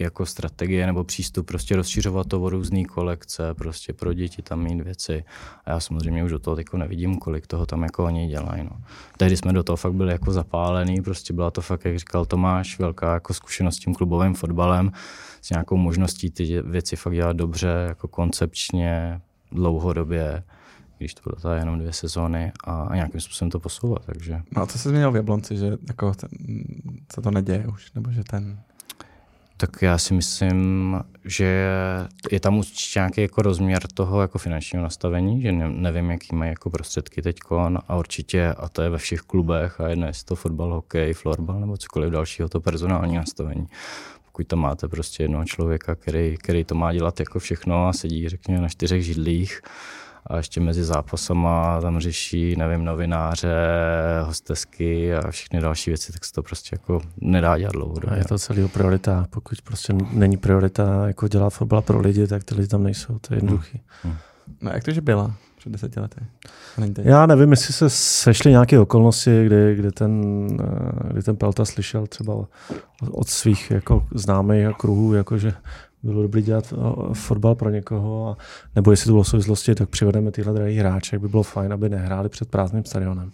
jako 0.00 0.26
strategie 0.26 0.86
nebo 0.86 1.04
přístup 1.04 1.46
prostě 1.46 1.76
rozšiřovat 1.76 2.26
to 2.26 2.42
o 2.42 2.50
různé 2.50 2.84
kolekce, 2.84 3.54
prostě 3.54 3.92
pro 3.92 4.12
děti 4.12 4.42
tam 4.42 4.62
mít 4.62 4.80
věci. 4.80 5.24
A 5.64 5.70
já 5.70 5.80
samozřejmě 5.80 6.24
už 6.24 6.30
do 6.30 6.38
toho 6.38 6.58
jako 6.58 6.76
nevidím, 6.76 7.16
kolik 7.16 7.46
toho 7.46 7.66
tam 7.66 7.82
jako 7.82 8.04
oni 8.04 8.28
dělají. 8.28 8.64
No. 8.64 8.80
Tehdy 9.16 9.36
jsme 9.36 9.52
do 9.52 9.62
toho 9.62 9.76
fakt 9.76 9.94
byli 9.94 10.12
jako 10.12 10.32
zapálení, 10.32 11.02
prostě 11.02 11.32
byla 11.32 11.50
to 11.50 11.60
fakt, 11.60 11.84
jak 11.84 11.98
říkal 11.98 12.26
Tomáš, 12.26 12.78
velká 12.78 13.14
jako 13.14 13.34
zkušenost 13.34 13.76
s 13.76 13.78
tím 13.78 13.94
klubovým 13.94 14.34
fotbalem, 14.34 14.92
s 15.42 15.50
nějakou 15.50 15.76
možností 15.76 16.30
ty 16.30 16.62
věci 16.62 16.96
fakt 16.96 17.14
dělat 17.14 17.36
dobře, 17.36 17.84
jako 17.88 18.08
koncepčně, 18.08 19.20
dlouhodobě 19.52 20.42
když 20.98 21.14
to 21.14 21.30
bylo 21.40 21.54
jenom 21.54 21.78
dvě 21.78 21.92
sezóny 21.92 22.52
a, 22.64 22.82
a 22.82 22.94
nějakým 22.94 23.20
způsobem 23.20 23.50
to 23.50 23.60
posouvat. 23.60 24.04
Takže. 24.06 24.42
No 24.56 24.62
a 24.62 24.66
co 24.66 24.78
se 24.78 24.88
změnilo 24.88 25.12
v 25.12 25.16
Jablonci, 25.16 25.56
že 25.56 25.72
jako 25.88 26.14
ten, 26.14 26.28
se 27.14 27.20
to 27.20 27.30
neděje 27.30 27.66
už, 27.66 27.92
nebo 27.92 28.10
že 28.10 28.24
ten 28.24 28.58
tak 29.56 29.82
já 29.82 29.98
si 29.98 30.14
myslím, 30.14 31.00
že 31.24 31.68
je 32.30 32.40
tam 32.40 32.58
určitě 32.58 32.98
nějaký 32.98 33.20
jako 33.20 33.42
rozměr 33.42 33.86
toho 33.94 34.20
jako 34.20 34.38
finančního 34.38 34.82
nastavení, 34.82 35.42
že 35.42 35.52
ne, 35.52 35.70
nevím, 35.70 36.10
jaký 36.10 36.36
mají 36.36 36.50
jako 36.50 36.70
prostředky 36.70 37.22
teď 37.22 37.38
a 37.88 37.96
určitě, 37.96 38.48
a 38.48 38.68
to 38.68 38.82
je 38.82 38.90
ve 38.90 38.98
všech 38.98 39.20
klubech 39.20 39.80
a 39.80 39.88
jedno 39.88 40.06
jestli 40.06 40.24
to 40.24 40.36
fotbal, 40.36 40.74
hokej, 40.74 41.12
florbal 41.12 41.60
nebo 41.60 41.76
cokoliv 41.76 42.12
dalšího, 42.12 42.48
to 42.48 42.60
personální 42.60 43.16
nastavení. 43.16 43.66
Pokud 44.24 44.46
tam 44.46 44.58
máte 44.58 44.88
prostě 44.88 45.22
jednoho 45.22 45.44
člověka, 45.44 45.94
který, 45.94 46.36
který 46.36 46.64
to 46.64 46.74
má 46.74 46.92
dělat 46.92 47.20
jako 47.20 47.38
všechno 47.38 47.88
a 47.88 47.92
sedí, 47.92 48.28
řekněme, 48.28 48.60
na 48.60 48.68
čtyřech 48.68 49.04
židlích, 49.04 49.60
a 50.26 50.36
ještě 50.36 50.60
mezi 50.60 50.84
zápasama 50.84 51.80
tam 51.80 52.00
řeší, 52.00 52.56
nevím, 52.56 52.84
novináře, 52.84 53.56
hostesky 54.22 55.14
a 55.14 55.30
všechny 55.30 55.60
další 55.60 55.90
věci, 55.90 56.12
tak 56.12 56.24
se 56.24 56.32
to 56.32 56.42
prostě 56.42 56.68
jako 56.72 57.00
nedá 57.20 57.58
dělat 57.58 57.72
dlouho. 57.72 57.94
A 58.08 58.16
je 58.16 58.24
to 58.24 58.38
celý 58.38 58.68
priorita. 58.68 59.26
Pokud 59.30 59.62
prostě 59.62 59.92
není 60.12 60.36
priorita 60.36 61.06
jako 61.06 61.28
dělat 61.28 61.50
fotbal 61.50 61.82
pro 61.82 62.00
lidi, 62.00 62.26
tak 62.26 62.44
ty 62.44 62.54
lidi 62.54 62.68
tam 62.68 62.82
nejsou. 62.82 63.18
To 63.18 63.34
je 63.34 63.38
jednoduchý. 63.38 63.80
Hmm. 64.02 64.12
Hmm. 64.12 64.20
No 64.60 64.70
jak 64.70 64.84
to, 64.84 64.90
že 64.90 65.00
byla 65.00 65.34
před 65.58 65.72
deseti 65.72 66.00
lety? 66.00 66.20
Já 66.96 67.26
nevím, 67.26 67.50
jestli 67.50 67.72
se 67.72 67.90
sešly 67.90 68.50
nějaké 68.50 68.78
okolnosti, 68.80 69.46
kdy, 69.46 69.74
kdy, 69.74 69.92
ten, 69.92 70.46
kdy 71.10 71.22
ten 71.22 71.36
Pelta 71.36 71.64
slyšel 71.64 72.06
třeba 72.06 72.34
od 73.10 73.28
svých 73.28 73.70
jako 73.70 74.06
známých 74.14 74.66
a 74.66 74.72
kruhů, 74.72 75.14
jako 75.14 75.38
že 75.38 75.52
bylo 76.02 76.22
dobré 76.22 76.42
dělat 76.42 76.74
eh, 76.76 77.14
fotbal 77.14 77.54
pro 77.54 77.70
někoho, 77.70 78.28
a, 78.30 78.36
nebo 78.74 78.90
jestli 78.90 79.06
to 79.06 79.12
bylo 79.12 79.24
souvislosti, 79.24 79.74
tak 79.74 79.88
přivedeme 79.88 80.30
tyhle 80.30 80.54
drahý 80.54 80.76
hráče, 80.76 81.18
by 81.18 81.28
bylo 81.28 81.42
fajn, 81.42 81.72
aby 81.72 81.88
nehráli 81.88 82.28
před 82.28 82.48
prázdným 82.48 82.84
stadionem. 82.84 83.32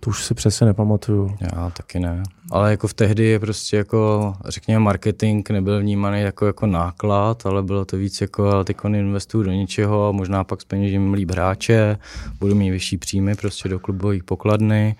To 0.00 0.10
už 0.10 0.24
si 0.24 0.34
přesně 0.34 0.66
nepamatuju. 0.66 1.36
Já 1.40 1.70
taky 1.70 2.00
ne. 2.00 2.22
Ale 2.50 2.70
jako 2.70 2.88
v 2.88 2.94
tehdy 2.94 3.24
je 3.24 3.38
prostě 3.38 3.76
jako, 3.76 4.34
řekněme, 4.44 4.84
marketing 4.84 5.50
nebyl 5.50 5.80
vnímaný 5.80 6.20
jako, 6.20 6.46
jako 6.46 6.66
náklad, 6.66 7.46
ale 7.46 7.62
bylo 7.62 7.84
to 7.84 7.96
víc 7.96 8.20
jako, 8.20 8.50
ale 8.50 8.64
teď 8.64 8.76
investuju 8.84 9.44
do 9.44 9.50
něčeho, 9.50 10.12
možná 10.12 10.44
pak 10.44 10.64
peněžím 10.64 11.12
líp 11.14 11.30
hráče, 11.30 11.98
budu 12.40 12.54
mít 12.54 12.70
vyšší 12.70 12.96
příjmy 12.96 13.34
prostě 13.34 13.68
do 13.68 13.78
klubových 13.78 14.24
pokladny 14.24 14.96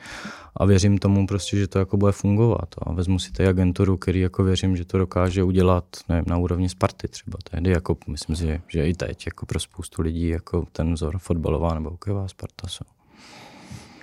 a 0.59 0.65
věřím 0.65 0.99
tomu 0.99 1.27
prostě, 1.27 1.57
že 1.57 1.67
to 1.67 1.79
jako 1.79 1.97
bude 1.97 2.13
fungovat. 2.13 2.69
A 2.79 2.93
vezmu 2.93 3.19
si 3.19 3.33
tady 3.33 3.49
agenturu, 3.49 3.97
který 3.97 4.21
jako 4.21 4.45
věřím, 4.45 4.77
že 4.77 4.85
to 4.85 4.99
dokáže 4.99 5.43
udělat 5.43 5.85
nevím, 6.09 6.25
na 6.27 6.37
úrovni 6.37 6.69
Sparty 6.69 7.09
třeba. 7.09 7.39
Tehdy 7.51 7.71
jako 7.71 7.97
myslím 8.09 8.37
si, 8.37 8.61
že 8.69 8.89
i 8.89 8.95
teď 8.95 9.27
jako 9.27 9.47
pro 9.47 9.61
spoustu 9.61 10.03
lidí 10.03 10.29
jako 10.29 10.67
ten 10.73 10.95
vzor 10.95 11.19
fotbalová 11.19 11.75
nebo 11.75 11.91
hokejová 11.91 12.29
Sparta 12.29 12.69
jsou. 12.69 12.85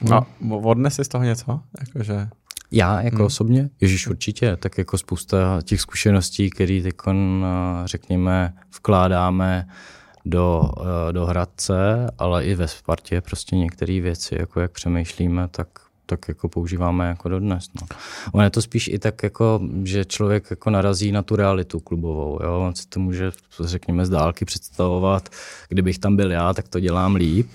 No. 0.01 0.25
Odnes 0.63 0.99
z 1.03 1.07
toho 1.07 1.23
něco? 1.23 1.59
Jakože... 1.79 2.29
Já 2.71 3.01
jako 3.01 3.15
hmm. 3.15 3.25
osobně? 3.25 3.69
Ježíš 3.81 4.07
určitě, 4.07 4.55
tak 4.55 4.77
jako 4.77 4.97
spousta 4.97 5.61
těch 5.63 5.81
zkušeností, 5.81 6.49
které 6.49 6.81
teď, 6.83 7.45
řekněme, 7.85 8.53
vkládáme 8.75 9.67
do, 10.25 10.71
eh, 10.81 11.13
do 11.13 11.25
Hradce, 11.25 12.07
ale 12.17 12.45
i 12.45 12.55
ve 12.55 12.67
Spartě 12.67 13.21
prostě 13.21 13.55
některé 13.55 14.01
věci, 14.01 14.35
jako 14.39 14.59
jak 14.59 14.71
přemýšlíme, 14.71 15.47
tak 15.47 15.67
tak 16.05 16.27
jako 16.27 16.49
používáme 16.49 17.07
jako 17.07 17.29
dodnes. 17.29 17.69
No. 17.81 17.87
On 18.31 18.43
je 18.43 18.49
to 18.49 18.61
spíš 18.61 18.87
i 18.87 18.99
tak, 18.99 19.23
jako, 19.23 19.59
že 19.83 20.05
člověk 20.05 20.49
jako 20.49 20.69
narazí 20.69 21.11
na 21.11 21.21
tu 21.21 21.35
realitu 21.35 21.79
klubovou. 21.79 22.39
Jo? 22.43 22.59
On 22.67 22.75
si 22.75 22.87
to 22.87 22.99
může, 22.99 23.31
řekněme, 23.59 24.05
z 24.05 24.09
dálky 24.09 24.45
představovat, 24.45 25.29
kdybych 25.69 25.99
tam 25.99 26.15
byl 26.15 26.31
já, 26.31 26.53
tak 26.53 26.67
to 26.67 26.79
dělám 26.79 27.15
líp 27.15 27.47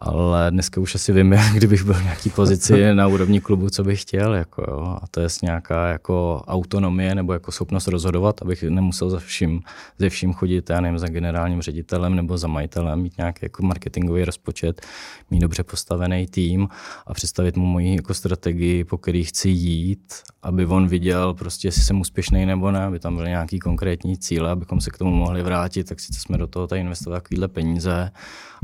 ale 0.00 0.50
dneska 0.50 0.80
už 0.80 0.94
asi 0.94 1.12
vím, 1.12 1.34
kdybych 1.54 1.84
byl 1.84 1.94
v 1.94 2.02
nějaký 2.02 2.30
pozici 2.30 2.94
na 2.94 3.06
úrovni 3.06 3.40
klubu, 3.40 3.70
co 3.70 3.84
bych 3.84 4.02
chtěl, 4.02 4.34
jako 4.34 4.64
jo. 4.68 4.98
a 5.02 5.06
to 5.10 5.20
je 5.20 5.28
nějaká 5.42 5.88
jako 5.88 6.42
autonomie 6.46 7.14
nebo 7.14 7.32
jako 7.32 7.52
schopnost 7.52 7.86
rozhodovat, 7.86 8.42
abych 8.42 8.62
nemusel 8.62 9.10
za 9.10 9.18
vším, 9.18 9.60
ze 9.98 10.08
vším 10.08 10.32
chodit, 10.32 10.70
já 10.70 10.80
nevím, 10.80 10.98
za 10.98 11.06
generálním 11.06 11.62
ředitelem 11.62 12.16
nebo 12.16 12.38
za 12.38 12.48
majitelem, 12.48 13.00
mít 13.02 13.18
nějaký 13.18 13.40
jako 13.42 13.62
marketingový 13.62 14.24
rozpočet, 14.24 14.86
mít 15.30 15.40
dobře 15.40 15.64
postavený 15.64 16.26
tým 16.26 16.68
a 17.06 17.14
představit 17.14 17.56
mu 17.56 17.66
moji 17.66 17.96
jako 17.96 18.14
strategii, 18.14 18.84
po 18.84 18.98
který 18.98 19.24
chci 19.24 19.48
jít, 19.48 20.14
aby 20.42 20.66
on 20.66 20.88
viděl 20.88 21.34
prostě, 21.34 21.68
jestli 21.68 21.82
jsem 21.82 22.00
úspěšný 22.00 22.46
nebo 22.46 22.70
ne, 22.70 22.84
aby 22.84 22.98
tam 22.98 23.16
byly 23.16 23.28
nějaký 23.28 23.58
konkrétní 23.58 24.18
cíle, 24.18 24.50
abychom 24.50 24.80
se 24.80 24.90
k 24.90 24.98
tomu 24.98 25.10
mohli 25.10 25.42
vrátit, 25.42 25.88
tak 25.88 26.00
sice 26.00 26.20
jsme 26.20 26.38
do 26.38 26.46
toho 26.46 26.66
tady 26.66 26.80
investovali 26.80 27.20
takovýhle 27.22 27.48
peníze, 27.48 28.10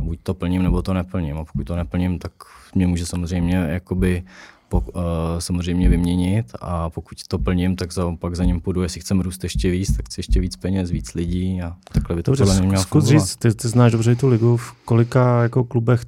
a 0.01 0.03
buď 0.03 0.19
to 0.23 0.35
plním, 0.35 0.63
nebo 0.63 0.83
to 0.83 0.95
neplním. 0.95 1.26
A 1.33 1.45
pokud 1.45 1.65
to 1.65 1.77
neplním, 1.77 2.19
tak 2.19 2.33
mě 2.75 2.87
může 2.87 3.07
samozřejmě 3.07 3.55
jakoby 3.57 4.25
po, 4.69 4.81
uh, 4.81 5.03
samozřejmě 5.39 5.89
vyměnit. 5.89 6.53
A 6.61 6.91
pokud 6.91 7.19
to 7.29 7.39
plním, 7.39 7.77
tak 7.77 7.93
za, 7.93 8.13
pak 8.19 8.37
za 8.37 8.45
ním 8.45 8.61
půjdu, 8.61 8.83
jestli 8.83 9.01
chcem 9.01 9.21
růst 9.21 9.43
ještě 9.43 9.71
víc, 9.71 9.97
tak 9.97 10.07
chci 10.07 10.21
ještě 10.21 10.41
víc 10.41 10.57
peněz, 10.57 10.91
víc 10.91 11.15
lidí. 11.15 11.63
A 11.63 11.77
takhle 11.93 12.17
by 12.17 12.23
to 12.23 12.35
dobře, 12.35 12.61
nemělo 12.61 12.83
zkus 12.83 13.05
říct, 13.05 13.37
ty, 13.37 13.55
ty 13.55 13.69
znáš 13.69 13.93
dobře 13.93 14.17
tu 14.17 14.29
ligu, 14.29 14.57
v 14.57 14.73
kolika 14.73 15.43
jako 15.43 15.65
klubech 15.65 16.03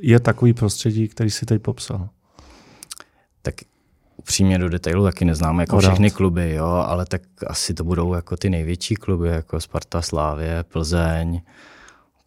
je 0.00 0.20
takový 0.20 0.52
prostředí, 0.52 1.08
který 1.08 1.30
si 1.30 1.46
teď 1.46 1.62
popsal? 1.62 2.08
Tak 3.42 3.54
upřímně 4.16 4.58
do 4.58 4.68
detailu 4.68 5.04
taky 5.04 5.24
neznáme 5.24 5.62
jako 5.62 5.78
všechny 5.78 6.10
kluby, 6.10 6.54
jo, 6.54 6.66
ale 6.66 7.06
tak 7.06 7.22
asi 7.46 7.74
to 7.74 7.84
budou 7.84 8.14
jako 8.14 8.36
ty 8.36 8.50
největší 8.50 8.94
kluby, 8.94 9.28
jako 9.28 9.60
Sparta, 9.60 10.02
Slávě, 10.02 10.64
Plzeň, 10.72 11.40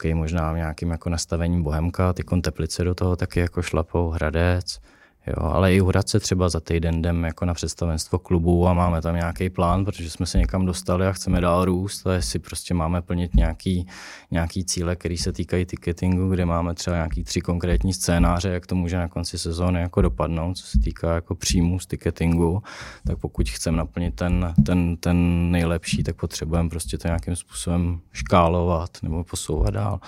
okay, 0.04 0.14
možná 0.14 0.56
nějakým 0.56 0.92
jako 0.92 1.10
nastavením 1.10 1.64
Bohemka, 1.64 2.14
ty 2.14 2.24
Teplice 2.42 2.84
do 2.84 2.96
toho 2.96 3.16
taky 3.16 3.40
jako 3.40 3.62
šlapou, 3.62 4.10
Hradec, 4.10 4.80
Jo, 5.28 5.36
ale 5.44 5.76
i 5.76 5.82
u 5.82 5.86
Hradce 5.86 6.20
třeba 6.20 6.50
za 6.50 6.60
týden 6.60 6.96
jdem 6.96 7.24
jako 7.24 7.46
na 7.46 7.54
představenstvo 7.54 8.20
klubu 8.20 8.68
a 8.68 8.74
máme 8.74 9.02
tam 9.02 9.16
nějaký 9.16 9.50
plán, 9.50 9.86
protože 9.86 10.10
jsme 10.10 10.26
se 10.26 10.38
někam 10.38 10.66
dostali 10.66 11.08
a 11.08 11.12
chceme 11.12 11.42
dál 11.42 11.66
růst 11.66 12.08
a 12.08 12.14
jestli 12.14 12.40
prostě 12.40 12.74
máme 12.74 13.02
plnit 13.02 13.36
nějaký, 13.36 13.88
nějaký 14.32 14.66
cíle, 14.66 14.96
které 14.96 15.18
se 15.18 15.32
týkají 15.32 15.66
ticketingu, 15.66 16.30
kde 16.30 16.46
máme 16.46 16.74
třeba 16.74 16.96
nějaký 16.96 17.24
tři 17.24 17.42
konkrétní 17.42 17.94
scénáře, 17.94 18.50
jak 18.50 18.68
to 18.68 18.76
může 18.76 18.98
na 18.98 19.08
konci 19.08 19.38
sezóny 19.38 19.82
jako 19.82 20.02
dopadnout, 20.02 20.58
co 20.58 20.68
se 20.68 20.80
týká 20.80 21.16
jako 21.16 21.36
příjmu 21.36 21.80
z 21.80 21.86
ticketingu, 21.86 22.64
tak 23.08 23.18
pokud 23.18 23.50
chceme 23.50 23.78
naplnit 23.78 24.16
ten, 24.16 24.54
ten, 24.66 24.98
ten 24.98 25.52
nejlepší, 25.52 26.04
tak 26.04 26.16
potřebujeme 26.16 26.70
prostě 26.70 26.98
to 26.98 27.08
nějakým 27.08 27.36
způsobem 27.36 28.00
škálovat 28.12 28.90
nebo 29.04 29.24
posouvat 29.24 29.74
dál. 29.74 30.00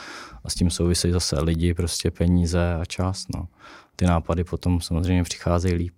A 0.43 0.49
s 0.49 0.55
tím 0.55 0.69
souvisejí 0.69 1.11
zase 1.11 1.41
lidi, 1.41 1.73
prostě 1.73 2.11
peníze 2.11 2.75
a 2.75 2.85
čas. 2.85 3.25
No 3.35 3.47
ty 3.95 4.05
nápady 4.05 4.43
potom 4.43 4.81
samozřejmě 4.81 5.23
přicházejí 5.23 5.73
líp. 5.73 5.93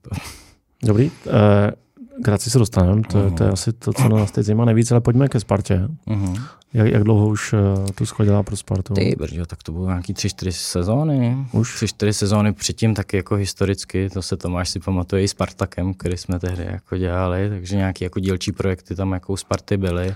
Dobrý. 0.84 1.12
Eh, 1.28 1.72
Graci 2.20 2.50
se 2.50 2.60
dostaneme, 2.60 3.02
to, 3.02 3.18
uh-huh. 3.18 3.34
to 3.34 3.44
je 3.44 3.50
asi 3.50 3.74
to, 3.74 3.94
co 3.94 4.10
nás 4.10 4.32
teď 4.32 4.46
zajímá 4.46 4.66
nejvíc, 4.66 4.92
ale 4.92 5.02
pojďme 5.02 5.28
ke 5.28 5.40
Spartě. 5.40 5.88
Uh-huh. 6.08 6.42
Jak, 6.74 6.88
jak 6.88 7.04
dlouho 7.04 7.28
už 7.28 7.54
uh, 7.54 7.60
tu 7.96 8.06
schodila 8.06 8.44
pro 8.44 8.56
Spartu? 8.56 8.94
Ty 8.94 9.16
brďo, 9.18 9.46
tak 9.46 9.64
to 9.64 9.72
bylo 9.72 9.88
nějaký 9.88 10.14
tři, 10.14 10.30
čtyři 10.30 10.52
sezóny. 10.52 11.38
Už? 11.52 11.76
Tři, 11.76 11.88
čtyři 11.88 12.14
sezóny 12.14 12.54
předtím 12.54 12.94
taky 12.94 13.18
jako 13.18 13.36
historicky, 13.36 14.10
to 14.10 14.22
se 14.22 14.38
Tomáš 14.38 14.70
si 14.70 14.80
pamatuje 14.80 15.24
i 15.24 15.28
s 15.28 15.32
Spartakem, 15.32 15.94
který 15.94 16.18
jsme 16.18 16.40
tehdy 16.40 16.64
jako 16.64 16.98
dělali, 16.98 17.50
takže 17.50 17.76
nějaký 17.76 18.04
jako 18.04 18.20
dílčí 18.20 18.52
projekty 18.52 18.96
tam 18.96 19.12
jako 19.12 19.34
u 19.34 19.38
Sparty 19.38 19.78
byly, 19.78 20.16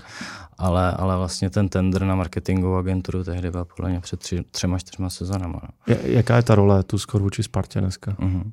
ale, 0.58 0.92
ale 0.92 1.16
vlastně 1.16 1.50
ten 1.50 1.68
tender 1.68 2.04
na 2.04 2.14
marketingovou 2.14 2.76
agenturu 2.76 3.24
tehdy 3.24 3.50
byl 3.50 3.64
podle 3.64 3.90
mě 3.90 4.00
před 4.00 4.20
tři, 4.20 4.44
třema, 4.50 4.78
čtyřma 4.78 5.10
sezónama. 5.10 5.60
No. 5.62 5.96
Jaká 6.02 6.36
je 6.36 6.42
ta 6.42 6.54
role 6.54 6.82
tu 6.82 6.98
skoro 6.98 7.24
vůči 7.24 7.42
Spartě 7.42 7.80
dneska? 7.80 8.12
Uh-huh. 8.12 8.52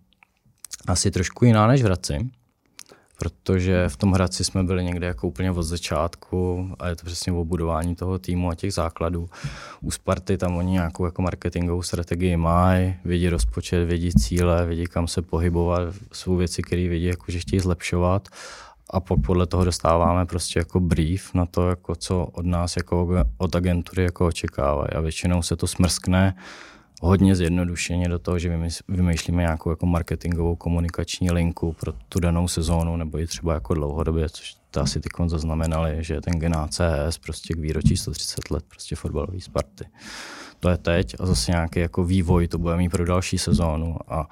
Asi 0.88 1.12
trošku 1.12 1.46
jiná 1.46 1.68
než 1.68 1.82
v 1.82 1.86
Hradci 1.86 2.30
protože 3.20 3.90
v 3.90 3.98
tom 3.98 4.12
Hradci 4.12 4.44
jsme 4.44 4.64
byli 4.64 4.84
někde 4.84 5.08
jako 5.08 5.28
úplně 5.28 5.52
od 5.52 5.64
začátku 5.64 6.70
a 6.80 6.88
je 6.88 6.96
to 6.96 7.06
přesně 7.06 7.32
o 7.32 7.46
budování 7.46 7.96
toho 7.96 8.20
týmu 8.20 8.50
a 8.50 8.56
těch 8.56 8.74
základů. 8.74 9.30
U 9.82 9.92
Sparty 9.92 10.38
tam 10.38 10.56
oni 10.56 10.72
nějakou 10.72 11.06
jako 11.06 11.22
marketingovou 11.22 11.82
strategii 11.82 12.38
mají, 12.38 12.96
vědí 13.06 13.30
rozpočet, 13.30 13.86
vědí 13.86 14.12
cíle, 14.14 14.66
vědí 14.66 14.86
kam 14.86 15.08
se 15.08 15.22
pohybovat, 15.22 15.82
jsou 16.14 16.36
věci, 16.36 16.62
které 16.62 16.88
vědí, 16.88 17.06
jako, 17.06 17.32
že 17.32 17.40
chtějí 17.40 17.60
zlepšovat. 17.60 18.28
A 18.90 19.00
podle 19.00 19.48
toho 19.48 19.66
dostáváme 19.66 20.26
prostě 20.26 20.60
jako 20.60 20.80
brief 20.80 21.34
na 21.34 21.46
to, 21.46 21.70
jako 21.70 21.96
co 21.96 22.26
od 22.26 22.46
nás 22.46 22.78
jako 22.78 23.10
od 23.38 23.56
agentury 23.56 24.04
jako 24.04 24.28
očekávají. 24.28 24.90
A 24.90 25.02
většinou 25.02 25.42
se 25.42 25.56
to 25.56 25.68
smrskne 25.68 26.36
hodně 27.00 27.36
zjednodušeně 27.36 28.10
do 28.10 28.20
toho, 28.20 28.40
že 28.40 28.60
vymýšlíme 28.88 29.42
nějakou 29.42 29.70
jako 29.70 29.86
marketingovou 29.86 30.56
komunikační 30.56 31.32
linku 31.32 31.74
pro 31.74 31.94
tu 32.10 32.20
danou 32.20 32.48
sezónu 32.48 32.98
nebo 32.98 33.20
i 33.20 33.28
třeba 33.28 33.54
jako 33.54 33.74
dlouhodobě, 33.74 34.30
což 34.30 34.56
to 34.72 34.82
asi 34.82 35.00
ty 35.00 35.10
zaznamenali, 35.26 35.98
že 36.00 36.22
ten 36.22 36.34
gen 36.34 36.56
ACS 36.56 37.18
prostě 37.18 37.54
k 37.54 37.60
výročí 37.60 37.98
130 37.98 38.52
let 38.52 38.64
prostě 38.68 38.96
fotbalový 38.96 39.42
Sparty. 39.42 39.86
To 40.60 40.70
je 40.70 40.78
teď 40.78 41.16
a 41.20 41.26
zase 41.26 41.52
nějaký 41.52 41.80
jako 41.80 42.04
vývoj 42.04 42.48
to 42.48 42.58
bude 42.58 42.78
mít 42.78 42.90
pro 42.90 43.06
další 43.06 43.38
sezónu 43.38 43.96
a 44.08 44.30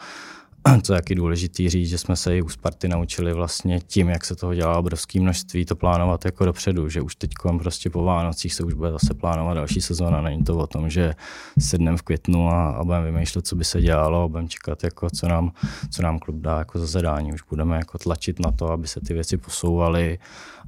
co 0.84 0.94
je 0.94 1.02
taky 1.02 1.16
důležitý 1.16 1.70
říct, 1.70 1.90
že 1.90 1.98
jsme 1.98 2.16
se 2.16 2.38
i 2.38 2.42
u 2.42 2.50
Sparty 2.50 2.88
naučili 2.88 3.34
vlastně 3.34 3.80
tím, 3.80 4.10
jak 4.10 4.26
se 4.26 4.36
toho 4.36 4.54
dělá 4.54 4.78
obrovské 4.78 5.20
množství, 5.20 5.66
to 5.66 5.76
plánovat 5.76 6.26
jako 6.26 6.46
dopředu, 6.46 6.90
že 6.90 7.02
už 7.02 7.16
teď 7.16 7.32
prostě 7.60 7.90
po 7.90 8.04
Vánocích 8.04 8.54
se 8.54 8.64
už 8.64 8.74
bude 8.74 8.92
zase 8.92 9.14
plánovat 9.14 9.58
další 9.58 9.82
sezóna. 9.82 10.22
Není 10.22 10.44
to 10.44 10.58
o 10.58 10.68
tom, 10.68 10.90
že 10.90 11.14
sedneme 11.60 11.98
v 11.98 12.02
květnu 12.02 12.50
a, 12.50 12.70
a 12.70 12.84
budeme 12.84 13.12
vymýšlet, 13.12 13.48
co 13.48 13.56
by 13.56 13.64
se 13.64 13.82
dělalo 13.82 14.24
a 14.24 14.28
budeme 14.28 14.48
čekat, 14.48 14.84
jako, 14.84 15.10
co, 15.10 15.28
nám, 15.28 15.52
co 15.92 16.02
nám 16.02 16.20
klub 16.20 16.36
dá 16.36 16.58
jako 16.58 16.80
za 16.80 16.86
zadání. 16.86 17.34
Už 17.34 17.42
budeme 17.50 17.78
jako 17.78 17.98
tlačit 17.98 18.40
na 18.40 18.52
to, 18.52 18.72
aby 18.72 18.88
se 18.88 19.02
ty 19.02 19.14
věci 19.14 19.38
posouvaly, 19.38 20.20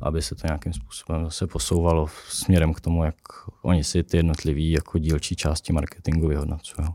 aby 0.01 0.21
se 0.21 0.35
to 0.35 0.47
nějakým 0.47 0.73
způsobem 0.73 1.25
zase 1.25 1.47
posouvalo 1.47 2.07
směrem 2.29 2.73
k 2.73 2.81
tomu, 2.81 3.03
jak 3.03 3.15
oni 3.61 3.83
si 3.83 4.03
ty 4.03 4.17
jednotlivé 4.17 4.61
jako 4.61 4.97
dílčí 4.97 5.35
části 5.35 5.73
marketingu 5.73 6.27
vyhodnocují. 6.27 6.87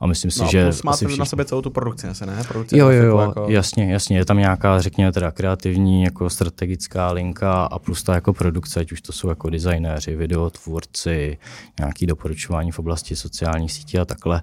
A 0.00 0.06
myslím 0.06 0.30
si, 0.30 0.42
no, 0.42 0.48
že. 0.48 0.64
Plus 0.64 0.82
máte 0.82 1.16
na 1.18 1.24
sebe 1.24 1.44
celou 1.44 1.62
tu 1.62 1.70
produkci, 1.70 2.08
asi 2.08 2.26
ne? 2.26 2.44
Produkci 2.48 2.78
jo, 2.78 2.88
jo, 2.88 3.02
jo, 3.04 3.18
jako... 3.18 3.46
jasně, 3.48 3.92
jasně. 3.92 4.18
Je 4.18 4.24
tam 4.24 4.38
nějaká, 4.38 4.80
řekněme, 4.80 5.12
teda 5.12 5.30
kreativní, 5.30 6.02
jako 6.02 6.30
strategická 6.30 7.12
linka 7.12 7.64
a 7.64 7.78
plus 7.78 8.02
ta 8.02 8.14
jako 8.14 8.32
produkce, 8.32 8.80
ať 8.80 8.92
už 8.92 9.00
to 9.00 9.12
jsou 9.12 9.28
jako 9.28 9.50
designéři, 9.50 10.16
videotvůrci, 10.16 11.38
nějaký 11.78 12.06
doporučování 12.06 12.72
v 12.72 12.78
oblasti 12.78 13.16
sociálních 13.16 13.72
sítí 13.72 13.98
a 13.98 14.04
takhle 14.04 14.42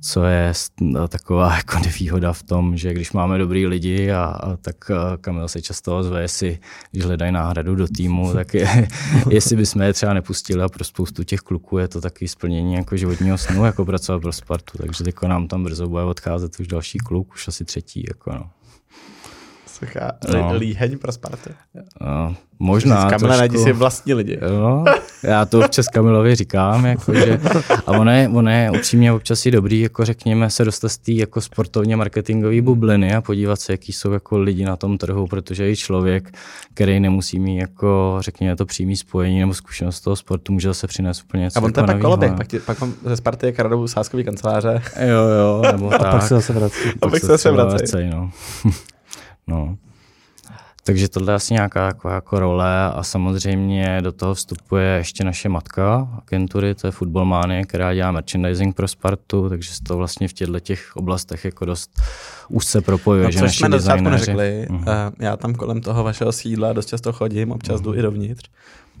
co 0.00 0.24
je 0.24 0.52
no, 0.80 1.08
taková 1.08 1.56
jako 1.56 1.78
nevýhoda 1.78 2.32
v 2.32 2.42
tom, 2.42 2.76
že 2.76 2.94
když 2.94 3.12
máme 3.12 3.38
dobrý 3.38 3.66
lidi 3.66 4.10
a, 4.12 4.24
a 4.24 4.56
tak 4.56 4.76
Kamil 5.20 5.48
se 5.48 5.62
často 5.62 5.98
ozve, 5.98 6.22
jestli 6.22 6.58
když 6.90 7.04
hledají 7.04 7.32
náhradu 7.32 7.74
do 7.74 7.88
týmu, 7.88 8.32
tak 8.34 8.54
je, 8.54 8.88
jestli 9.30 9.56
bychom 9.56 9.82
je 9.82 9.92
třeba 9.92 10.14
nepustili 10.14 10.62
a 10.62 10.68
pro 10.68 10.84
spoustu 10.84 11.24
těch 11.24 11.40
kluků 11.40 11.78
je 11.78 11.88
to 11.88 12.00
taky 12.00 12.28
splnění 12.28 12.74
jako 12.74 12.96
životního 12.96 13.38
snu, 13.38 13.64
jako 13.64 13.84
pracovat 13.84 14.22
pro 14.22 14.32
Spartu, 14.32 14.78
takže 14.78 15.04
nám 15.26 15.48
tam 15.48 15.64
brzo 15.64 15.88
bude 15.88 16.02
odcházet 16.02 16.60
už 16.60 16.66
další 16.66 16.98
kluk, 16.98 17.34
už 17.34 17.48
asi 17.48 17.64
třetí. 17.64 18.04
Jako 18.08 18.32
no. 18.32 18.50
Suchá 19.78 20.12
no. 20.32 20.54
líheň 20.54 20.98
pro 20.98 21.12
Spartu. 21.12 21.50
No, 22.00 22.34
možná. 22.58 23.10
Kamila 23.10 23.36
najdi 23.36 23.58
si 23.58 23.72
vlastní 23.72 24.14
lidi. 24.14 24.38
No, 24.42 24.84
já 25.22 25.44
to 25.44 25.60
občas 25.60 25.88
Kamilovi 25.88 26.34
říkám, 26.34 26.86
jako, 26.86 27.14
že, 27.14 27.40
a 27.86 27.92
ono 27.92 28.10
je, 28.10 28.28
ono 28.28 28.50
je 28.50 28.70
upřímně 28.70 29.12
občas 29.12 29.46
i 29.46 29.50
dobrý, 29.50 29.80
jako 29.80 30.04
řekněme, 30.04 30.50
se 30.50 30.64
dostat 30.64 30.88
z 30.88 30.98
té 30.98 31.12
jako 31.12 31.40
sportovně 31.40 31.96
marketingové 31.96 32.62
bubliny 32.62 33.14
a 33.14 33.20
podívat 33.20 33.60
se, 33.60 33.72
jaký 33.72 33.92
jsou 33.92 34.12
jako 34.12 34.38
lidi 34.38 34.64
na 34.64 34.76
tom 34.76 34.98
trhu, 34.98 35.26
protože 35.26 35.70
i 35.70 35.76
člověk, 35.76 36.34
který 36.74 37.00
nemusí 37.00 37.40
mít 37.40 37.58
jako, 37.58 38.16
řekněme, 38.20 38.56
to 38.56 38.66
přímý 38.66 38.96
spojení 38.96 39.40
nebo 39.40 39.54
zkušenost 39.54 40.00
toho 40.00 40.16
sportu, 40.16 40.52
může 40.52 40.68
zase 40.68 40.86
přinést 40.86 41.22
úplně 41.22 41.42
něco. 41.42 41.58
A 41.58 41.62
on 41.62 41.72
to 41.72 41.80
je 41.80 41.82
jako 41.82 41.92
pak 41.92 42.02
koloběh, 42.02 42.32
pak, 42.32 42.46
pak 42.66 42.80
mám 42.80 42.94
ze 43.04 43.16
Sparty 43.16 43.46
je 43.46 43.52
kradou 43.52 43.86
sáskový 43.86 44.24
kanceláře. 44.24 44.82
Jo, 45.06 45.28
jo, 45.28 45.62
nebo 45.72 45.94
a 45.94 45.98
tak. 45.98 46.10
pak 46.10 46.22
se 46.22 46.34
zase 46.34 46.52
vrací. 46.52 46.88
A 47.02 47.08
pak 47.08 47.20
se 47.20 47.26
zase 47.26 47.50
vrací. 47.50 47.96
no. 48.10 48.30
No. 49.48 49.76
Takže 50.84 51.08
tohle 51.08 51.32
je 51.32 51.36
asi 51.36 51.54
nějaká 51.54 51.86
jako, 51.86 52.08
jako 52.08 52.38
role 52.40 52.92
a 52.92 53.02
samozřejmě 53.02 53.98
do 54.02 54.12
toho 54.12 54.34
vstupuje 54.34 54.86
ještě 54.86 55.24
naše 55.24 55.48
matka 55.48 56.08
agentury, 56.26 56.74
to 56.74 56.86
je 56.86 56.90
Football 56.90 57.24
Mania, 57.24 57.64
která 57.64 57.94
dělá 57.94 58.12
merchandising 58.12 58.76
pro 58.76 58.88
Spartu, 58.88 59.48
takže 59.48 59.74
se 59.74 59.82
to 59.82 59.96
vlastně 59.96 60.28
v 60.28 60.32
těchto 60.32 60.60
těch 60.60 60.96
oblastech 60.96 61.44
jako 61.44 61.64
dost 61.64 62.00
úzce 62.48 62.80
propojuje. 62.80 63.24
No, 63.24 63.30
že 63.30 63.38
což 63.38 63.56
jsme 63.56 63.68
na 63.68 63.78
začátku 63.78 64.04
designéři- 64.04 64.10
neřekli, 64.10 64.66
Mhm. 64.70 64.78
uh, 64.80 64.84
já 65.18 65.36
tam 65.36 65.54
kolem 65.54 65.80
toho 65.80 66.04
vašeho 66.04 66.32
sídla 66.32 66.72
dost 66.72 66.86
často 66.88 67.12
chodím, 67.12 67.50
občas 67.52 67.80
jdu 67.80 67.94
i 67.94 68.02
dovnitř, 68.02 68.50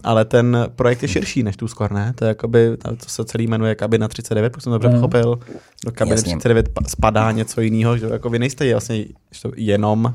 ale 0.04 0.24
ten 0.24 0.66
projekt 0.76 1.02
je 1.02 1.08
širší 1.08 1.42
než 1.42 1.56
tu 1.56 1.68
skor, 1.68 1.92
ne? 1.92 2.12
To 2.14 2.24
je 2.24 2.28
jakoby, 2.28 2.76
to 2.76 3.06
se 3.08 3.24
celý 3.24 3.46
jmenuje 3.46 3.74
Kabina 3.74 4.08
39, 4.08 4.50
pokud 4.50 4.60
jsem 4.62 4.72
dobře 4.72 4.88
Mhm. 4.88 4.96
pochopil, 4.98 5.38
do 5.84 5.92
Kabiny 5.92 6.12
Jasně. 6.14 6.22
39 6.36 6.68
pa- 6.68 6.80
spadá 6.88 7.32
něco 7.32 7.60
jiného, 7.60 7.96
že 7.98 8.06
jako 8.06 8.30
vy 8.30 8.38
nejste 8.38 8.72
vlastně 8.72 9.04
jenom 9.56 10.14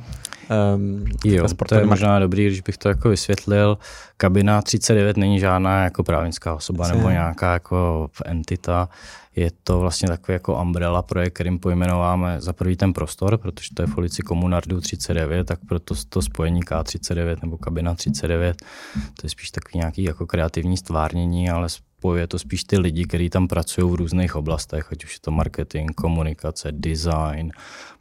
um, 0.76 1.06
Jo, 1.26 1.46
to 1.70 1.76
je 1.76 1.86
možná 1.86 2.20
dobrý, 2.20 2.46
když 2.48 2.62
bych 2.62 2.78
to 2.78 2.90
jako 2.90 3.10
vysvětlil. 3.10 3.78
Kabina 4.18 4.62
39 4.62 5.18
není 5.18 5.40
žádná 5.40 5.84
jako 5.84 6.04
právnická 6.04 6.56
osoba 6.56 6.84
Jasně. 6.86 6.98
nebo 6.98 7.10
nějaká 7.10 7.54
jako 7.54 8.10
entita. 8.26 8.90
Je 9.36 9.52
to 9.64 9.80
vlastně 9.80 10.08
takový 10.08 10.34
jako 10.34 10.62
umbrella 10.62 11.02
projekt, 11.02 11.34
kterým 11.34 11.60
pojmenováme 11.60 12.42
za 12.42 12.54
prvý 12.54 12.78
ten 12.78 12.94
prostor, 12.94 13.38
protože 13.38 13.70
to 13.74 13.82
je 13.82 13.88
v 13.88 13.98
ulici 13.98 14.22
Komunardu 14.22 14.82
39, 14.82 15.48
tak 15.48 15.60
proto 15.68 15.96
to 16.10 16.22
spojení 16.22 16.64
K39 16.64 17.38
nebo 17.42 17.58
kabina 17.58 17.96
39, 17.96 18.58
to 18.94 19.26
je 19.26 19.30
spíš 19.30 19.52
takový 19.52 19.80
nějaký 19.80 20.04
jako 20.04 20.28
kreativní 20.28 20.78
stvárnění, 20.78 21.50
ale 21.50 21.70
spojuje 22.04 22.28
to 22.28 22.40
spíš 22.40 22.64
ty 22.64 22.78
lidi, 22.80 23.06
kteří 23.06 23.30
tam 23.30 23.48
pracují 23.48 23.92
v 23.92 23.96
různých 23.96 24.36
oblastech, 24.36 24.88
ať 24.92 25.04
už 25.04 25.14
je 25.14 25.20
to 25.22 25.32
marketing, 25.32 25.92
komunikace, 25.96 26.72
design, 26.72 27.52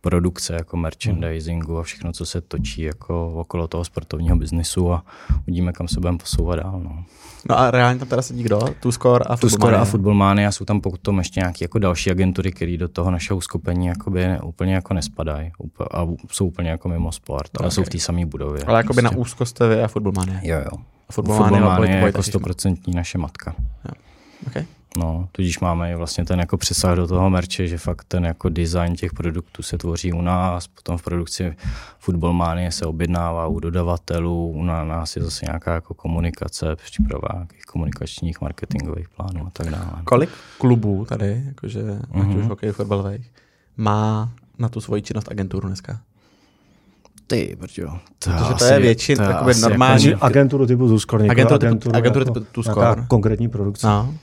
produkce 0.00 0.54
jako 0.54 0.76
merchandisingu 0.76 1.78
a 1.78 1.82
všechno, 1.82 2.12
co 2.12 2.26
se 2.26 2.40
točí 2.40 2.82
jako 2.82 3.32
okolo 3.34 3.68
toho 3.68 3.84
sportovního 3.84 4.36
biznisu 4.36 4.92
a 4.92 5.04
uvidíme, 5.42 5.72
kam 5.72 5.88
se 5.88 6.00
budeme 6.00 6.18
posouvat 6.18 6.58
dál. 6.58 6.80
No. 6.84 7.04
No 7.48 7.58
a 7.58 7.70
reálně 7.70 7.98
tam 7.98 8.08
teda 8.08 8.22
sedí 8.22 8.42
kdo? 8.42 8.60
Tu 8.80 8.92
skor 8.92 9.22
a 9.26 9.36
Tu 9.36 9.40
Football 9.48 9.50
skoro 9.60 9.74
a 9.74 9.78
Mania. 9.78 9.84
Football 9.90 10.14
Mania 10.14 10.52
jsou 10.52 10.64
tam 10.64 10.80
potom 10.80 11.18
ještě 11.18 11.40
nějaké 11.40 11.64
jako 11.64 11.78
další 11.78 12.10
agentury, 12.10 12.52
které 12.52 12.76
do 12.76 12.88
toho 12.88 13.10
našeho 13.10 13.40
skupení 13.40 13.86
jakoby 13.86 14.26
úplně 14.44 14.74
jako 14.74 14.94
nespadají 14.94 15.50
a 15.90 16.06
jsou 16.30 16.46
úplně 16.46 16.70
jako 16.70 16.88
mimo 16.88 17.12
sport, 17.12 17.50
ale 17.58 17.66
Ok. 17.66 17.72
jsou 17.74 17.82
v 17.84 17.88
té 17.88 17.98
samé 17.98 18.26
budově. 18.26 18.62
Ale 18.62 18.78
jakoby 18.78 19.02
na 19.02 19.10
Prostě. 19.10 19.20
úzkost 19.20 19.50
jste 19.50 19.68
vy 19.68 19.82
a 19.82 19.88
Football 19.88 20.12
Mania. 20.16 20.40
Jo, 20.42 20.58
jo. 20.58 20.82
Mania 21.28 21.96
je 21.96 21.96
jako 22.06 22.22
stoprocentní 22.22 22.94
naše 22.94 23.18
matka. 23.18 23.54
Okay. 24.46 24.64
No, 24.98 25.28
tudíž 25.32 25.60
máme 25.60 25.92
i 25.92 25.94
vlastně 25.94 26.24
ten 26.24 26.40
jako 26.40 26.56
přesah 26.56 26.96
do 26.96 27.06
toho 27.06 27.30
merče, 27.30 27.68
že 27.68 27.78
fakt 27.78 28.04
ten 28.08 28.24
jako 28.24 28.48
design 28.48 28.96
těch 28.96 29.12
produktů 29.12 29.62
se 29.62 29.78
tvoří 29.78 30.12
u 30.12 30.20
nás, 30.22 30.66
potom 30.66 30.98
v 30.98 31.02
produkci 31.02 31.56
Football 31.98 32.32
Mania 32.32 32.70
se 32.70 32.86
objednává 32.86 33.46
u 33.46 33.60
dodavatelů, 33.60 34.48
u 34.50 34.62
nás 34.64 35.16
je 35.16 35.22
zase 35.22 35.46
nějaká 35.46 35.74
jako 35.74 35.94
komunikace, 35.94 36.76
příprava 36.76 37.28
nějakých 37.34 37.62
komunikačních, 37.64 38.40
marketingových 38.40 39.08
plánů 39.08 39.46
a 39.46 39.50
tak 39.50 39.70
dále. 39.70 39.92
Kolik 40.04 40.30
klubů 40.58 41.04
tady, 41.04 41.42
jakože, 41.46 41.82
ať 42.14 42.16
Mhm. 42.22 42.36
už 42.38 42.46
hokej, 42.46 42.72
fotbalových, 42.72 43.30
má 43.76 44.32
na 44.58 44.68
tu 44.68 44.80
svoji 44.80 45.02
činnost 45.02 45.28
agenturu 45.30 45.66
dneska? 45.68 46.00
Ty, 47.26 47.56
brďo. 47.60 47.98
To 48.18 48.30
Protože 48.30 48.54
to 48.58 48.64
je 48.64 48.78
většin- 48.80 49.16
to 49.16 49.24
takové 49.24 49.50
asi 49.50 49.60
normální- 49.60 50.06
Jako, 50.06 50.24
agenturu 50.24 50.66
typu 50.66 50.88
Zuskor, 50.88 51.20
nikoli 51.22 51.30
Agenturu 51.40 51.58
typu- 51.58 51.66
agenturu, 51.66 51.96
agenturu 51.96 52.24
jako 52.24 52.40
typu 52.40 52.46
tu 52.52 52.62
nějaká 52.62 52.92
Skor. 52.92 53.04
konkrétní 53.08 53.48
produkce. 53.48 53.86
No. 53.86 54.14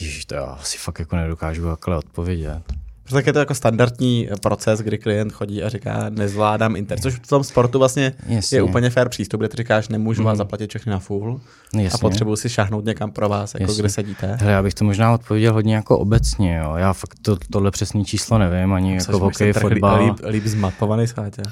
ježiš, 0.00 0.24
to 0.24 0.34
já 0.34 0.42
asi 0.44 0.78
fakt 0.78 0.98
jako 0.98 1.16
nedokážu 1.16 1.64
takhle 1.64 1.96
odpovědět. 1.96 2.62
Protože 3.04 3.14
tak 3.14 3.26
je 3.26 3.32
to 3.32 3.38
jako 3.38 3.54
standardní 3.54 4.28
proces, 4.42 4.80
kdy 4.80 4.98
klient 4.98 5.32
chodí 5.32 5.62
a 5.62 5.68
říká, 5.68 6.06
nezvládám 6.10 6.76
internet. 6.76 7.02
Což 7.02 7.14
v 7.14 7.26
tom 7.26 7.44
sportu 7.44 7.78
vlastně 7.78 8.12
Jasně. 8.26 8.58
je 8.58 8.62
úplně 8.62 8.90
fair 8.90 9.08
přístup, 9.08 9.40
kde 9.40 9.48
ty 9.48 9.56
říkáš, 9.56 9.88
nemůžu 9.88 10.20
Mhm. 10.22 10.26
vás 10.26 10.38
zaplatit 10.38 10.70
všechny 10.70 10.92
na 10.92 10.98
full 10.98 11.40
Jasně. 11.74 11.88
a 11.94 11.98
potřebuji 11.98 12.36
si 12.36 12.48
šáhnout 12.48 12.84
někam 12.84 13.10
pro 13.10 13.28
vás, 13.28 13.54
jako 13.54 13.62
Jasně. 13.62 13.82
kde 13.82 13.88
sedíte. 13.88 14.36
Hele, 14.40 14.52
já 14.52 14.62
bych 14.62 14.74
to 14.74 14.84
možná 14.84 15.14
odpověděl 15.14 15.52
hodně 15.52 15.74
jako 15.74 15.98
obecně, 15.98 16.56
jo. 16.56 16.74
Já 16.76 16.92
fakt 16.92 17.14
to, 17.22 17.36
tohle 17.50 17.70
přesný 17.70 18.04
číslo 18.04 18.38
nevím, 18.38 18.72
ani 18.72 19.00
Což 19.00 19.14
jako 19.14 19.30
trh 19.30 19.56
fotbal. 19.62 20.04
Líp, 20.06 20.14
líp 20.28 20.44
zmapovaný 20.46 21.06
schátě. 21.06 21.42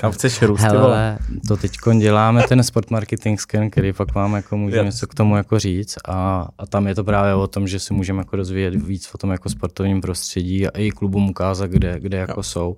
Kam 0.00 0.12
chceš 0.12 0.42
růst? 0.42 0.60
Hele, 0.60 1.18
to 1.48 1.56
teď 1.56 1.72
děláme 1.98 2.42
ten 2.48 2.62
sport 2.62 2.90
marketing 2.90 3.40
scan, 3.40 3.70
který 3.70 3.92
pak 3.92 4.14
vám 4.14 4.34
jako 4.34 4.56
můžeme 4.56 4.84
něco 4.84 5.06
k 5.06 5.14
tomu 5.14 5.36
jako 5.36 5.58
říct 5.58 5.94
a, 6.08 6.48
a, 6.58 6.66
tam 6.66 6.86
je 6.86 6.94
to 6.94 7.04
právě 7.04 7.34
o 7.34 7.46
tom, 7.46 7.68
že 7.68 7.78
si 7.80 7.94
můžeme 7.94 8.18
jako 8.18 8.36
rozvíjet 8.36 8.74
víc 8.74 9.10
o 9.14 9.18
tom 9.18 9.30
jako 9.30 9.48
sportovním 9.48 10.00
prostředí 10.00 10.66
a 10.66 10.78
i 10.78 10.90
klubům 10.98 11.30
ukázat, 11.30 11.70
kde, 11.70 12.00
kde 12.00 12.18
jako 12.18 12.42
jsou. 12.42 12.76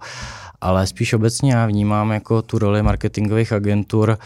Ale 0.61 0.87
spíš 0.87 1.13
obecně 1.13 1.53
já 1.53 1.67
vnímám 1.67 2.11
jako 2.11 2.43
tu 2.43 2.59
roli 2.59 2.83
marketingových 2.83 3.53
agentur 3.53 4.19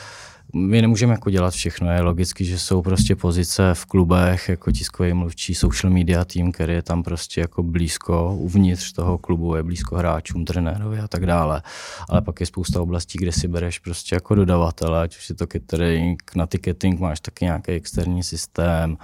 my 0.55 0.83
nemůžeme 0.83 1.13
jako 1.13 1.31
dělat 1.31 1.55
všechno, 1.55 1.93
je 1.93 2.01
logicky, 2.01 2.45
že 2.45 2.59
jsou 2.59 2.83
prostě 2.83 3.17
pozice 3.17 3.71
v 3.75 3.87
klubech, 3.87 4.49
jako 4.49 4.73
tiskový 4.73 5.13
mluvčí, 5.13 5.55
social 5.55 5.93
media 5.93 6.25
tým, 6.25 6.53
který 6.53 6.73
je 6.73 6.83
tam 6.83 7.03
prostě 7.03 7.41
jako 7.41 7.63
blízko, 7.63 8.35
uvnitř 8.35 8.93
toho 8.93 9.19
klubu 9.19 9.57
je 9.57 9.63
blízko 9.63 9.97
hráčům, 9.97 10.45
trenérovi 10.45 10.99
a 10.99 11.09
tak 11.09 11.27
dále. 11.27 11.63
Ale 12.09 12.23
pak 12.23 12.41
je 12.41 12.47
spousta 12.47 12.83
oblastí, 12.83 13.19
kde 13.19 13.33
si 13.33 13.49
bereš 13.49 13.79
prostě 13.79 14.15
jako 14.15 14.35
dodavatele, 14.35 15.03
ať 15.03 15.17
už 15.17 15.29
je 15.29 15.35
to 15.35 15.47
catering, 15.47 16.23
na 16.37 16.47
ticketing 16.47 17.01
máš 17.01 17.21
taky 17.21 17.45
nějaký 17.45 17.73
externí 17.73 18.23
systém, 18.23 18.97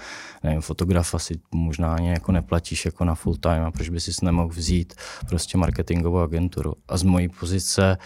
nevím, 0.44 0.60
fotografa 0.60 1.18
si 1.18 1.34
možná 1.54 1.94
ani 1.94 2.08
jako 2.08 2.32
neplatíš 2.32 2.84
jako 2.84 3.04
na 3.04 3.14
full 3.14 3.36
time 3.36 3.64
a 3.64 3.70
proč 3.70 3.88
by 3.88 4.00
si 4.00 4.10
nemohl 4.22 4.48
vzít 4.48 4.94
prostě 5.28 5.58
marketingovou 5.58 6.18
agenturu. 6.18 6.74
A 6.88 6.96
z 6.96 7.02
mojí 7.02 7.28
pozice 7.28 7.98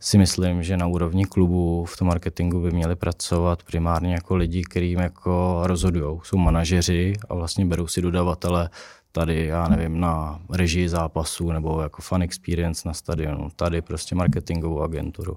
si 0.00 0.18
myslím, 0.18 0.62
že 0.62 0.76
na 0.76 0.86
úrovni 0.86 1.24
klubu 1.24 1.84
v 1.84 1.96
tom 1.96 2.08
marketingu 2.08 2.60
by 2.60 2.70
měli 2.70 2.96
pracovat 2.96 3.62
primárně 3.62 4.14
jako 4.14 4.36
lidi, 4.36 4.62
kterým 4.62 4.98
jako 4.98 5.60
rozhodují. 5.64 6.20
Jsou 6.22 6.36
manažeři 6.36 7.12
a 7.28 7.34
vlastně 7.34 7.66
berou 7.66 7.86
si 7.86 8.02
dodavatele 8.02 8.70
tady, 9.12 9.46
já 9.46 9.68
nevím, 9.68 10.00
na 10.00 10.40
režii 10.50 10.88
zápasu 10.88 11.52
nebo 11.52 11.82
jako 11.82 12.02
fan 12.02 12.22
experience 12.22 12.88
na 12.88 12.94
stadionu, 12.94 13.48
tady 13.56 13.82
prostě 13.82 14.14
marketingovou 14.14 14.82
agenturu. 14.82 15.36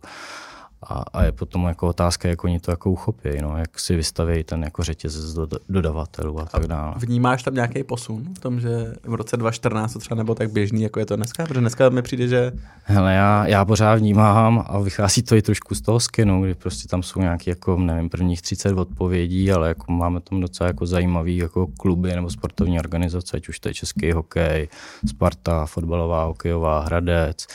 A, 0.84 1.03
a 1.14 1.23
je 1.23 1.31
potom 1.31 1.65
jako 1.65 1.88
otázka, 1.88 2.30
jak 2.30 2.43
oni 2.43 2.60
to 2.60 2.72
jako 2.72 2.91
uchopí, 2.91 3.30
no, 3.41 3.57
jak 3.57 3.80
si 3.80 3.95
vystaví 3.95 4.43
ten 4.43 4.64
jako 4.64 4.84
řetězec 4.84 5.34
do, 5.34 5.47
dodavatelů 5.69 6.39
a 6.39 6.45
tak 6.45 6.68
dále. 6.68 6.93
Vnímáš 6.97 7.43
tam 7.43 7.53
nějaký 7.53 7.84
posun 7.84 8.34
v 8.34 8.39
tom, 8.39 8.60
že 8.60 8.93
v 9.03 9.14
roce 9.14 9.38
2014 9.38 9.93
to 9.93 9.99
třeba 9.99 10.15
nebylo 10.15 10.35
tak 10.35 10.51
běžný, 10.51 10.81
jako 10.81 10.99
je 10.99 11.06
to 11.06 11.15
dneska? 11.15 11.43
Protože 11.45 11.60
dneska 11.60 11.89
mi 11.89 12.01
přijde, 12.01 12.27
že 12.27 12.51
Hele, 12.84 13.14
já, 13.14 13.47
já 13.47 13.65
pořád 13.65 13.95
vnímám 13.95 14.65
a 14.68 14.80
vychází 14.80 15.23
to 15.23 15.35
i 15.35 15.41
trošku 15.41 15.76
z 15.76 15.81
toho 15.81 15.99
skenu, 15.99 16.43
kdy 16.43 16.56
prostě 16.56 16.88
tam 16.88 17.03
jsou 17.03 17.19
nějaké, 17.19 17.51
jako, 17.51 17.77
nevím, 17.77 18.10
prvních 18.10 18.41
30 18.41 18.77
odpovědí, 18.77 19.51
ale 19.51 19.68
jako 19.68 19.91
máme 19.91 20.19
tam 20.19 20.39
docela 20.39 20.68
jako 20.68 20.85
zajímavý 20.85 21.38
jako 21.38 21.68
kluby 21.68 22.15
nebo 22.15 22.30
sportovní 22.30 22.80
organizace, 22.80 23.38
ať 23.38 23.49
už 23.49 23.60
to 23.60 23.69
je 23.69 23.73
český 23.73 24.11
hokej, 24.11 24.68
Sparta, 25.07 25.65
fotbalová, 25.65 26.23
hokejová, 26.23 26.80
Hradec, 26.80 27.47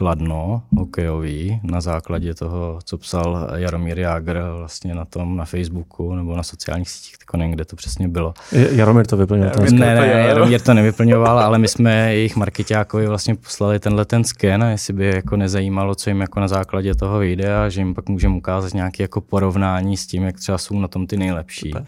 Kladno, 0.00 0.62
hokejový, 0.76 1.60
na 1.62 1.80
základě 1.80 2.34
toho, 2.34 2.78
co 2.84 2.98
psal 2.98 3.48
Jaromír 3.54 3.98
Jágr 3.98 4.42
vlastně 4.58 4.94
na 4.94 5.04
tom, 5.04 5.36
na 5.36 5.44
Facebooku 5.44 6.14
nebo 6.14 6.36
na 6.36 6.42
sociálních 6.42 6.90
sítích, 6.90 7.18
tak 7.18 7.38
nevím, 7.38 7.54
kde 7.54 7.64
to 7.64 7.76
přesně 7.76 8.08
bylo. 8.08 8.34
Jaromír 8.52 9.06
to 9.06 9.16
vyplnil. 9.16 9.50
ten. 9.50 9.78
Ne, 9.78 9.94
ne, 9.94 10.06
jo. 10.06 10.28
Jaromír 10.28 10.60
to 10.60 10.74
nevyplňoval, 10.74 11.38
ale 11.38 11.58
my 11.58 11.68
jsme 11.68 12.14
jejich 12.14 12.36
marketákovi 12.36 13.06
vlastně 13.06 13.34
poslali 13.34 13.78
tenhle 13.78 14.04
ten 14.04 14.24
sken 14.24 14.62
a 14.62 14.70
jestli 14.70 14.92
by 14.92 15.06
jako 15.06 15.36
nezajímalo, 15.36 15.94
co 15.94 16.10
jim 16.10 16.20
jako 16.20 16.40
na 16.40 16.48
základě 16.48 16.94
toho 16.94 17.18
vyjde 17.18 17.56
a 17.56 17.68
že 17.68 17.80
jim 17.80 17.94
pak 17.94 18.08
můžeme 18.08 18.36
ukázat 18.36 18.74
nějaké 18.74 19.02
jako 19.02 19.20
porovnání 19.20 19.96
s 19.96 20.06
tím, 20.06 20.22
jak 20.22 20.36
třeba 20.38 20.58
jsou 20.58 20.78
na 20.78 20.88
tom 20.88 21.06
ty 21.06 21.16
nejlepší. 21.16 21.70
Super. 21.70 21.84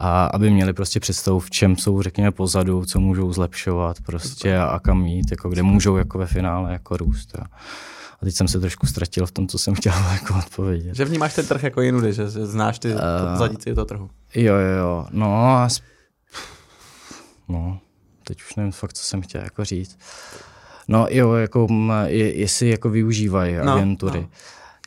A 0.00 0.24
aby 0.26 0.50
měli 0.50 0.72
prostě 0.72 1.00
představu, 1.00 1.40
v 1.40 1.50
čem 1.50 1.76
jsou, 1.76 2.02
řekněme, 2.02 2.30
pozadu, 2.30 2.84
co 2.84 3.00
můžou 3.00 3.32
zlepšovat 3.32 3.96
prostě 4.06 4.58
a, 4.58 4.64
a 4.64 4.78
kam 4.78 5.06
jít, 5.06 5.30
jako 5.30 5.48
kde 5.48 5.62
můžou 5.62 5.96
jako 5.96 6.18
ve 6.18 6.26
finále 6.26 6.72
jako 6.72 6.96
růst. 6.96 7.30
Jo. 7.38 7.44
A 8.22 8.24
teď 8.24 8.34
jsem 8.34 8.48
se 8.48 8.60
trošku 8.60 8.86
ztratil 8.86 9.26
v 9.26 9.30
tom, 9.30 9.48
co 9.48 9.58
jsem 9.58 9.74
chtěl 9.74 9.92
jako 10.12 10.34
odpovědět. 10.38 10.94
že 10.96 11.04
vnímáš 11.04 11.34
ten 11.34 11.46
trh 11.46 11.62
jako 11.62 11.80
jinudy, 11.80 12.12
že, 12.12 12.28
znáš 12.28 12.78
ty 12.78 12.88
Eh. 12.92 12.94
uh, 12.94 13.32
pozadíci 13.32 13.74
toho 13.74 13.84
trhu. 13.84 14.10
Jo, 14.34 14.54
jo, 14.54 14.78
jo. 14.78 15.06
No 15.10 15.56
a 15.56 15.68
sp... 15.76 15.84
no, 17.48 17.78
teď 18.24 18.38
už 18.42 18.54
nevím 18.56 18.72
fakt, 18.72 18.92
co 18.92 19.02
jsem 19.04 19.22
chtěl 19.22 19.42
jako 19.42 19.64
říct. 19.64 19.98
No 20.88 21.06
jo, 21.10 21.32
jako, 21.32 21.66
je, 22.06 22.34
jestli 22.38 22.68
jako 22.70 22.90
využívají 22.90 23.56
No, 23.64 23.72
agentury. 23.72 24.20
no. 24.20 24.28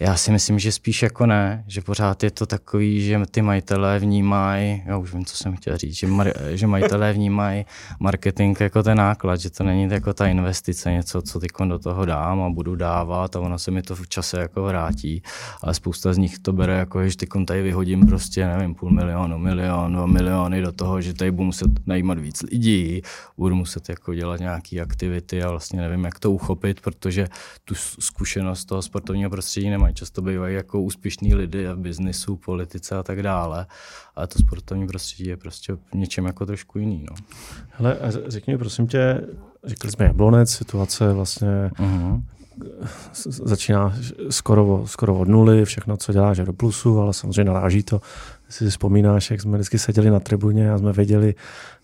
Já 0.02 0.16
si 0.16 0.32
myslím, 0.32 0.60
že 0.60 0.72
spíš 0.72 1.04
jako 1.04 1.26
ne, 1.26 1.64
že 1.68 1.82
pořád 1.82 2.24
je 2.24 2.32
to 2.32 2.46
takový, 2.46 3.02
že 3.02 3.22
ty 3.32 3.42
majitelé 3.42 4.00
vnímají, 4.00 4.84
já 4.86 4.98
už 4.98 5.14
vím, 5.14 5.26
co 5.26 5.38
jsem 5.38 5.56
chtěl 5.56 5.78
říct, 5.78 5.96
že, 5.96 6.08
mar, 6.08 6.34
že 6.50 6.68
majitelé 6.68 7.14
vnímají 7.14 7.66
marketing 8.00 8.58
jako 8.60 8.84
ten 8.84 8.98
náklad, 8.98 9.40
že 9.40 9.50
to 9.50 9.64
není 9.64 9.88
jako 9.92 10.14
ta 10.14 10.28
investice, 10.28 10.92
něco, 10.92 11.22
co 11.22 11.40
teď 11.40 11.52
do 11.68 11.80
toho 11.80 12.06
dám 12.06 12.42
a 12.42 12.50
budu 12.50 12.76
dávat 12.76 13.36
a 13.36 13.40
ono 13.40 13.60
se 13.60 13.72
mi 13.72 13.82
to 13.82 13.96
v 13.96 14.08
čase 14.08 14.40
jako 14.40 14.64
vrátí, 14.64 15.22
ale 15.62 15.74
spousta 15.74 16.14
z 16.14 16.18
nich 16.18 16.40
to 16.40 16.54
bere 16.54 16.78
jako, 16.78 17.08
že 17.08 17.18
teď 17.18 17.30
tady 17.48 17.62
vyhodím 17.62 18.06
prostě, 18.06 18.48
nevím, 18.48 18.76
půl 18.76 18.90
milionu, 18.90 19.38
milion, 19.38 19.94
dva 19.94 20.06
miliony 20.06 20.62
do 20.62 20.72
toho, 20.72 21.02
že 21.02 21.14
tady 21.14 21.32
budu 21.32 21.46
muset 21.46 21.88
najímat 21.88 22.20
víc 22.20 22.42
lidí, 22.42 23.02
budu 23.38 23.56
muset 23.56 23.90
jako 23.90 24.14
dělat 24.14 24.40
nějaké 24.40 24.80
aktivity 24.80 25.44
a 25.44 25.50
vlastně 25.50 25.82
nevím, 25.82 26.04
jak 26.04 26.20
to 26.20 26.32
uchopit, 26.32 26.82
protože 26.82 27.28
tu 27.66 27.76
zkušenost 28.00 28.66
toho 28.66 28.82
sportovního 28.82 29.30
prostředí 29.30 29.70
nemají 29.70 29.91
Oni 29.92 29.96
často 29.96 30.22
bývají 30.22 30.56
jako 30.56 30.82
úspěšní 30.82 31.36
lidi 31.36 31.68
v 31.68 31.78
biznisu, 31.78 32.36
politice 32.36 32.98
a 32.98 33.04
tak 33.04 33.24
dále, 33.24 33.66
ale 34.16 34.28
to 34.28 34.40
sportovní 34.40 34.88
prostředí 34.88 35.30
je 35.30 35.38
prostě 35.38 35.78
něčem 35.94 36.26
jako 36.26 36.46
trošku 36.46 36.80
jiný. 36.80 37.06
No. 37.10 37.16
Hele, 37.70 38.00
a 38.00 38.12
řekni 38.28 38.54
mi 38.54 38.58
prosím 38.58 38.88
tě, 38.88 39.28
řekli 39.64 39.92
jsme 39.92 40.06
Jablonec, 40.06 40.50
situace 40.50 41.14
vlastně 41.14 41.72
uh-huh 41.80 42.22
začíná 43.26 43.94
skoro, 44.30 44.84
skoro 44.86 45.20
od 45.20 45.28
nuly, 45.28 45.66
všechno, 45.66 45.98
co 45.98 46.14
děláš, 46.14 46.38
je 46.38 46.46
do 46.46 46.54
plusu, 46.54 47.00
ale 47.00 47.14
samozřejmě 47.14 47.54
naráží 47.54 47.84
to. 47.84 48.02
Si 48.52 48.70
vzpomínáš, 48.70 49.32
jak 49.32 49.42
jsme 49.42 49.58
vždycky 49.58 49.80
seděli 49.80 50.10
na 50.10 50.20
tribuně 50.20 50.72
a 50.72 50.78
jsme 50.78 50.94
věděli, 50.94 51.36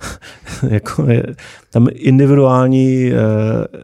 jako 0.69 1.10
je, 1.10 1.23
tam 1.69 1.88
individuální 1.91 3.11
eh, 3.11 3.15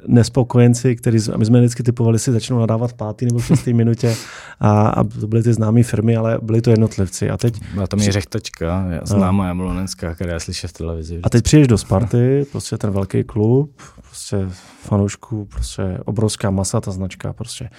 nespokojenci, 0.07 0.95
který, 0.95 1.19
a 1.33 1.37
my 1.37 1.45
jsme 1.45 1.59
vždycky 1.59 1.83
typovali, 1.83 2.19
si 2.19 2.31
začnou 2.31 2.59
nadávat 2.59 2.91
v 2.91 2.93
pátý 2.93 3.25
nebo 3.25 3.39
v 3.39 3.45
šestý 3.45 3.73
minutě 3.83 4.15
a, 4.59 4.87
a 4.87 5.03
to 5.03 5.27
byly 5.27 5.43
ty 5.43 5.53
známé 5.53 5.83
firmy, 5.83 6.17
ale 6.17 6.39
byly 6.41 6.61
to 6.61 6.69
jednotlivci. 6.69 7.29
A 7.29 7.37
teď, 7.37 7.61
Byla 7.73 7.87
tam 7.87 7.99
i 7.99 8.11
řechtačka, 8.11 8.85
známá 9.03 9.47
jablonecká, 9.47 10.15
která 10.15 10.39
slyšet 10.39 10.67
v 10.67 10.73
televizi. 10.73 11.13
Vždycky. 11.13 11.25
A 11.25 11.29
teď 11.29 11.43
přijdeš 11.43 11.67
do 11.67 11.77
Sparty, 11.77 12.45
prostě 12.51 12.77
ten 12.77 12.91
velký 12.91 13.23
klub, 13.23 13.81
prostě 14.07 14.37
fanoušků, 14.81 15.45
prostě 15.45 15.97
obrovská 16.05 16.49
masa, 16.49 16.81
ta 16.81 16.91
značka, 16.91 17.33
prostě 17.33 17.69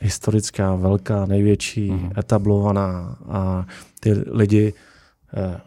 historická, 0.00 0.74
velká, 0.74 1.26
největší, 1.26 1.90
mm. 1.90 2.10
etablovaná 2.18 3.18
a 3.28 3.66
ty 4.00 4.12
lidi 4.12 4.74
eh, 5.36 5.60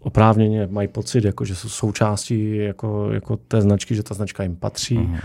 oprávněně 0.00 0.68
mají 0.70 0.88
pocit, 0.88 1.24
jako, 1.24 1.44
že 1.44 1.54
jsou 1.54 1.68
součástí 1.68 2.56
jako, 2.56 3.10
jako 3.12 3.36
té 3.36 3.62
značky, 3.62 3.94
že 3.94 4.02
ta 4.02 4.14
značka 4.14 4.42
jim 4.42 4.56
patří. 4.56 4.98
Mm. 4.98 5.18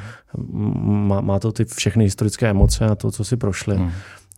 Má, 1.07 1.21
má 1.21 1.39
to 1.39 1.51
ty 1.51 1.65
všechny 1.65 2.03
historické 2.03 2.49
emoce 2.49 2.85
a 2.85 2.95
to, 2.95 3.11
co 3.11 3.23
si 3.23 3.37
prošli. 3.37 3.77
Mm. 3.77 3.91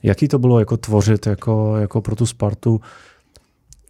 Jaký 0.03 0.27
to 0.27 0.39
bylo 0.39 0.59
jako 0.59 0.77
tvořit 0.77 1.25
jako, 1.25 1.77
jako 1.77 2.01
pro 2.01 2.15
tu 2.15 2.25
Spartu 2.25 2.81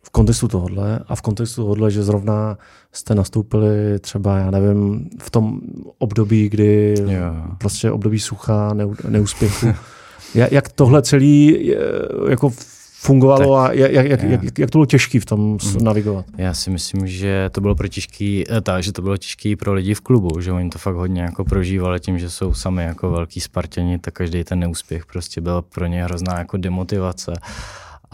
v 0.03 0.09
kontextu 0.09 0.47
tohohle 0.47 0.99
a 1.07 1.15
v 1.15 1.21
kontextu 1.21 1.61
tohohle, 1.61 1.91
že 1.91 2.03
zrovna 2.03 2.57
jste 2.91 3.15
nastoupili 3.15 3.99
třeba, 3.99 4.37
já 4.37 4.51
nevím, 4.51 5.09
v 5.21 5.29
tom 5.29 5.61
období, 5.97 6.49
kdy 6.49 6.95
yeah. 7.07 7.57
prostě 7.57 7.91
období 7.91 8.19
sucha, 8.19 8.73
neúspěchu. 9.09 9.67
jak 10.35 10.69
tohle 10.69 11.01
celý 11.01 11.67
jako 12.29 12.51
fungovalo 13.05 13.55
tak, 13.55 13.71
a 13.71 13.73
jak, 13.73 13.91
jak, 13.91 14.23
jak, 14.23 14.59
jak 14.59 14.69
to 14.69 14.77
bylo 14.77 14.85
těžké 14.85 15.19
v 15.19 15.25
tom 15.25 15.39
mm. 15.39 15.83
navigovat? 15.83 16.25
Já 16.37 16.53
si 16.53 16.69
myslím, 16.69 17.07
že 17.07 17.49
to 17.51 17.61
bylo 17.61 17.75
pro 17.75 17.87
těžký, 17.87 18.43
eh, 18.49 18.61
tak, 18.61 18.83
že 18.83 18.91
to 18.91 19.01
bylo 19.01 19.17
těžké 19.17 19.55
pro 19.55 19.73
lidi 19.73 19.93
v 19.93 20.01
klubu, 20.01 20.41
že 20.41 20.51
oni 20.51 20.69
to 20.69 20.79
fakt 20.79 20.95
hodně 20.95 21.21
jako 21.21 21.45
prožívali 21.45 21.99
tím, 21.99 22.19
že 22.19 22.29
jsou 22.29 22.53
sami 22.53 22.83
jako 22.83 23.11
velký 23.11 23.41
Spartěni, 23.41 23.99
tak 23.99 24.13
každý 24.13 24.43
ten 24.43 24.59
neúspěch 24.59 25.05
prostě 25.05 25.41
byl 25.41 25.61
pro 25.61 25.85
ně 25.85 26.03
hrozná 26.03 26.39
jako 26.39 26.57
demotivace. 26.57 27.33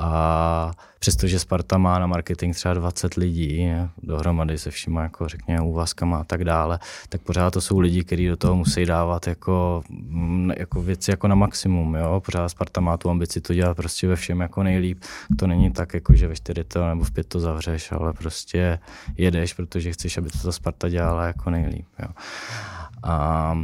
A 0.04 0.72
přestože 1.00 1.40
Sparta 1.40 1.78
má 1.78 2.00
na 2.00 2.08
marketing 2.08 2.56
třeba 2.56 2.74
20 2.74 3.14
lidí, 3.14 3.72
dohromady 4.04 4.58
se 4.58 4.72
všima, 4.72 5.04
jako 5.04 5.28
řekněme, 5.28 5.62
úvazkama 5.62 6.18
a 6.18 6.24
tak 6.24 6.44
dále, 6.44 6.80
tak 7.10 7.22
pořád 7.22 7.52
to 7.52 7.62
jsou 7.62 7.80
lidi, 7.80 8.04
kteří 8.04 8.28
do 8.28 8.38
toho 8.38 8.56
musí 8.56 8.86
dávat 8.86 9.28
jako, 9.28 9.84
mm, 9.90 10.52
jako 10.58 10.82
věci 10.82 11.12
jako 11.12 11.28
na 11.28 11.36
maximum. 11.36 11.96
Jo? 11.96 12.22
Pořád 12.26 12.50
Sparta 12.50 12.82
má 12.82 12.98
tu 12.98 13.10
ambici 13.10 13.42
to 13.42 13.54
dělat 13.54 13.78
prostě 13.78 14.08
ve 14.08 14.16
všem 14.16 14.40
jako 14.40 14.64
nejlíp. 14.64 15.04
To 15.40 15.48
není 15.48 15.72
tak, 15.72 15.94
jako, 15.94 16.16
že 16.16 16.28
ve 16.28 16.36
4 16.36 16.64
to 16.64 16.88
nebo 16.88 17.04
v 17.04 17.12
5 17.12 17.28
to 17.28 17.40
zavřeš, 17.40 17.92
ale 17.92 18.14
prostě 18.14 18.80
jedeš, 19.18 19.54
protože 19.54 19.92
chceš, 19.92 20.18
aby 20.18 20.30
to 20.30 20.38
ta 20.38 20.52
Sparta 20.52 20.90
dělala 20.90 21.26
jako 21.26 21.50
nejlíp. 21.50 21.88
Jo? 22.00 22.08
A 23.04 23.56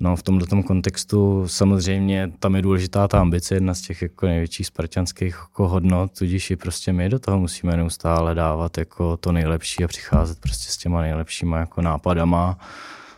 No 0.00 0.16
v 0.16 0.22
tomto 0.22 0.46
tom 0.46 0.62
kontextu 0.62 1.48
samozřejmě 1.48 2.32
tam 2.38 2.56
je 2.56 2.62
důležitá 2.62 3.08
ta 3.08 3.20
ambice, 3.20 3.54
jedna 3.54 3.74
z 3.74 3.80
těch 3.80 4.02
jako 4.02 4.26
největších 4.26 4.66
spartianských 4.66 5.34
jako 5.40 5.68
hodnot, 5.68 6.18
tudíž 6.18 6.50
i 6.50 6.56
prostě 6.56 6.92
my 6.92 7.08
do 7.08 7.18
toho 7.18 7.38
musíme 7.38 7.76
neustále 7.76 8.34
dávat 8.34 8.78
jako 8.78 9.16
to 9.16 9.32
nejlepší 9.32 9.84
a 9.84 9.88
přicházet 9.88 10.40
prostě 10.40 10.72
s 10.72 10.76
těma 10.76 11.00
nejlepšíma 11.00 11.58
jako 11.58 11.82
nápadama. 11.82 12.58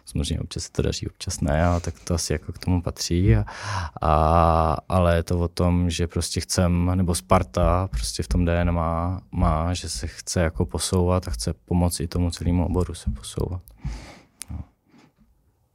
Samozřejmě 0.04 0.40
občas 0.40 0.62
se 0.62 0.72
to 0.72 0.82
daří, 0.82 1.06
občas 1.06 1.40
ne, 1.40 1.64
ale 1.64 1.80
tak 1.80 1.94
to 2.04 2.14
asi 2.14 2.32
jako 2.32 2.52
k 2.52 2.58
tomu 2.58 2.82
patří. 2.82 3.36
A, 3.36 3.44
a, 4.02 4.76
ale 4.88 5.16
je 5.16 5.22
to 5.22 5.38
o 5.38 5.48
tom, 5.48 5.90
že 5.90 6.06
prostě 6.06 6.40
chcem, 6.40 6.92
nebo 6.94 7.14
Sparta 7.14 7.88
prostě 7.88 8.22
v 8.22 8.28
tom 8.28 8.44
DN 8.44 8.70
má, 8.70 9.20
má, 9.32 9.74
že 9.74 9.88
se 9.88 10.06
chce 10.06 10.40
jako 10.40 10.66
posouvat 10.66 11.28
a 11.28 11.30
chce 11.30 11.54
pomoci 11.64 12.06
tomu 12.06 12.30
celému 12.30 12.66
oboru 12.66 12.94
se 12.94 13.10
posouvat. 13.10 13.62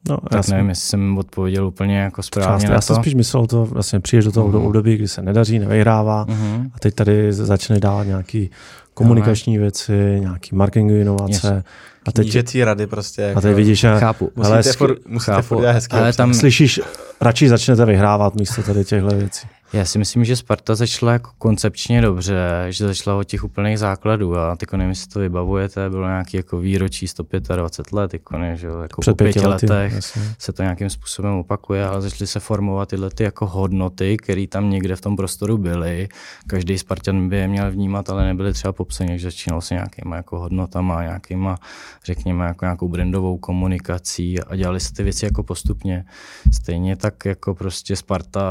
No, 0.09 0.17
tak 0.17 0.31
já 0.31 0.37
nevím, 0.37 0.63
jsem, 0.63 0.69
jestli 0.69 0.87
jsem 0.87 1.17
odpověděl 1.17 1.67
úplně 1.67 1.99
jako 1.99 2.23
správně 2.23 2.67
Já 2.71 2.81
jsem 2.81 2.95
spíš 2.95 3.13
myslel 3.13 3.47
to, 3.47 3.65
vlastně 3.65 3.99
přijdeš 3.99 4.25
do 4.25 4.31
toho 4.31 4.47
uh-huh. 4.47 4.65
období, 4.65 4.97
kdy 4.97 5.07
se 5.07 5.21
nedaří, 5.21 5.59
nevyhrává 5.59 6.25
uh-huh. 6.25 6.69
a 6.73 6.79
teď 6.79 6.95
tady 6.95 7.33
začne 7.33 7.79
dát 7.79 8.03
nějaký 8.03 8.49
komunikační 8.93 9.57
no, 9.57 9.61
věci, 9.61 10.17
nějaký 10.19 10.55
marketingové 10.55 10.99
inovace. 10.99 11.53
Yes. 11.55 11.65
A 12.05 12.11
teď, 12.11 12.25
Knížecí 12.25 12.63
rady 12.63 12.87
prostě. 12.87 13.21
Jako, 13.21 13.37
a 13.37 13.41
teď 13.41 13.55
vidíš, 13.55 13.79
že 13.79 13.99
chápu. 13.99 14.31
Musíte, 14.35 14.53
ale, 14.53 14.63
for, 14.63 14.95
musíte 15.07 15.31
chápu, 15.31 15.47
for 15.47 15.63
hezký 15.63 15.97
ale 15.97 16.13
tam, 16.13 16.33
slyšíš, 16.33 16.81
radši 17.21 17.49
začnete 17.49 17.85
vyhrávat 17.85 18.35
místo 18.35 18.63
tady 18.63 18.85
těchto 18.85 19.07
věcí. 19.07 19.47
Já 19.73 19.85
si 19.85 19.99
myslím, 19.99 20.25
že 20.25 20.35
Sparta 20.35 20.75
začala 20.75 21.11
jako 21.13 21.31
koncepčně 21.37 22.01
dobře, 22.01 22.65
že 22.69 22.87
začala 22.87 23.17
od 23.17 23.23
těch 23.23 23.43
úplných 23.43 23.79
základů 23.79 24.37
a 24.37 24.55
teď 24.55 24.71
nevím, 24.71 24.89
jestli 24.89 25.07
to 25.07 25.19
vybavujete, 25.19 25.89
bylo 25.89 26.07
nějaký 26.07 26.37
jako 26.37 26.57
výročí 26.57 27.07
125 27.07 27.93
let, 27.93 28.13
jako, 28.13 28.37
ne, 28.37 28.55
že 28.57 28.67
jako 28.81 29.01
Před 29.01 29.11
po 29.11 29.15
pěti, 29.15 29.33
pěti 29.33 29.47
letech 29.47 29.93
jasně. 29.93 30.21
se 30.39 30.53
to 30.53 30.63
nějakým 30.63 30.89
způsobem 30.89 31.33
opakuje, 31.33 31.85
ale 31.85 32.01
začaly 32.01 32.27
se 32.27 32.39
formovat 32.39 32.89
tyhle 32.89 33.09
ty 33.09 33.23
jako 33.23 33.45
hodnoty, 33.47 34.17
které 34.17 34.47
tam 34.47 34.69
někde 34.69 34.95
v 34.95 35.01
tom 35.01 35.15
prostoru 35.15 35.57
byly. 35.57 36.09
Každý 36.47 36.77
Spartan 36.77 37.29
by 37.29 37.37
je 37.37 37.47
měl 37.47 37.71
vnímat, 37.71 38.09
ale 38.09 38.25
nebyly 38.25 38.53
třeba 38.53 38.71
popsané, 38.71 39.17
že 39.17 39.27
začínal 39.27 39.61
se 39.61 39.73
nějakýma 39.73 40.15
jako 40.15 40.39
hodnotama, 40.39 41.03
nějakýma, 41.03 41.57
řekněme, 42.05 42.45
jako 42.45 42.65
nějakou 42.65 42.87
brandovou 42.87 43.37
komunikací 43.37 44.43
a 44.43 44.55
dělali 44.55 44.79
se 44.79 44.93
ty 44.93 45.03
věci 45.03 45.25
jako 45.25 45.43
postupně. 45.43 46.05
Stejně 46.53 46.95
tak 46.95 47.25
jako 47.25 47.55
prostě 47.55 47.95
Sparta 47.95 48.41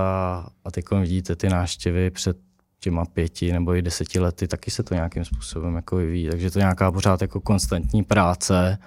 a 0.64 0.70
teď 0.70 0.84
vidíte 1.10 1.36
ty 1.36 1.48
náštěvy 1.48 2.10
před 2.10 2.49
těma 2.80 3.04
pěti 3.04 3.52
nebo 3.52 3.74
i 3.74 3.82
deseti 3.82 4.20
lety, 4.20 4.48
taky 4.48 4.70
se 4.70 4.82
to 4.82 4.94
nějakým 4.94 5.24
způsobem 5.24 5.76
jako 5.76 5.96
vyvíjí. 5.96 6.28
Takže 6.28 6.50
to 6.50 6.58
je 6.58 6.62
nějaká 6.62 6.92
pořád 6.92 7.22
jako 7.22 7.40
konstantní 7.40 8.04
práce 8.04 8.78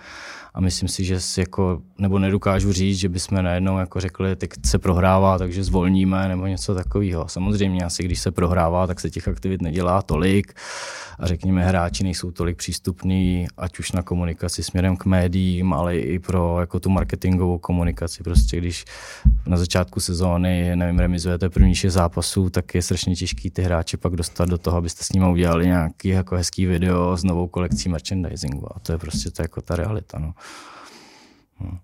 a 0.54 0.62
myslím 0.62 0.90
si, 0.90 1.04
že 1.04 1.20
si 1.20 1.40
jako, 1.40 1.82
nebo 1.98 2.20
nedokážu 2.20 2.74
říct, 2.74 2.98
že 2.98 3.10
bychom 3.10 3.44
najednou 3.44 3.78
jako 3.78 4.00
řekli, 4.00 4.36
teď 4.36 4.50
se 4.66 4.80
prohrává, 4.80 5.38
takže 5.38 5.64
zvolníme 5.64 6.28
nebo 6.28 6.48
něco 6.48 6.76
takového. 6.76 7.28
Samozřejmě 7.28 7.86
asi 7.86 8.04
když 8.04 8.20
se 8.20 8.32
prohrává, 8.32 8.88
tak 8.88 9.00
se 9.00 9.10
těch 9.10 9.28
aktivit 9.28 9.62
nedělá 9.62 10.02
tolik 10.02 10.54
a 11.20 11.28
řekněme 11.28 11.66
hráči 11.66 12.04
nejsou 12.04 12.32
tolik 12.32 12.58
přístupní, 12.58 13.48
ať 13.58 13.80
už 13.80 13.92
na 13.92 14.02
komunikaci 14.02 14.64
směrem 14.64 14.98
k 14.98 15.06
médiím, 15.06 15.74
ale 15.74 15.98
i 15.98 16.20
pro 16.20 16.60
jako 16.60 16.80
tu 16.80 16.90
marketingovou 16.90 17.58
komunikaci. 17.58 18.24
Prostě 18.24 18.58
když 18.58 18.86
na 19.46 19.58
začátku 19.58 20.00
sezóny, 20.00 20.76
nevím, 20.76 21.00
remizujete 21.00 21.50
první 21.50 21.76
šest 21.76 21.94
zápasů, 21.94 22.50
tak 22.50 22.76
je 22.76 22.82
strašně 22.82 23.16
těžký 23.16 23.50
ty 23.50 23.68
hráče 23.84 23.98
pak 23.98 24.16
dostat 24.16 24.50
do 24.50 24.58
toho, 24.58 24.78
abyste 24.78 25.04
s 25.04 25.12
nimi 25.12 25.26
udělali 25.32 25.66
nějaký 25.66 26.08
jako 26.08 26.36
hezký 26.36 26.66
video 26.66 27.18
s 27.18 27.24
novou 27.24 27.48
kolekcí 27.48 27.90
merchandisingu. 27.90 28.68
A 28.76 28.80
to 28.80 28.92
je 28.92 28.98
prostě 28.98 29.32
to 29.32 29.42
jako 29.42 29.62
ta 29.62 29.76
realita. 29.76 30.20
No. 30.20 30.34
No. 31.60 31.78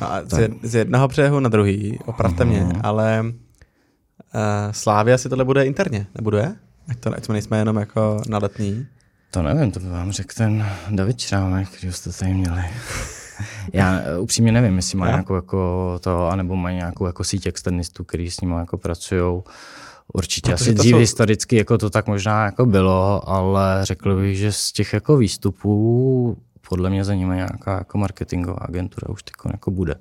No 0.00 0.12
a 0.12 0.22
z, 0.24 0.48
z 0.62 0.74
jednoho 0.74 1.08
břehu 1.08 1.40
na 1.40 1.48
druhý, 1.48 1.98
opravte 2.06 2.44
mě, 2.44 2.60
mhm. 2.60 2.80
ale 2.82 3.22
uh, 3.24 3.32
Slávia 4.70 5.18
si 5.18 5.28
tohle 5.28 5.44
bude 5.44 5.66
interně, 5.66 6.06
nebude? 6.14 6.56
Ať, 6.88 6.98
to, 6.98 7.14
ať 7.16 7.24
jsme 7.24 7.32
nejsme 7.32 7.58
jenom 7.58 7.76
jako 7.76 8.22
naletní. 8.28 8.86
To 9.30 9.42
nevím, 9.42 9.70
to 9.70 9.80
by 9.80 9.88
vám 9.88 10.12
řekl 10.12 10.34
ten 10.36 10.66
David 10.90 11.20
Šrámek, 11.20 11.68
který 11.68 11.92
jste 11.92 12.12
tady 12.12 12.34
měli. 12.34 12.64
Já 13.72 14.00
eh, 14.00 14.18
upřímně 14.18 14.52
nevím, 14.52 14.76
jestli 14.76 14.98
má 14.98 15.06
nějakou 15.06 15.34
jako 15.34 15.98
to, 16.02 16.28
anebo 16.28 16.56
mají 16.56 16.76
nějakou 16.76 17.06
jako 17.06 17.24
síť 17.24 17.46
externistů, 17.46 18.04
který 18.04 18.30
s 18.30 18.40
ním 18.40 18.50
jako 18.50 18.78
pracují. 18.78 19.42
Určitě 20.12 20.52
Protože 20.52 20.64
asi 20.70 20.74
dřív 20.74 20.90
jsou... 20.90 20.98
historicky 20.98 21.56
jako 21.56 21.78
to 21.78 21.90
tak 21.90 22.06
možná 22.06 22.44
jako 22.44 22.66
bylo, 22.66 23.28
ale 23.28 23.80
řekl 23.82 24.16
bych, 24.16 24.38
že 24.38 24.52
z 24.52 24.72
těch 24.72 24.92
jako 24.92 25.16
výstupů 25.16 26.36
podle 26.68 26.90
mě 26.90 27.04
za 27.04 27.14
nimi 27.14 27.36
nějaká 27.36 27.78
jako 27.78 27.98
marketingová 27.98 28.58
agentura 28.60 29.08
už 29.08 29.22
jako 29.52 29.70
bude. 29.70 29.94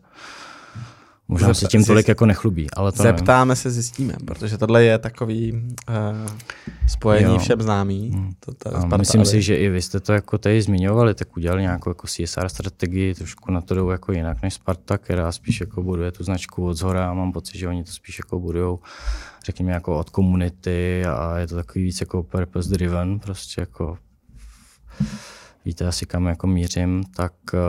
Možná 1.32 1.54
se 1.54 1.68
tím 1.68 1.86
tolik 1.86 2.08
jako 2.08 2.26
nechlubí, 2.26 2.72
ale 2.72 2.92
to 2.92 3.04
Zeptáme 3.04 3.50
nevím. 3.50 3.62
se, 3.62 3.72
zjistíme, 3.72 4.14
protože 4.26 4.58
tohle 4.58 4.84
je 4.84 4.98
takový 4.98 5.54
uh, 5.54 5.58
spojení 6.88 7.34
jo. 7.34 7.40
všem 7.40 7.62
známý. 7.62 8.10
Hmm. 8.10 8.34
To, 8.40 8.54
to 8.54 8.70
Sparta, 8.70 8.98
myslím 8.98 9.22
ale... 9.22 9.26
si, 9.26 9.42
že 9.42 9.56
i 9.56 9.70
vy 9.70 9.82
jste 9.82 10.00
to 10.00 10.14
jako 10.14 10.38
tady 10.38 10.62
zmiňovali, 10.62 11.14
tak 11.14 11.38
udělali 11.38 11.62
nějakou 11.62 11.90
jako 11.90 12.08
CSR 12.08 12.50
strategii, 12.50 13.14
trošku 13.14 13.52
na 13.52 13.62
to 13.62 13.76
jdou 13.76 13.90
jako 13.90 14.12
jinak 14.12 14.42
než 14.42 14.54
Sparta, 14.54 14.98
která 14.98 15.32
spíš 15.32 15.60
jako 15.60 15.84
buduje 15.84 16.12
tu 16.12 16.24
značku 16.24 16.66
od 16.66 16.74
zhora 16.74 17.10
a 17.10 17.14
mám 17.14 17.32
pocit, 17.32 17.58
že 17.58 17.68
oni 17.68 17.84
to 17.84 17.92
spíš 17.92 18.20
jako 18.20 18.40
budujou 18.40 18.80
řekněme 19.46 19.72
jako 19.72 19.98
od 19.98 20.10
komunity 20.10 21.06
a 21.06 21.38
je 21.38 21.48
to 21.48 21.56
takový 21.56 21.84
víc 21.86 22.02
jako 22.02 22.24
purpose 22.24 22.70
driven, 22.70 23.20
prostě 23.20 23.62
jako 23.62 23.98
víte 25.66 25.88
asi 25.88 26.06
kam 26.06 26.26
jako 26.26 26.48
mířím, 26.48 27.04
tak 27.16 27.34
uh, 27.54 27.60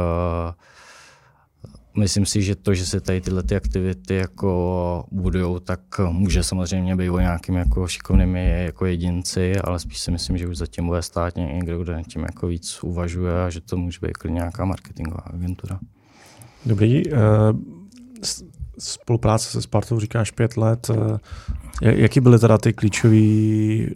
myslím 2.00 2.26
si, 2.26 2.42
že 2.42 2.56
to, 2.56 2.74
že 2.74 2.86
se 2.86 3.00
tady 3.00 3.20
tyhle 3.20 3.42
ty 3.42 3.56
aktivity 3.56 4.14
jako 4.14 5.04
budujou, 5.10 5.58
tak 5.58 5.80
může 6.10 6.42
samozřejmě 6.42 6.96
být 6.96 7.10
o 7.10 7.20
nějakým 7.20 7.54
jako 7.54 7.88
šikovnými 7.88 8.64
jako 8.64 8.86
jedinci, 8.86 9.56
ale 9.56 9.78
spíš 9.78 9.98
si 9.98 10.10
myslím, 10.10 10.38
že 10.38 10.48
už 10.48 10.56
zatím 10.56 10.86
bude 10.86 11.02
stát 11.02 11.36
někdo, 11.36 11.82
kdo 11.82 11.92
nad 11.92 12.06
tím 12.06 12.22
jako 12.22 12.46
víc 12.46 12.82
uvažuje 12.82 13.44
a 13.44 13.50
že 13.50 13.60
to 13.60 13.76
může 13.76 13.98
být 14.02 14.16
klidně 14.16 14.34
nějaká 14.34 14.64
marketingová 14.64 15.22
agentura. 15.26 15.78
Dobrý. 16.66 17.12
Uh, 17.12 17.18
spolupráce 18.78 19.50
se 19.50 19.62
Spartou 19.62 20.00
říkáš 20.00 20.30
pět 20.30 20.56
let. 20.56 20.90
Uh, 20.90 21.18
jaký 21.82 22.20
byly 22.20 22.38
teda 22.38 22.58
ty 22.58 22.72
klíčové 22.72 23.16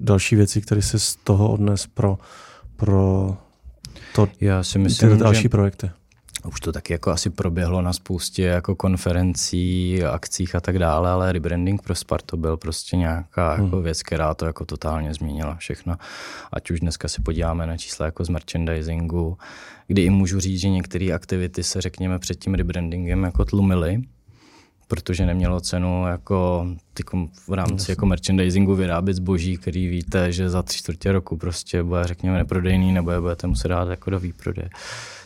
další 0.01 0.37
věci, 0.37 0.61
které 0.61 0.83
se 0.83 0.99
z 0.99 1.17
toho 1.17 1.53
odnes 1.53 1.87
pro, 1.87 2.19
pro 2.77 3.37
to, 4.15 4.29
Já 4.41 4.63
si 4.63 4.79
myslím, 4.79 5.11
ty 5.11 5.17
další 5.17 5.43
že... 5.43 5.49
projekty? 5.49 5.91
Už 6.45 6.61
to 6.61 6.73
taky 6.73 6.93
jako 6.93 7.11
asi 7.11 7.31
proběhlo 7.31 7.83
na 7.83 7.93
spoustě 7.93 8.43
jako 8.43 8.75
konferencí, 8.75 10.03
akcích 10.05 10.55
a 10.55 10.61
tak 10.61 10.79
dále, 10.79 11.11
ale 11.11 11.33
rebranding 11.33 11.83
pro 11.83 11.95
Spartu 11.95 12.37
byl 12.37 12.57
prostě 12.57 12.97
nějaká 12.97 13.55
hmm. 13.55 13.65
jako 13.65 13.83
věc, 13.83 14.03
která 14.03 14.35
to 14.35 14.47
jako 14.47 14.65
totálně 14.65 15.15
změnila 15.15 15.55
všechno. 15.55 15.97
Ať 16.53 16.71
už 16.71 16.81
dneska 16.81 17.09
se 17.09 17.23
podíváme 17.23 17.67
na 17.67 17.77
čísla 17.77 18.07
jako 18.07 18.25
z 18.25 18.29
merchandisingu, 18.29 19.39
kdy 19.87 20.03
i 20.03 20.11
můžu 20.11 20.41
říct, 20.41 20.61
že 20.61 20.69
některé 20.69 21.13
aktivity 21.13 21.63
se 21.63 21.81
řekněme 21.81 22.19
před 22.19 22.35
tím 22.39 22.55
rebrandingem 22.55 23.23
jako 23.23 23.45
tlumily, 23.45 24.03
protože 24.89 25.27
nemělo 25.27 25.61
cenu 25.61 26.07
jako 26.07 26.67
v 27.49 27.53
rámci 27.53 27.91
jako 27.91 28.07
merchandisingu 28.07 28.75
vyrábět 28.75 29.15
zboží, 29.15 29.57
který 29.57 29.89
víte, 29.89 30.33
že 30.33 30.51
za 30.51 30.63
tři 30.63 30.79
čtvrtě 30.79 31.13
roku 31.13 31.37
prostě 31.37 31.83
bude 31.83 32.05
řekněme 32.05 32.39
neprodejný 32.39 32.93
nebo 32.93 33.11
je 33.11 33.21
budete 33.21 33.47
muset 33.47 33.69
dát 33.69 33.89
jako 33.89 34.11
do 34.11 34.21
výprodeje. 34.21 34.69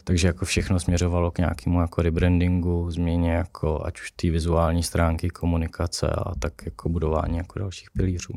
Takže 0.09 0.27
jako 0.27 0.45
všechno 0.45 0.81
směřovalo 0.81 1.31
k 1.31 1.39
nějakému 1.39 1.81
jako 1.81 2.03
rebrandingu, 2.03 2.91
změně 2.91 3.33
jako 3.33 3.87
ať 3.87 4.01
už 4.01 4.11
té 4.11 4.31
vizuální 4.31 4.83
stránky, 4.83 5.31
komunikace 5.31 6.11
a 6.11 6.35
tak 6.39 6.53
jako 6.65 6.89
budování 6.89 7.37
jako 7.37 7.59
dalších 7.59 7.91
pilířů. 7.91 8.35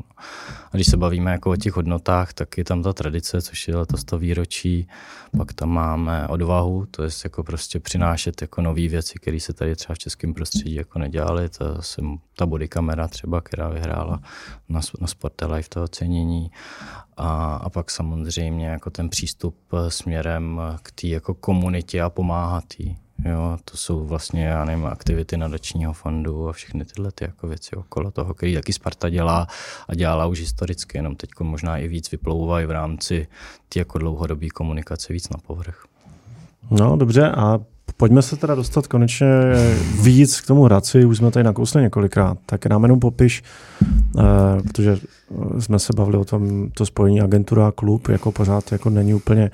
A 0.71 0.75
když 0.75 0.87
se 0.87 0.97
bavíme 0.97 1.31
jako 1.31 1.51
o 1.51 1.55
těch 1.55 1.73
hodnotách, 1.73 2.33
tak 2.33 2.57
je 2.57 2.63
tam 2.63 2.83
ta 2.83 2.93
tradice, 2.93 3.41
což 3.41 3.67
je 3.67 3.75
letos 3.75 4.03
to 4.03 4.17
výročí, 4.17 4.87
pak 5.37 5.53
tam 5.53 5.69
máme 5.69 6.27
odvahu, 6.27 6.85
to 6.91 7.03
je 7.03 7.09
jako 7.23 7.43
prostě 7.43 7.79
přinášet 7.79 8.41
jako 8.41 8.61
nové 8.61 8.87
věci, 8.87 9.19
které 9.19 9.39
se 9.39 9.53
tady 9.53 9.75
třeba 9.75 9.95
v 9.95 9.99
českém 9.99 10.33
prostředí 10.33 10.75
jako 10.75 10.99
nedělaly. 10.99 11.49
To 11.49 11.81
jsem 11.81 12.17
ta 12.35 12.45
body 12.45 12.67
kamera 12.67 13.07
třeba, 13.07 13.41
která 13.41 13.69
vyhrála 13.69 14.19
na, 14.69 14.81
na 15.01 15.07
Sport 15.07 15.41
Life 15.41 15.69
to 15.69 15.83
ocenění. 15.83 16.51
A, 17.17 17.55
a 17.55 17.69
pak 17.69 17.91
samozřejmě 17.91 18.67
jako 18.67 18.89
ten 18.89 19.09
přístup 19.09 19.55
směrem 19.87 20.61
k 20.83 20.91
té 20.91 21.07
jako 21.07 21.33
komunitě 21.61 22.01
a 22.01 22.09
pomáhat 22.09 22.63
jí. 22.77 22.97
Jo, 23.25 23.57
to 23.65 23.77
jsou 23.77 24.05
vlastně, 24.05 24.45
já 24.45 24.65
nevím, 24.65 24.85
aktivity 24.85 25.37
nadačního 25.37 25.93
fondu 25.93 26.49
a 26.49 26.53
všechny 26.53 26.85
tyhle 26.85 27.11
ty 27.11 27.23
jako 27.23 27.47
věci 27.47 27.75
okolo 27.75 28.11
toho, 28.11 28.33
který 28.33 28.53
taky 28.55 28.73
Sparta 28.73 29.09
dělá 29.09 29.47
a 29.87 29.95
dělala 29.95 30.25
už 30.25 30.39
historicky, 30.39 30.97
jenom 30.97 31.15
teď 31.15 31.29
možná 31.39 31.77
i 31.77 31.87
víc 31.87 32.11
vyplouvají 32.11 32.65
v 32.65 32.71
rámci 32.71 33.27
ty 33.69 33.79
jako 33.79 33.97
dlouhodobé 33.97 34.49
komunikace 34.49 35.13
víc 35.13 35.29
na 35.29 35.37
povrch. 35.47 35.85
No 36.71 36.97
dobře 36.97 37.31
a 37.31 37.59
pojďme 37.97 38.21
se 38.21 38.35
teda 38.35 38.55
dostat 38.55 38.87
konečně 38.87 39.27
víc 40.01 40.41
k 40.41 40.47
tomu 40.47 40.63
Hradci, 40.63 41.05
už 41.05 41.17
jsme 41.17 41.31
tady 41.31 41.43
nakousli 41.43 41.81
několikrát, 41.81 42.37
tak 42.45 42.65
nám 42.65 42.83
jenom 42.83 42.99
popiš, 42.99 43.43
eh, 44.19 44.61
protože 44.61 44.97
jsme 45.59 45.79
se 45.79 45.93
bavili 45.95 46.17
o 46.17 46.25
tom, 46.25 46.71
to 46.71 46.85
spojení 46.85 47.21
agentura 47.21 47.67
a 47.67 47.71
klub, 47.71 48.07
jako 48.07 48.31
pořád 48.31 48.71
jako 48.71 48.89
není 48.89 49.13
úplně 49.13 49.51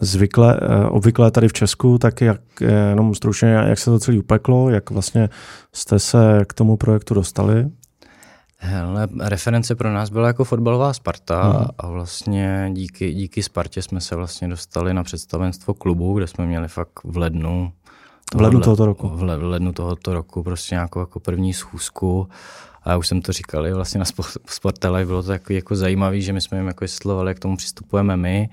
zvykle, 0.00 0.60
eh, 0.62 0.84
obvyklé 0.84 1.30
tady 1.30 1.48
v 1.48 1.52
Česku, 1.52 1.98
tak 1.98 2.20
jak, 2.20 2.40
eh, 2.62 2.88
jenom 2.88 3.14
stručně, 3.14 3.48
jak 3.48 3.78
se 3.78 3.90
to 3.90 3.98
celé 3.98 4.18
upeklo, 4.18 4.70
jak 4.70 4.90
vlastně 4.90 5.28
jste 5.72 5.98
se 5.98 6.44
k 6.48 6.52
tomu 6.52 6.76
projektu 6.76 7.14
dostali? 7.14 7.70
Hele, 8.60 9.08
reference 9.20 9.74
pro 9.74 9.92
nás 9.92 10.10
byla 10.10 10.26
jako 10.26 10.44
fotbalová 10.44 10.92
Sparta 10.92 11.42
hmm. 11.42 11.66
a 11.78 11.88
vlastně 11.88 12.70
díky, 12.72 13.14
díky 13.14 13.42
Spartě 13.42 13.82
jsme 13.82 14.00
se 14.00 14.16
vlastně 14.16 14.48
dostali 14.48 14.94
na 14.94 15.02
představenstvo 15.02 15.74
klubu, 15.74 16.14
kde 16.14 16.26
jsme 16.26 16.46
měli 16.46 16.68
fakt 16.68 17.04
v 17.04 17.16
lednu 17.16 17.72
v 18.36 18.40
lednu 18.40 18.60
tohoto 18.60 18.86
roku. 18.86 19.08
V 19.08 19.22
lednu 19.22 19.72
tohoto 19.72 20.14
roku 20.14 20.42
prostě 20.42 20.74
nějakou 20.74 21.00
jako 21.00 21.20
první 21.20 21.54
schůzku 21.54 22.28
a 22.88 22.96
už 22.96 23.08
jsem 23.08 23.22
to 23.22 23.32
říkal 23.32 23.74
vlastně 23.74 23.98
na 23.98 24.04
Sportele, 24.46 25.06
bylo 25.06 25.22
to 25.22 25.28
takový 25.28 25.54
jako 25.54 25.76
zajímavé, 25.76 26.20
že 26.20 26.32
my 26.32 26.40
jsme 26.40 26.58
jim 26.58 26.66
jako 26.66 26.84
vysvětlovali, 26.84 27.30
jak 27.30 27.36
k 27.36 27.40
tomu 27.40 27.56
přistupujeme 27.56 28.16
my. 28.16 28.48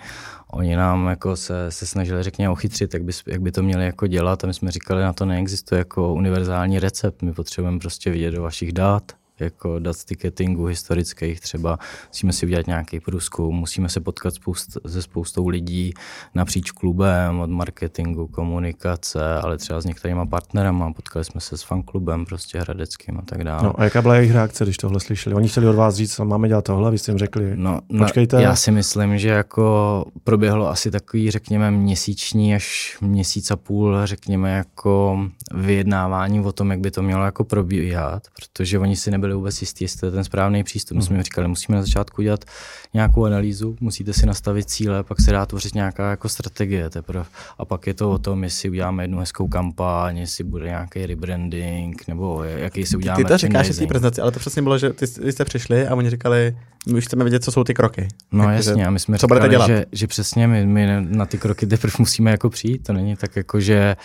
Oni 0.47 0.75
nám 0.75 1.07
jako 1.07 1.35
se, 1.35 1.71
se 1.71 1.85
snažili, 1.85 2.23
řekněme, 2.23 2.49
ochytřit, 2.49 2.93
jak 2.93 3.03
by, 3.03 3.11
jak 3.27 3.41
by 3.41 3.51
to 3.51 3.63
měli 3.63 3.85
jako 3.85 4.07
dělat 4.07 4.43
a 4.43 4.47
my 4.47 4.53
jsme 4.53 4.71
říkali, 4.71 5.01
na 5.01 5.13
to 5.13 5.25
neexistuje 5.25 5.79
jako 5.79 6.13
univerzální 6.13 6.79
recept, 6.79 7.21
my 7.21 7.33
potřebujeme 7.33 7.79
prostě 7.79 8.11
vidět 8.11 8.31
do 8.31 8.41
vašich 8.41 8.71
dát, 8.71 9.11
jako 9.39 9.79
dat 9.79 9.93
z 9.93 10.05
ticketingu 10.05 10.65
historických 10.65 11.39
třeba, 11.39 11.77
musíme 12.07 12.33
si 12.33 12.45
udělat 12.45 12.67
nějaký 12.67 12.99
průzkum, 12.99 13.55
musíme 13.55 13.89
se 13.89 13.99
potkat 13.99 14.33
spoust, 14.33 14.77
se 14.87 15.01
spoustou 15.01 15.47
lidí 15.47 15.93
napříč 16.35 16.71
klubem, 16.71 17.39
od 17.39 17.49
marketingu, 17.49 18.27
komunikace, 18.27 19.33
ale 19.33 19.57
třeba 19.57 19.81
s 19.81 19.85
některýma 19.85 20.25
partnerama, 20.25 20.93
potkali 20.93 21.25
jsme 21.25 21.41
se 21.41 21.57
s 21.57 21.63
fanklubem 21.63 22.25
prostě 22.25 22.59
hradeckým 22.59 23.17
a 23.17 23.21
tak 23.21 23.43
dále. 23.43 23.63
No 23.63 23.79
a 23.79 23.83
jaká 23.83 24.01
byla 24.01 24.15
jejich 24.15 24.31
reakce, 24.31 24.63
když 24.63 24.77
tohle 24.77 24.99
slyšeli? 24.99 25.35
Oni 25.35 25.47
chtěli 25.47 25.67
od 25.67 25.75
vás 25.75 25.95
říct, 25.95 26.19
máme 26.19 26.47
dělat 26.47 26.65
tohle, 26.65 26.91
vy 26.91 26.97
jste 26.97 27.11
jim 27.11 27.19
řekli, 27.19 27.51
no, 27.55 27.79
no 27.89 28.05
počkejte. 28.05 28.35
No, 28.35 28.41
já 28.41 28.55
si 28.55 28.71
myslím, 28.71 29.17
že 29.17 29.29
jako 29.29 30.05
proběhlo 30.23 30.69
asi 30.69 30.91
takový, 30.91 31.31
řekněme, 31.31 31.71
měsíční 31.71 32.55
až 32.55 32.97
měsíc 33.01 33.51
a 33.51 33.55
půl, 33.55 33.97
řekněme, 34.03 34.51
jako 34.51 35.19
vyjednávání 35.53 36.39
o 36.39 36.51
tom, 36.51 36.71
jak 36.71 36.79
by 36.79 36.91
to 36.91 37.01
mělo 37.01 37.25
jako 37.25 37.43
probíhat, 37.43 38.23
protože 38.35 38.79
oni 38.79 38.95
si 38.95 39.11
nebyli 39.11 39.24
nebyli 39.25 39.35
vůbec 39.35 39.61
jistí, 39.61 39.83
jestli 39.83 39.99
to 39.99 40.05
je 40.05 40.11
ten 40.11 40.23
správný 40.23 40.63
přístup. 40.63 40.97
My 40.97 41.03
jsme 41.03 41.15
jim 41.15 41.23
říkali, 41.23 41.47
musíme 41.47 41.75
na 41.75 41.81
začátku 41.81 42.21
udělat 42.21 42.45
nějakou 42.93 43.25
analýzu, 43.25 43.75
musíte 43.79 44.13
si 44.13 44.25
nastavit 44.25 44.69
cíle, 44.69 45.03
pak 45.03 45.21
se 45.21 45.31
dá 45.31 45.45
tvořit 45.45 45.75
nějaká 45.75 46.09
jako 46.09 46.29
strategie 46.29 46.89
teprve. 46.89 47.25
A 47.57 47.65
pak 47.65 47.87
je 47.87 47.93
to 47.93 48.11
o 48.11 48.17
tom, 48.17 48.43
jestli 48.43 48.69
uděláme 48.69 49.03
jednu 49.03 49.19
hezkou 49.19 49.47
kampaň, 49.47 50.17
jestli 50.17 50.43
bude 50.43 50.65
nějaký 50.65 51.05
rebranding, 51.05 52.07
nebo 52.07 52.43
jaký 52.43 52.85
si 52.85 52.97
uděláme. 52.97 53.23
Ty 53.23 53.27
to 53.27 53.37
říkáš 53.37 53.69
v 53.69 53.79
té 53.79 53.87
prezentaci, 53.87 54.21
ale 54.21 54.31
to 54.31 54.39
přesně 54.39 54.61
bylo, 54.61 54.77
že 54.77 54.93
ty, 54.93 55.07
ty 55.07 55.31
jste 55.31 55.45
přišli 55.45 55.87
a 55.87 55.95
oni 55.95 56.09
říkali, 56.09 56.57
my 56.87 56.97
už 56.97 57.05
chceme 57.05 57.23
vědět, 57.23 57.43
co 57.43 57.51
jsou 57.51 57.63
ty 57.63 57.73
kroky. 57.73 58.07
No 58.31 58.43
Jak, 58.43 58.55
jasně, 58.55 58.87
a 58.87 58.89
my 58.89 58.99
jsme 58.99 59.17
co 59.17 59.27
říkali, 59.27 59.49
dělat? 59.49 59.67
Že, 59.67 59.85
že 59.91 60.07
přesně 60.07 60.47
my, 60.47 60.65
my 60.65 60.87
na 61.01 61.25
ty 61.25 61.37
kroky 61.37 61.67
teprve 61.67 61.93
musíme 61.99 62.31
jako 62.31 62.49
přijít, 62.49 62.83
to 62.83 62.93
není 62.93 63.15
tak 63.15 63.35
jako, 63.35 63.59
že 63.59 63.95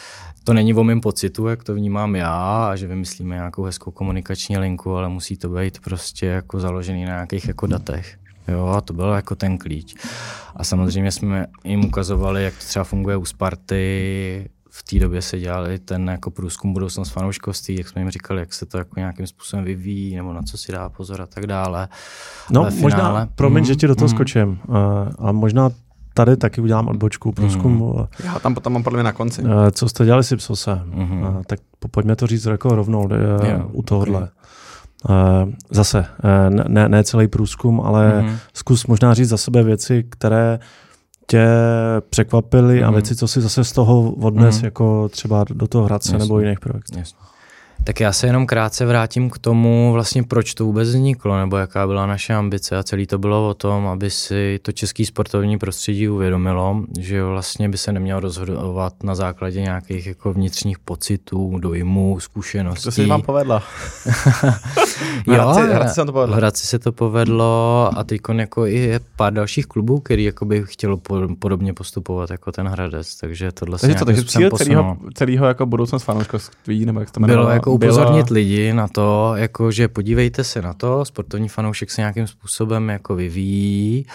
to 0.45 0.53
není 0.55 0.75
o 0.75 0.85
mém 0.85 1.01
pocitu, 1.01 1.47
jak 1.47 1.65
to 1.65 1.75
vnímám 1.75 2.17
já, 2.17 2.69
a 2.71 2.77
že 2.77 2.87
vymyslíme 2.87 3.35
nějakou 3.35 3.63
hezkou 3.63 3.91
komunikační 3.91 4.59
linku, 4.59 4.97
ale 4.97 5.09
musí 5.09 5.37
to 5.37 5.49
být 5.49 5.79
prostě 5.81 6.27
jako 6.27 6.61
založený 6.61 7.05
na 7.05 7.11
nějakých 7.11 7.49
jako 7.49 7.67
datech. 7.67 8.17
Jo, 8.49 8.67
a 8.67 8.81
to 8.81 8.93
byl 8.93 9.09
jako 9.09 9.35
ten 9.35 9.59
klíč. 9.59 9.95
A 10.57 10.65
samozřejmě 10.65 11.13
jsme 11.13 11.47
jim 11.65 11.85
ukazovali, 11.85 12.45
jak 12.45 12.55
to 12.55 12.65
třeba 12.65 12.85
funguje 12.85 13.17
u 13.17 13.25
Sparty, 13.25 14.51
v 14.71 14.83
té 14.83 14.99
době 14.99 15.23
se 15.23 15.39
dělali 15.39 15.79
ten 15.79 16.09
jako 16.09 16.31
průzkum 16.31 16.73
budoucnost 16.73 17.11
fanouškovství, 17.11 17.77
jak 17.77 17.89
jsme 17.89 18.01
jim 18.01 18.11
říkali, 18.11 18.41
jak 18.41 18.55
se 18.55 18.67
to 18.67 18.79
jako 18.79 19.01
nějakým 19.01 19.27
způsobem 19.27 19.65
vyvíjí, 19.65 20.17
nebo 20.17 20.33
na 20.33 20.43
co 20.43 20.59
si 20.59 20.73
dá 20.73 20.89
pozor 20.89 21.23
a 21.23 21.27
tak 21.27 21.47
dále. 21.47 21.89
No, 22.51 22.65
finále, 22.65 22.83
možná, 22.83 23.29
promiň, 23.35 23.63
mm, 23.63 23.67
že 23.67 23.77
ti 23.77 23.87
do 23.87 23.95
toho 23.95 24.09
mm, 24.09 24.15
skočím. 24.15 24.61
Uh, 24.69 24.77
a 25.19 25.33
možná 25.33 25.71
tady 26.15 26.37
taky 26.37 26.61
udělám 26.61 26.89
odbočku, 26.89 27.33
průzkum. 27.33 27.73
Mm. 27.73 28.07
Já 28.25 28.39
tam 28.39 28.55
potom 28.55 28.73
mám 28.73 28.83
podle 28.83 28.97
mě 28.97 29.05
na 29.05 29.13
konci. 29.13 29.43
Eh, 29.43 29.71
co 29.71 29.89
jste 29.89 30.05
dělali 30.05 30.25
s 30.25 30.33
Ipsosem? 30.33 30.93
Mm-hmm. 30.95 31.43
Tak 31.47 31.61
pojďme 31.91 32.17
to 32.17 32.27
říct 32.27 32.45
jako 32.45 32.75
rovnou 32.75 33.09
yeah, 33.43 33.63
u 33.73 33.83
tohohle. 33.83 34.29
Okay. 35.05 35.55
Zase, 35.71 36.07
ne, 36.69 36.89
ne 36.89 37.05
celý 37.05 37.29
průzkum, 37.29 37.81
ale 37.81 38.23
mm-hmm. 38.23 38.37
zkus 38.55 38.87
možná 38.87 39.15
říct 39.15 39.29
za 39.29 39.37
sebe 39.37 39.63
věci, 39.63 40.05
které 40.11 40.59
tě 41.27 41.47
překvapily 42.11 42.81
mm-hmm. 42.81 42.85
a 42.85 42.87
mhm. 42.87 42.95
věci, 42.95 43.17
co 43.17 43.29
si 43.29 43.41
zase 43.41 43.65
z 43.65 43.73
toho 43.73 44.11
odnes, 44.11 44.61
mm-hmm. 44.61 44.65
jako 44.65 45.09
třeba 45.09 45.45
do 45.51 45.67
toho 45.67 45.85
Hradce 45.85 46.13
Jasně. 46.13 46.25
nebo 46.25 46.41
jiných 46.41 46.61
projektů. 46.61 46.99
Jasně. 46.99 47.30
Tak 47.85 48.01
já 48.01 48.13
se 48.13 48.27
jenom 48.27 48.47
krátce 48.47 48.87
vrátím 48.87 49.31
k 49.31 49.39
tomu, 49.39 49.93
vlastně 49.93 50.23
proč 50.23 50.55
to 50.55 50.65
vůbec 50.65 50.89
vzniklo, 50.89 51.39
nebo 51.39 51.57
jaká 51.57 51.87
byla 51.87 52.07
naše 52.07 52.35
ambice 52.35 52.77
a 52.77 52.83
celý 52.83 53.07
to 53.07 53.19
bylo 53.19 53.49
o 53.49 53.55
tom, 53.55 53.87
aby 53.87 54.11
si 54.11 54.59
to 54.63 54.73
český 54.73 55.07
sportovní 55.07 55.59
prostředí 55.59 56.09
uvědomilo, 56.09 56.83
že 56.99 57.25
vlastně 57.25 57.69
by 57.69 57.79
se 57.79 57.93
nemělo 57.93 58.21
rozhodovat 58.21 59.03
na 59.03 59.15
základě 59.15 59.61
nějakých 59.61 60.07
jako 60.07 60.33
vnitřních 60.33 60.79
pocitů, 60.79 61.59
dojmů, 61.59 62.21
zkušeností. 62.21 62.85
To 62.85 62.91
se 62.91 63.07
vám 63.07 63.23
povedlo. 63.23 63.63
jo, 65.27 65.35
Hradci, 65.35 65.61
Hradci 65.61 65.95
se 65.95 66.05
to 66.05 66.13
povedlo. 66.13 66.37
Hradci 66.37 66.67
se 66.67 66.79
to 66.79 66.93
povedlo 66.93 67.91
a 67.97 68.05
teď 68.05 68.21
jako 68.33 68.67
i 68.67 68.79
je 68.79 69.01
pár 69.17 69.33
dalších 69.33 69.67
klubů, 69.67 70.01
který 70.01 70.25
jako 70.25 70.45
by 70.45 70.63
chtělo 70.67 71.01
podobně 71.39 71.75
postupovat 71.75 72.31
jako 72.31 72.53
ten 72.53 72.69
Hradec, 72.69 73.17
takže 73.17 73.53
tohle 73.53 73.79
takže 73.79 73.93
se 73.93 73.99
to, 73.99 74.05
takže 74.05 74.25
cíl 74.25 74.51
celého, 74.51 74.97
celého 75.15 75.47
jako 75.47 75.67
budoucnost 75.67 76.03
fanouškovství, 76.03 76.87
nebo 76.87 77.01
jak 77.01 77.11
to 77.11 77.21
Bylo 77.21 77.49
jako 77.51 77.70
jako 77.73 77.87
upozornit 77.87 78.27
byla... 78.27 78.35
lidi 78.35 78.73
na 78.73 78.89
to, 78.89 79.33
jako 79.37 79.71
že 79.71 79.89
podívejte 79.89 80.45
se 80.45 80.63
na 80.63 80.75
to, 80.75 81.05
sportovní 81.05 81.49
fanoušek 81.49 81.91
se 81.91 82.01
nějakým 82.01 82.27
způsobem 82.27 82.89
jako 82.89 83.15
vyvíjí, 83.15 84.07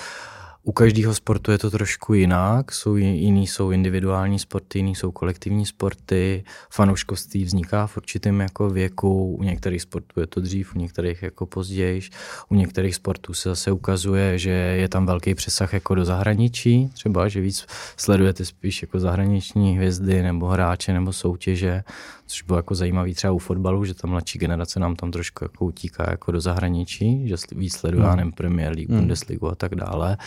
u 0.67 0.71
každého 0.71 1.13
sportu 1.13 1.51
je 1.51 1.57
to 1.57 1.71
trošku 1.71 2.13
jinak, 2.13 2.71
jsou 2.71 2.95
jiný 2.95 3.47
jsou 3.47 3.71
individuální 3.71 4.39
sporty, 4.39 4.79
jiný 4.79 4.95
jsou 4.95 5.11
kolektivní 5.11 5.65
sporty, 5.65 6.43
fanouškovství 6.69 7.43
vzniká 7.43 7.87
v 7.87 7.97
určitém 7.97 8.39
jako 8.39 8.69
věku, 8.69 9.35
u 9.35 9.43
některých 9.43 9.81
sportů 9.81 10.19
je 10.19 10.27
to 10.27 10.41
dřív, 10.41 10.75
u 10.75 10.79
některých 10.79 11.23
jako 11.23 11.45
později, 11.45 12.01
u 12.49 12.55
některých 12.55 12.95
sportů 12.95 13.33
se 13.33 13.49
zase 13.49 13.71
ukazuje, 13.71 14.39
že 14.39 14.49
je 14.49 14.89
tam 14.89 15.05
velký 15.05 15.35
přesah 15.35 15.73
jako 15.73 15.95
do 15.95 16.05
zahraničí, 16.05 16.89
třeba, 16.93 17.27
že 17.27 17.41
víc 17.41 17.65
sledujete 17.97 18.45
spíš 18.45 18.81
jako 18.81 18.99
zahraniční 18.99 19.75
hvězdy 19.75 20.23
nebo 20.23 20.47
hráče 20.47 20.93
nebo 20.93 21.13
soutěže, 21.13 21.83
což 22.25 22.41
bylo 22.41 22.59
jako 22.59 22.75
zajímavý 22.75 23.13
třeba 23.13 23.33
u 23.33 23.37
fotbalu, 23.37 23.85
že 23.85 23.93
ta 23.93 24.07
mladší 24.07 24.39
generace 24.39 24.79
nám 24.79 24.95
tam 24.95 25.11
trošku 25.11 25.43
jako 25.43 25.65
utíká 25.65 26.09
jako 26.09 26.31
do 26.31 26.41
zahraničí, 26.41 27.27
že 27.27 27.35
víc 27.55 27.75
sleduje 27.77 28.07
hmm. 28.07 28.31
Premier 28.31 28.75
League, 28.75 28.89
hmm. 28.89 28.99
Bundesligu 28.99 29.47
a 29.47 29.55
tak 29.55 29.75
dále 29.75 30.17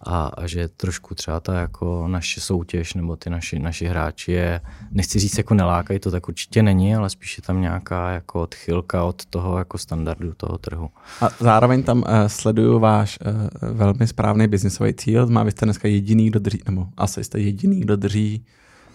a, 0.00 0.26
a 0.26 0.46
že 0.46 0.68
trošku 0.68 1.14
třeba 1.14 1.40
ta 1.40 1.60
jako 1.60 2.08
naše 2.08 2.40
soutěž 2.40 2.94
nebo 2.94 3.16
ty 3.16 3.30
naši, 3.30 3.58
naši 3.58 3.86
hráči 3.86 4.32
je, 4.32 4.60
nechci 4.90 5.18
říct 5.18 5.38
jako 5.38 5.54
nelákají, 5.54 6.00
to 6.00 6.10
tak 6.10 6.28
určitě 6.28 6.62
není, 6.62 6.94
ale 6.94 7.10
spíš 7.10 7.38
je 7.38 7.42
tam 7.42 7.60
nějaká 7.60 8.10
jako 8.10 8.40
odchylka 8.40 9.04
od 9.04 9.24
toho 9.24 9.58
jako 9.58 9.78
standardu 9.78 10.32
toho 10.36 10.58
trhu. 10.58 10.90
A 11.20 11.28
zároveň 11.40 11.82
tam 11.82 11.98
uh, 11.98 12.04
sleduju 12.26 12.78
váš 12.78 13.18
uh, 13.20 13.74
velmi 13.74 14.06
správný 14.06 14.48
biznisový 14.48 14.94
cíl, 14.94 15.26
má 15.26 15.42
vy 15.42 15.50
jste 15.50 15.66
dneska 15.66 15.88
jediný, 15.88 16.30
kdo 16.30 16.38
drží, 16.38 16.62
nebo 16.66 16.86
asi 16.96 17.24
jste 17.24 17.40
jediný, 17.40 17.80
kdo 17.80 17.96
drží 17.96 18.44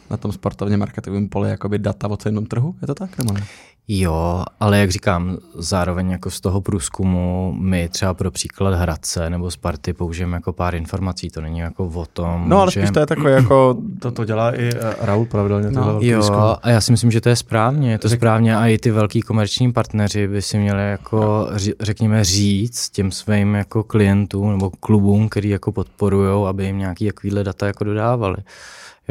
na 0.09 0.17
tom 0.17 0.31
sportovně 0.31 0.77
marketingovém 0.77 1.29
poli 1.29 1.49
jakoby 1.49 1.79
data 1.79 2.07
o 2.07 2.17
celém 2.17 2.45
trhu, 2.45 2.75
je 2.81 2.87
to 2.87 2.95
tak 2.95 3.17
nebo 3.17 3.33
ne? 3.33 3.43
Jo, 3.89 4.43
ale 4.59 4.79
jak 4.79 4.91
říkám, 4.91 5.37
zároveň 5.55 6.09
jako 6.09 6.31
z 6.31 6.41
toho 6.41 6.61
průzkumu 6.61 7.55
my 7.59 7.89
třeba 7.89 8.13
pro 8.13 8.31
příklad 8.31 8.73
Hradce 8.73 9.29
nebo 9.29 9.51
Sparty 9.51 9.93
použijeme 9.93 10.37
jako 10.37 10.53
pár 10.53 10.75
informací, 10.75 11.29
to 11.29 11.41
není 11.41 11.59
jako 11.59 11.87
o 11.87 12.05
tom, 12.05 12.43
No 12.49 12.61
ale 12.61 12.71
že... 12.71 12.81
spíš 12.81 12.91
to 12.91 12.99
je 12.99 13.05
takové 13.05 13.31
jako... 13.31 13.77
To, 13.99 14.11
to 14.11 14.25
dělá 14.25 14.55
i 14.55 14.69
eh, 14.75 14.95
Raul 15.01 15.25
pravidelně. 15.25 15.71
No, 15.71 15.99
jo, 16.01 16.17
výzkum. 16.17 16.37
a 16.63 16.69
já 16.69 16.81
si 16.81 16.91
myslím, 16.91 17.11
že 17.11 17.21
to 17.21 17.29
je 17.29 17.35
správně, 17.35 17.91
je 17.91 17.97
to 17.97 18.09
Řek... 18.09 18.19
správně 18.19 18.57
a 18.57 18.67
i 18.67 18.77
ty 18.77 18.91
velký 18.91 19.21
komerční 19.21 19.73
partneři 19.73 20.27
by 20.27 20.41
si 20.41 20.57
měli 20.57 20.89
jako, 20.89 21.47
řekněme, 21.79 22.23
říct 22.23 22.89
těm 22.89 23.11
svým 23.11 23.55
jako 23.55 23.83
klientům 23.83 24.51
nebo 24.51 24.69
klubům, 24.69 25.29
který 25.29 25.49
jako 25.49 25.71
podporují, 25.71 26.47
aby 26.47 26.65
jim 26.65 26.77
nějaký 26.77 27.05
takovýhle 27.05 27.43
data 27.43 27.67
jako 27.67 27.83
dodávali. 27.83 28.37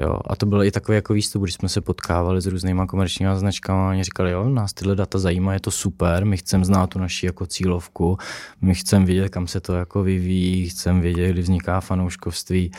Jo, 0.02 0.18
a 0.26 0.36
to 0.36 0.46
byl 0.46 0.62
i 0.62 0.70
takový 0.70 0.96
jako 0.96 1.12
výstup, 1.12 1.42
když 1.42 1.54
jsme 1.54 1.68
se 1.68 1.80
potkávali 1.80 2.40
s 2.40 2.46
různýma 2.46 2.86
komerčními 2.86 3.30
značkami 3.34 3.80
a 3.80 3.88
oni 3.88 4.04
říkali, 4.04 4.30
jo, 4.30 4.48
nás 4.48 4.72
tyhle 4.72 4.96
data 4.96 5.18
zajímá, 5.18 5.52
je 5.52 5.60
to 5.60 5.70
super, 5.70 6.24
my 6.24 6.36
chceme 6.36 6.64
znát 6.64 6.86
tu 6.86 6.98
naši 6.98 7.26
jako 7.26 7.46
cílovku, 7.46 8.18
my 8.60 8.74
chceme 8.74 9.06
vědět, 9.06 9.28
kam 9.28 9.46
se 9.46 9.60
to 9.60 9.74
jako 9.74 10.02
vyvíjí, 10.02 10.68
chceme 10.68 11.00
vědět, 11.00 11.32
kdy 11.32 11.42
vzniká 11.42 11.80
fanouškovství, 11.80 12.70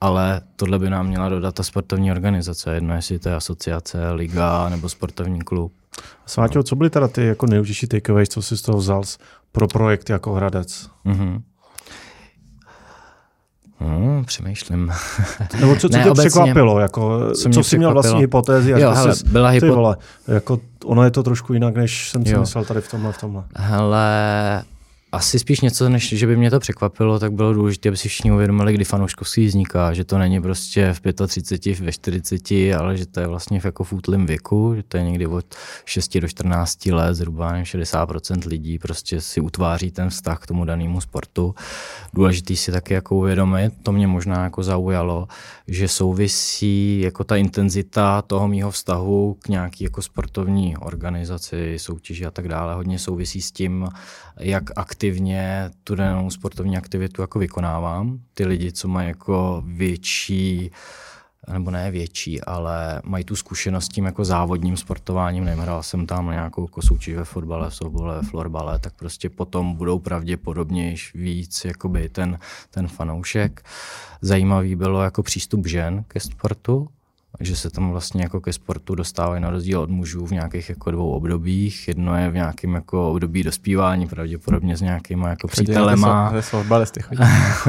ale 0.00 0.40
tohle 0.56 0.78
by 0.78 0.90
nám 0.90 1.06
měla 1.06 1.28
dodat 1.28 1.54
ta 1.54 1.62
sportovní 1.62 2.12
organizace, 2.12 2.74
jedno 2.74 2.94
jestli 2.94 3.18
to 3.18 3.28
je 3.28 3.34
asociace, 3.34 4.10
liga 4.10 4.68
nebo 4.68 4.88
sportovní 4.88 5.40
klub. 5.40 5.72
Sváťo, 6.26 6.62
co 6.62 6.76
byly 6.76 6.90
teda 6.90 7.08
ty 7.08 7.26
jako 7.26 7.46
nejužší 7.46 7.86
takeaways, 7.86 8.28
co 8.28 8.42
jsi 8.42 8.56
z 8.56 8.62
toho 8.62 8.78
vzal 8.78 9.02
pro 9.52 9.68
projekt 9.68 10.10
jako 10.10 10.32
Hradec? 10.32 10.90
Mm-hmm. 11.06 11.42
Hmm, 13.80 14.24
přemýšlím. 14.24 14.92
Nebo 15.60 15.76
co, 15.76 15.88
co 15.88 15.96
ne, 15.96 16.04
tě 16.04 16.10
obecně, 16.10 16.30
překvapilo? 16.30 16.80
Jako, 16.80 17.30
co, 17.34 17.50
co 17.50 17.64
jsi 17.64 17.78
měl 17.78 17.92
vlastní 17.92 18.20
hypotézy? 18.20 18.70
Jo, 18.70 18.90
hele, 18.90 19.16
jsi, 19.16 19.28
byla 19.28 19.48
hypo... 19.48 19.74
vole, 19.74 19.96
jako, 20.28 20.60
ono 20.84 21.04
je 21.04 21.10
to 21.10 21.22
trošku 21.22 21.52
jinak, 21.52 21.76
než 21.76 22.10
jsem 22.10 22.26
si 22.26 22.32
jo. 22.32 22.40
myslel 22.40 22.64
tady 22.64 22.80
v 22.80 22.90
tomhle. 22.90 23.12
V 23.12 23.18
tomhle. 23.18 23.44
Hele, 23.56 24.62
asi 25.14 25.38
spíš 25.38 25.60
něco, 25.60 25.88
než 25.88 26.08
že 26.08 26.26
by 26.26 26.36
mě 26.36 26.50
to 26.50 26.60
překvapilo, 26.60 27.18
tak 27.18 27.32
bylo 27.32 27.52
důležité, 27.52 27.88
aby 27.88 27.96
si 27.96 28.08
všichni 28.08 28.32
uvědomili, 28.32 28.72
kdy 28.72 28.84
fanouškovství 28.84 29.46
vzniká, 29.46 29.92
že 29.92 30.04
to 30.04 30.18
není 30.18 30.42
prostě 30.42 30.92
v 30.92 31.26
35, 31.26 31.80
ve 31.80 31.92
40, 31.92 32.50
ale 32.78 32.96
že 32.96 33.06
to 33.06 33.20
je 33.20 33.26
vlastně 33.26 33.60
v 33.60 33.64
jako 33.64 33.84
v 33.84 33.92
útlém 33.92 34.26
věku, 34.26 34.72
že 34.76 34.82
to 34.82 34.96
je 34.96 35.02
někdy 35.02 35.26
od 35.26 35.54
6 35.84 36.18
do 36.18 36.28
14 36.28 36.86
let, 36.86 37.14
zhruba 37.14 37.62
60% 37.62 38.48
lidí 38.48 38.78
prostě 38.78 39.20
si 39.20 39.40
utváří 39.40 39.90
ten 39.90 40.10
vztah 40.10 40.38
k 40.38 40.46
tomu 40.46 40.64
danému 40.64 41.00
sportu. 41.00 41.54
Důležitý 42.14 42.56
si 42.56 42.72
taky 42.72 42.94
jako 42.94 43.16
uvědomit, 43.16 43.72
to 43.82 43.92
mě 43.92 44.06
možná 44.06 44.44
jako 44.44 44.62
zaujalo, 44.62 45.28
že 45.68 45.88
souvisí 45.88 47.00
jako 47.00 47.24
ta 47.24 47.36
intenzita 47.36 48.22
toho 48.22 48.48
mýho 48.48 48.70
vztahu 48.70 49.36
k 49.42 49.48
nějaký 49.48 49.84
jako 49.84 50.02
sportovní 50.02 50.76
organizaci, 50.76 51.78
soutěži 51.78 52.26
a 52.26 52.30
tak 52.30 52.48
dále, 52.48 52.74
hodně 52.74 52.98
souvisí 52.98 53.42
s 53.42 53.52
tím, 53.52 53.88
jak 54.40 54.64
aktivně 54.76 55.03
tu 55.84 55.94
danou 55.94 56.30
sportovní 56.30 56.76
aktivitu 56.76 57.20
jako 57.20 57.38
vykonávám. 57.38 58.18
Ty 58.34 58.46
lidi, 58.46 58.72
co 58.72 58.88
mají 58.88 59.08
jako 59.08 59.62
větší 59.66 60.70
nebo 61.52 61.70
ne 61.70 61.90
větší, 61.90 62.40
ale 62.40 63.02
mají 63.04 63.24
tu 63.24 63.36
zkušenost 63.36 63.84
s 63.84 63.88
tím 63.88 64.04
jako 64.04 64.24
závodním 64.24 64.76
sportováním, 64.76 65.44
nevím, 65.44 65.62
hrál 65.62 65.82
jsem 65.82 66.06
tam 66.06 66.30
nějakou 66.30 66.62
jako 66.64 66.82
soutěž 66.82 67.16
ve 67.16 67.24
fotbale, 67.24 67.70
v 67.70 67.74
softbale, 67.74 68.22
florbale, 68.22 68.78
tak 68.78 68.94
prostě 68.94 69.30
potom 69.30 69.74
budou 69.74 69.98
pravděpodobně 69.98 70.94
víc 71.14 71.64
jakoby 71.64 72.08
ten, 72.08 72.38
ten 72.70 72.88
fanoušek. 72.88 73.62
Zajímavý 74.20 74.76
bylo 74.76 75.02
jako 75.02 75.22
přístup 75.22 75.66
žen 75.66 76.04
ke 76.08 76.20
sportu, 76.20 76.88
že 77.40 77.56
se 77.56 77.70
tam 77.70 77.90
vlastně 77.90 78.22
jako 78.22 78.40
ke 78.40 78.52
sportu 78.52 78.94
dostávají 78.94 79.42
na 79.42 79.50
rozdíl 79.50 79.80
od 79.80 79.90
mužů 79.90 80.26
v 80.26 80.30
nějakých 80.30 80.68
jako 80.68 80.90
dvou 80.90 81.10
obdobích. 81.10 81.88
Jedno 81.88 82.16
je 82.16 82.30
v 82.30 82.34
nějakém 82.34 82.74
jako 82.74 83.10
období 83.10 83.42
dospívání, 83.42 84.06
pravděpodobně 84.06 84.76
s 84.76 84.80
nějakýma 84.80 85.28
jako 85.28 85.48
přítelema. 85.48 86.30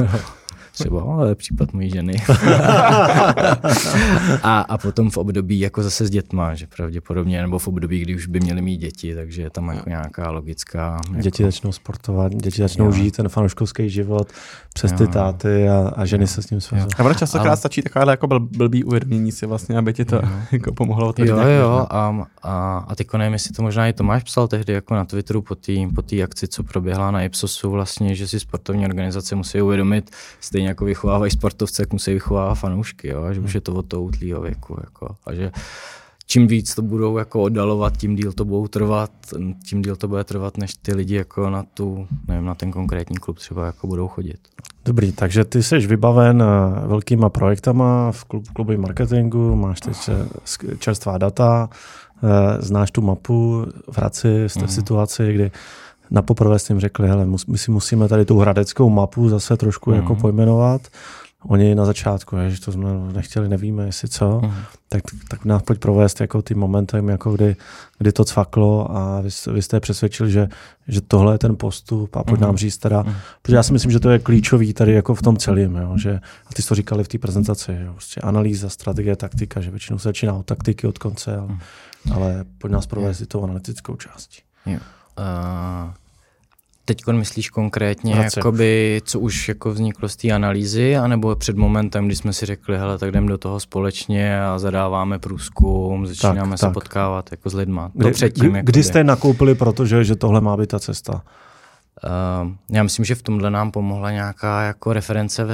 třeba, 0.76 1.02
ale 1.02 1.34
případ 1.34 1.72
mojí 1.72 1.90
ženy. 1.90 2.12
a, 4.42 4.60
a 4.60 4.78
potom 4.78 5.10
v 5.10 5.16
období 5.16 5.60
jako 5.60 5.82
zase 5.82 6.06
s 6.06 6.10
dětma, 6.10 6.54
že 6.54 6.66
pravděpodobně, 6.76 7.42
nebo 7.42 7.58
v 7.58 7.68
období, 7.68 8.00
kdy 8.00 8.14
už 8.14 8.26
by 8.26 8.40
měli 8.40 8.62
mít 8.62 8.76
děti, 8.76 9.14
takže 9.14 9.42
je 9.42 9.50
tam 9.50 9.68
jako 9.68 9.88
nějaká 9.88 10.30
logická... 10.30 11.00
Jako... 11.08 11.22
Děti 11.22 11.42
začnou 11.42 11.72
sportovat, 11.72 12.34
děti 12.34 12.62
začnou 12.62 12.84
jo. 12.84 12.92
žít 12.92 13.16
ten 13.16 13.28
fanouškovský 13.28 13.90
život 13.90 14.32
přes 14.74 14.92
jo. 14.92 14.98
ty 14.98 15.06
táty 15.06 15.68
a, 15.68 15.92
a 15.96 16.04
ženy 16.04 16.22
jo. 16.22 16.28
se 16.28 16.42
s 16.42 16.50
ním 16.50 16.60
svazují. 16.60 16.90
A 16.98 17.04
ono 17.04 17.14
častokrát 17.14 17.48
ale... 17.48 17.56
stačí 17.56 17.82
taková 17.82 18.10
jako 18.10 18.26
bl, 18.26 18.40
blbý 18.40 18.84
uvědomění 18.84 19.32
si 19.32 19.46
vlastně, 19.46 19.78
aby 19.78 19.92
ti 19.92 20.04
to 20.04 20.16
jo. 20.16 20.22
jako 20.52 20.72
pomohlo. 20.72 21.14
Jo, 21.18 21.36
jo, 21.36 21.86
a, 21.90 22.26
a, 22.42 22.84
a 22.88 22.94
ty 22.94 23.06
nevím, 23.18 23.32
jestli 23.32 23.54
to 23.54 23.62
možná 23.62 23.88
i 23.88 23.92
Tomáš 23.92 24.22
psal 24.22 24.48
tehdy 24.48 24.72
jako 24.72 24.94
na 24.94 25.04
Twitteru 25.04 25.42
po 25.42 25.54
té 25.54 25.72
po 25.94 26.02
akci, 26.24 26.48
co 26.48 26.62
proběhla 26.62 27.10
na 27.10 27.22
Ipsosu 27.22 27.70
vlastně, 27.70 28.14
že 28.14 28.28
si 28.28 28.40
sportovní 28.40 28.84
organizace 28.84 29.34
musí 29.36 29.62
uvědomit, 29.62 30.10
stejně 30.40 30.65
stejně 30.66 30.70
jako 30.70 30.84
vychovávají 30.84 31.30
sportovce, 31.30 31.82
jak 31.82 31.92
musí 31.92 32.12
vychovávat 32.12 32.58
fanoušky, 32.58 33.08
jo? 33.08 33.32
že 33.32 33.40
už 33.40 33.54
je 33.54 33.60
to 33.60 33.74
od 33.74 33.86
toho 33.86 34.02
útlýho 34.02 34.40
věku. 34.40 34.76
Jako. 34.80 35.16
A 35.26 35.34
že 35.34 35.50
čím 36.26 36.46
víc 36.46 36.74
to 36.74 36.82
budou 36.82 37.18
jako 37.18 37.42
oddalovat, 37.42 37.96
tím 37.96 38.16
díl 38.16 38.32
to 38.32 38.44
budou 38.44 38.68
trvat, 38.68 39.10
tím 39.64 39.82
díl 39.82 39.96
to 39.96 40.08
bude 40.08 40.24
trvat, 40.24 40.58
než 40.58 40.74
ty 40.74 40.94
lidi 40.94 41.14
jako 41.14 41.50
na 41.50 41.62
tu, 41.62 42.06
nevím, 42.28 42.44
na 42.44 42.54
ten 42.54 42.70
konkrétní 42.70 43.16
klub 43.16 43.38
třeba 43.38 43.66
jako 43.66 43.86
budou 43.86 44.08
chodit. 44.08 44.38
Dobrý, 44.84 45.12
takže 45.12 45.44
ty 45.44 45.62
jsi 45.62 45.78
vybaven 45.78 46.42
eh, 46.42 46.86
velkýma 46.86 47.28
projektama 47.28 48.12
v 48.12 48.24
klub, 48.24 48.44
klubu 48.54 48.76
marketingu, 48.76 49.56
máš 49.56 49.80
teď 49.80 49.96
eh, 50.08 50.76
čerstvá 50.78 51.18
data, 51.18 51.68
eh, 51.70 52.62
znáš 52.62 52.90
tu 52.90 53.02
mapu, 53.02 53.66
v 53.90 53.98
Hradci 53.98 54.44
jste 54.46 54.60
v 54.60 54.62
mhm. 54.62 54.72
situaci, 54.72 55.32
kdy 55.32 55.50
na 56.10 56.22
poprvé 56.22 56.58
tím 56.58 56.80
řekli, 56.80 57.08
hele, 57.08 57.26
my 57.48 57.58
si 57.58 57.70
musíme 57.70 58.08
tady 58.08 58.24
tu 58.24 58.38
hradeckou 58.38 58.90
mapu 58.90 59.28
zase 59.28 59.56
trošku 59.56 59.90
mm. 59.90 59.96
jako 59.96 60.12
mhm. 60.12 60.20
pojmenovat. 60.20 60.82
Oni 61.48 61.74
na 61.74 61.84
začátku, 61.84 62.36
že 62.48 62.60
to 62.60 62.72
jsme 62.72 62.88
nechtěli, 63.12 63.48
nevíme, 63.48 63.86
jestli 63.86 64.08
co, 64.08 64.40
mm. 64.44 64.52
tak, 64.88 65.02
tak 65.28 65.44
nás 65.44 65.62
pojď 65.62 65.78
provést 65.78 66.20
jako 66.20 66.42
ty 66.42 66.54
momentem, 66.54 67.08
jako 67.08 67.32
kdy, 67.32 67.56
kdy 67.98 68.12
to 68.12 68.24
cvaklo 68.24 68.96
a 68.96 69.20
vy, 69.20 69.28
vy 69.52 69.62
jste 69.62 69.80
přesvědčili, 69.80 70.30
že, 70.30 70.48
že 70.88 71.00
tohle 71.00 71.34
je 71.34 71.38
ten 71.38 71.56
postup 71.56 72.16
a 72.16 72.24
pojď 72.24 72.40
mm. 72.40 72.46
nám 72.46 72.56
říct 72.56 72.78
teda, 72.78 73.02
mm. 73.02 73.14
protože 73.42 73.56
já 73.56 73.62
si 73.62 73.72
myslím, 73.72 73.92
že 73.92 74.00
to 74.00 74.10
je 74.10 74.18
klíčový 74.18 74.72
tady 74.72 74.92
jako 74.92 75.14
v 75.14 75.22
tom 75.22 75.36
celém, 75.36 75.76
jo, 75.76 75.98
že, 75.98 76.20
a 76.46 76.54
ty 76.54 76.62
jsi 76.62 76.68
to 76.68 76.74
říkali 76.74 77.04
v 77.04 77.08
té 77.08 77.18
prezentaci, 77.18 77.78
jo, 77.84 77.92
prostě 77.92 78.20
analýza, 78.20 78.68
strategie, 78.68 79.16
taktika, 79.16 79.60
že 79.60 79.70
většinou 79.70 79.98
se 79.98 80.08
začíná 80.08 80.34
od 80.34 80.46
taktiky, 80.46 80.86
od 80.86 80.98
konce, 80.98 81.36
ale, 81.36 81.48
mm. 81.48 81.58
ale 82.12 82.44
pojď 82.58 82.72
nás 82.72 82.86
provést 82.86 83.20
i 83.20 83.26
tou 83.26 83.44
analytickou 83.44 83.96
částí. 83.96 84.42
Yeah. 84.66 84.82
Uh, 85.18 85.92
Teď 86.88 87.06
myslíš 87.12 87.50
konkrétně, 87.50 88.14
jakoby, 88.14 89.00
co 89.04 89.20
už 89.20 89.48
jako 89.48 89.70
vzniklo 89.70 90.08
z 90.08 90.16
té 90.16 90.30
analýzy, 90.30 90.96
anebo 90.96 91.36
před 91.36 91.56
momentem, 91.56 92.06
kdy 92.06 92.16
jsme 92.16 92.32
si 92.32 92.46
řekli, 92.46 92.78
hele, 92.78 92.98
tak 92.98 93.10
jdeme 93.10 93.28
do 93.28 93.38
toho 93.38 93.60
společně 93.60 94.42
a 94.42 94.58
zadáváme 94.58 95.18
průzkum, 95.18 96.06
začínáme 96.06 96.50
tak, 96.50 96.58
se 96.58 96.66
tak. 96.66 96.74
potkávat 96.74 97.30
jako 97.30 97.50
s 97.50 97.54
lidma. 97.54 97.90
Kdy, 97.94 98.04
to 98.04 98.10
předtím, 98.10 98.52
kdy, 98.52 98.62
kdy 98.62 98.82
jste 98.82 99.04
nakoupili, 99.04 99.54
protože 99.54 100.04
že 100.04 100.16
tohle 100.16 100.40
má 100.40 100.56
být 100.56 100.68
ta 100.68 100.78
cesta? 100.78 101.12
Uh, 101.14 102.50
já 102.70 102.82
myslím, 102.82 103.04
že 103.04 103.14
v 103.14 103.22
tomhle 103.22 103.50
nám 103.50 103.70
pomohla 103.70 104.10
nějaká 104.10 104.62
jako 104.62 104.92
reference 104.92 105.44
uh, 105.44 105.50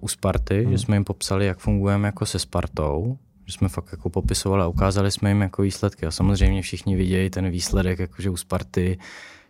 u 0.00 0.08
Sparty, 0.08 0.62
hmm. 0.62 0.72
že 0.72 0.78
jsme 0.78 0.96
jim 0.96 1.04
popsali, 1.04 1.46
jak 1.46 1.58
fungujeme 1.58 2.08
jako 2.08 2.26
se 2.26 2.38
Spartou, 2.38 3.16
že 3.48 3.54
jsme 3.54 3.68
fakt 3.68 3.88
jako 3.92 4.10
popisovali 4.10 4.62
a 4.62 4.66
ukázali 4.66 5.10
jsme 5.10 5.30
jim 5.30 5.40
jako 5.40 5.62
výsledky. 5.62 6.06
A 6.06 6.10
samozřejmě 6.10 6.62
všichni 6.62 6.96
vidějí 6.96 7.30
ten 7.30 7.50
výsledek, 7.50 7.98
jakože 7.98 8.30
u 8.30 8.36
Sparty 8.36 8.98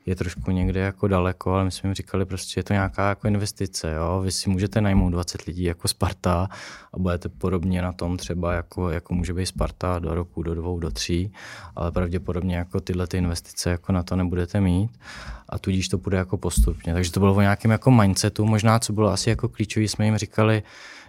je 0.06 0.16
trošku 0.16 0.50
někde 0.50 0.80
jako 0.80 1.08
daleko, 1.08 1.52
ale 1.52 1.64
my 1.64 1.70
jsme 1.70 1.88
jim 1.88 1.94
říkali 1.94 2.24
prostě, 2.24 2.60
je 2.60 2.64
to 2.64 2.72
nějaká 2.72 3.08
jako 3.08 3.28
investice, 3.28 3.92
jo? 3.92 4.20
vy 4.24 4.32
si 4.32 4.50
můžete 4.50 4.80
najmout 4.80 5.10
20 5.10 5.42
lidí 5.42 5.62
jako 5.62 5.88
Sparta 5.88 6.48
a 6.92 6.98
budete 6.98 7.28
podobně 7.28 7.82
na 7.82 7.92
tom 7.92 8.16
třeba 8.16 8.52
jako, 8.52 8.90
jako 8.90 9.14
může 9.14 9.34
být 9.34 9.46
Sparta 9.46 9.98
do 9.98 10.14
roku, 10.14 10.42
do 10.42 10.54
dvou, 10.54 10.78
do 10.78 10.90
tří, 10.90 11.32
ale 11.76 11.92
pravděpodobně 11.92 12.56
jako 12.56 12.80
tyhle 12.80 13.06
ty 13.06 13.16
investice 13.16 13.70
jako 13.70 13.92
na 13.92 14.02
to 14.02 14.16
nebudete 14.16 14.60
mít 14.60 14.90
a 15.48 15.58
tudíž 15.58 15.88
to 15.88 15.98
bude 15.98 16.16
jako 16.16 16.36
postupně. 16.36 16.94
Takže 16.94 17.12
to 17.12 17.20
bylo 17.20 17.34
o 17.34 17.40
nějakém 17.40 17.70
jako 17.70 17.90
mindsetu, 17.90 18.44
možná 18.44 18.78
co 18.78 18.92
bylo 18.92 19.12
asi 19.12 19.30
jako 19.30 19.48
klíčový, 19.48 19.88
jsme 19.88 20.04
jim 20.04 20.16
říkali, 20.16 20.62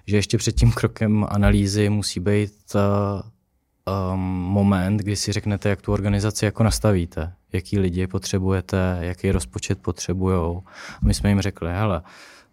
že 0.09 0.17
ještě 0.17 0.37
před 0.37 0.51
tím 0.51 0.71
krokem 0.71 1.25
analýzy 1.29 1.89
musí 1.89 2.19
být 2.19 2.53
uh, 2.75 3.21
um, 4.13 4.19
moment, 4.29 4.97
kdy 4.97 5.15
si 5.15 5.31
řeknete, 5.31 5.69
jak 5.69 5.81
tu 5.81 5.93
organizaci 5.93 6.45
jako 6.45 6.63
nastavíte, 6.63 7.33
jaký 7.53 7.79
lidi 7.79 8.07
potřebujete, 8.07 8.97
jaký 9.01 9.31
rozpočet 9.31 9.79
potřebujou. 9.81 10.63
My 11.01 11.13
jsme 11.13 11.29
jim 11.29 11.41
řekli, 11.41 11.69
hele, 11.69 12.01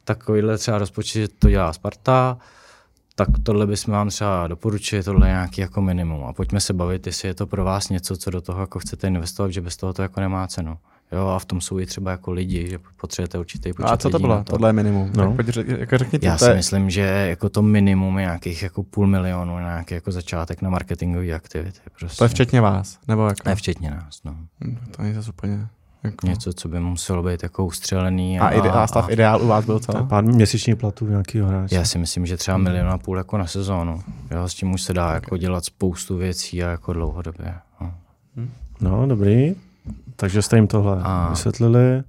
takovýhle 0.05 0.59
třeba 0.59 0.79
rozpočet 0.79 1.33
to 1.39 1.51
dělá 1.51 1.73
Sparta, 1.73 2.39
tak 3.15 3.29
tohle 3.43 3.67
bychom 3.67 3.93
vám 3.93 4.09
třeba 4.09 4.47
doporučili, 4.47 5.03
tohle 5.03 5.27
nějaký 5.27 5.61
jako 5.61 5.83
minimum. 5.83 6.25
A 6.25 6.33
pojďme 6.33 6.61
se 6.61 6.73
bavit, 6.73 7.07
jestli 7.07 7.29
je 7.29 7.35
to 7.35 7.47
pro 7.47 7.65
vás 7.65 7.89
něco, 7.89 8.17
co 8.17 8.31
do 8.31 8.41
toho 8.41 8.61
jako 8.61 8.79
chcete 8.79 9.07
investovat, 9.07 9.51
že 9.51 9.61
bez 9.61 9.77
toho 9.77 9.93
to 9.93 10.03
jako 10.03 10.21
nemá 10.21 10.47
cenu. 10.47 10.79
Jo, 11.13 11.27
a 11.27 11.39
v 11.39 11.45
tom 11.45 11.61
jsou 11.61 11.79
i 11.79 11.87
třeba 11.87 12.11
jako 12.11 12.33
lidi, 12.33 12.71
že 12.71 12.79
potřebujete 13.01 13.39
určitý 13.39 13.73
počet 13.73 13.93
A 13.93 13.97
co 13.97 14.11
to 14.11 14.19
bylo? 14.19 14.37
To. 14.37 14.45
Tohle 14.45 14.69
je 14.69 14.73
minimum. 14.73 15.11
No. 15.17 15.27
Tak 15.27 15.35
pojď, 15.35 15.57
jako 15.79 15.99
řekněte, 15.99 16.27
Já 16.27 16.39
si 16.39 16.55
myslím, 16.55 16.91
že 16.91 17.01
jako 17.01 17.49
to 17.49 17.63
minimum 17.63 18.19
je 18.19 18.25
nějakých 18.25 18.63
jako 18.63 18.83
půl 18.83 19.07
milionu 19.07 19.59
nějaký 19.59 19.95
jako 19.95 20.13
začátek 20.13 20.63
na 20.63 20.71
marketingové 20.71 21.33
aktivity. 21.33 21.81
Prostě. 21.99 22.19
To 22.19 22.25
je 22.25 22.29
včetně 22.29 22.61
vás? 22.61 22.99
Nebo 23.09 23.27
jako? 23.27 23.49
Ne, 23.49 23.55
včetně 23.55 23.91
nás, 23.91 24.21
no. 24.25 24.37
Hm, 24.65 24.79
to 24.97 25.03
je 25.03 25.15
zase 25.15 25.31
úplně... 25.31 25.67
Jako... 26.05 26.27
Něco, 26.27 26.53
co 26.53 26.69
by 26.69 26.81
muselo 26.81 27.23
být 27.23 27.43
jako 27.43 27.67
ustřelený. 27.67 28.41
A, 28.41 28.47
a, 28.47 28.51
ide, 28.51 28.71
a 28.71 28.87
stav 28.87 29.09
a, 29.09 29.13
ideál 29.13 29.43
u 29.43 29.47
vás 29.47 29.65
byl 29.65 29.79
co? 29.79 30.05
Pár 30.05 30.25
měsíční 30.25 30.75
platů 30.75 31.09
nějakého 31.09 31.49
hráče. 31.49 31.75
Já 31.75 31.85
si 31.85 31.99
myslím, 31.99 32.27
že 32.27 32.37
třeba 32.37 32.57
milion 32.57 32.89
a 32.89 32.99
půl 32.99 33.19
jako 33.19 33.39
na 33.39 33.47
sezónu. 33.47 34.03
Jo, 34.31 34.49
s 34.49 34.55
tím 34.55 34.73
už 34.73 34.83
se 34.83 34.93
dá 34.93 35.07
okay. 35.07 35.17
jako 35.17 35.37
dělat 35.37 35.65
spoustu 35.65 36.17
věcí 36.17 36.65
a 36.65 36.71
jako 36.71 36.93
dlouhodobě. 36.93 37.55
No, 37.81 37.95
no 38.81 39.07
dobrý. 39.07 39.55
Takže 40.17 40.43
jste 40.43 40.57
jim 40.57 40.67
tohle 40.67 41.01
a 41.03 41.31
vysvětlili. 41.31 42.03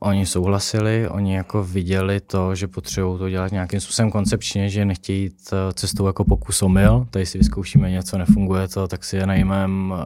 Oni 0.00 0.26
souhlasili, 0.26 1.08
oni 1.08 1.34
jako 1.34 1.64
viděli 1.64 2.20
to, 2.20 2.54
že 2.54 2.68
potřebují 2.68 3.18
to 3.18 3.30
dělat 3.30 3.52
nějakým 3.52 3.80
způsobem 3.80 4.10
koncepčně, 4.10 4.68
že 4.68 4.84
nechtějí 4.84 5.22
jít 5.22 5.50
eh, 5.52 5.72
cestou 5.72 6.06
jako 6.06 6.24
pokus 6.24 6.62
omyl, 6.62 7.06
tady 7.10 7.26
si 7.26 7.38
vyzkoušíme 7.38 7.90
něco, 7.90 8.18
nefunguje 8.18 8.68
to, 8.68 8.88
tak 8.88 9.04
si 9.04 9.16
je 9.16 9.26
najmeme 9.26 9.94
uh, 9.94 10.00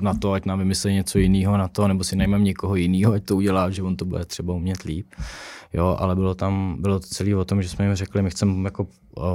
na 0.00 0.14
to, 0.14 0.32
ať 0.32 0.44
nám 0.44 0.58
vymyslí 0.58 0.94
něco 0.94 1.18
jiného 1.18 1.56
na 1.56 1.68
to, 1.68 1.88
nebo 1.88 2.04
si 2.04 2.16
najmeme 2.16 2.44
někoho 2.44 2.76
jiného, 2.76 3.12
ať 3.12 3.24
to 3.24 3.36
udělá, 3.36 3.70
že 3.70 3.82
on 3.82 3.96
to 3.96 4.04
bude 4.04 4.24
třeba 4.24 4.54
umět 4.54 4.82
líp 4.82 5.06
jo, 5.72 5.96
ale 5.98 6.14
bylo 6.14 6.34
tam, 6.34 6.76
bylo 6.78 7.00
to 7.00 7.06
celé 7.06 7.36
o 7.36 7.44
tom, 7.44 7.62
že 7.62 7.68
jsme 7.68 7.84
jim 7.84 7.94
řekli, 7.94 8.22
my 8.22 8.30
chceme 8.30 8.64
jako 8.64 8.86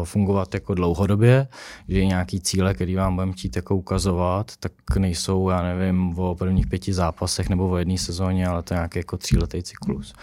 fungovat 0.03 0.53
jako 0.53 0.73
dlouhodobě, 0.73 1.47
že 1.87 2.05
nějaký 2.05 2.41
cíle, 2.41 2.73
který 2.73 2.95
vám 2.95 3.15
budeme 3.15 3.31
chtít 3.33 3.55
jako 3.55 3.75
ukazovat, 3.75 4.51
tak 4.59 4.71
nejsou, 4.99 5.49
já 5.49 5.61
nevím, 5.61 6.19
o 6.19 6.35
prvních 6.35 6.67
pěti 6.67 6.93
zápasech 6.93 7.49
nebo 7.49 7.69
o 7.69 7.77
jedné 7.77 7.97
sezóně, 7.97 8.47
ale 8.47 8.63
to 8.63 8.73
je 8.73 8.75
nějaký 8.75 8.99
jako 8.99 9.17
tříletý 9.17 9.63
cyklus. 9.63 10.13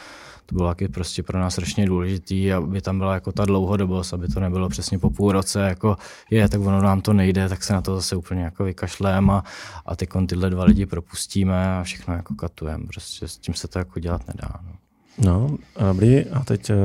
To 0.47 0.55
bylo 0.55 0.69
taky 0.69 0.89
prostě 0.89 1.23
pro 1.23 1.39
nás 1.39 1.53
strašně 1.53 1.87
důležitý, 1.87 2.53
aby 2.53 2.81
tam 2.81 2.99
byla 2.99 3.15
jako 3.15 3.33
ta 3.33 3.45
dlouhodobost, 3.45 4.15
aby 4.15 4.29
to 4.29 4.41
nebylo 4.41 4.69
přesně 4.69 4.99
po 4.99 5.11
půl 5.11 5.33
roce, 5.33 5.61
jako 5.61 5.97
je, 6.31 6.49
tak 6.49 6.61
ono 6.61 6.83
nám 6.83 7.01
to 7.01 7.13
nejde, 7.13 7.49
tak 7.49 7.63
se 7.63 7.73
na 7.73 7.81
to 7.81 7.97
zase 7.97 8.17
úplně 8.17 8.43
jako 8.43 8.65
vykašleme 8.65 9.33
a, 9.33 9.43
a 9.87 9.97
ty 9.97 10.09
tyhle 10.27 10.51
dva 10.51 10.65
lidi 10.65 10.87
propustíme 10.87 11.79
a 11.79 11.83
všechno 11.83 12.15
jako 12.15 12.35
katujeme. 12.35 12.87
Prostě 12.87 13.29
s 13.29 13.39
tím 13.39 13.55
se 13.55 13.69
to 13.69 13.79
jako 13.79 14.01
dělat 14.01 14.29
nedá. 14.29 14.49
No. 14.67 14.88
No, 15.25 15.57
dobrý. 15.81 16.25
A 16.25 16.45
teď, 16.45 16.71
eh, 16.71 16.77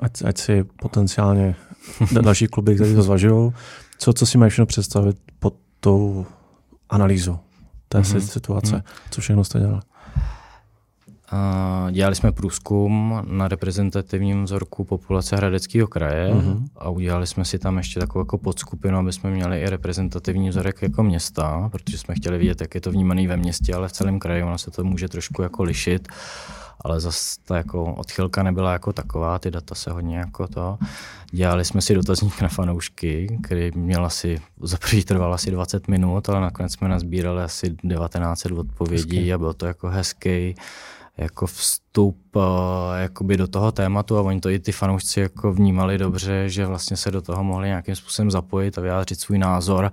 ať, 0.00 0.22
ať 0.24 0.38
si 0.38 0.64
potenciálně 0.64 1.56
další 2.22 2.46
kluby, 2.46 2.74
které 2.74 2.94
to 2.94 3.02
zvažují, 3.02 3.52
co, 3.98 4.12
co 4.12 4.26
si 4.26 4.38
mají 4.38 4.50
všechno 4.50 4.66
představit 4.66 5.16
pod 5.38 5.54
tou 5.80 6.26
analýzou 6.90 7.38
té 7.88 8.00
mm-hmm. 8.00 8.18
situace? 8.18 8.76
Mm. 8.76 8.82
Co 9.10 9.20
všechno 9.20 9.44
jste 9.44 9.58
dělali? 9.58 9.80
Uh, 11.32 11.90
dělali 11.90 12.14
jsme 12.14 12.32
průzkum 12.32 13.22
na 13.24 13.48
reprezentativním 13.48 14.44
vzorku 14.44 14.84
populace 14.84 15.36
Hradeckého 15.36 15.88
kraje 15.88 16.34
uh-huh. 16.34 16.64
a 16.76 16.88
udělali 16.88 17.26
jsme 17.26 17.44
si 17.44 17.58
tam 17.58 17.76
ještě 17.76 18.00
takovou 18.00 18.20
jako 18.20 18.38
podskupinu, 18.38 18.98
aby 18.98 19.12
jsme 19.12 19.30
měli 19.30 19.60
i 19.60 19.70
reprezentativní 19.70 20.48
vzorek 20.48 20.82
jako 20.82 21.02
města, 21.02 21.68
protože 21.72 21.98
jsme 21.98 22.14
chtěli 22.14 22.38
vidět, 22.38 22.60
jak 22.60 22.74
je 22.74 22.80
to 22.80 22.90
vnímané 22.90 23.28
ve 23.28 23.36
městě, 23.36 23.74
ale 23.74 23.88
v 23.88 23.92
celém 23.92 24.18
kraji 24.18 24.42
ono 24.42 24.58
se 24.58 24.70
to 24.70 24.84
může 24.84 25.08
trošku 25.08 25.42
jako 25.42 25.62
lišit 25.62 26.08
ale 26.86 27.00
zase 27.00 27.36
ta 27.44 27.56
jako 27.56 27.84
odchylka 27.84 28.42
nebyla 28.42 28.72
jako 28.72 28.92
taková, 28.92 29.38
ty 29.38 29.50
data 29.50 29.74
se 29.74 29.90
hodně 29.90 30.18
jako 30.18 30.48
to. 30.48 30.78
Dělali 31.30 31.64
jsme 31.64 31.80
si 31.82 31.94
dotazník 31.94 32.40
na 32.40 32.48
fanoušky, 32.48 33.38
který 33.42 33.70
měl 33.74 34.06
asi, 34.06 34.40
za 34.62 34.76
první 34.78 35.02
trval 35.02 35.34
asi 35.34 35.50
20 35.50 35.88
minut, 35.88 36.28
ale 36.28 36.40
nakonec 36.40 36.72
jsme 36.72 36.88
nazbírali 36.88 37.42
asi 37.42 37.70
1900 37.70 38.52
odpovědí 38.52 39.16
hezký. 39.16 39.32
a 39.32 39.38
bylo 39.38 39.54
to 39.54 39.66
jako 39.66 39.88
hezký 39.88 40.54
jako 41.16 41.46
vstup 41.46 41.85
uh, 42.04 42.42
jakoby 42.96 43.36
do 43.36 43.46
toho 43.46 43.72
tématu 43.72 44.18
a 44.18 44.22
oni 44.22 44.40
to 44.40 44.50
i 44.50 44.58
ty 44.58 44.72
fanoušci 44.72 45.20
jako 45.20 45.52
vnímali 45.52 45.98
dobře, 45.98 46.48
že 46.48 46.66
vlastně 46.66 46.96
se 46.96 47.10
do 47.10 47.22
toho 47.22 47.44
mohli 47.44 47.68
nějakým 47.68 47.96
způsobem 47.96 48.30
zapojit 48.30 48.78
a 48.78 48.80
vyjádřit 48.80 49.20
svůj 49.20 49.38
názor 49.38 49.90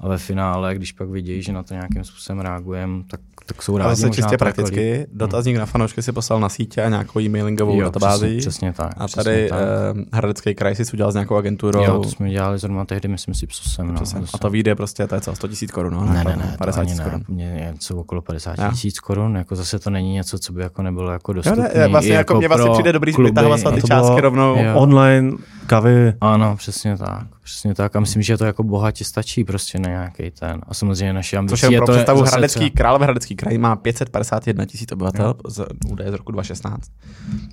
a 0.00 0.08
ve 0.08 0.18
finále, 0.18 0.74
když 0.74 0.92
pak 0.92 1.08
vidí, 1.08 1.42
že 1.42 1.52
na 1.52 1.62
to 1.62 1.74
nějakým 1.74 2.04
způsobem 2.04 2.40
reagujeme, 2.40 3.02
tak 3.10 3.20
tak 3.46 3.62
jsou 3.62 3.78
rádi. 3.78 3.86
Ale 3.86 3.96
se 3.96 4.10
čistě 4.10 4.38
prakticky, 4.38 4.88
jako 4.88 5.10
dotazník 5.12 5.54
hmm. 5.54 5.60
na 5.60 5.66
fanoušky 5.66 6.02
si 6.02 6.12
poslal 6.12 6.40
na 6.40 6.48
sítě 6.48 6.82
a 6.82 6.88
nějakou 6.88 7.20
e-mailingovou 7.20 7.80
databázi. 7.80 8.26
Přesně, 8.26 8.40
přesně 8.40 8.72
tak. 8.72 8.92
A 8.96 9.08
tady 9.08 9.48
tak. 9.48 9.58
Uh, 9.94 10.02
Hradecký 10.12 10.54
kraj 10.54 10.74
si 10.74 10.82
udělal 10.92 11.12
s 11.12 11.14
nějakou 11.14 11.36
agenturou. 11.36 11.84
Jo, 11.84 12.02
to 12.02 12.08
jsme 12.08 12.30
dělali 12.30 12.58
zrovna 12.58 12.84
tehdy, 12.84 13.08
myslím 13.08 13.34
si, 13.34 13.46
psem. 13.46 13.94
No, 13.94 14.00
a 14.34 14.38
to 14.38 14.50
vyjde 14.50 14.74
prostě, 14.74 15.06
to 15.06 15.14
je 15.14 15.20
co, 15.20 15.34
100 15.34 15.48
tisíc 15.48 15.70
korun, 15.70 15.94
no? 15.94 16.04
Ne, 16.04 16.24
ne, 16.24 16.36
ne, 16.36 16.56
50 16.58 16.84
tisíc 16.84 17.00
korun. 17.00 17.24
Něco 17.28 17.96
okolo 17.96 18.22
50 18.22 18.70
tisíc 18.70 19.00
korun, 19.00 19.36
jako 19.36 19.56
zase 19.56 19.78
to 19.78 19.90
není 19.90 20.12
něco, 20.12 20.38
co 20.38 20.52
by 20.52 20.62
jako 20.62 20.82
nebylo 20.82 21.10
jako 21.10 21.32
dostupné. 21.44 21.70
Jo, 21.74 21.80
ne, 21.80 21.88
vlastně 21.88 22.12
jako, 22.12 22.32
jako 22.32 22.38
mě 22.38 22.48
vlastně 22.48 22.70
přijde 22.70 22.92
dobrý 22.92 23.12
vytahovat 23.18 23.60
ty 23.74 23.82
částky 23.82 24.20
rovnou. 24.20 24.56
Online 24.74 25.32
kavy. 25.66 26.12
Ano, 26.20 26.56
přesně 26.56 26.96
tak. 26.98 27.33
Přesně 27.44 27.74
tak. 27.74 27.96
A 27.96 28.00
myslím, 28.00 28.22
že 28.22 28.38
to 28.38 28.44
jako 28.44 28.62
bohatě 28.62 29.04
stačí 29.04 29.44
prostě 29.44 29.78
na 29.78 29.88
nějaký 29.88 30.30
ten. 30.30 30.60
A 30.68 30.74
samozřejmě 30.74 31.12
naše 31.12 31.36
ambice 31.36 31.56
Což 31.56 31.72
je 31.72 31.78
pro 31.78 31.86
představu 31.86 32.22
Hradecký, 32.22 32.58
třeba... 32.58 32.76
Královéhradecký 32.76 33.36
kraj 33.36 33.58
má 33.58 33.76
551 33.76 34.64
tisíc 34.66 34.92
obyvatel, 34.92 35.34
z 35.48 35.66
údaje 35.88 36.10
z 36.10 36.14
roku 36.14 36.32
2016. 36.32 36.90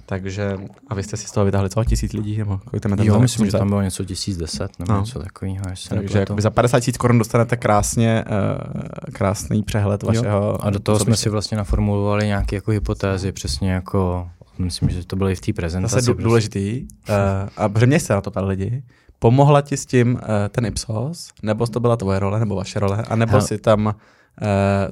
Takže, 0.06 0.58
a 0.88 0.96
vy 0.96 1.04
jste 1.04 1.18
si 1.18 1.28
z 1.28 1.32
toho 1.32 1.46
vytáhli 1.46 1.70
co, 1.70 1.84
tisíc 1.84 2.14
lidí? 2.14 2.38
Nebo 2.38 2.60
kolik 2.66 2.84
tam 2.84 3.00
jo, 3.00 3.20
myslím, 3.20 3.46
že 3.46 3.52
tam 3.52 3.70
bylo 3.70 3.82
něco 3.82 4.06
tisíc 4.06 4.38
deset 4.38 4.80
nebo 4.80 4.94
no. 4.94 5.00
něco 5.00 5.20
takového. 5.20 5.66
Takže 5.90 6.20
jakoby 6.20 6.42
za 6.42 6.50
50 6.50 6.80
tisíc 6.80 6.98
korun 6.98 7.18
dostanete 7.18 7.58
krásně, 7.58 8.26
uh, 8.28 9.14
krásný 9.14 9.64
přehled 9.64 10.04
vašeho. 10.04 10.26
Jo. 10.26 10.58
A 10.60 10.70
do 10.70 10.80
toho 10.80 11.00
jsme 11.00 11.18
si 11.18 11.30
vlastně 11.30 11.58
naformulovali 11.58 12.26
nějaké 12.28 12.56
jako 12.56 12.72
hypotézy, 12.72 13.32
přesně 13.32 13.72
jako 13.72 14.30
myslím, 14.58 14.90
že 14.90 15.06
to 15.06 15.16
bylo 15.16 15.30
i 15.30 15.36
v 15.36 15.42
té 15.42 15.54
prezentaci. 15.54 15.96
Zase 15.96 16.14
důležitý. 16.14 16.88
Uh, 17.10 17.16
a 17.58 17.68
břemě 17.68 18.00
se 18.00 18.14
na 18.14 18.22
to 18.22 18.32
pár 18.32 18.46
lidi. 18.46 18.84
Pomohla 19.22 19.62
ti 19.62 19.78
s 19.78 19.86
tím 19.86 20.14
uh, 20.14 20.20
ten 20.50 20.66
Ipsos? 20.66 21.30
Nebo 21.44 21.68
to 21.68 21.80
byla 21.80 21.98
tvoje 21.98 22.20
role, 22.20 22.40
nebo 22.40 22.56
vaše 22.56 22.80
role? 22.80 23.04
A 23.10 23.16
nebo 23.16 23.42
si 23.42 23.58
tam 23.58 23.96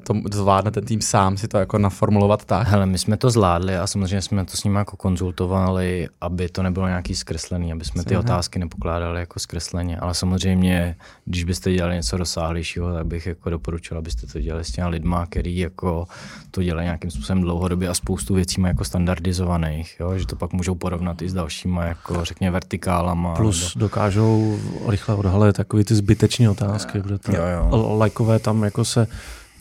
to 0.03 0.13
zvládne 0.33 0.71
ten 0.71 0.85
tým 0.85 1.01
sám 1.01 1.37
si 1.37 1.47
to 1.47 1.57
jako 1.57 1.77
naformulovat 1.77 2.45
tak? 2.45 2.67
Hele, 2.67 2.85
my 2.85 2.97
jsme 2.97 3.17
to 3.17 3.29
zvládli 3.29 3.77
a 3.77 3.87
samozřejmě 3.87 4.21
jsme 4.21 4.45
to 4.45 4.57
s 4.57 4.63
ním 4.63 4.75
jako 4.75 4.97
konzultovali, 4.97 6.07
aby 6.21 6.49
to 6.49 6.63
nebylo 6.63 6.87
nějaký 6.87 7.15
zkreslený, 7.15 7.71
aby 7.71 7.85
jsme 7.85 8.03
ty 8.03 8.15
Aha. 8.15 8.23
otázky 8.23 8.59
nepokládali 8.59 9.19
jako 9.19 9.39
zkresleně, 9.39 9.97
ale 9.97 10.13
samozřejmě, 10.13 10.95
když 11.25 11.43
byste 11.43 11.73
dělali 11.73 11.95
něco 11.95 12.17
rozsáhlejšího, 12.17 12.93
tak 12.93 13.05
bych 13.05 13.25
jako 13.25 13.49
doporučil, 13.49 13.97
abyste 13.97 14.27
to 14.27 14.39
dělali 14.39 14.63
s 14.63 14.71
těmi 14.71 14.87
lidma, 14.87 15.25
který 15.25 15.57
jako 15.57 16.07
to 16.51 16.63
dělají 16.63 16.85
nějakým 16.85 17.11
způsobem 17.11 17.41
dlouhodobě 17.41 17.89
a 17.89 17.93
spoustu 17.93 18.33
věcí 18.33 18.61
má 18.61 18.67
jako 18.67 18.83
standardizovaných, 18.83 19.95
jo? 19.99 20.17
že 20.17 20.25
to 20.25 20.35
pak 20.35 20.53
můžou 20.53 20.75
porovnat 20.75 21.21
i 21.21 21.29
s 21.29 21.33
dalšíma, 21.33 21.85
jako 21.85 22.25
řekněme 22.25 22.51
vertikálama. 22.51 23.35
Plus 23.35 23.75
nebo... 23.75 23.85
dokážou 23.85 24.59
rychle 24.87 25.15
odhalit 25.15 25.55
takové 25.55 25.83
ty 25.83 25.95
zbytečné 25.95 26.49
otázky, 26.49 27.01
kde 27.01 27.17
to 27.17 27.35
jo, 27.35 27.43
jo. 27.43 27.97
lajkové 27.97 28.39
tam 28.39 28.63
jako 28.63 28.85
se 28.85 29.07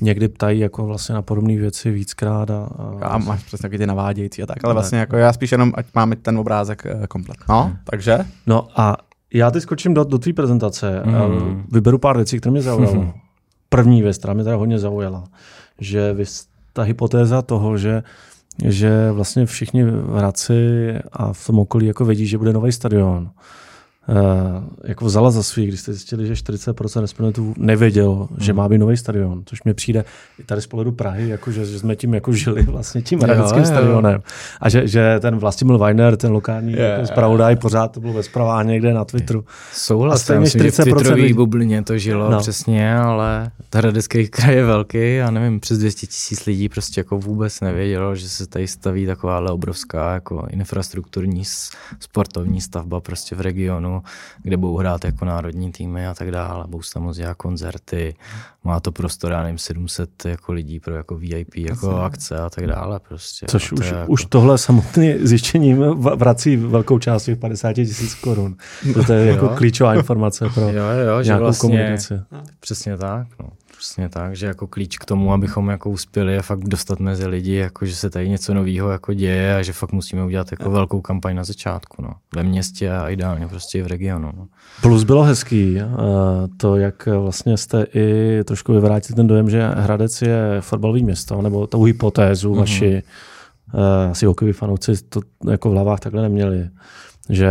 někdy 0.00 0.28
ptají 0.28 0.60
jako 0.60 0.86
vlastně 0.86 1.14
na 1.14 1.22
podobné 1.22 1.56
věci 1.56 1.90
víckrát. 1.90 2.50
A, 2.50 2.68
a, 3.00 3.06
a 3.06 3.18
máš 3.18 3.44
přesně 3.44 3.62
taky 3.62 3.78
ty 3.78 3.86
navádějící 3.86 4.42
a 4.42 4.46
tak, 4.46 4.64
ale 4.64 4.74
vlastně 4.74 4.98
jako 4.98 5.16
já 5.16 5.32
spíš 5.32 5.52
jenom, 5.52 5.72
ať 5.74 5.86
máme 5.94 6.16
ten 6.16 6.38
obrázek 6.38 6.86
uh, 6.94 7.06
komplet. 7.06 7.36
No, 7.48 7.62
hmm. 7.62 7.76
takže? 7.84 8.18
No 8.46 8.68
a 8.76 8.96
já 9.34 9.50
teď 9.50 9.62
skočím 9.62 9.94
do, 9.94 10.04
do 10.04 10.18
tvý 10.18 10.32
prezentace. 10.32 11.02
Hmm. 11.04 11.64
Vyberu 11.72 11.98
pár 11.98 12.16
věcí, 12.16 12.40
které 12.40 12.50
mě 12.50 12.62
zaujaly. 12.62 12.98
Hmm. 12.98 13.12
První 13.68 14.02
věc, 14.02 14.18
která 14.18 14.34
mě 14.34 14.44
teda 14.44 14.56
hodně 14.56 14.78
zaujala, 14.78 15.24
že 15.80 16.12
vy, 16.12 16.24
ta 16.72 16.82
hypotéza 16.82 17.42
toho, 17.42 17.78
že 17.78 18.02
že 18.64 19.12
vlastně 19.12 19.46
všichni 19.46 19.84
v 19.84 20.16
Hradci 20.16 20.94
a 21.12 21.32
v 21.32 21.46
tom 21.46 21.58
okolí 21.58 21.86
jako 21.86 22.04
vědí, 22.04 22.26
že 22.26 22.38
bude 22.38 22.52
nový 22.52 22.72
stadion, 22.72 23.30
jako 24.85 25.05
vzala 25.05 25.30
za 25.30 25.43
svý, 25.43 25.66
když 25.66 25.80
jste 25.80 25.93
zjistili, 25.93 26.26
že 26.26 26.35
40% 26.35 27.01
respondentů 27.01 27.55
nevědělo, 27.56 28.14
hmm. 28.14 28.40
že 28.40 28.52
má 28.52 28.68
být 28.68 28.78
nový 28.78 28.97
stadion, 28.97 29.43
což 29.44 29.62
mě 29.62 29.74
přijde 29.74 30.05
i 30.39 30.44
tady 30.44 30.62
z 30.62 30.66
pohledu 30.66 30.93
Prahy, 30.93 31.28
jako 31.28 31.51
že, 31.52 31.64
že 31.64 31.78
jsme 31.78 31.97
tím 31.97 32.14
jako 32.14 32.32
žili 32.32 32.62
vlastně 32.62 33.02
tím 33.02 33.20
hradeckým 33.20 33.64
stadionem. 33.64 34.20
A 34.60 34.68
že, 34.68 34.89
že 34.89 35.18
ten 35.20 35.36
Vlastimil 35.36 35.78
Weiner, 35.78 36.16
ten 36.16 36.32
lokální 36.32 36.72
yeah, 36.72 36.93
jako 36.93 37.06
zpravodaj, 37.06 37.56
pořád 37.56 37.89
to 37.89 38.01
bylo 38.01 38.12
ve 38.12 38.22
zprávách 38.22 38.66
někde 38.66 38.94
na 38.94 39.05
Twitteru. 39.05 39.44
Souhlas, 39.72 40.30
myslím, 40.39 40.62
že 40.62 40.70
v 40.70 40.76
Twitterový 40.76 41.32
bublině 41.32 41.82
to 41.82 41.98
žilo 41.98 42.30
no. 42.30 42.39
přesně, 42.39 42.94
ale 42.94 43.51
hradecký 43.74 44.28
kraj 44.28 44.56
je 44.56 44.64
velký 44.64 45.20
a 45.20 45.30
nevím, 45.30 45.60
přes 45.60 45.78
200 45.78 46.06
tisíc 46.06 46.47
lidí 46.47 46.68
prostě 46.68 47.01
jako 47.01 47.18
vůbec 47.18 47.60
nevědělo, 47.60 48.14
že 48.14 48.28
se 48.28 48.47
tady 48.47 48.66
staví 48.66 49.06
takováhle 49.06 49.51
obrovská 49.51 50.14
jako 50.14 50.47
infrastrukturní 50.51 51.43
sportovní 52.01 52.60
stavba 52.60 53.01
prostě 53.01 53.36
v 53.36 53.40
regionu, 53.40 53.97
kde 54.42 54.56
budou 54.56 54.76
hrát 54.76 55.04
jako 55.04 55.24
národní 55.24 55.72
týmy 55.72 56.06
a 56.06 56.14
tak 56.14 56.30
dále, 56.30 56.64
budou 56.68 56.82
tam 56.94 57.02
moc 57.02 57.18
koncerty, 57.36 58.14
má 58.64 58.80
to 58.80 58.92
prostor, 58.92 59.32
já 59.32 59.42
nevím, 59.42 59.58
700 59.58 60.24
jako 60.24 60.52
lidí 60.52 60.80
pro 60.80 60.94
jako 60.94 61.18
VIP 61.18 61.56
jako 61.56 61.90
Asi. 61.90 62.04
akce 62.04 62.38
a 62.38 62.50
tak 62.50 62.66
dále 62.66 63.00
prostě. 63.08 63.46
Což 63.48 63.72
už, 63.72 63.86
jako... 63.86 64.12
už 64.12 64.24
tohle 64.24 64.58
samotné 64.58 65.18
zjištěním 65.18 65.78
vrací 65.94 66.56
velkou 66.56 66.98
část 66.98 67.24
těch 67.24 67.38
50 67.38 67.72
tisíc 67.72 68.14
korun. 68.14 68.56
To 69.06 69.12
je 69.12 69.26
jako 69.32 69.48
klíčová 69.48 69.94
informace 69.94 70.48
pro 70.54 70.62
jo, 70.62 70.84
jo, 71.08 71.22
že 71.22 71.36
vlastně, 71.36 71.68
komunikaci. 71.68 72.20
Přesně 72.60 72.96
tak. 72.96 73.26
No. 73.40 73.47
Přesně 73.78 74.09
tak, 74.09 74.36
že 74.36 74.46
jako 74.46 74.66
klíč 74.66 74.98
k 74.98 75.05
tomu, 75.05 75.32
abychom 75.32 75.68
jako 75.68 75.90
uspěli 75.90 76.32
je 76.32 76.42
fakt 76.42 76.64
dostat 76.64 77.00
mezi 77.00 77.26
lidi, 77.26 77.55
jako 77.55 77.86
že 77.86 77.96
se 77.96 78.10
tady 78.10 78.28
něco 78.28 78.55
nového 78.55 78.90
jako 78.90 79.14
děje 79.14 79.56
a 79.56 79.62
že 79.62 79.72
fakt 79.72 79.92
musíme 79.92 80.24
udělat 80.24 80.50
jako 80.50 80.70
velkou 80.70 81.00
kampaň 81.00 81.36
na 81.36 81.44
začátku, 81.44 82.02
no. 82.02 82.10
Ve 82.34 82.42
městě 82.42 82.90
a 82.90 83.09
ideálně 83.09 83.48
prostě 83.48 83.78
i 83.78 83.82
v 83.82 83.86
regionu. 83.86 84.32
No. 84.36 84.46
Plus 84.82 85.05
bylo 85.05 85.22
hezký 85.22 85.78
eh, 85.80 85.84
to, 86.56 86.76
jak 86.76 87.06
vlastně 87.06 87.56
jste 87.56 87.86
i 87.94 88.38
trošku 88.44 88.72
vyvrátili 88.72 89.16
ten 89.16 89.26
dojem, 89.26 89.50
že 89.50 89.68
Hradec 89.68 90.22
je 90.22 90.56
fotbalový 90.60 91.05
město, 91.05 91.42
nebo 91.42 91.66
tou 91.66 91.84
hypotézu 91.84 92.52
mm-hmm. 92.52 92.59
vaši 92.59 93.02
eh, 93.74 94.10
asi 94.10 94.26
hokejoví 94.26 94.52
fanouci 94.52 94.92
to 95.09 95.20
jako 95.50 95.70
v 95.70 95.72
hlavách 95.72 96.00
takhle 96.00 96.22
neměli 96.22 96.68
že 97.28 97.50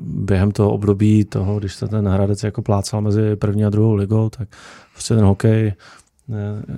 během 0.00 0.50
toho 0.50 0.70
období 0.72 1.24
toho, 1.24 1.58
když 1.58 1.74
se 1.74 1.88
ten 1.88 2.08
Hradec 2.08 2.42
jako 2.42 2.62
plácal 2.62 3.00
mezi 3.00 3.36
první 3.36 3.64
a 3.64 3.70
druhou 3.70 3.94
ligou, 3.94 4.30
tak 4.30 4.48
prostě 4.92 5.14
ten 5.14 5.24
hokej 5.24 5.74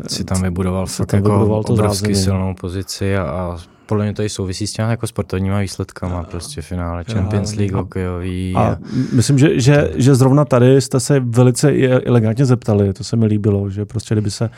si 0.06 0.24
tam 0.24 0.42
vybudoval 0.42 0.86
fakt 0.86 1.12
jako 1.12 1.28
vybudoval 1.28 1.64
to 1.64 1.72
obrovsky 1.72 2.06
zázemí. 2.06 2.24
silnou 2.24 2.54
pozici 2.54 3.16
a, 3.16 3.22
a 3.22 3.56
podle 3.90 4.04
mě 4.04 4.14
to 4.14 4.22
i 4.22 4.28
souvisí 4.28 4.66
s 4.66 4.72
těmi 4.72 4.90
jako 4.90 5.06
sportovníma 5.06 5.58
výsledkama, 5.58 6.22
prostě 6.22 6.62
finále 6.62 7.04
Champions 7.04 7.54
League 7.54 7.72
hokejový. 7.72 8.54
A, 8.56 8.60
a 8.60 8.76
myslím, 9.12 9.38
že, 9.38 9.60
že, 9.60 9.90
že 9.94 10.14
zrovna 10.14 10.44
tady 10.44 10.80
jste 10.80 11.00
se 11.00 11.20
velice 11.20 11.72
elegantně 12.06 12.44
zeptali, 12.44 12.92
to 12.92 13.04
se 13.04 13.16
mi 13.16 13.26
líbilo, 13.26 13.70
že 13.70 13.84
prostě 13.84 14.14
kdyby 14.14 14.30
se 14.30 14.50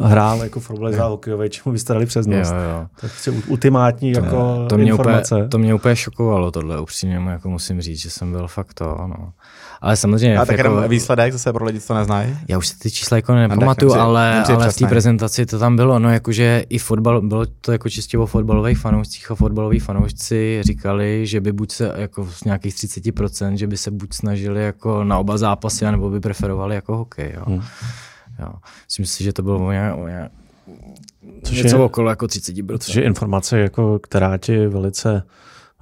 hrál 0.00 0.42
jako 0.42 0.60
fotbal 0.60 0.92
za 0.92 1.04
hokejový, 1.04 1.50
čemu 1.50 1.72
byste 1.72 1.92
dali 1.92 2.06
přes 2.06 2.26
nos. 2.26 2.50
Jo, 2.50 2.56
jo. 2.56 2.86
Tak 3.00 3.10
chci 3.10 3.30
ultimátní 3.30 4.12
to, 4.12 4.20
jako 4.20 4.66
to 4.68 4.78
mě 4.78 4.90
informace. 4.90 5.34
Úplně, 5.34 5.48
to 5.48 5.58
mě 5.58 5.74
úplně 5.74 5.96
šokovalo 5.96 6.50
tohle, 6.50 6.80
upřímně 6.80 7.16
jako 7.28 7.50
musím 7.50 7.80
říct, 7.80 7.98
že 7.98 8.10
jsem 8.10 8.32
byl 8.32 8.48
fakt 8.48 8.74
to, 8.74 8.84
no. 8.84 9.32
Ale 9.80 9.96
samozřejmě... 9.96 10.38
A 10.38 10.46
tak 10.46 10.58
jako, 10.58 10.88
výsledek 10.88 11.32
zase 11.32 11.52
pro 11.52 11.64
lidi, 11.64 11.80
co 11.80 11.86
to 11.86 11.94
neznají? 11.94 12.38
Já 12.48 12.58
už 12.58 12.68
si 12.68 12.78
ty 12.78 12.90
čísla 12.90 13.16
jako 13.16 13.34
nepamatuju, 13.34 13.94
ale, 13.94 14.44
ale 14.44 14.70
v 14.70 14.76
té 14.76 14.86
prezentaci 14.86 15.46
to 15.46 15.58
tam 15.58 15.76
bylo. 15.76 15.98
No 15.98 16.10
jakože 16.10 16.64
i 16.68 16.78
fotbal, 16.78 17.20
bylo 17.20 17.46
to 17.60 17.72
jako 17.72 17.88
čistě 17.90 18.18
o 18.18 18.26
fotbalových 18.26 18.78
fanoušcích 18.78 19.30
a 19.30 19.34
fotbaloví 19.34 19.78
fanoušci 19.78 20.60
říkali, 20.64 21.26
že 21.26 21.40
by 21.40 21.52
buď 21.52 21.72
se 21.72 21.92
jako 21.96 22.26
z 22.26 22.44
nějakých 22.44 22.74
30%, 22.74 23.54
že 23.54 23.66
by 23.66 23.76
se 23.76 23.90
buď 23.90 24.12
snažili 24.12 24.64
jako 24.64 25.04
na 25.04 25.18
oba 25.18 25.38
zápasy, 25.38 25.84
nebo 25.84 26.10
by 26.10 26.20
preferovali 26.20 26.74
jako 26.74 26.96
hokej. 26.96 27.32
Jo. 27.36 27.42
Hmm. 27.46 27.62
Jo. 28.38 28.52
Myslím 28.86 29.06
si, 29.06 29.24
že 29.24 29.32
to 29.32 29.42
bylo 29.42 29.66
o 29.66 29.72
nějak, 29.72 29.96
o 29.96 30.08
nějak 30.08 30.32
Což 31.42 31.62
něco 31.62 31.76
je, 31.76 31.82
okolo 31.82 32.10
jako 32.10 32.26
30%. 32.26 32.78
Což 32.78 32.94
je 32.94 33.02
informace, 33.02 33.58
jako, 33.58 33.98
která 33.98 34.38
ti 34.38 34.66
velice 34.66 35.22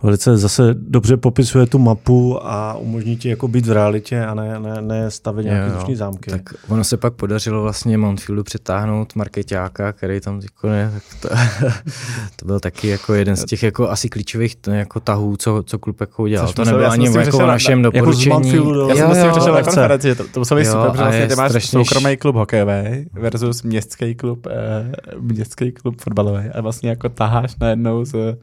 velice 0.03 0.37
zase 0.37 0.75
dobře 0.75 1.17
popisuje 1.17 1.67
tu 1.67 1.79
mapu 1.79 2.47
a 2.47 2.75
umožní 2.75 3.17
ti 3.17 3.29
jako 3.29 3.49
být 3.49 3.67
v 3.67 3.73
realitě 3.73 4.25
a 4.25 4.35
ne, 4.35 4.61
ne, 4.61 4.83
ne 4.83 5.11
stavit 5.11 5.45
nějaké 5.45 5.71
zvuční 5.71 5.97
zámky. 5.97 6.31
Tak 6.31 6.43
ono 6.69 6.85
se 6.85 6.97
pak 6.97 7.15
podařilo 7.15 7.63
vlastně 7.63 7.99
Mountfieldu 7.99 8.45
přetáhnout 8.45 9.15
marketáka, 9.15 9.93
který 9.93 10.21
tam 10.21 10.41
jako 10.43 10.69
ne, 10.69 10.93
tak 10.95 11.03
to, 11.21 11.29
to, 12.37 12.47
byl 12.47 12.61
taky 12.61 12.89
jako 12.89 13.15
jeden 13.15 13.37
z 13.37 13.45
těch 13.45 13.63
jako 13.63 13.91
asi 13.91 14.09
klíčových 14.09 14.57
jako 14.73 15.01
tahů, 15.01 15.37
co, 15.37 15.63
co 15.67 15.79
klub 15.79 16.01
jako 16.01 16.23
udělal. 16.23 16.47
Což 16.47 16.55
to 16.55 16.65
nebylo 16.65 16.91
ani 16.91 17.07
jako 17.19 17.39
v 17.39 17.47
našem 17.47 17.83
na, 17.83 17.91
doporučení. 17.91 18.55
Jako 18.57 18.89
já 18.89 18.97
jsem 18.97 19.25
to 19.25 19.31
přešel 19.31 19.55
na 19.55 19.63
konferenci, 19.63 20.15
to, 20.15 20.25
to 20.25 20.41
muselo 20.41 20.61
být 20.61 20.67
super, 20.67 20.91
protože 20.91 21.03
vlastně 21.03 21.29
ty 21.29 21.37
máš 21.37 21.51
strašně... 21.51 21.85
soukromý 21.85 22.17
klub 22.17 22.37
hokejový 22.37 23.07
versus 23.13 23.63
městský 23.63 24.15
klub, 24.15 24.47
eh, 24.47 24.93
městský 25.21 25.73
klub 25.73 26.01
fotbalový 26.01 26.49
a 26.55 26.61
vlastně 26.61 26.91
jako 26.91 27.09
taháš 27.09 27.57
najednou 27.61 28.05
z 28.05 28.37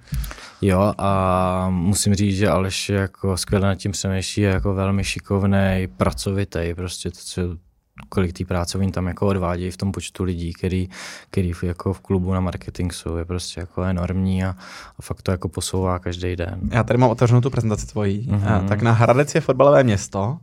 Jo 0.63 0.93
a 0.97 1.69
musím 1.69 2.15
říct, 2.15 2.37
že 2.37 2.49
Aleš 2.49 2.89
jako 2.89 3.37
skvěle 3.37 3.67
nad 3.67 3.75
tím 3.75 3.91
přemýšlí, 3.91 4.43
je 4.43 4.49
jako 4.49 4.73
velmi 4.73 5.03
šikovný, 5.03 5.87
pracovitý, 5.97 6.73
prostě 6.75 7.09
to, 7.09 7.17
co, 7.19 7.41
kolik 8.09 8.37
té 8.37 8.45
práce 8.45 8.77
oni 8.77 8.91
tam 8.91 9.07
jako 9.07 9.27
odvádějí 9.27 9.71
v 9.71 9.77
tom 9.77 9.91
počtu 9.91 10.23
lidí, 10.23 10.53
který, 10.53 10.89
který 11.29 11.51
jako 11.63 11.93
v 11.93 11.99
klubu 11.99 12.33
na 12.33 12.39
marketing 12.39 12.93
jsou, 12.93 13.15
je 13.15 13.25
prostě 13.25 13.59
jako 13.59 13.83
enormní 13.83 14.43
a, 14.43 14.49
a 14.99 15.01
fakt 15.01 15.21
to 15.21 15.31
jako 15.31 15.49
posouvá 15.49 15.99
každý 15.99 16.35
den. 16.35 16.59
Já 16.71 16.83
tady 16.83 16.97
mám 16.97 17.09
otevřenou 17.09 17.41
tu 17.41 17.49
prezentaci 17.49 17.87
tvojí. 17.87 18.27
Mm-hmm. 18.31 18.67
Tak 18.67 18.81
na 18.81 18.91
Hradec 18.91 19.35
je 19.35 19.41
fotbalové 19.41 19.83
město, 19.83 20.37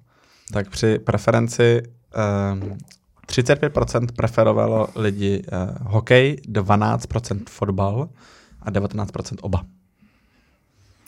tak 0.52 0.68
při 0.68 0.98
preferenci 0.98 1.82
um, 2.52 2.78
35% 3.26 4.06
preferovalo 4.16 4.88
lidi 4.96 5.42
uh, 5.52 5.92
hokej, 5.92 6.36
12% 6.48 7.40
fotbal 7.48 8.08
a 8.62 8.70
19% 8.70 9.36
oba. 9.40 9.62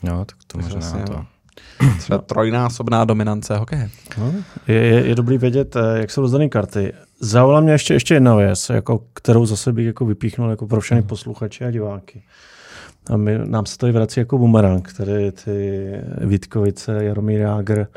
Jo, 0.03 0.25
tak 0.25 0.37
to 0.47 0.57
možná 0.57 0.73
vlastně, 0.73 1.03
to. 1.03 1.25
Třeba 1.99 2.17
trojnásobná 2.17 3.05
dominance 3.05 3.57
hokeje. 3.57 3.89
No, 4.17 4.33
je, 4.67 4.75
je, 4.75 5.07
je, 5.07 5.15
dobrý 5.15 5.37
vědět, 5.37 5.75
eh, 5.75 5.99
jak 5.99 6.11
jsou 6.11 6.21
rozdané 6.21 6.49
karty. 6.49 6.93
Zaujala 7.19 7.61
mě 7.61 7.71
ještě, 7.71 7.93
ještě 7.93 8.13
jedna 8.13 8.35
věc, 8.35 8.69
jako, 8.69 9.03
kterou 9.13 9.45
zase 9.45 9.73
bych 9.73 9.85
jako 9.85 10.05
vypíchnul 10.05 10.49
jako 10.49 10.67
pro 10.67 10.81
všechny 10.81 11.01
hmm. 11.01 11.07
posluchače 11.07 11.65
a 11.65 11.71
diváky. 11.71 12.23
A 13.09 13.17
my, 13.17 13.39
nám 13.45 13.65
se 13.65 13.77
tady 13.77 13.91
vrací 13.91 14.19
jako 14.19 14.37
bumerang, 14.37 14.93
tady 14.93 15.31
ty 15.31 15.89
Vítkovice, 16.21 17.03
Jaromír 17.03 17.39
Jágr. 17.39 17.87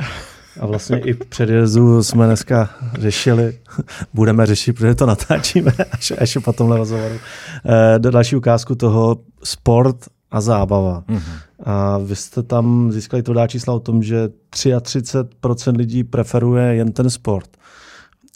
A 0.61 0.67
vlastně 0.67 0.99
i 0.99 1.13
v 1.13 1.19
předjezdu 1.19 2.03
jsme 2.03 2.27
dneska 2.27 2.71
řešili, 2.99 3.59
budeme 4.15 4.47
řešit, 4.47 4.73
protože 4.73 4.95
to 4.95 5.07
natáčíme 5.07 5.73
až, 5.93 6.13
až 6.19 6.39
po 6.45 6.53
tomhle 6.53 6.77
rozhovoru. 6.77 7.15
E, 7.15 7.99
další 7.99 8.37
ukázku 8.37 8.75
toho 8.75 9.19
sport 9.45 9.97
a 10.31 10.41
zábava. 10.41 11.05
Mm-hmm. 11.09 11.39
A 11.65 11.99
vy 11.99 12.17
jste 12.17 12.43
tam 12.43 12.93
získali 12.93 13.23
tvrdá 13.23 13.47
čísla 13.47 13.75
o 13.75 13.81
tom, 13.81 14.03
že 14.03 14.29
33% 14.51 15.77
lidí 15.77 16.05
preferuje 16.05 16.75
jen 16.75 16.93
ten 16.93 17.11
sport, 17.11 17.57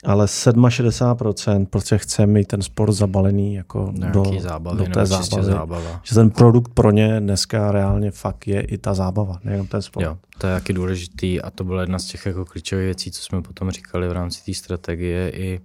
ale 0.04 0.26
67% 0.26 1.66
prostě 1.66 1.98
chce 1.98 2.26
mít 2.26 2.48
ten 2.48 2.62
sport 2.62 2.92
zabalený 2.92 3.54
jako 3.54 3.92
do, 4.12 4.24
zábavy, 4.38 4.78
do 4.78 4.84
té 4.84 5.06
zábavy. 5.06 5.44
Zábava. 5.44 6.00
Že 6.02 6.14
ten 6.14 6.30
produkt 6.30 6.74
pro 6.74 6.90
ně 6.90 7.20
dneska 7.20 7.72
reálně 7.72 8.10
fakt 8.10 8.48
je 8.48 8.60
i 8.60 8.78
ta 8.78 8.94
zábava, 8.94 9.38
nejenom 9.44 9.66
ten 9.66 9.82
sport. 9.82 10.04
Jo, 10.04 10.18
to 10.38 10.46
je 10.46 10.54
taky 10.54 10.72
důležitý 10.72 11.40
a 11.40 11.50
to 11.50 11.64
byla 11.64 11.80
jedna 11.80 11.98
z 11.98 12.04
těch 12.04 12.26
jako 12.26 12.44
klíčových 12.44 12.84
věcí, 12.84 13.10
co 13.10 13.22
jsme 13.22 13.42
potom 13.42 13.70
říkali 13.70 14.08
v 14.08 14.12
rámci 14.12 14.44
té 14.44 14.54
strategie 14.54 15.30
i 15.30 15.60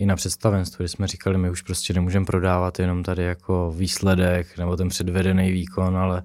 i 0.00 0.06
na 0.06 0.16
představenstvu, 0.16 0.82
kdy 0.82 0.88
jsme 0.88 1.06
říkali, 1.06 1.38
my 1.38 1.50
už 1.50 1.62
prostě 1.62 1.94
nemůžeme 1.94 2.26
prodávat 2.26 2.78
jenom 2.78 3.02
tady 3.02 3.22
jako 3.22 3.72
výsledek 3.76 4.58
nebo 4.58 4.76
ten 4.76 4.88
předvedený 4.88 5.52
výkon, 5.52 5.96
ale 5.96 6.22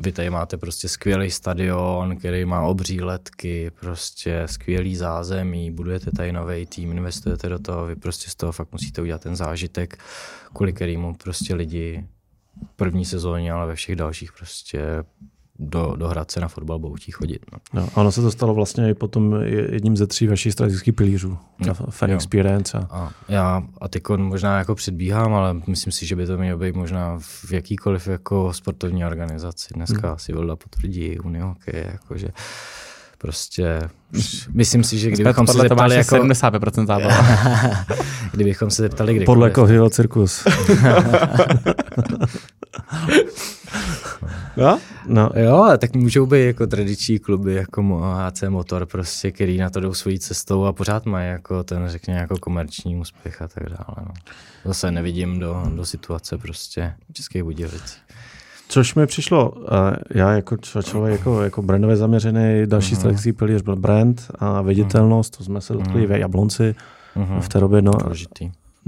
vy 0.00 0.12
tady 0.12 0.30
máte 0.30 0.56
prostě 0.56 0.88
skvělý 0.88 1.30
stadion, 1.30 2.16
který 2.16 2.44
má 2.44 2.62
obří 2.62 3.00
letky, 3.00 3.70
prostě 3.80 4.42
skvělý 4.46 4.96
zázemí, 4.96 5.70
budujete 5.70 6.10
tady 6.10 6.32
nový 6.32 6.66
tým, 6.66 6.92
investujete 6.92 7.48
do 7.48 7.58
toho, 7.58 7.86
vy 7.86 7.96
prostě 7.96 8.30
z 8.30 8.34
toho 8.34 8.52
fakt 8.52 8.72
musíte 8.72 9.02
udělat 9.02 9.22
ten 9.22 9.36
zážitek, 9.36 9.98
kvůli 10.54 10.72
kterému 10.72 11.14
prostě 11.14 11.54
lidi 11.54 12.06
v 12.66 12.76
první 12.76 13.04
sezóně, 13.04 13.52
ale 13.52 13.66
ve 13.66 13.74
všech 13.74 13.96
dalších 13.96 14.32
prostě 14.32 14.80
do, 15.58 15.94
do 15.96 16.08
Hradce 16.08 16.40
na 16.40 16.48
fotbal 16.48 16.78
budou 16.78 16.94
chtít 16.94 17.12
chodit. 17.12 17.46
No. 17.52 17.58
No, 17.72 17.88
ono 17.94 18.12
se 18.12 18.22
to 18.22 18.30
stalo 18.30 18.54
vlastně 18.54 18.90
i 18.90 18.94
potom 18.94 19.42
jedním 19.70 19.96
ze 19.96 20.06
tří 20.06 20.26
vašich 20.26 20.52
strategických 20.52 20.94
pilířů, 20.94 21.38
no, 21.66 21.74
fan 21.74 22.10
jo. 22.10 22.16
experience. 22.16 22.78
A... 22.78 22.86
A 22.90 23.12
já 23.28 23.62
a 23.80 23.88
teď 23.88 24.02
možná 24.16 24.58
jako 24.58 24.74
předbíhám, 24.74 25.34
ale 25.34 25.54
myslím 25.66 25.92
si, 25.92 26.06
že 26.06 26.16
by 26.16 26.26
to 26.26 26.38
mělo 26.38 26.58
být 26.58 26.74
možná 26.74 27.18
v 27.18 27.52
jakýkoliv 27.52 28.08
jako 28.08 28.52
sportovní 28.52 29.04
organizaci. 29.04 29.68
Dneska 29.74 30.08
hmm. 30.08 30.18
si 30.18 30.32
Vilda 30.32 30.56
potvrdí 30.56 31.18
Unihokej, 31.18 31.84
jakože 31.92 32.28
prostě 33.18 33.80
myslím 34.52 34.84
si, 34.84 34.98
že 34.98 35.10
kdybychom 35.14 35.46
se 35.46 35.58
zeptali 35.58 35.94
jako... 35.94 36.16
75% 36.16 36.86
zábava. 36.86 37.26
kdybychom 38.32 38.70
se 38.70 38.82
zeptali 38.82 39.14
kdykoliv. 39.14 39.26
Podle 39.26 39.50
koho 39.50 39.90
cirkus. 39.90 40.44
no? 44.56 44.78
No. 45.06 45.30
Jo, 45.36 45.56
ale 45.56 45.78
tak 45.78 45.94
můžou 45.94 46.26
být 46.26 46.44
jako 46.44 46.66
tradiční 46.66 47.18
kluby, 47.18 47.54
jako 47.54 47.82
HC 47.82 48.42
Motor, 48.48 48.86
prostě, 48.86 49.32
který 49.32 49.58
na 49.58 49.70
to 49.70 49.80
jdou 49.80 49.94
svojí 49.94 50.18
cestou 50.18 50.64
a 50.64 50.72
pořád 50.72 51.06
mají 51.06 51.28
jako 51.28 51.64
ten, 51.64 51.88
řekně, 51.88 52.14
jako 52.14 52.38
komerční 52.38 52.96
úspěch 52.96 53.42
a 53.42 53.48
tak 53.48 53.68
dále. 53.68 53.96
No. 54.06 54.14
Zase 54.64 54.90
nevidím 54.90 55.38
do, 55.38 55.62
do 55.74 55.84
situace 55.84 56.38
prostě 56.38 56.94
Českých 57.12 57.42
Budějovic. 57.42 57.96
Což 58.68 58.94
mi 58.94 59.06
přišlo, 59.06 59.52
já 60.14 60.32
jako 60.32 60.56
člověk 60.82 61.18
jako, 61.18 61.42
jako 61.42 61.62
brandově 61.62 61.96
zaměřený, 61.96 62.66
další 62.66 62.94
uh-huh. 62.94 62.98
strategický 62.98 63.32
pilíř 63.32 63.62
byl 63.62 63.76
brand 63.76 64.30
a 64.38 64.62
viditelnost, 64.62 65.36
to 65.36 65.44
jsme 65.44 65.60
se 65.60 65.72
dotkli 65.72 66.02
uh-huh. 66.02 66.16
v 66.16 66.18
Jablonci, 66.18 66.74
uh-huh. 67.16 67.40
v 67.40 67.48
té 67.48 67.60
době 67.60 67.82
no, 67.82 67.92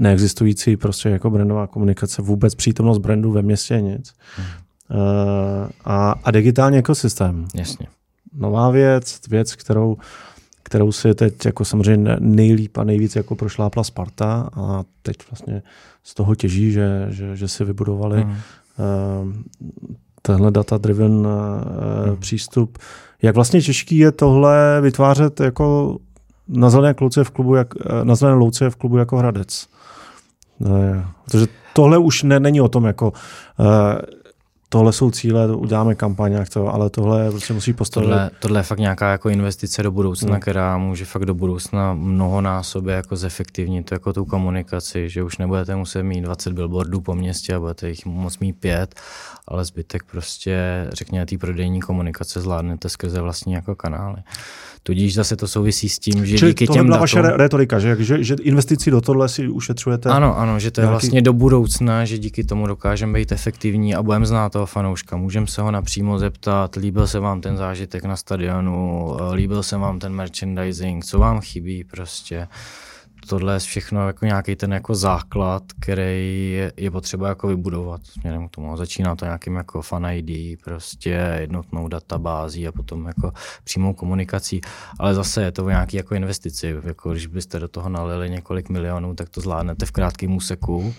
neexistující 0.01 0.77
prostě 0.77 1.09
jako 1.09 1.29
brandová 1.29 1.67
komunikace, 1.67 2.21
vůbec 2.21 2.55
přítomnost 2.55 2.97
brandu 2.97 3.31
ve 3.31 3.41
městě 3.41 3.81
nic. 3.81 4.13
Uh-huh. 4.39 5.69
a, 5.85 6.15
a 6.23 6.31
digitální 6.31 6.77
ekosystém. 6.77 7.47
Jasně. 7.55 7.87
Nová 8.33 8.69
věc, 8.69 9.19
věc, 9.29 9.55
kterou, 9.55 9.97
kterou 10.63 10.91
si 10.91 11.13
teď 11.13 11.45
jako 11.45 11.65
samozřejmě 11.65 12.15
nejlíp 12.19 12.77
a 12.77 12.83
nejvíc 12.83 13.15
jako 13.15 13.35
prošlápla 13.35 13.83
Sparta 13.83 14.49
a 14.53 14.83
teď 15.01 15.17
vlastně 15.31 15.61
z 16.03 16.13
toho 16.13 16.35
těží, 16.35 16.71
že, 16.71 17.07
že, 17.09 17.35
že 17.35 17.47
si 17.47 17.65
vybudovali 17.65 18.17
uh-huh 18.17 18.35
Ehm, 18.81 19.43
tenhle 20.21 20.51
data-driven 20.51 21.27
hmm. 22.05 22.17
přístup. 22.17 22.77
Jak 23.21 23.35
vlastně 23.35 23.61
těžký 23.61 23.97
je 23.97 24.11
tohle 24.11 24.81
vytvářet 24.81 25.39
jako 25.39 25.97
na 26.47 26.69
zelené 26.69 26.93
kluce 26.93 27.23
v 27.23 27.29
klubu, 27.29 27.55
jak, 27.55 27.73
na 28.03 28.15
zelené 28.15 28.37
louce 28.37 28.69
v 28.69 28.75
klubu 28.75 28.97
jako 28.97 29.17
Hradec? 29.17 29.67
Protože 31.25 31.47
tohle 31.73 31.97
už 31.97 32.23
ne, 32.23 32.39
není 32.39 32.61
o 32.61 32.67
tom, 32.67 32.85
jako 32.85 33.13
tohle 34.73 34.93
jsou 34.93 35.11
cíle, 35.11 35.55
uděláme 35.55 35.95
kampaň, 35.95 36.31
jak 36.31 36.49
to, 36.49 36.73
ale 36.73 36.89
tohle 36.89 37.31
prostě 37.31 37.53
musí 37.53 37.73
postavit. 37.73 38.05
Tohle, 38.05 38.29
tohle 38.39 38.59
je 38.59 38.63
fakt 38.63 38.79
nějaká 38.79 39.11
jako 39.11 39.29
investice 39.29 39.83
do 39.83 39.91
budoucna, 39.91 40.31
hmm. 40.31 40.39
která 40.39 40.77
může 40.77 41.05
fakt 41.05 41.25
do 41.25 41.33
budoucna 41.33 41.93
mnohonásobně 41.93 42.93
jako 42.93 43.15
zefektivnit 43.15 43.91
jako 43.91 44.13
tu 44.13 44.25
komunikaci, 44.25 45.09
že 45.09 45.23
už 45.23 45.37
nebudete 45.37 45.75
muset 45.75 46.03
mít 46.03 46.21
20 46.21 46.53
billboardů 46.53 47.01
po 47.01 47.15
městě 47.15 47.55
a 47.55 47.59
budete 47.59 47.89
jich 47.89 48.05
moc 48.05 48.39
mít 48.39 48.53
pět, 48.53 48.95
ale 49.47 49.65
zbytek 49.65 50.03
prostě, 50.11 50.87
řekněme, 50.93 51.25
té 51.25 51.37
prodejní 51.37 51.79
komunikace 51.79 52.41
zvládnete 52.41 52.89
skrze 52.89 53.21
vlastní 53.21 53.53
jako 53.53 53.75
kanály. 53.75 54.17
Tudíž 54.83 55.15
zase 55.15 55.35
to 55.35 55.47
souvisí 55.47 55.89
s 55.89 55.99
tím, 55.99 56.25
že 56.25 56.37
Čili 56.37 56.51
díky 56.51 56.67
tohle 56.67 56.79
těm 56.79 56.85
byla 56.85 56.97
datům... 56.97 57.21
vaše 57.21 57.37
retorika, 57.37 57.79
že, 57.79 57.95
že, 57.99 58.23
že 58.23 58.35
investici 58.41 58.91
do 58.91 59.01
tohle 59.01 59.29
si 59.29 59.47
ušetřujete? 59.47 60.09
Ano, 60.09 60.37
ano, 60.37 60.59
že 60.59 60.71
to 60.71 60.81
je 60.81 60.85
nějaký... 60.85 60.91
vlastně 60.93 61.21
do 61.21 61.33
budoucna, 61.33 62.05
že 62.05 62.17
díky 62.17 62.43
tomu 62.43 62.67
dokážeme 62.67 63.19
být 63.19 63.31
efektivní 63.31 63.95
a 63.95 64.03
budeme 64.03 64.25
znát 64.25 64.51
toho 64.51 64.65
fanouška. 64.65 65.17
Můžeme 65.17 65.47
se 65.47 65.61
ho 65.61 65.71
napřímo 65.71 66.19
zeptat, 66.19 66.75
líbil 66.75 67.07
se 67.07 67.19
vám 67.19 67.41
ten 67.41 67.57
zážitek 67.57 68.03
na 68.03 68.15
stadionu, 68.15 69.17
líbil 69.31 69.63
se 69.63 69.77
vám 69.77 69.99
ten 69.99 70.13
merchandising, 70.13 71.05
co 71.05 71.19
vám 71.19 71.41
chybí 71.41 71.83
prostě 71.83 72.47
tohle 73.29 73.53
je 73.53 73.59
všechno 73.59 74.07
jako 74.07 74.25
nějaký 74.25 74.55
ten 74.55 74.73
jako 74.73 74.95
základ, 74.95 75.63
který 75.79 76.51
je, 76.51 76.73
je 76.77 76.91
potřeba 76.91 77.27
jako 77.27 77.47
vybudovat 77.47 78.01
směrem 78.05 78.47
k 78.47 78.51
tomu. 78.51 78.77
Začíná 78.77 79.15
to 79.15 79.25
nějakým 79.25 79.55
jako 79.55 79.81
fan 79.81 80.05
ID, 80.11 80.61
prostě 80.63 81.37
jednotnou 81.39 81.87
databází 81.87 82.67
a 82.67 82.71
potom 82.71 83.05
jako 83.05 83.31
přímou 83.63 83.93
komunikací, 83.93 84.61
ale 84.99 85.13
zase 85.13 85.43
je 85.43 85.51
to 85.51 85.69
nějaký 85.69 85.97
jako 85.97 86.15
investici, 86.15 86.75
jako 86.83 87.11
když 87.11 87.27
byste 87.27 87.59
do 87.59 87.67
toho 87.67 87.89
nalili 87.89 88.29
několik 88.29 88.69
milionů, 88.69 89.15
tak 89.15 89.29
to 89.29 89.41
zvládnete 89.41 89.85
v 89.85 89.91
krátkém 89.91 90.35
úseku 90.35 90.93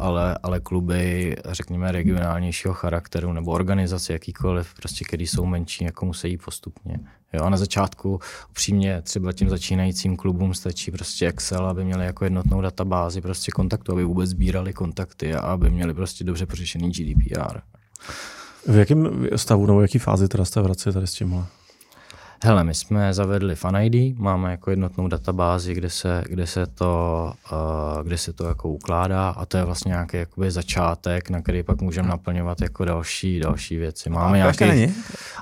ale, 0.00 0.38
ale 0.42 0.60
kluby, 0.60 1.36
řekněme, 1.48 1.92
regionálnějšího 1.92 2.74
charakteru 2.74 3.32
nebo 3.32 3.50
organizace 3.50 4.12
jakýkoliv, 4.12 4.74
prostě, 4.74 5.04
který 5.04 5.26
jsou 5.26 5.46
menší, 5.46 5.84
jako 5.84 6.06
musí 6.06 6.36
postupně. 6.36 6.98
Jo, 7.32 7.42
a 7.42 7.50
na 7.50 7.56
začátku 7.56 8.20
upřímně 8.50 9.02
třeba 9.02 9.32
těm 9.32 9.48
začínajícím 9.48 10.16
klubům 10.16 10.54
stačí 10.54 10.90
prostě 10.90 11.28
Excel, 11.28 11.66
aby 11.66 11.84
měli 11.84 12.04
jako 12.04 12.24
jednotnou 12.24 12.60
databázi 12.60 13.20
prostě 13.20 13.52
kontaktu, 13.52 13.92
aby 13.92 14.04
vůbec 14.04 14.30
sbírali 14.30 14.72
kontakty 14.72 15.34
a 15.34 15.40
aby 15.40 15.70
měli 15.70 15.94
prostě 15.94 16.24
dobře 16.24 16.46
pořešený 16.46 16.90
GDPR. 16.90 17.60
V 18.66 18.76
jakém 18.76 19.28
stavu 19.36 19.66
nebo 19.66 19.78
v 19.78 19.82
jaký 19.82 19.98
fázi 19.98 20.28
teda 20.28 20.44
jste 20.44 20.62
v 20.62 20.92
tady 20.92 21.06
s 21.06 21.14
tímhle? 21.14 21.46
Hele, 22.44 22.64
my 22.64 22.74
jsme 22.74 23.14
zavedli 23.14 23.54
Fan 23.54 23.76
ID, 23.76 24.18
máme 24.18 24.50
jako 24.50 24.70
jednotnou 24.70 25.08
databázi, 25.08 25.74
kde 25.74 25.90
se, 25.90 26.24
kde 26.28 26.46
se, 26.46 26.66
to, 26.66 27.32
uh, 27.52 28.02
kde 28.02 28.18
se 28.18 28.32
to 28.32 28.44
jako 28.44 28.68
ukládá 28.68 29.28
a 29.28 29.46
to 29.46 29.56
je 29.56 29.64
vlastně 29.64 29.88
nějaký 29.88 30.16
jakoby 30.16 30.50
začátek, 30.50 31.30
na 31.30 31.42
který 31.42 31.62
pak 31.62 31.80
můžeme 31.80 32.08
naplňovat 32.08 32.60
jako 32.60 32.84
další, 32.84 33.40
další 33.40 33.76
věci. 33.76 34.10
Máme 34.10 34.36
nějaké 34.36 34.86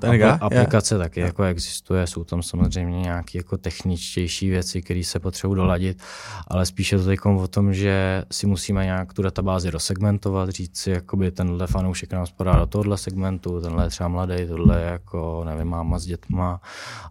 apl- 0.01 0.39
aplikace 0.41 0.95
yeah. 0.95 1.05
taky 1.05 1.21
jako 1.21 1.43
existuje, 1.43 2.07
jsou 2.07 2.25
tam 2.25 2.43
samozřejmě 2.43 3.01
nějaké 3.01 3.39
jako 3.39 3.57
techničtější 3.57 4.51
věci, 4.51 4.83
které 4.83 5.05
se 5.05 5.21
potřebují 5.21 5.57
doladit, 5.57 6.03
ale 6.49 6.67
spíše 6.67 6.99
to 6.99 7.05
teď 7.05 7.19
o 7.25 7.49
tom, 7.49 7.75
že 7.75 8.25
si 8.33 8.47
musíme 8.47 8.85
nějak 8.85 9.13
tu 9.13 9.23
databázi 9.23 9.71
rozsegmentovat, 9.71 10.49
říct 10.49 10.77
si, 10.79 10.91
jakoby 10.91 11.31
tenhle 11.31 11.67
fanoušek 11.67 12.13
nám 12.13 12.27
spadá 12.27 12.53
do 12.53 12.67
tohohle 12.67 12.99
segmentu, 12.99 13.61
tenhle 13.61 13.85
je 13.85 13.91
třeba 13.91 14.09
mladý, 14.09 14.35
tohle 14.49 14.81
je 14.81 14.87
jako, 14.87 15.43
nevím, 15.47 15.69
máma 15.69 15.99
s 15.99 16.05
dětma, 16.05 16.61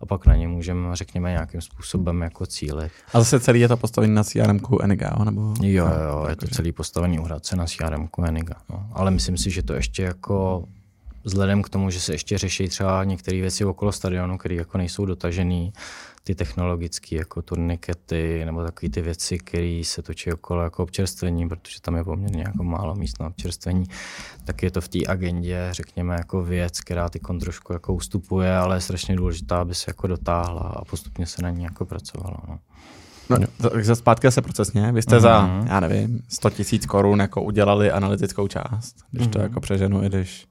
a 0.01 0.05
pak 0.05 0.25
na 0.25 0.35
ně 0.35 0.47
můžeme, 0.47 0.95
řekněme, 0.95 1.29
nějakým 1.31 1.61
způsobem 1.61 2.21
jako 2.21 2.45
cílit. 2.45 2.91
A 3.13 3.19
zase 3.19 3.39
celý 3.39 3.59
je 3.59 3.67
to 3.67 3.77
postavený 3.77 4.13
na 4.13 4.23
CRM 4.23 4.59
Eniga, 4.81 5.15
nebo? 5.23 5.53
Jo, 5.61 5.87
jo, 6.09 6.25
je 6.29 6.35
to 6.35 6.47
celý 6.47 6.71
postavený 6.71 7.19
u 7.19 7.23
Hradce 7.23 7.55
na 7.55 7.65
CRM 7.65 8.07
Eniga. 8.25 8.55
No. 8.69 8.89
Ale 8.93 9.11
myslím 9.11 9.37
si, 9.37 9.51
že 9.51 9.63
to 9.63 9.73
ještě 9.73 10.03
jako 10.03 10.63
vzhledem 11.27 11.61
k 11.61 11.69
tomu, 11.69 11.89
že 11.89 11.99
se 11.99 12.13
ještě 12.13 12.37
řeší 12.37 12.67
třeba 12.67 13.03
některé 13.03 13.41
věci 13.41 13.65
okolo 13.65 13.91
stadionu, 13.91 14.37
které 14.37 14.55
jako 14.55 14.77
nejsou 14.77 15.05
dotažené, 15.05 15.71
ty 16.23 16.35
technologické 16.35 17.15
jako 17.15 17.41
turnikety 17.41 18.45
nebo 18.45 18.63
takové 18.63 18.89
ty 18.89 19.01
věci, 19.01 19.37
které 19.37 19.81
se 19.85 20.01
točí 20.01 20.33
okolo 20.33 20.63
jako 20.63 20.83
občerstvení, 20.83 21.49
protože 21.49 21.81
tam 21.81 21.95
je 21.95 22.03
poměrně 22.03 22.43
jako 22.47 22.63
málo 22.63 22.95
míst 22.95 23.19
na 23.19 23.27
občerstvení, 23.27 23.83
tak 24.45 24.63
je 24.63 24.71
to 24.71 24.81
v 24.81 24.87
té 24.87 24.99
agendě, 25.07 25.69
řekněme, 25.71 26.15
jako 26.15 26.43
věc, 26.43 26.79
která 26.79 27.09
ty 27.09 27.19
trošku 27.39 27.73
jako 27.73 27.93
ustupuje, 27.93 28.57
ale 28.57 28.75
je 28.77 28.81
strašně 28.81 29.15
důležitá, 29.15 29.57
aby 29.57 29.75
se 29.75 29.85
jako 29.87 30.07
dotáhla 30.07 30.61
a 30.61 30.85
postupně 30.85 31.25
se 31.25 31.41
na 31.41 31.49
ní 31.49 31.63
jako 31.63 31.85
pracovalo. 31.85 32.37
No. 32.47 32.59
No, 33.29 33.37
takže 33.69 33.95
zpátky 33.95 34.31
se 34.31 34.41
procesně. 34.41 34.91
Vy 34.91 35.01
jste 35.01 35.17
uh-huh. 35.17 35.21
za, 35.21 35.41
mhm. 35.41 35.67
já 35.67 35.79
nevím, 35.79 36.19
100 36.29 36.49
tisíc 36.49 36.85
korun 36.85 37.19
jako 37.19 37.41
udělali 37.41 37.91
analytickou 37.91 38.47
část, 38.47 38.95
když 39.11 39.27
uh-huh. 39.27 39.31
to 39.31 39.39
mhm. 39.39 39.47
jako 39.47 39.59
přeženu, 39.59 40.03
i 40.03 40.09
když 40.09 40.47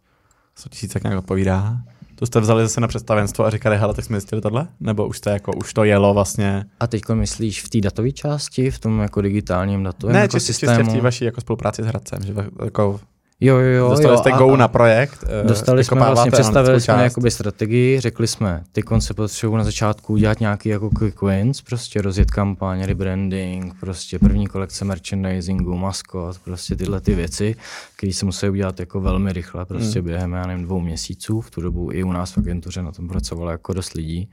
100 0.58 0.68
tisíc 0.68 0.92
tak 0.92 1.02
nějak 1.02 1.18
odpovídá. 1.18 1.76
To 2.14 2.26
jste 2.26 2.40
vzali 2.40 2.62
zase 2.62 2.80
na 2.80 2.88
představenstvo 2.88 3.44
a 3.44 3.50
říkali, 3.50 3.76
hele, 3.76 3.94
tak 3.94 4.04
jsme 4.04 4.20
zjistili 4.20 4.42
tohle? 4.42 4.68
Nebo 4.80 5.06
už, 5.06 5.18
jste 5.18 5.30
jako, 5.30 5.52
už 5.52 5.72
to 5.72 5.84
jelo 5.84 6.14
vlastně? 6.14 6.64
A 6.80 6.86
teď 6.86 7.02
myslíš 7.14 7.62
v 7.62 7.68
té 7.68 7.80
datové 7.80 8.12
části, 8.12 8.70
v 8.70 8.78
tom 8.78 9.00
jako 9.00 9.20
digitálním 9.20 9.82
datovém 9.82 10.14
ne, 10.14 10.20
jako 10.20 10.36
čistě, 10.36 10.52
systému? 10.52 10.78
čistě 10.78 10.90
v 10.90 10.96
té 10.96 11.02
vaší 11.02 11.24
jako 11.24 11.40
spolupráci 11.40 11.82
s 11.82 11.86
Hradcem, 11.86 12.18
že 12.22 12.34
jako 12.64 13.00
Jo, 13.40 13.56
jo, 13.56 13.70
jo. 13.70 13.90
Dostali 13.90 14.18
jste 14.18 14.32
a, 14.32 14.38
go 14.38 14.56
na 14.56 14.68
projekt. 14.68 15.24
Eh, 15.26 15.48
dostali 15.48 15.84
jsme 15.84 15.96
vlastně, 15.96 16.30
představili 16.30 16.80
jsme 16.80 17.02
jakoby 17.02 17.30
strategii, 17.30 18.00
řekli 18.00 18.26
jsme, 18.26 18.64
ty 18.72 18.82
konce 18.82 19.14
potřebují 19.14 19.58
na 19.58 19.64
začátku 19.64 20.12
udělat 20.12 20.40
nějaký 20.40 20.68
jako 20.68 20.90
quick 20.90 21.22
wins, 21.22 21.62
prostě 21.62 22.02
rozjet 22.02 22.30
kampaň, 22.30 22.82
rebranding, 22.82 23.74
prostě 23.80 24.18
první 24.18 24.46
kolekce 24.46 24.84
merchandisingu, 24.84 25.76
maskot, 25.76 26.38
prostě 26.38 26.76
tyhle 26.76 27.00
ty 27.00 27.14
věci, 27.14 27.56
které 27.96 28.12
se 28.12 28.24
musí 28.24 28.48
udělat 28.48 28.80
jako 28.80 29.00
velmi 29.00 29.32
rychle, 29.32 29.64
prostě 29.64 29.98
hmm. 29.98 30.08
během, 30.08 30.32
já 30.32 30.46
nevím, 30.46 30.64
dvou 30.64 30.80
měsíců. 30.80 31.40
V 31.40 31.50
tu 31.50 31.60
dobu 31.60 31.92
i 31.92 32.02
u 32.02 32.12
nás 32.12 32.32
v 32.32 32.38
agentuře 32.38 32.82
na 32.82 32.92
tom 32.92 33.08
pracovalo 33.08 33.50
jako 33.50 33.72
dost 33.72 33.94
lidí 33.94 34.28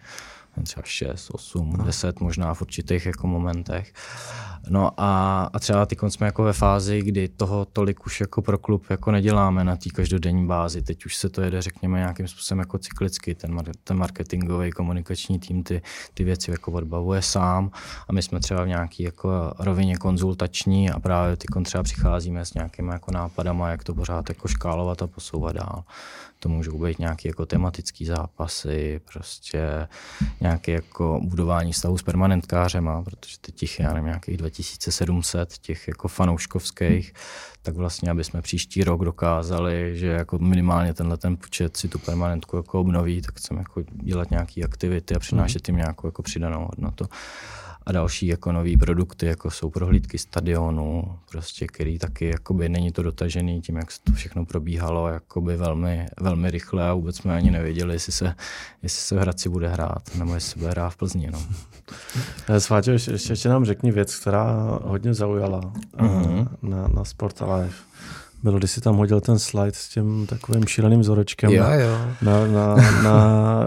třeba 0.64 0.84
6, 0.86 1.30
8, 1.34 1.74
no. 1.78 1.84
10 1.84 2.20
možná 2.20 2.54
v 2.54 2.62
určitých 2.62 3.06
jako 3.06 3.28
momentech. 3.28 3.94
No 4.70 4.92
a, 4.98 5.44
a 5.54 5.60
třeba 5.60 5.86
ty 5.86 5.98
jsme 6.08 6.26
jako 6.26 6.44
ve 6.44 6.54
fázi, 6.54 7.02
kdy 7.02 7.28
toho 7.28 7.66
tolik 7.66 8.06
už 8.06 8.22
jako 8.22 8.42
pro 8.42 8.58
klub 8.58 8.86
jako 8.90 9.12
neděláme 9.12 9.64
na 9.64 9.76
té 9.76 9.90
každodenní 9.90 10.48
bázi. 10.48 10.82
Teď 10.82 11.06
už 11.06 11.16
se 11.16 11.30
to 11.30 11.42
jede, 11.42 11.62
řekněme, 11.62 11.98
nějakým 11.98 12.28
způsobem 12.28 12.60
jako 12.60 12.78
cyklicky. 12.78 13.36
Ten, 13.36 13.58
ten 13.84 13.98
marketingový 13.98 14.72
komunikační 14.72 15.40
tým 15.40 15.64
ty, 15.64 15.82
ty 16.14 16.24
věci 16.24 16.52
jako 16.52 16.72
odbavuje 16.72 17.22
sám 17.22 17.72
a 18.08 18.14
my 18.14 18.22
jsme 18.22 18.40
třeba 18.40 18.64
v 18.64 18.68
nějaký 18.68 19.04
jako 19.04 19.54
rovině 19.60 19.98
konzultační 19.98 20.90
a 20.90 21.00
právě 21.00 21.38
ty 21.38 21.48
třeba 21.64 21.84
přicházíme 21.84 22.46
s 22.46 22.54
nějakými 22.54 22.92
jako 22.92 23.12
nápadama, 23.12 23.70
jak 23.70 23.84
to 23.84 23.94
pořád 23.94 24.30
jako 24.30 24.48
škálovat 24.48 25.02
a 25.02 25.08
posouvat 25.08 25.56
dál. 25.56 25.84
To 26.44 26.49
můžou 26.49 26.80
být 26.80 26.99
nějaké 26.99 27.30
jako 27.30 27.45
tematické 27.45 28.06
zápasy, 28.06 29.02
prostě 29.14 29.88
nějaké 30.41 30.72
jako 30.72 31.20
budování 31.24 31.74
stavu 31.74 31.98
s 31.98 32.03
permanentkářema, 32.03 33.02
protože 33.02 33.38
teď 33.41 33.56
těch 33.56 33.80
já 33.80 33.94
nevím, 33.94 34.06
nějakých 34.06 34.38
2700 34.38 35.57
těch 35.57 35.88
jako 35.88 36.07
fanouškovských, 36.07 37.14
tak 37.61 37.76
vlastně, 37.76 38.11
aby 38.11 38.24
jsme 38.24 38.41
příští 38.41 38.84
rok 38.84 39.06
dokázali, 39.06 39.91
že 39.98 40.07
jako 40.07 40.38
minimálně 40.40 40.94
tenhle 40.94 41.18
ten 41.18 41.38
počet 41.38 41.78
si 41.78 41.88
tu 41.88 41.99
permanentku 41.99 42.57
jako 42.57 42.80
obnoví, 42.80 43.22
tak 43.22 43.40
chceme 43.40 43.60
jako 43.60 43.84
dělat 43.91 44.32
nějaké 44.32 44.64
aktivity 44.64 45.15
a 45.15 45.20
přinášet 45.20 45.68
jim 45.68 45.78
nějakou 45.78 46.07
jako 46.07 46.24
přidanou 46.24 46.65
hodnotu. 46.65 47.06
A 47.86 47.92
další 47.92 48.28
jako 48.28 48.52
nový 48.52 48.78
produkty, 48.78 49.26
jako 49.26 49.52
jsou 49.52 49.70
prohlídky 49.70 50.18
stadionu, 50.18 51.20
prostě, 51.32 51.68
který 51.68 52.00
taky 52.00 52.26
jakoby 52.30 52.70
není 52.70 52.92
to 52.92 53.04
dotažený 53.04 53.62
tím, 53.62 53.76
jak 53.76 53.88
to 54.04 54.12
všechno 54.12 54.46
probíhalo 54.46 55.08
jakoby 55.08 55.58
velmi, 55.58 56.08
velmi 56.20 56.52
rychle 56.52 56.90
a 56.90 56.94
vůbec 56.94 57.18
jsme 57.18 57.36
ani 57.36 57.52
nevěděli, 57.52 57.96
jestli 57.96 58.12
se, 58.12 58.36
jestli 58.84 59.02
se 59.02 59.16
v 59.16 59.20
Hradci 59.20 59.50
bude 59.50 59.68
hrát, 59.68 60.16
nebo 60.16 60.34
jestli 60.34 60.52
se 60.52 60.60
bude 60.60 60.72
hrát 60.72 60.90
v 60.90 60.98
Plzni. 60.98 61.30
No. 61.32 61.44
Eh, 62.50 62.60
Sváťo, 62.60 62.92
ještě, 62.92 63.12
ještě 63.12 63.50
nám 63.50 63.66
řekni 63.66 63.92
věc, 63.92 64.16
která 64.16 64.80
hodně 64.84 65.14
zaujala 65.14 65.62
mm-hmm. 65.98 66.48
na, 66.62 66.88
na 66.88 67.06
Sport 67.06 67.42
Alive. 67.42 67.74
Bylo, 68.44 68.57
když 68.57 68.72
si 68.72 68.82
tam 68.82 68.95
hodil 68.95 69.22
ten 69.22 69.40
slide 69.40 69.72
s 69.74 69.90
tím 69.90 70.28
takovým 70.28 70.68
šíleným 70.68 70.99
vzorečkem 70.99 71.52
jo, 71.52 71.65
jo. 71.72 71.98
Na, 72.22 72.48
na, 72.48 72.76
na 73.03 73.65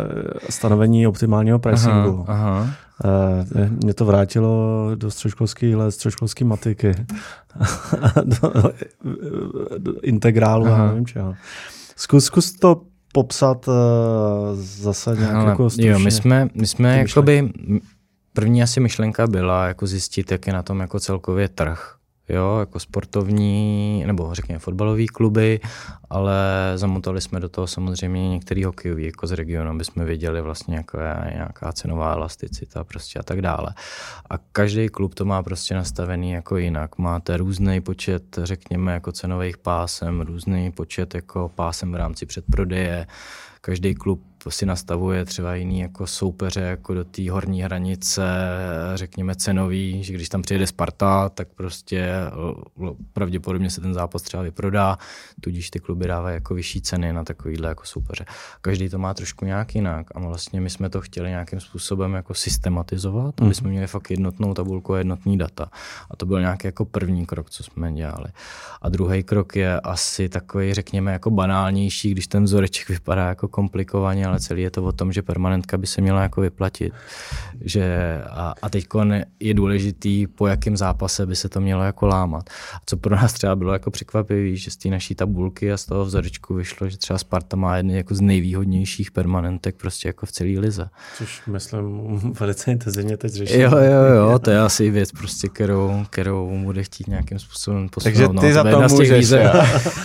stanovení 0.51 1.07
optimálního 1.07 1.59
pricingu. 1.59 2.24
Aha, 2.28 2.48
aha. 2.48 2.70
Uh, 3.05 3.69
mě 3.69 3.94
to 3.94 4.05
vrátilo 4.05 4.90
do 4.94 5.11
středoškolské 5.11 5.77
let, 5.77 5.90
středoškolské 5.90 6.44
matiky, 6.44 6.94
do, 8.24 8.53
do 9.78 10.01
integrálu 10.01 10.66
a 10.66 10.86
nevím 10.86 11.07
čeho. 11.07 11.35
Zkus, 11.97 12.24
zkus 12.24 12.53
to 12.53 12.82
popsat 13.12 13.69
uh, 13.69 13.74
zase 14.59 15.16
nějak 15.19 15.35
Ale, 15.35 15.51
jako 15.51 15.70
stručně. 15.70 15.90
Jo, 15.90 15.98
my 15.98 16.11
jsme, 16.11 16.48
my 16.55 16.66
jsme 16.66 16.98
jakoby, 16.98 17.53
první 18.32 18.62
asi 18.62 18.81
myšlenka 18.81 19.27
byla 19.27 19.66
jako 19.66 19.86
zjistit, 19.86 20.31
jak 20.31 20.47
je 20.47 20.53
na 20.53 20.62
tom 20.62 20.81
jako 20.81 21.01
celkově 21.01 21.48
trh 21.48 21.95
jo, 22.28 22.57
jako 22.61 22.81
sportovní, 22.81 24.05
nebo 24.07 24.35
řekněme 24.35 24.59
fotbalové 24.59 25.07
kluby, 25.07 25.61
ale 26.11 26.36
zamotali 26.74 27.20
jsme 27.20 27.40
do 27.40 27.48
toho 27.48 27.66
samozřejmě 27.66 28.28
některý 28.28 28.65
hokejový, 28.65 29.05
jako 29.05 29.27
z 29.27 29.32
regionu, 29.32 29.70
aby 29.70 29.85
jsme 29.85 30.05
věděli 30.05 30.40
vlastně 30.40 30.77
jako 30.77 30.98
nějaká 31.32 31.73
cenová 31.73 32.12
elasticita 32.12 32.85
prostě 32.85 33.19
a 33.19 33.23
tak 33.23 33.43
dále. 33.43 33.74
A 34.31 34.39
každý 34.39 34.89
klub 34.89 35.15
to 35.15 35.24
má 35.24 35.43
prostě 35.43 35.74
nastavený 35.74 36.31
jako 36.31 36.57
jinak. 36.57 36.98
Máte 36.98 37.36
různý 37.36 37.81
počet, 37.81 38.39
řekněme, 38.43 38.93
jako 38.93 39.12
cenových 39.12 39.59
pásem, 39.59 40.20
různý 40.20 40.73
počet 40.73 41.15
jako 41.15 41.51
pásem 41.55 41.93
v 41.93 41.94
rámci 41.94 42.27
předprodeje, 42.27 43.07
každý 43.61 43.94
klub 43.94 44.23
si 44.51 44.66
nastavuje 44.66 45.24
třeba 45.24 45.55
jiný 45.55 45.81
jako 45.81 46.06
soupeře 46.06 46.60
jako 46.60 46.94
do 46.94 47.05
té 47.05 47.31
horní 47.31 47.62
hranice, 47.62 48.23
řekněme 48.94 49.35
cenový, 49.35 50.05
že 50.05 50.12
když 50.12 50.28
tam 50.28 50.43
přijede 50.43 50.66
Sparta, 50.66 51.28
tak 51.28 51.48
prostě 51.55 52.14
pravděpodobně 53.12 53.70
se 53.70 53.81
ten 53.81 53.94
zápas 53.94 54.23
třeba 54.23 54.43
vyprodá, 54.43 54.98
tudíž 55.40 55.70
ty 55.70 55.81
kluby 55.81 56.06
dávají 56.06 56.35
jako 56.35 56.55
vyšší 56.55 56.81
ceny 56.81 57.12
na 57.12 57.24
takovýhle 57.24 57.68
jako 57.68 57.85
soupeře. 57.85 58.24
Každý 58.60 58.89
to 58.89 58.98
má 58.98 59.14
trošku 59.14 59.44
nějak 59.44 59.74
jinak 59.74 60.06
a 60.14 60.20
vlastně 60.20 60.60
my 60.60 60.70
jsme 60.70 60.90
to 60.90 61.01
chtěli 61.01 61.28
nějakým 61.28 61.60
způsobem 61.60 62.14
jako 62.14 62.35
systematizovat, 62.35 63.35
aby 63.40 63.47
mhm. 63.47 63.55
jsme 63.55 63.70
měli 63.70 63.86
fakt 63.86 64.10
jednotnou 64.10 64.55
tabulku 64.55 64.94
a 64.94 64.98
jednotný 64.98 65.39
data. 65.39 65.70
A 66.10 66.16
to 66.16 66.27
byl 66.27 66.40
nějaký 66.40 66.66
jako 66.66 66.85
první 66.85 67.27
krok, 67.27 67.51
co 67.51 67.62
jsme 67.62 67.93
dělali. 67.93 68.28
A 68.82 68.89
druhý 68.89 69.23
krok 69.23 69.56
je 69.56 69.81
asi 69.81 70.28
takový, 70.28 70.74
řekněme, 70.74 71.12
jako 71.12 71.31
banálnější, 71.31 72.10
když 72.10 72.27
ten 72.27 72.44
vzoreček 72.44 72.89
vypadá 72.97 73.28
jako 73.28 73.48
komplikovaně, 73.48 74.27
ale 74.27 74.36
celý 74.39 74.63
je 74.63 74.71
to 74.71 74.85
o 74.85 74.93
tom, 74.93 75.13
že 75.13 75.23
permanentka 75.23 75.79
by 75.79 75.87
se 75.87 76.01
měla 76.01 76.23
jako 76.23 76.41
vyplatit. 76.41 76.93
Že 77.61 78.19
a, 78.31 78.55
a 78.63 78.69
teď 78.69 78.87
je 79.41 79.55
důležitý, 79.55 80.27
po 80.27 80.47
jakém 80.47 80.77
zápase 80.77 81.27
by 81.27 81.37
se 81.37 81.49
to 81.49 81.61
mělo 81.61 81.83
jako 81.83 82.07
lámat. 82.07 82.51
A 82.75 82.81
co 82.87 82.97
pro 82.97 83.17
nás 83.17 83.33
třeba 83.33 83.57
bylo 83.57 83.73
jako 83.73 83.91
překvapivé, 83.91 84.57
že 84.57 84.71
z 84.71 84.77
té 84.77 84.89
naší 84.89 85.15
tabulky 85.15 85.73
a 85.73 85.77
z 85.77 85.87
toho 85.87 86.05
vzorečku 86.05 86.55
vyšlo, 86.55 86.89
že 86.89 86.99
třeba 86.99 87.19
Sparta 87.19 87.57
má 87.57 87.77
jedny 87.77 87.97
jako 87.97 88.15
z 88.15 88.21
nejvýhodnějších 88.21 89.11
permanentek 89.11 89.77
prostě 89.77 90.09
jako 90.09 90.27
v 90.27 90.33
celé 90.33 90.61
lize. 90.61 90.89
Což 91.19 91.47
myslím 91.47 92.17
velice 92.41 92.73
intenzivně 92.73 93.17
teď 93.17 93.33
řešit. 93.33 93.61
Jo, 93.61 93.71
jo, 93.71 94.03
jo, 94.17 94.39
to 94.39 94.51
je 94.51 94.61
asi 94.61 94.91
věc 94.91 95.13
prostě, 95.13 95.49
kterou, 95.49 96.05
kterou 96.11 96.59
bude 96.65 96.83
chtít 96.83 97.09
nějakým 97.09 97.39
způsobem 97.39 97.89
posunout. 97.89 98.05
Takže 98.05 98.29
ty 98.29 98.49
no, 98.49 98.55
za 98.55 98.65
to, 98.65 98.89
to 98.89 98.95
můžeš. 98.95 99.19
Výzev, 99.19 99.53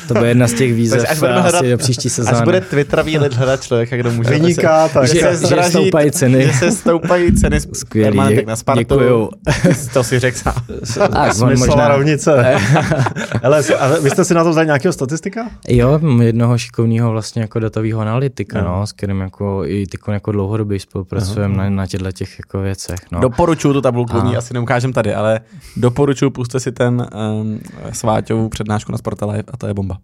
to 0.07 0.13
bude 0.13 0.27
jedna 0.27 0.47
z 0.47 0.53
těch 0.53 0.73
výzev 0.81 1.05
až 1.09 1.21
asi 1.21 1.69
do 1.69 1.77
příští 1.77 2.09
sezóny. 2.09 2.37
Až 2.37 2.43
bude 2.43 2.61
Twitterový 2.61 3.17
lid 3.17 3.33
hledat 3.33 3.63
člověka, 3.63 3.97
kdo 3.97 4.10
může 4.11 4.29
Vyniká, 4.29 4.87
tak. 4.87 5.07
Že, 5.07 5.19
se 5.19 5.35
zdraží, 5.35 5.71
že 5.71 5.79
stoupají 5.79 6.11
ceny. 6.11 6.45
Že 6.45 6.53
se 6.53 6.71
stoupají 6.71 7.35
ceny 7.35 7.59
Skvělý, 7.73 8.45
na 8.45 8.55
Spartu. 8.55 8.79
Děkuju. 8.79 9.29
to 9.93 10.03
si 10.03 10.19
řekl 10.19 10.37
sám. 10.37 10.53
Tak, 11.11 11.37
možná... 11.37 11.87
rovnice. 11.87 12.55
Ale 13.43 13.63
a 13.79 13.99
vy 13.99 14.09
jste 14.09 14.25
si 14.25 14.33
na 14.33 14.43
to 14.43 14.49
vzali 14.49 14.65
nějakého 14.65 14.93
statistika? 14.93 15.49
Jo, 15.67 15.99
jednoho 16.21 16.57
šikovného 16.57 17.11
vlastně 17.11 17.41
jako 17.41 17.59
datového 17.59 18.01
analytika, 18.01 18.61
no. 18.61 18.79
no, 18.79 18.87
s 18.87 18.91
kterým 18.91 19.21
jako 19.21 19.65
i 19.65 19.87
tyko 19.87 20.11
jako 20.11 20.31
dlouhodobě 20.31 20.79
spolupracujeme 20.79 21.57
na, 21.57 21.69
na 21.69 21.87
těchto 21.87 22.11
těch 22.11 22.39
jako 22.39 22.59
věcech. 22.59 22.99
No. 23.11 23.19
Doporučuju 23.19 23.73
tu 23.73 23.81
tabulku, 23.81 24.17
a... 24.17 24.37
asi 24.37 24.53
neukážem 24.53 24.93
tady, 24.93 25.13
ale 25.13 25.39
doporučuju, 25.77 26.31
puste 26.31 26.59
si 26.59 26.71
ten 26.71 27.07
um, 27.41 27.59
sváťovou 27.91 28.49
přednášku 28.49 28.91
na 28.91 28.97
Sportalive 28.97 29.43
a 29.47 29.57
to 29.57 29.67
je 29.67 29.73
bomba. 29.73 29.97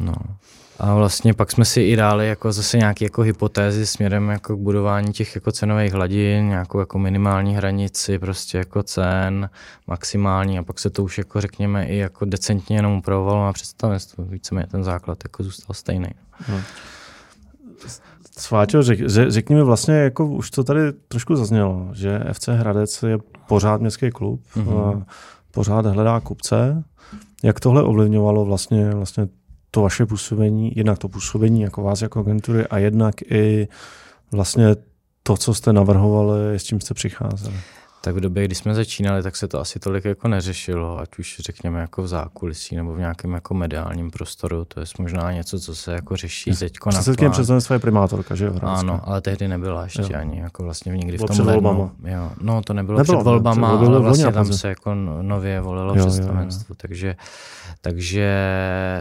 No. 0.00 0.14
A 0.78 0.94
vlastně 0.94 1.34
pak 1.34 1.50
jsme 1.50 1.64
si 1.64 1.80
i 1.80 1.96
dali 1.96 2.28
jako 2.28 2.52
zase 2.52 2.78
nějaké 2.78 3.04
jako 3.04 3.22
hypotézy 3.22 3.86
směrem 3.86 4.28
jako 4.28 4.56
k 4.56 4.60
budování 4.60 5.12
těch 5.12 5.34
jako 5.34 5.52
cenových 5.52 5.92
hladin, 5.92 6.48
nějakou 6.48 6.80
jako 6.80 6.98
minimální 6.98 7.56
hranici 7.56 8.18
prostě 8.18 8.58
jako 8.58 8.82
cen, 8.82 9.50
maximální 9.86 10.58
a 10.58 10.62
pak 10.62 10.78
se 10.78 10.90
to 10.90 11.04
už 11.04 11.18
jako 11.18 11.40
řekněme 11.40 11.86
i 11.86 11.96
jako 11.96 12.24
decentně 12.24 12.76
jenom 12.76 12.92
upravovalo 12.92 13.44
na 13.44 13.52
představenstvu. 13.52 14.24
Víceméně 14.24 14.66
ten 14.66 14.84
základ 14.84 15.18
jako 15.24 15.42
zůstal 15.42 15.74
stejný. 15.74 16.08
Hmm. 16.32 16.60
Sváčo, 18.38 18.82
řek, 18.82 19.08
řekni 19.08 19.54
mi 19.54 19.62
vlastně, 19.62 19.94
jako 19.94 20.26
už 20.26 20.50
to 20.50 20.64
tady 20.64 20.80
trošku 20.92 21.36
zaznělo, 21.36 21.88
že 21.92 22.20
FC 22.32 22.48
Hradec 22.48 23.02
je 23.02 23.18
pořád 23.48 23.80
městský 23.80 24.10
klub, 24.10 24.40
mm-hmm. 24.56 25.04
pořád 25.50 25.86
hledá 25.86 26.20
kupce. 26.20 26.84
Jak 27.42 27.60
tohle 27.60 27.82
ovlivňovalo 27.82 28.44
vlastně, 28.44 28.90
vlastně 28.90 29.28
to 29.70 29.82
vaše 29.82 30.06
působení, 30.06 30.72
jednak 30.76 30.98
to 30.98 31.08
působení 31.08 31.60
jako 31.62 31.82
vás 31.82 32.02
jako 32.02 32.20
agentury 32.20 32.66
a 32.66 32.78
jednak 32.78 33.22
i 33.22 33.68
vlastně 34.32 34.76
to, 35.22 35.36
co 35.36 35.54
jste 35.54 35.72
navrhovali, 35.72 36.54
s 36.54 36.64
čím 36.64 36.80
jste 36.80 36.94
přicházeli? 36.94 37.56
Tak 38.06 38.14
v 38.16 38.20
době, 38.20 38.44
kdy 38.44 38.54
jsme 38.54 38.74
začínali, 38.74 39.22
tak 39.22 39.36
se 39.36 39.48
to 39.48 39.60
asi 39.60 39.78
tolik 39.78 40.04
jako 40.04 40.28
neřešilo, 40.28 41.00
ať 41.00 41.18
už 41.18 41.36
řekněme 41.40 41.80
jako 41.80 42.02
v 42.02 42.08
zákulisí 42.08 42.76
nebo 42.76 42.94
v 42.94 42.98
nějakém 42.98 43.32
jako 43.32 43.54
mediálním 43.54 44.10
prostoru. 44.10 44.64
To 44.64 44.80
je 44.80 44.86
možná 44.98 45.32
něco, 45.32 45.60
co 45.60 45.74
se 45.74 45.92
jako 45.92 46.16
řeší 46.16 46.50
teď 46.50 46.72
na 46.86 46.90
Předsedkyně 46.90 47.30
představenstva 47.30 47.74
je 47.74 47.80
primátorka, 47.80 48.34
že 48.34 48.44
jo? 48.44 48.52
Ano, 48.62 49.00
ale 49.04 49.20
tehdy 49.20 49.48
nebyla 49.48 49.84
ještě 49.84 50.02
jo. 50.02 50.20
ani 50.20 50.38
jako 50.38 50.62
vlastně 50.62 50.92
nikdy 50.92 51.16
bylo 51.16 51.28
v 51.28 51.36
tom 51.36 51.46
lednu. 51.46 51.90
Jo. 52.04 52.30
No 52.40 52.62
to 52.62 52.72
nebylo, 52.72 52.98
nebylo 52.98 53.18
před 53.18 53.24
volbama, 53.24 53.72
nebylo, 53.72 53.90
ale 53.90 54.00
vlastně 54.00 54.32
tam 54.32 54.52
se 54.52 54.68
jako 54.68 54.94
nově 55.22 55.60
volilo 55.60 55.94
jo, 55.94 56.06
představenstvo, 56.06 56.72
jo, 56.72 56.74
jo. 56.74 56.76
takže 56.78 57.16
takže 57.80 58.26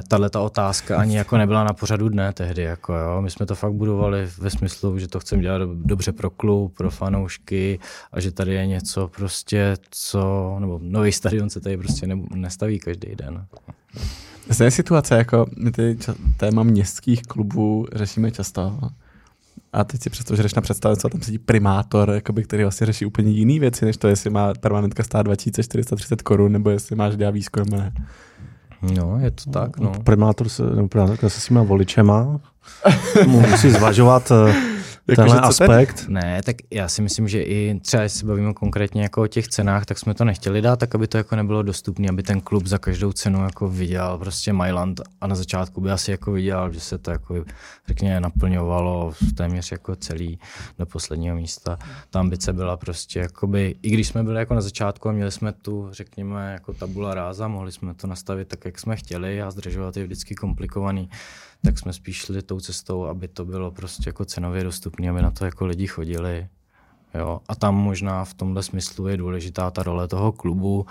tahle 0.08 0.30
ta 0.30 0.42
otázka 0.42 0.98
ani 0.98 1.18
jako 1.18 1.38
nebyla 1.38 1.64
na 1.64 1.74
pořadu 1.74 2.10
dne 2.10 2.34
tehdy. 2.34 2.62
Jako 2.62 2.94
jo. 2.94 3.22
My 3.22 3.30
jsme 3.30 3.46
to 3.46 3.56
fakt 3.56 3.74
budovali 3.74 4.28
ve 4.38 4.50
smyslu, 4.50 5.00
že 5.00 5.08
to 5.08 5.20
chceme 5.20 5.42
dělat 5.42 5.62
dobře 5.70 6.12
pro 6.12 6.30
klub, 6.30 6.78
pro 6.78 6.92
fanoušky 6.92 7.80
a 8.12 8.20
že 8.20 8.32
tady 8.32 8.54
je 8.54 8.68
něco 8.68 8.95
prostě, 9.08 9.78
co, 9.92 10.56
nebo 10.60 10.80
nový 10.84 11.12
stadion 11.12 11.50
se 11.50 11.62
tady 11.62 11.78
prostě 11.78 12.08
ne, 12.08 12.22
nestaví 12.36 12.80
každý 12.80 13.16
den. 13.16 13.46
je 14.64 14.72
situace, 14.72 15.16
jako 15.16 15.46
my 15.58 15.72
ty 15.72 15.98
téma 16.38 16.64
městských 16.64 17.24
klubů 17.24 17.88
řešíme 17.94 18.32
často. 18.32 18.80
A 19.74 19.84
teď 19.84 20.02
si 20.02 20.10
představ, 20.10 20.38
že 20.38 20.44
jdeš 20.44 20.54
na 20.54 20.62
představenstvo, 20.62 21.10
tam 21.10 21.22
sedí 21.22 21.38
primátor, 21.38 22.10
jakoby, 22.10 22.44
který 22.44 22.64
vlastně 22.64 22.88
řeší 22.88 23.06
úplně 23.06 23.32
jiné 23.32 23.60
věci, 23.60 23.86
než 23.86 23.98
to, 23.98 24.08
jestli 24.08 24.30
má 24.30 24.54
permanentka 24.54 25.04
stát 25.04 25.22
2430 25.22 26.22
korun, 26.22 26.52
nebo 26.52 26.70
jestli 26.70 26.96
máš 26.96 27.16
dělat 27.16 27.32
výzkum. 27.32 27.66
Ne. 27.72 27.94
No, 28.82 29.20
je 29.20 29.32
to 29.32 29.50
tak. 29.50 29.78
No. 29.78 29.92
Primátor 30.04 30.50
se, 30.50 30.64
nebo 30.64 30.88
primátorka 30.88 31.30
se 31.30 31.42
s 31.42 31.48
těma 31.48 31.64
voličema 31.64 32.40
musí 33.28 33.72
zvažovat 33.72 34.32
eh, 34.32 34.75
jako, 35.08 35.22
tenhle 35.22 35.42
aspekt. 35.42 36.06
Ten, 36.06 36.14
ne, 36.14 36.42
tak 36.44 36.56
já 36.72 36.88
si 36.88 37.02
myslím, 37.02 37.28
že 37.28 37.42
i 37.44 37.80
třeba, 37.82 38.04
jestli 38.04 38.20
se 38.20 38.26
bavíme 38.26 38.54
konkrétně 38.54 39.02
jako 39.02 39.22
o 39.22 39.28
těch 39.28 39.48
cenách, 39.48 39.86
tak 39.86 40.00
jsme 40.00 40.14
to 40.14 40.26
nechtěli 40.26 40.62
dát, 40.62 40.80
tak 40.80 40.96
aby 40.96 41.08
to 41.08 41.18
jako 41.18 41.36
nebylo 41.36 41.64
dostupné, 41.64 42.10
aby 42.10 42.24
ten 42.24 42.42
klub 42.42 42.66
za 42.66 42.78
každou 42.78 43.12
cenu 43.12 43.44
jako 43.44 43.70
viděl 43.70 44.18
prostě 44.18 44.54
Mailand 44.54 45.02
a 45.22 45.28
na 45.28 45.36
začátku 45.36 45.82
by 45.82 45.92
asi 45.92 46.12
jako 46.12 46.32
viděl, 46.32 46.72
že 46.72 46.80
se 46.80 46.98
to 46.98 47.12
jako 47.12 47.46
řekně 47.88 48.20
naplňovalo 48.20 49.14
téměř 49.36 49.72
jako 49.72 49.96
celý 49.96 50.40
do 50.80 50.86
posledního 50.86 51.36
místa. 51.36 51.78
Ta 52.10 52.20
ambice 52.20 52.54
byla 52.54 52.78
prostě 52.78 53.20
jakoby, 53.20 53.76
i 53.82 53.90
když 53.90 54.08
jsme 54.08 54.24
byli 54.24 54.40
jako 54.40 54.54
na 54.54 54.62
začátku 54.62 55.10
a 55.10 55.12
měli 55.12 55.32
jsme 55.32 55.52
tu, 55.52 55.88
řekněme, 55.92 56.54
jako 56.54 56.74
tabula 56.74 57.14
ráza, 57.14 57.48
mohli 57.48 57.72
jsme 57.72 57.94
to 57.94 58.08
nastavit 58.08 58.48
tak, 58.48 58.66
jak 58.66 58.80
jsme 58.80 58.96
chtěli 58.96 59.42
a 59.42 59.52
zdržovat 59.52 59.98
je 59.98 60.04
vždycky 60.04 60.36
komplikovaný, 60.36 61.10
tak 61.66 61.80
jsme 61.80 61.94
spíš 61.94 62.18
šli 62.18 62.42
tou 62.42 62.60
cestou, 62.60 63.06
aby 63.06 63.28
to 63.28 63.46
bylo 63.46 63.72
prostě 63.72 64.04
jako 64.06 64.26
cenově 64.26 64.64
dostupné, 64.64 65.10
aby 65.10 65.22
na 65.22 65.32
to 65.32 65.46
jako 65.46 65.66
lidi 65.66 65.88
chodili. 65.88 66.48
Jo. 67.16 67.40
A 67.48 67.56
tam 67.56 67.76
možná 67.76 68.26
v 68.26 68.34
tomhle 68.34 68.64
smyslu 68.64 69.08
je 69.08 69.18
důležitá 69.18 69.72
ta 69.72 69.84
role 69.84 70.08
toho 70.08 70.32
klubu, 70.32 70.86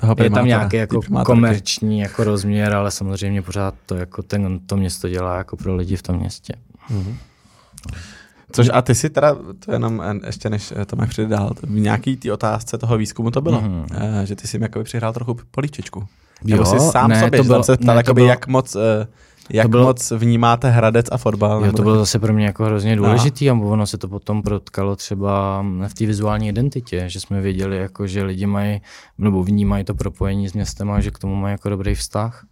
toho 0.00 0.14
je 0.22 0.30
tam 0.30 0.46
nějaký 0.46 0.76
jako 0.76 1.00
komerční 1.24 2.00
jako 2.00 2.24
rozměr, 2.24 2.74
ale 2.74 2.90
samozřejmě 2.90 3.42
pořád 3.42 3.74
to 3.86 3.94
jako 3.94 4.22
ten, 4.22 4.60
to 4.66 4.76
město 4.76 5.08
dělá 5.08 5.38
jako 5.38 5.56
pro 5.56 5.76
lidi 5.76 5.96
v 5.96 6.02
tom 6.02 6.16
městě. 6.16 6.54
Mm-hmm. 6.90 7.14
Což 8.52 8.70
a 8.72 8.82
ty 8.82 8.94
si 8.94 9.10
teda, 9.10 9.36
to 9.64 9.72
jenom 9.72 10.02
ještě 10.26 10.50
než 10.50 10.72
Tomáš 10.86 11.08
přijde 11.08 11.28
dál, 11.28 11.54
v 11.62 11.70
nějaký 11.70 12.16
ty 12.16 12.30
otázce 12.32 12.78
toho 12.78 12.98
výzkumu 12.98 13.30
to 13.30 13.40
bylo, 13.40 13.60
mm. 13.60 13.86
že 14.24 14.36
ty 14.36 14.46
si 14.46 14.58
mi 14.58 14.64
jakoby 14.64 14.84
přihrál 14.84 15.12
trochu 15.12 15.36
políčečku. 15.50 16.06
Nebo 16.44 16.64
jsi 16.64 16.80
sám 16.80 17.10
ne, 17.10 17.20
sobě, 17.20 17.38
to 17.40 17.44
bylo, 17.44 17.62
se 17.62 17.76
ptal, 17.76 17.94
ne, 17.94 18.00
jakoby, 18.00 18.20
bylo, 18.20 18.28
jak 18.28 18.46
moc 18.46 18.76
jak 19.50 19.64
to 19.64 19.68
bylo, 19.68 19.84
moc 19.84 20.10
vnímáte 20.10 20.70
Hradec 20.70 21.06
a 21.12 21.16
fotbal? 21.16 21.64
Jo, 21.64 21.72
to 21.72 21.82
bylo 21.82 21.98
zase 21.98 22.18
pro 22.18 22.32
mě 22.32 22.46
jako 22.46 22.64
hrozně 22.64 22.96
důležitý 22.96 23.46
no. 23.46 23.54
a 23.54 23.56
ono 23.56 23.86
se 23.86 23.98
to 23.98 24.08
potom 24.08 24.42
protkalo 24.42 24.96
třeba 24.96 25.64
v 25.88 25.94
té 25.94 26.06
vizuální 26.06 26.48
identitě, 26.48 27.04
že 27.06 27.20
jsme 27.20 27.40
věděli, 27.40 27.76
jako, 27.76 28.06
že 28.06 28.22
lidi 28.22 28.46
mají, 28.46 28.80
nebo 29.18 29.44
vnímají 29.44 29.84
to 29.84 29.94
propojení 29.94 30.48
s 30.48 30.52
městem 30.52 30.90
a 30.90 31.00
že 31.00 31.10
k 31.10 31.18
tomu 31.18 31.34
mají 31.36 31.52
jako 31.52 31.68
dobrý 31.68 31.94
vztah. 31.94 32.44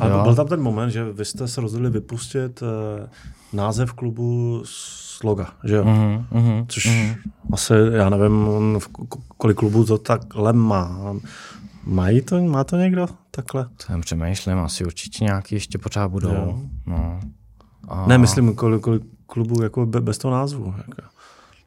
A 0.00 0.08
jo. 0.08 0.22
byl 0.22 0.34
tam 0.34 0.46
ten 0.46 0.62
moment, 0.62 0.90
že 0.90 1.12
vy 1.12 1.24
jste 1.24 1.48
se 1.48 1.60
rozhodli 1.60 1.90
vypustit 1.90 2.62
uh, 2.62 2.68
název 3.52 3.92
klubu 3.92 4.62
z 4.64 5.22
loga, 5.24 5.46
že 5.64 5.76
jo? 5.76 5.84
Mm-hmm, 5.84 6.24
mm-hmm, 6.32 6.66
Což 6.68 6.86
mm-hmm. 6.86 7.16
asi, 7.52 7.72
já 7.92 8.10
nevím, 8.10 8.48
kolik 9.38 9.56
klubů 9.56 9.84
to 9.84 9.98
takhle 9.98 10.52
má. 10.52 11.14
Mají 11.84 12.22
to, 12.22 12.42
má 12.42 12.64
to 12.64 12.76
někdo 12.76 13.06
takhle? 13.36 13.68
Jsem 13.78 14.00
přemýšlím, 14.00 14.58
asi 14.58 14.84
určitě 14.84 15.24
nějaký 15.24 15.54
ještě 15.54 15.78
pořád 15.78 16.08
budou. 16.08 16.68
No. 16.86 17.20
A... 17.88 18.06
Ne, 18.06 18.18
myslím, 18.18 18.54
kolik, 18.54 18.82
kolik 18.82 19.02
klubů 19.26 19.62
jako 19.62 19.86
bez 19.86 20.18
toho 20.18 20.34
názvu. 20.34 20.74
Jako. 20.76 21.13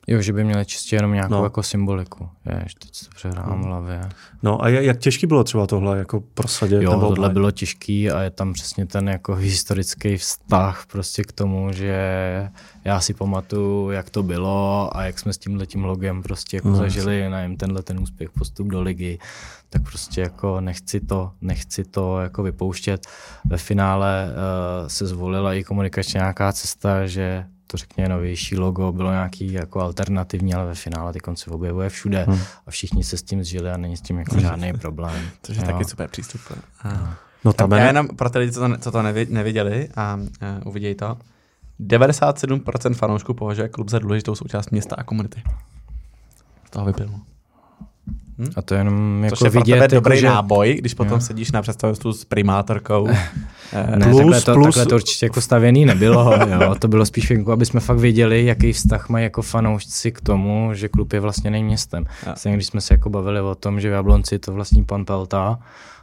Jo, 0.09 0.21
že 0.21 0.33
by 0.33 0.43
měli 0.43 0.65
čistě 0.65 0.95
jenom 0.95 1.13
nějakou 1.13 1.33
no. 1.33 1.43
jako 1.43 1.63
symboliku. 1.63 2.29
Jež, 2.45 2.73
teď 2.73 2.91
to 2.91 3.15
přehrám 3.15 3.49
no. 3.49 3.57
v 3.57 3.65
hlavě. 3.65 4.09
No 4.43 4.63
a 4.63 4.69
jak 4.69 4.97
těžký 4.97 5.27
bylo 5.27 5.43
třeba 5.43 5.67
tohle 5.67 5.97
jako 5.97 6.21
prosadit? 6.21 6.81
Jo, 6.81 6.91
nebo 6.91 7.07
tohle 7.07 7.29
bylo 7.29 7.51
těžký 7.51 8.11
a 8.11 8.21
je 8.21 8.29
tam 8.29 8.53
přesně 8.53 8.85
ten 8.85 9.09
jako 9.09 9.35
historický 9.35 10.17
vztah 10.17 10.85
prostě 10.91 11.23
k 11.23 11.31
tomu, 11.31 11.71
že 11.71 11.99
já 12.85 12.99
si 12.99 13.13
pamatuju, 13.13 13.89
jak 13.89 14.09
to 14.09 14.23
bylo 14.23 14.89
a 14.97 15.03
jak 15.03 15.19
jsme 15.19 15.33
s 15.33 15.37
tím 15.37 15.83
logem 15.83 16.23
prostě 16.23 16.57
jako 16.57 16.69
no, 16.69 16.75
zažili, 16.75 17.29
nevím, 17.29 17.57
tenhle 17.57 17.83
ten 17.83 17.99
úspěch, 17.99 18.31
postup 18.31 18.67
do 18.67 18.81
ligy, 18.81 19.19
tak 19.69 19.83
prostě 19.83 20.21
jako 20.21 20.61
nechci 20.61 20.99
to, 20.99 21.31
nechci 21.41 21.83
to 21.83 22.19
jako 22.19 22.43
vypouštět. 22.43 23.07
Ve 23.49 23.57
finále 23.57 24.29
uh, 24.29 24.87
se 24.87 25.05
zvolila 25.05 25.53
i 25.53 25.63
komunikačně 25.63 26.17
nějaká 26.17 26.53
cesta, 26.53 27.07
že 27.07 27.45
to 27.67 27.77
řekně 27.77 28.09
novější 28.09 28.57
logo 28.57 28.91
bylo 28.91 29.11
nějaký 29.11 29.53
jako 29.53 29.81
alternativní, 29.81 30.53
ale 30.53 30.65
ve 30.65 30.75
finále 30.75 31.13
ty 31.13 31.19
konce 31.19 31.51
objevuje 31.51 31.89
všude 31.89 32.23
hmm. 32.23 32.39
a 32.67 32.71
všichni 32.71 33.03
se 33.03 33.17
s 33.17 33.23
tím 33.23 33.43
zžili 33.43 33.71
a 33.71 33.77
není 33.77 33.97
s 33.97 34.01
tím 34.01 34.19
jako 34.19 34.39
žádný 34.39 34.73
problém. 34.73 35.29
To 35.41 35.53
je 35.53 35.61
taky 35.61 35.85
super 35.85 36.09
přístup. 36.09 36.41
A, 36.83 37.17
no, 37.45 37.53
tam 37.53 37.71
já 37.71 37.87
jenom 37.87 38.07
pro 38.07 38.29
ty 38.29 38.39
lidi, 38.39 38.51
co 38.51 38.59
to, 38.59 38.77
co 38.77 38.91
to 38.91 39.01
neviděli 39.29 39.89
a, 39.95 40.01
a 40.01 40.19
uvidějí 40.65 40.95
to, 40.95 41.17
97% 41.79 42.93
fanoušků 42.93 43.33
považuje 43.33 43.69
klub 43.69 43.89
za 43.89 43.99
důležitou 43.99 44.35
součást 44.35 44.71
města 44.71 44.95
a 44.95 45.03
komunity. 45.03 45.43
Z 46.67 46.69
toho 46.69 46.85
vyplynulo. 46.85 47.19
Hm? 48.39 48.51
A 48.55 48.61
to 48.61 48.73
je 48.73 48.79
jenom 48.79 49.23
jako 49.23 49.35
Což 49.35 49.45
je 49.45 49.49
vidět, 49.49 49.77
pro 49.77 49.87
tebe 49.87 49.95
dobrý 49.95 50.15
jako, 50.15 50.21
že... 50.21 50.27
náboj, 50.27 50.75
když 50.79 50.93
potom 50.93 51.13
jo. 51.13 51.21
sedíš 51.21 51.51
na 51.51 51.61
představenstvu 51.61 52.13
s 52.13 52.25
primátorkou. 52.25 53.07
ne, 53.97 54.05
plus, 54.09 54.17
takhle, 54.17 54.41
to, 54.41 54.53
plus... 54.53 54.65
takhle 54.65 54.85
to 54.85 54.95
určitě 54.95 55.25
jako 55.25 55.41
stavěný 55.41 55.85
nebylo. 55.85 56.33
jo. 56.61 56.75
To 56.79 56.87
bylo 56.87 57.05
spíš 57.05 57.29
jako, 57.29 57.51
aby 57.51 57.65
jsme 57.65 57.79
fakt 57.79 57.97
věděli, 57.97 58.45
jaký 58.45 58.73
vztah 58.73 59.09
mají 59.09 59.23
jako 59.23 59.41
fanoušci 59.41 60.11
k 60.11 60.21
tomu, 60.21 60.69
že 60.73 60.87
klub 60.87 61.13
je 61.13 61.19
vlastně 61.19 61.51
nejměstem. 61.51 62.05
Stejně 62.35 62.55
když 62.55 62.67
jsme 62.67 62.81
se 62.81 62.93
jako 62.93 63.09
bavili 63.09 63.41
o 63.41 63.55
tom, 63.55 63.79
že 63.79 63.89
v 63.89 63.93
Jablonci 63.93 64.39
to 64.39 64.53
vlastní 64.53 64.83
pan 64.83 65.05
Pelta, 65.05 65.59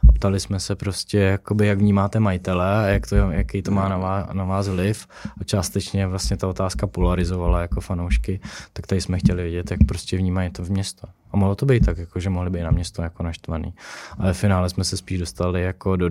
a 0.09 0.11
ptali 0.11 0.39
jsme 0.39 0.59
se 0.59 0.75
prostě, 0.75 1.17
jakoby, 1.19 1.67
jak 1.67 1.77
vnímáte 1.77 2.19
majitele 2.19 2.85
a 2.85 2.87
jak 2.87 3.07
to, 3.07 3.15
jaký 3.15 3.61
to 3.61 3.71
má 3.71 3.89
na 3.89 3.97
vás, 3.97 4.27
na 4.33 4.43
vás 4.43 4.67
vliv. 4.67 5.07
A 5.41 5.43
částečně 5.43 6.07
vlastně 6.07 6.37
ta 6.37 6.47
otázka 6.47 6.87
polarizovala 6.87 7.61
jako 7.61 7.81
fanoušky, 7.81 8.39
tak 8.73 8.87
tady 8.87 9.01
jsme 9.01 9.19
chtěli 9.19 9.43
vědět, 9.43 9.71
jak 9.71 9.79
prostě 9.87 10.17
vnímají 10.17 10.49
to 10.49 10.63
v 10.63 10.69
město. 10.69 11.07
A 11.35 11.37
mohlo 11.37 11.55
to 11.55 11.65
být 11.65 11.85
tak, 11.85 11.97
jako, 11.97 12.19
že 12.19 12.29
mohli 12.29 12.49
být 12.49 12.63
na 12.63 12.71
město 12.71 13.01
jako 13.01 13.23
naštvaný. 13.23 13.73
Ale 14.17 14.33
v 14.33 14.37
finále 14.37 14.69
jsme 14.69 14.83
se 14.83 14.97
spíš 14.97 15.19
dostali 15.19 15.61
jako 15.61 15.95
do, 15.95 16.09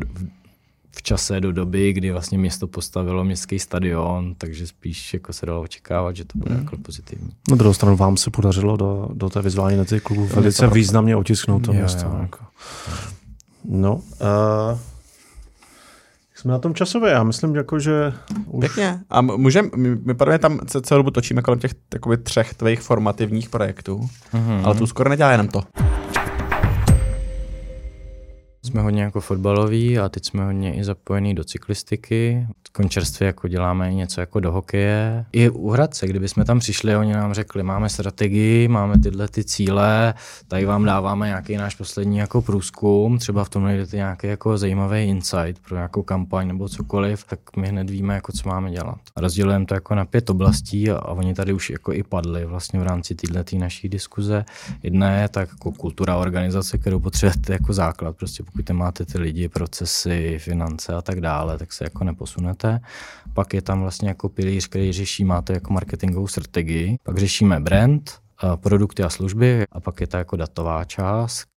v 0.91 1.03
čase 1.03 1.41
do 1.41 1.53
doby, 1.53 1.93
kdy 1.93 2.11
vlastně 2.11 2.39
město 2.39 2.67
postavilo 2.67 3.25
městský 3.25 3.59
stadion, 3.59 4.35
takže 4.39 4.67
spíš 4.67 5.15
jako 5.15 5.33
se 5.33 5.47
dalo 5.47 5.63
očekávat, 5.63 6.17
že 6.17 6.25
to 6.25 6.39
bude 6.39 6.55
mm. 6.55 6.61
jako 6.61 6.77
pozitivní. 6.77 7.31
Na 7.51 7.57
druhou 7.57 7.75
stranu 7.75 7.97
vám 7.97 8.17
se 8.17 8.31
podařilo 8.31 8.77
do, 8.77 9.09
do 9.13 9.31
té 9.31 9.43
vizuální 9.43 9.77
na 9.77 9.85
klubu 10.03 10.27
velice 10.27 10.67
významně 10.67 11.17
otisknout 11.17 11.65
to 11.65 11.73
jo, 11.73 11.79
město. 11.79 12.07
Jo. 12.07 12.19
Jako. 12.21 12.39
No, 13.65 13.95
uh, 13.95 14.79
jsme 16.45 16.53
na 16.53 16.59
tom 16.59 16.75
časově, 16.75 17.13
já 17.13 17.23
myslím, 17.23 17.55
jako, 17.55 17.79
že 17.79 18.13
už... 18.47 18.61
Pěkně. 18.61 19.01
A 19.11 19.21
můžeme, 19.21 19.69
my, 19.77 19.97
my 19.97 20.15
podle 20.15 20.39
tam 20.39 20.61
celou 20.83 20.99
dobu 20.99 21.11
točíme 21.11 21.43
kolem 21.43 21.61
těch 21.61 21.75
takových 21.89 22.21
třech 22.21 22.55
tvých 22.55 22.81
formativních 22.81 23.49
projektů, 23.49 24.01
mm-hmm. 24.35 24.61
ale 24.65 24.75
tu 24.75 24.87
skoro 24.87 25.11
nedělá 25.11 25.33
jenom 25.33 25.49
to 25.49 25.63
jsme 28.67 28.83
hodně 28.83 29.03
jako 29.03 29.21
fotbaloví 29.21 29.99
a 29.99 30.09
teď 30.09 30.25
jsme 30.25 30.45
hodně 30.45 30.75
i 30.75 30.85
zapojení 30.85 31.35
do 31.35 31.45
cyklistiky. 31.45 32.47
Končerstvě 32.73 33.27
jako 33.27 33.49
děláme 33.49 33.95
něco 33.95 34.21
jako 34.21 34.41
do 34.41 34.53
hokeje. 34.53 35.25
I 35.33 35.49
u 35.49 35.71
Hradce, 35.71 36.07
kdyby 36.07 36.29
jsme 36.29 36.45
tam 36.45 36.59
přišli, 36.59 36.97
oni 36.97 37.13
nám 37.13 37.35
řekli, 37.35 37.63
máme 37.63 37.89
strategii, 37.89 38.69
máme 38.69 38.99
tyhle 38.99 39.29
ty 39.29 39.45
cíle, 39.45 40.15
tady 40.49 40.65
vám 40.65 40.85
dáváme 40.85 41.27
nějaký 41.27 41.57
náš 41.57 41.75
poslední 41.75 42.19
jako 42.19 42.43
průzkum, 42.43 43.19
třeba 43.19 43.45
v 43.45 43.49
tom 43.49 43.63
najdete 43.63 43.97
nějaký 43.97 44.27
jako 44.27 44.59
zajímavý 44.59 45.03
insight 45.03 45.59
pro 45.69 45.77
nějakou 45.77 46.03
kampaň 46.03 46.49
nebo 46.49 46.69
cokoliv, 46.69 47.25
tak 47.25 47.39
my 47.57 47.69
hned 47.69 47.91
víme, 47.91 48.15
jako 48.15 48.33
co 48.33 48.49
máme 48.49 48.71
dělat. 48.71 48.99
Rozdělujeme 49.17 49.67
to 49.67 49.75
jako 49.75 49.95
na 49.95 50.05
pět 50.05 50.31
oblastí 50.31 50.91
a, 50.91 50.97
a 50.97 51.13
oni 51.13 51.35
tady 51.35 51.53
už 51.53 51.71
jako 51.71 51.93
i 51.93 52.03
padli 52.03 52.45
vlastně 52.47 52.81
v 52.81 52.83
rámci 52.83 53.15
této 53.15 53.59
naší 53.59 53.89
diskuze. 53.89 54.45
Jedna 54.83 55.11
je 55.11 55.29
tak 55.29 55.49
jako 55.51 55.73
kultura 55.73 56.17
organizace, 56.17 56.79
kterou 56.79 57.01
potřebujete 57.01 57.53
jako 57.53 57.73
základ, 57.73 58.17
prostě 58.17 58.43
pokud 58.55 58.65
pokud 58.67 58.77
máte 58.77 59.05
ty 59.07 59.19
lidi, 59.19 59.49
procesy, 59.49 60.39
finance 60.39 60.95
a 60.95 61.03
tak 61.03 61.21
dále, 61.21 61.59
tak 61.59 61.73
se 61.73 61.85
jako 61.85 62.05
neposunete. 62.05 62.81
Pak 63.35 63.55
je 63.55 63.63
tam 63.63 63.81
vlastně 63.81 64.09
jako 64.09 64.29
pilíř, 64.29 64.69
který 64.69 64.93
řeší, 64.93 65.25
máte 65.25 65.53
jako 65.53 65.73
marketingovou 65.73 66.27
strategii. 66.27 66.97
Pak 67.03 67.19
řešíme 67.19 67.61
brand, 67.61 68.11
produkty 68.57 69.03
a 69.03 69.11
služby 69.11 69.65
a 69.73 69.81
pak 69.81 70.01
je 70.01 70.07
to 70.07 70.17
jako 70.17 70.37
datová 70.37 70.85
část, 70.85 71.45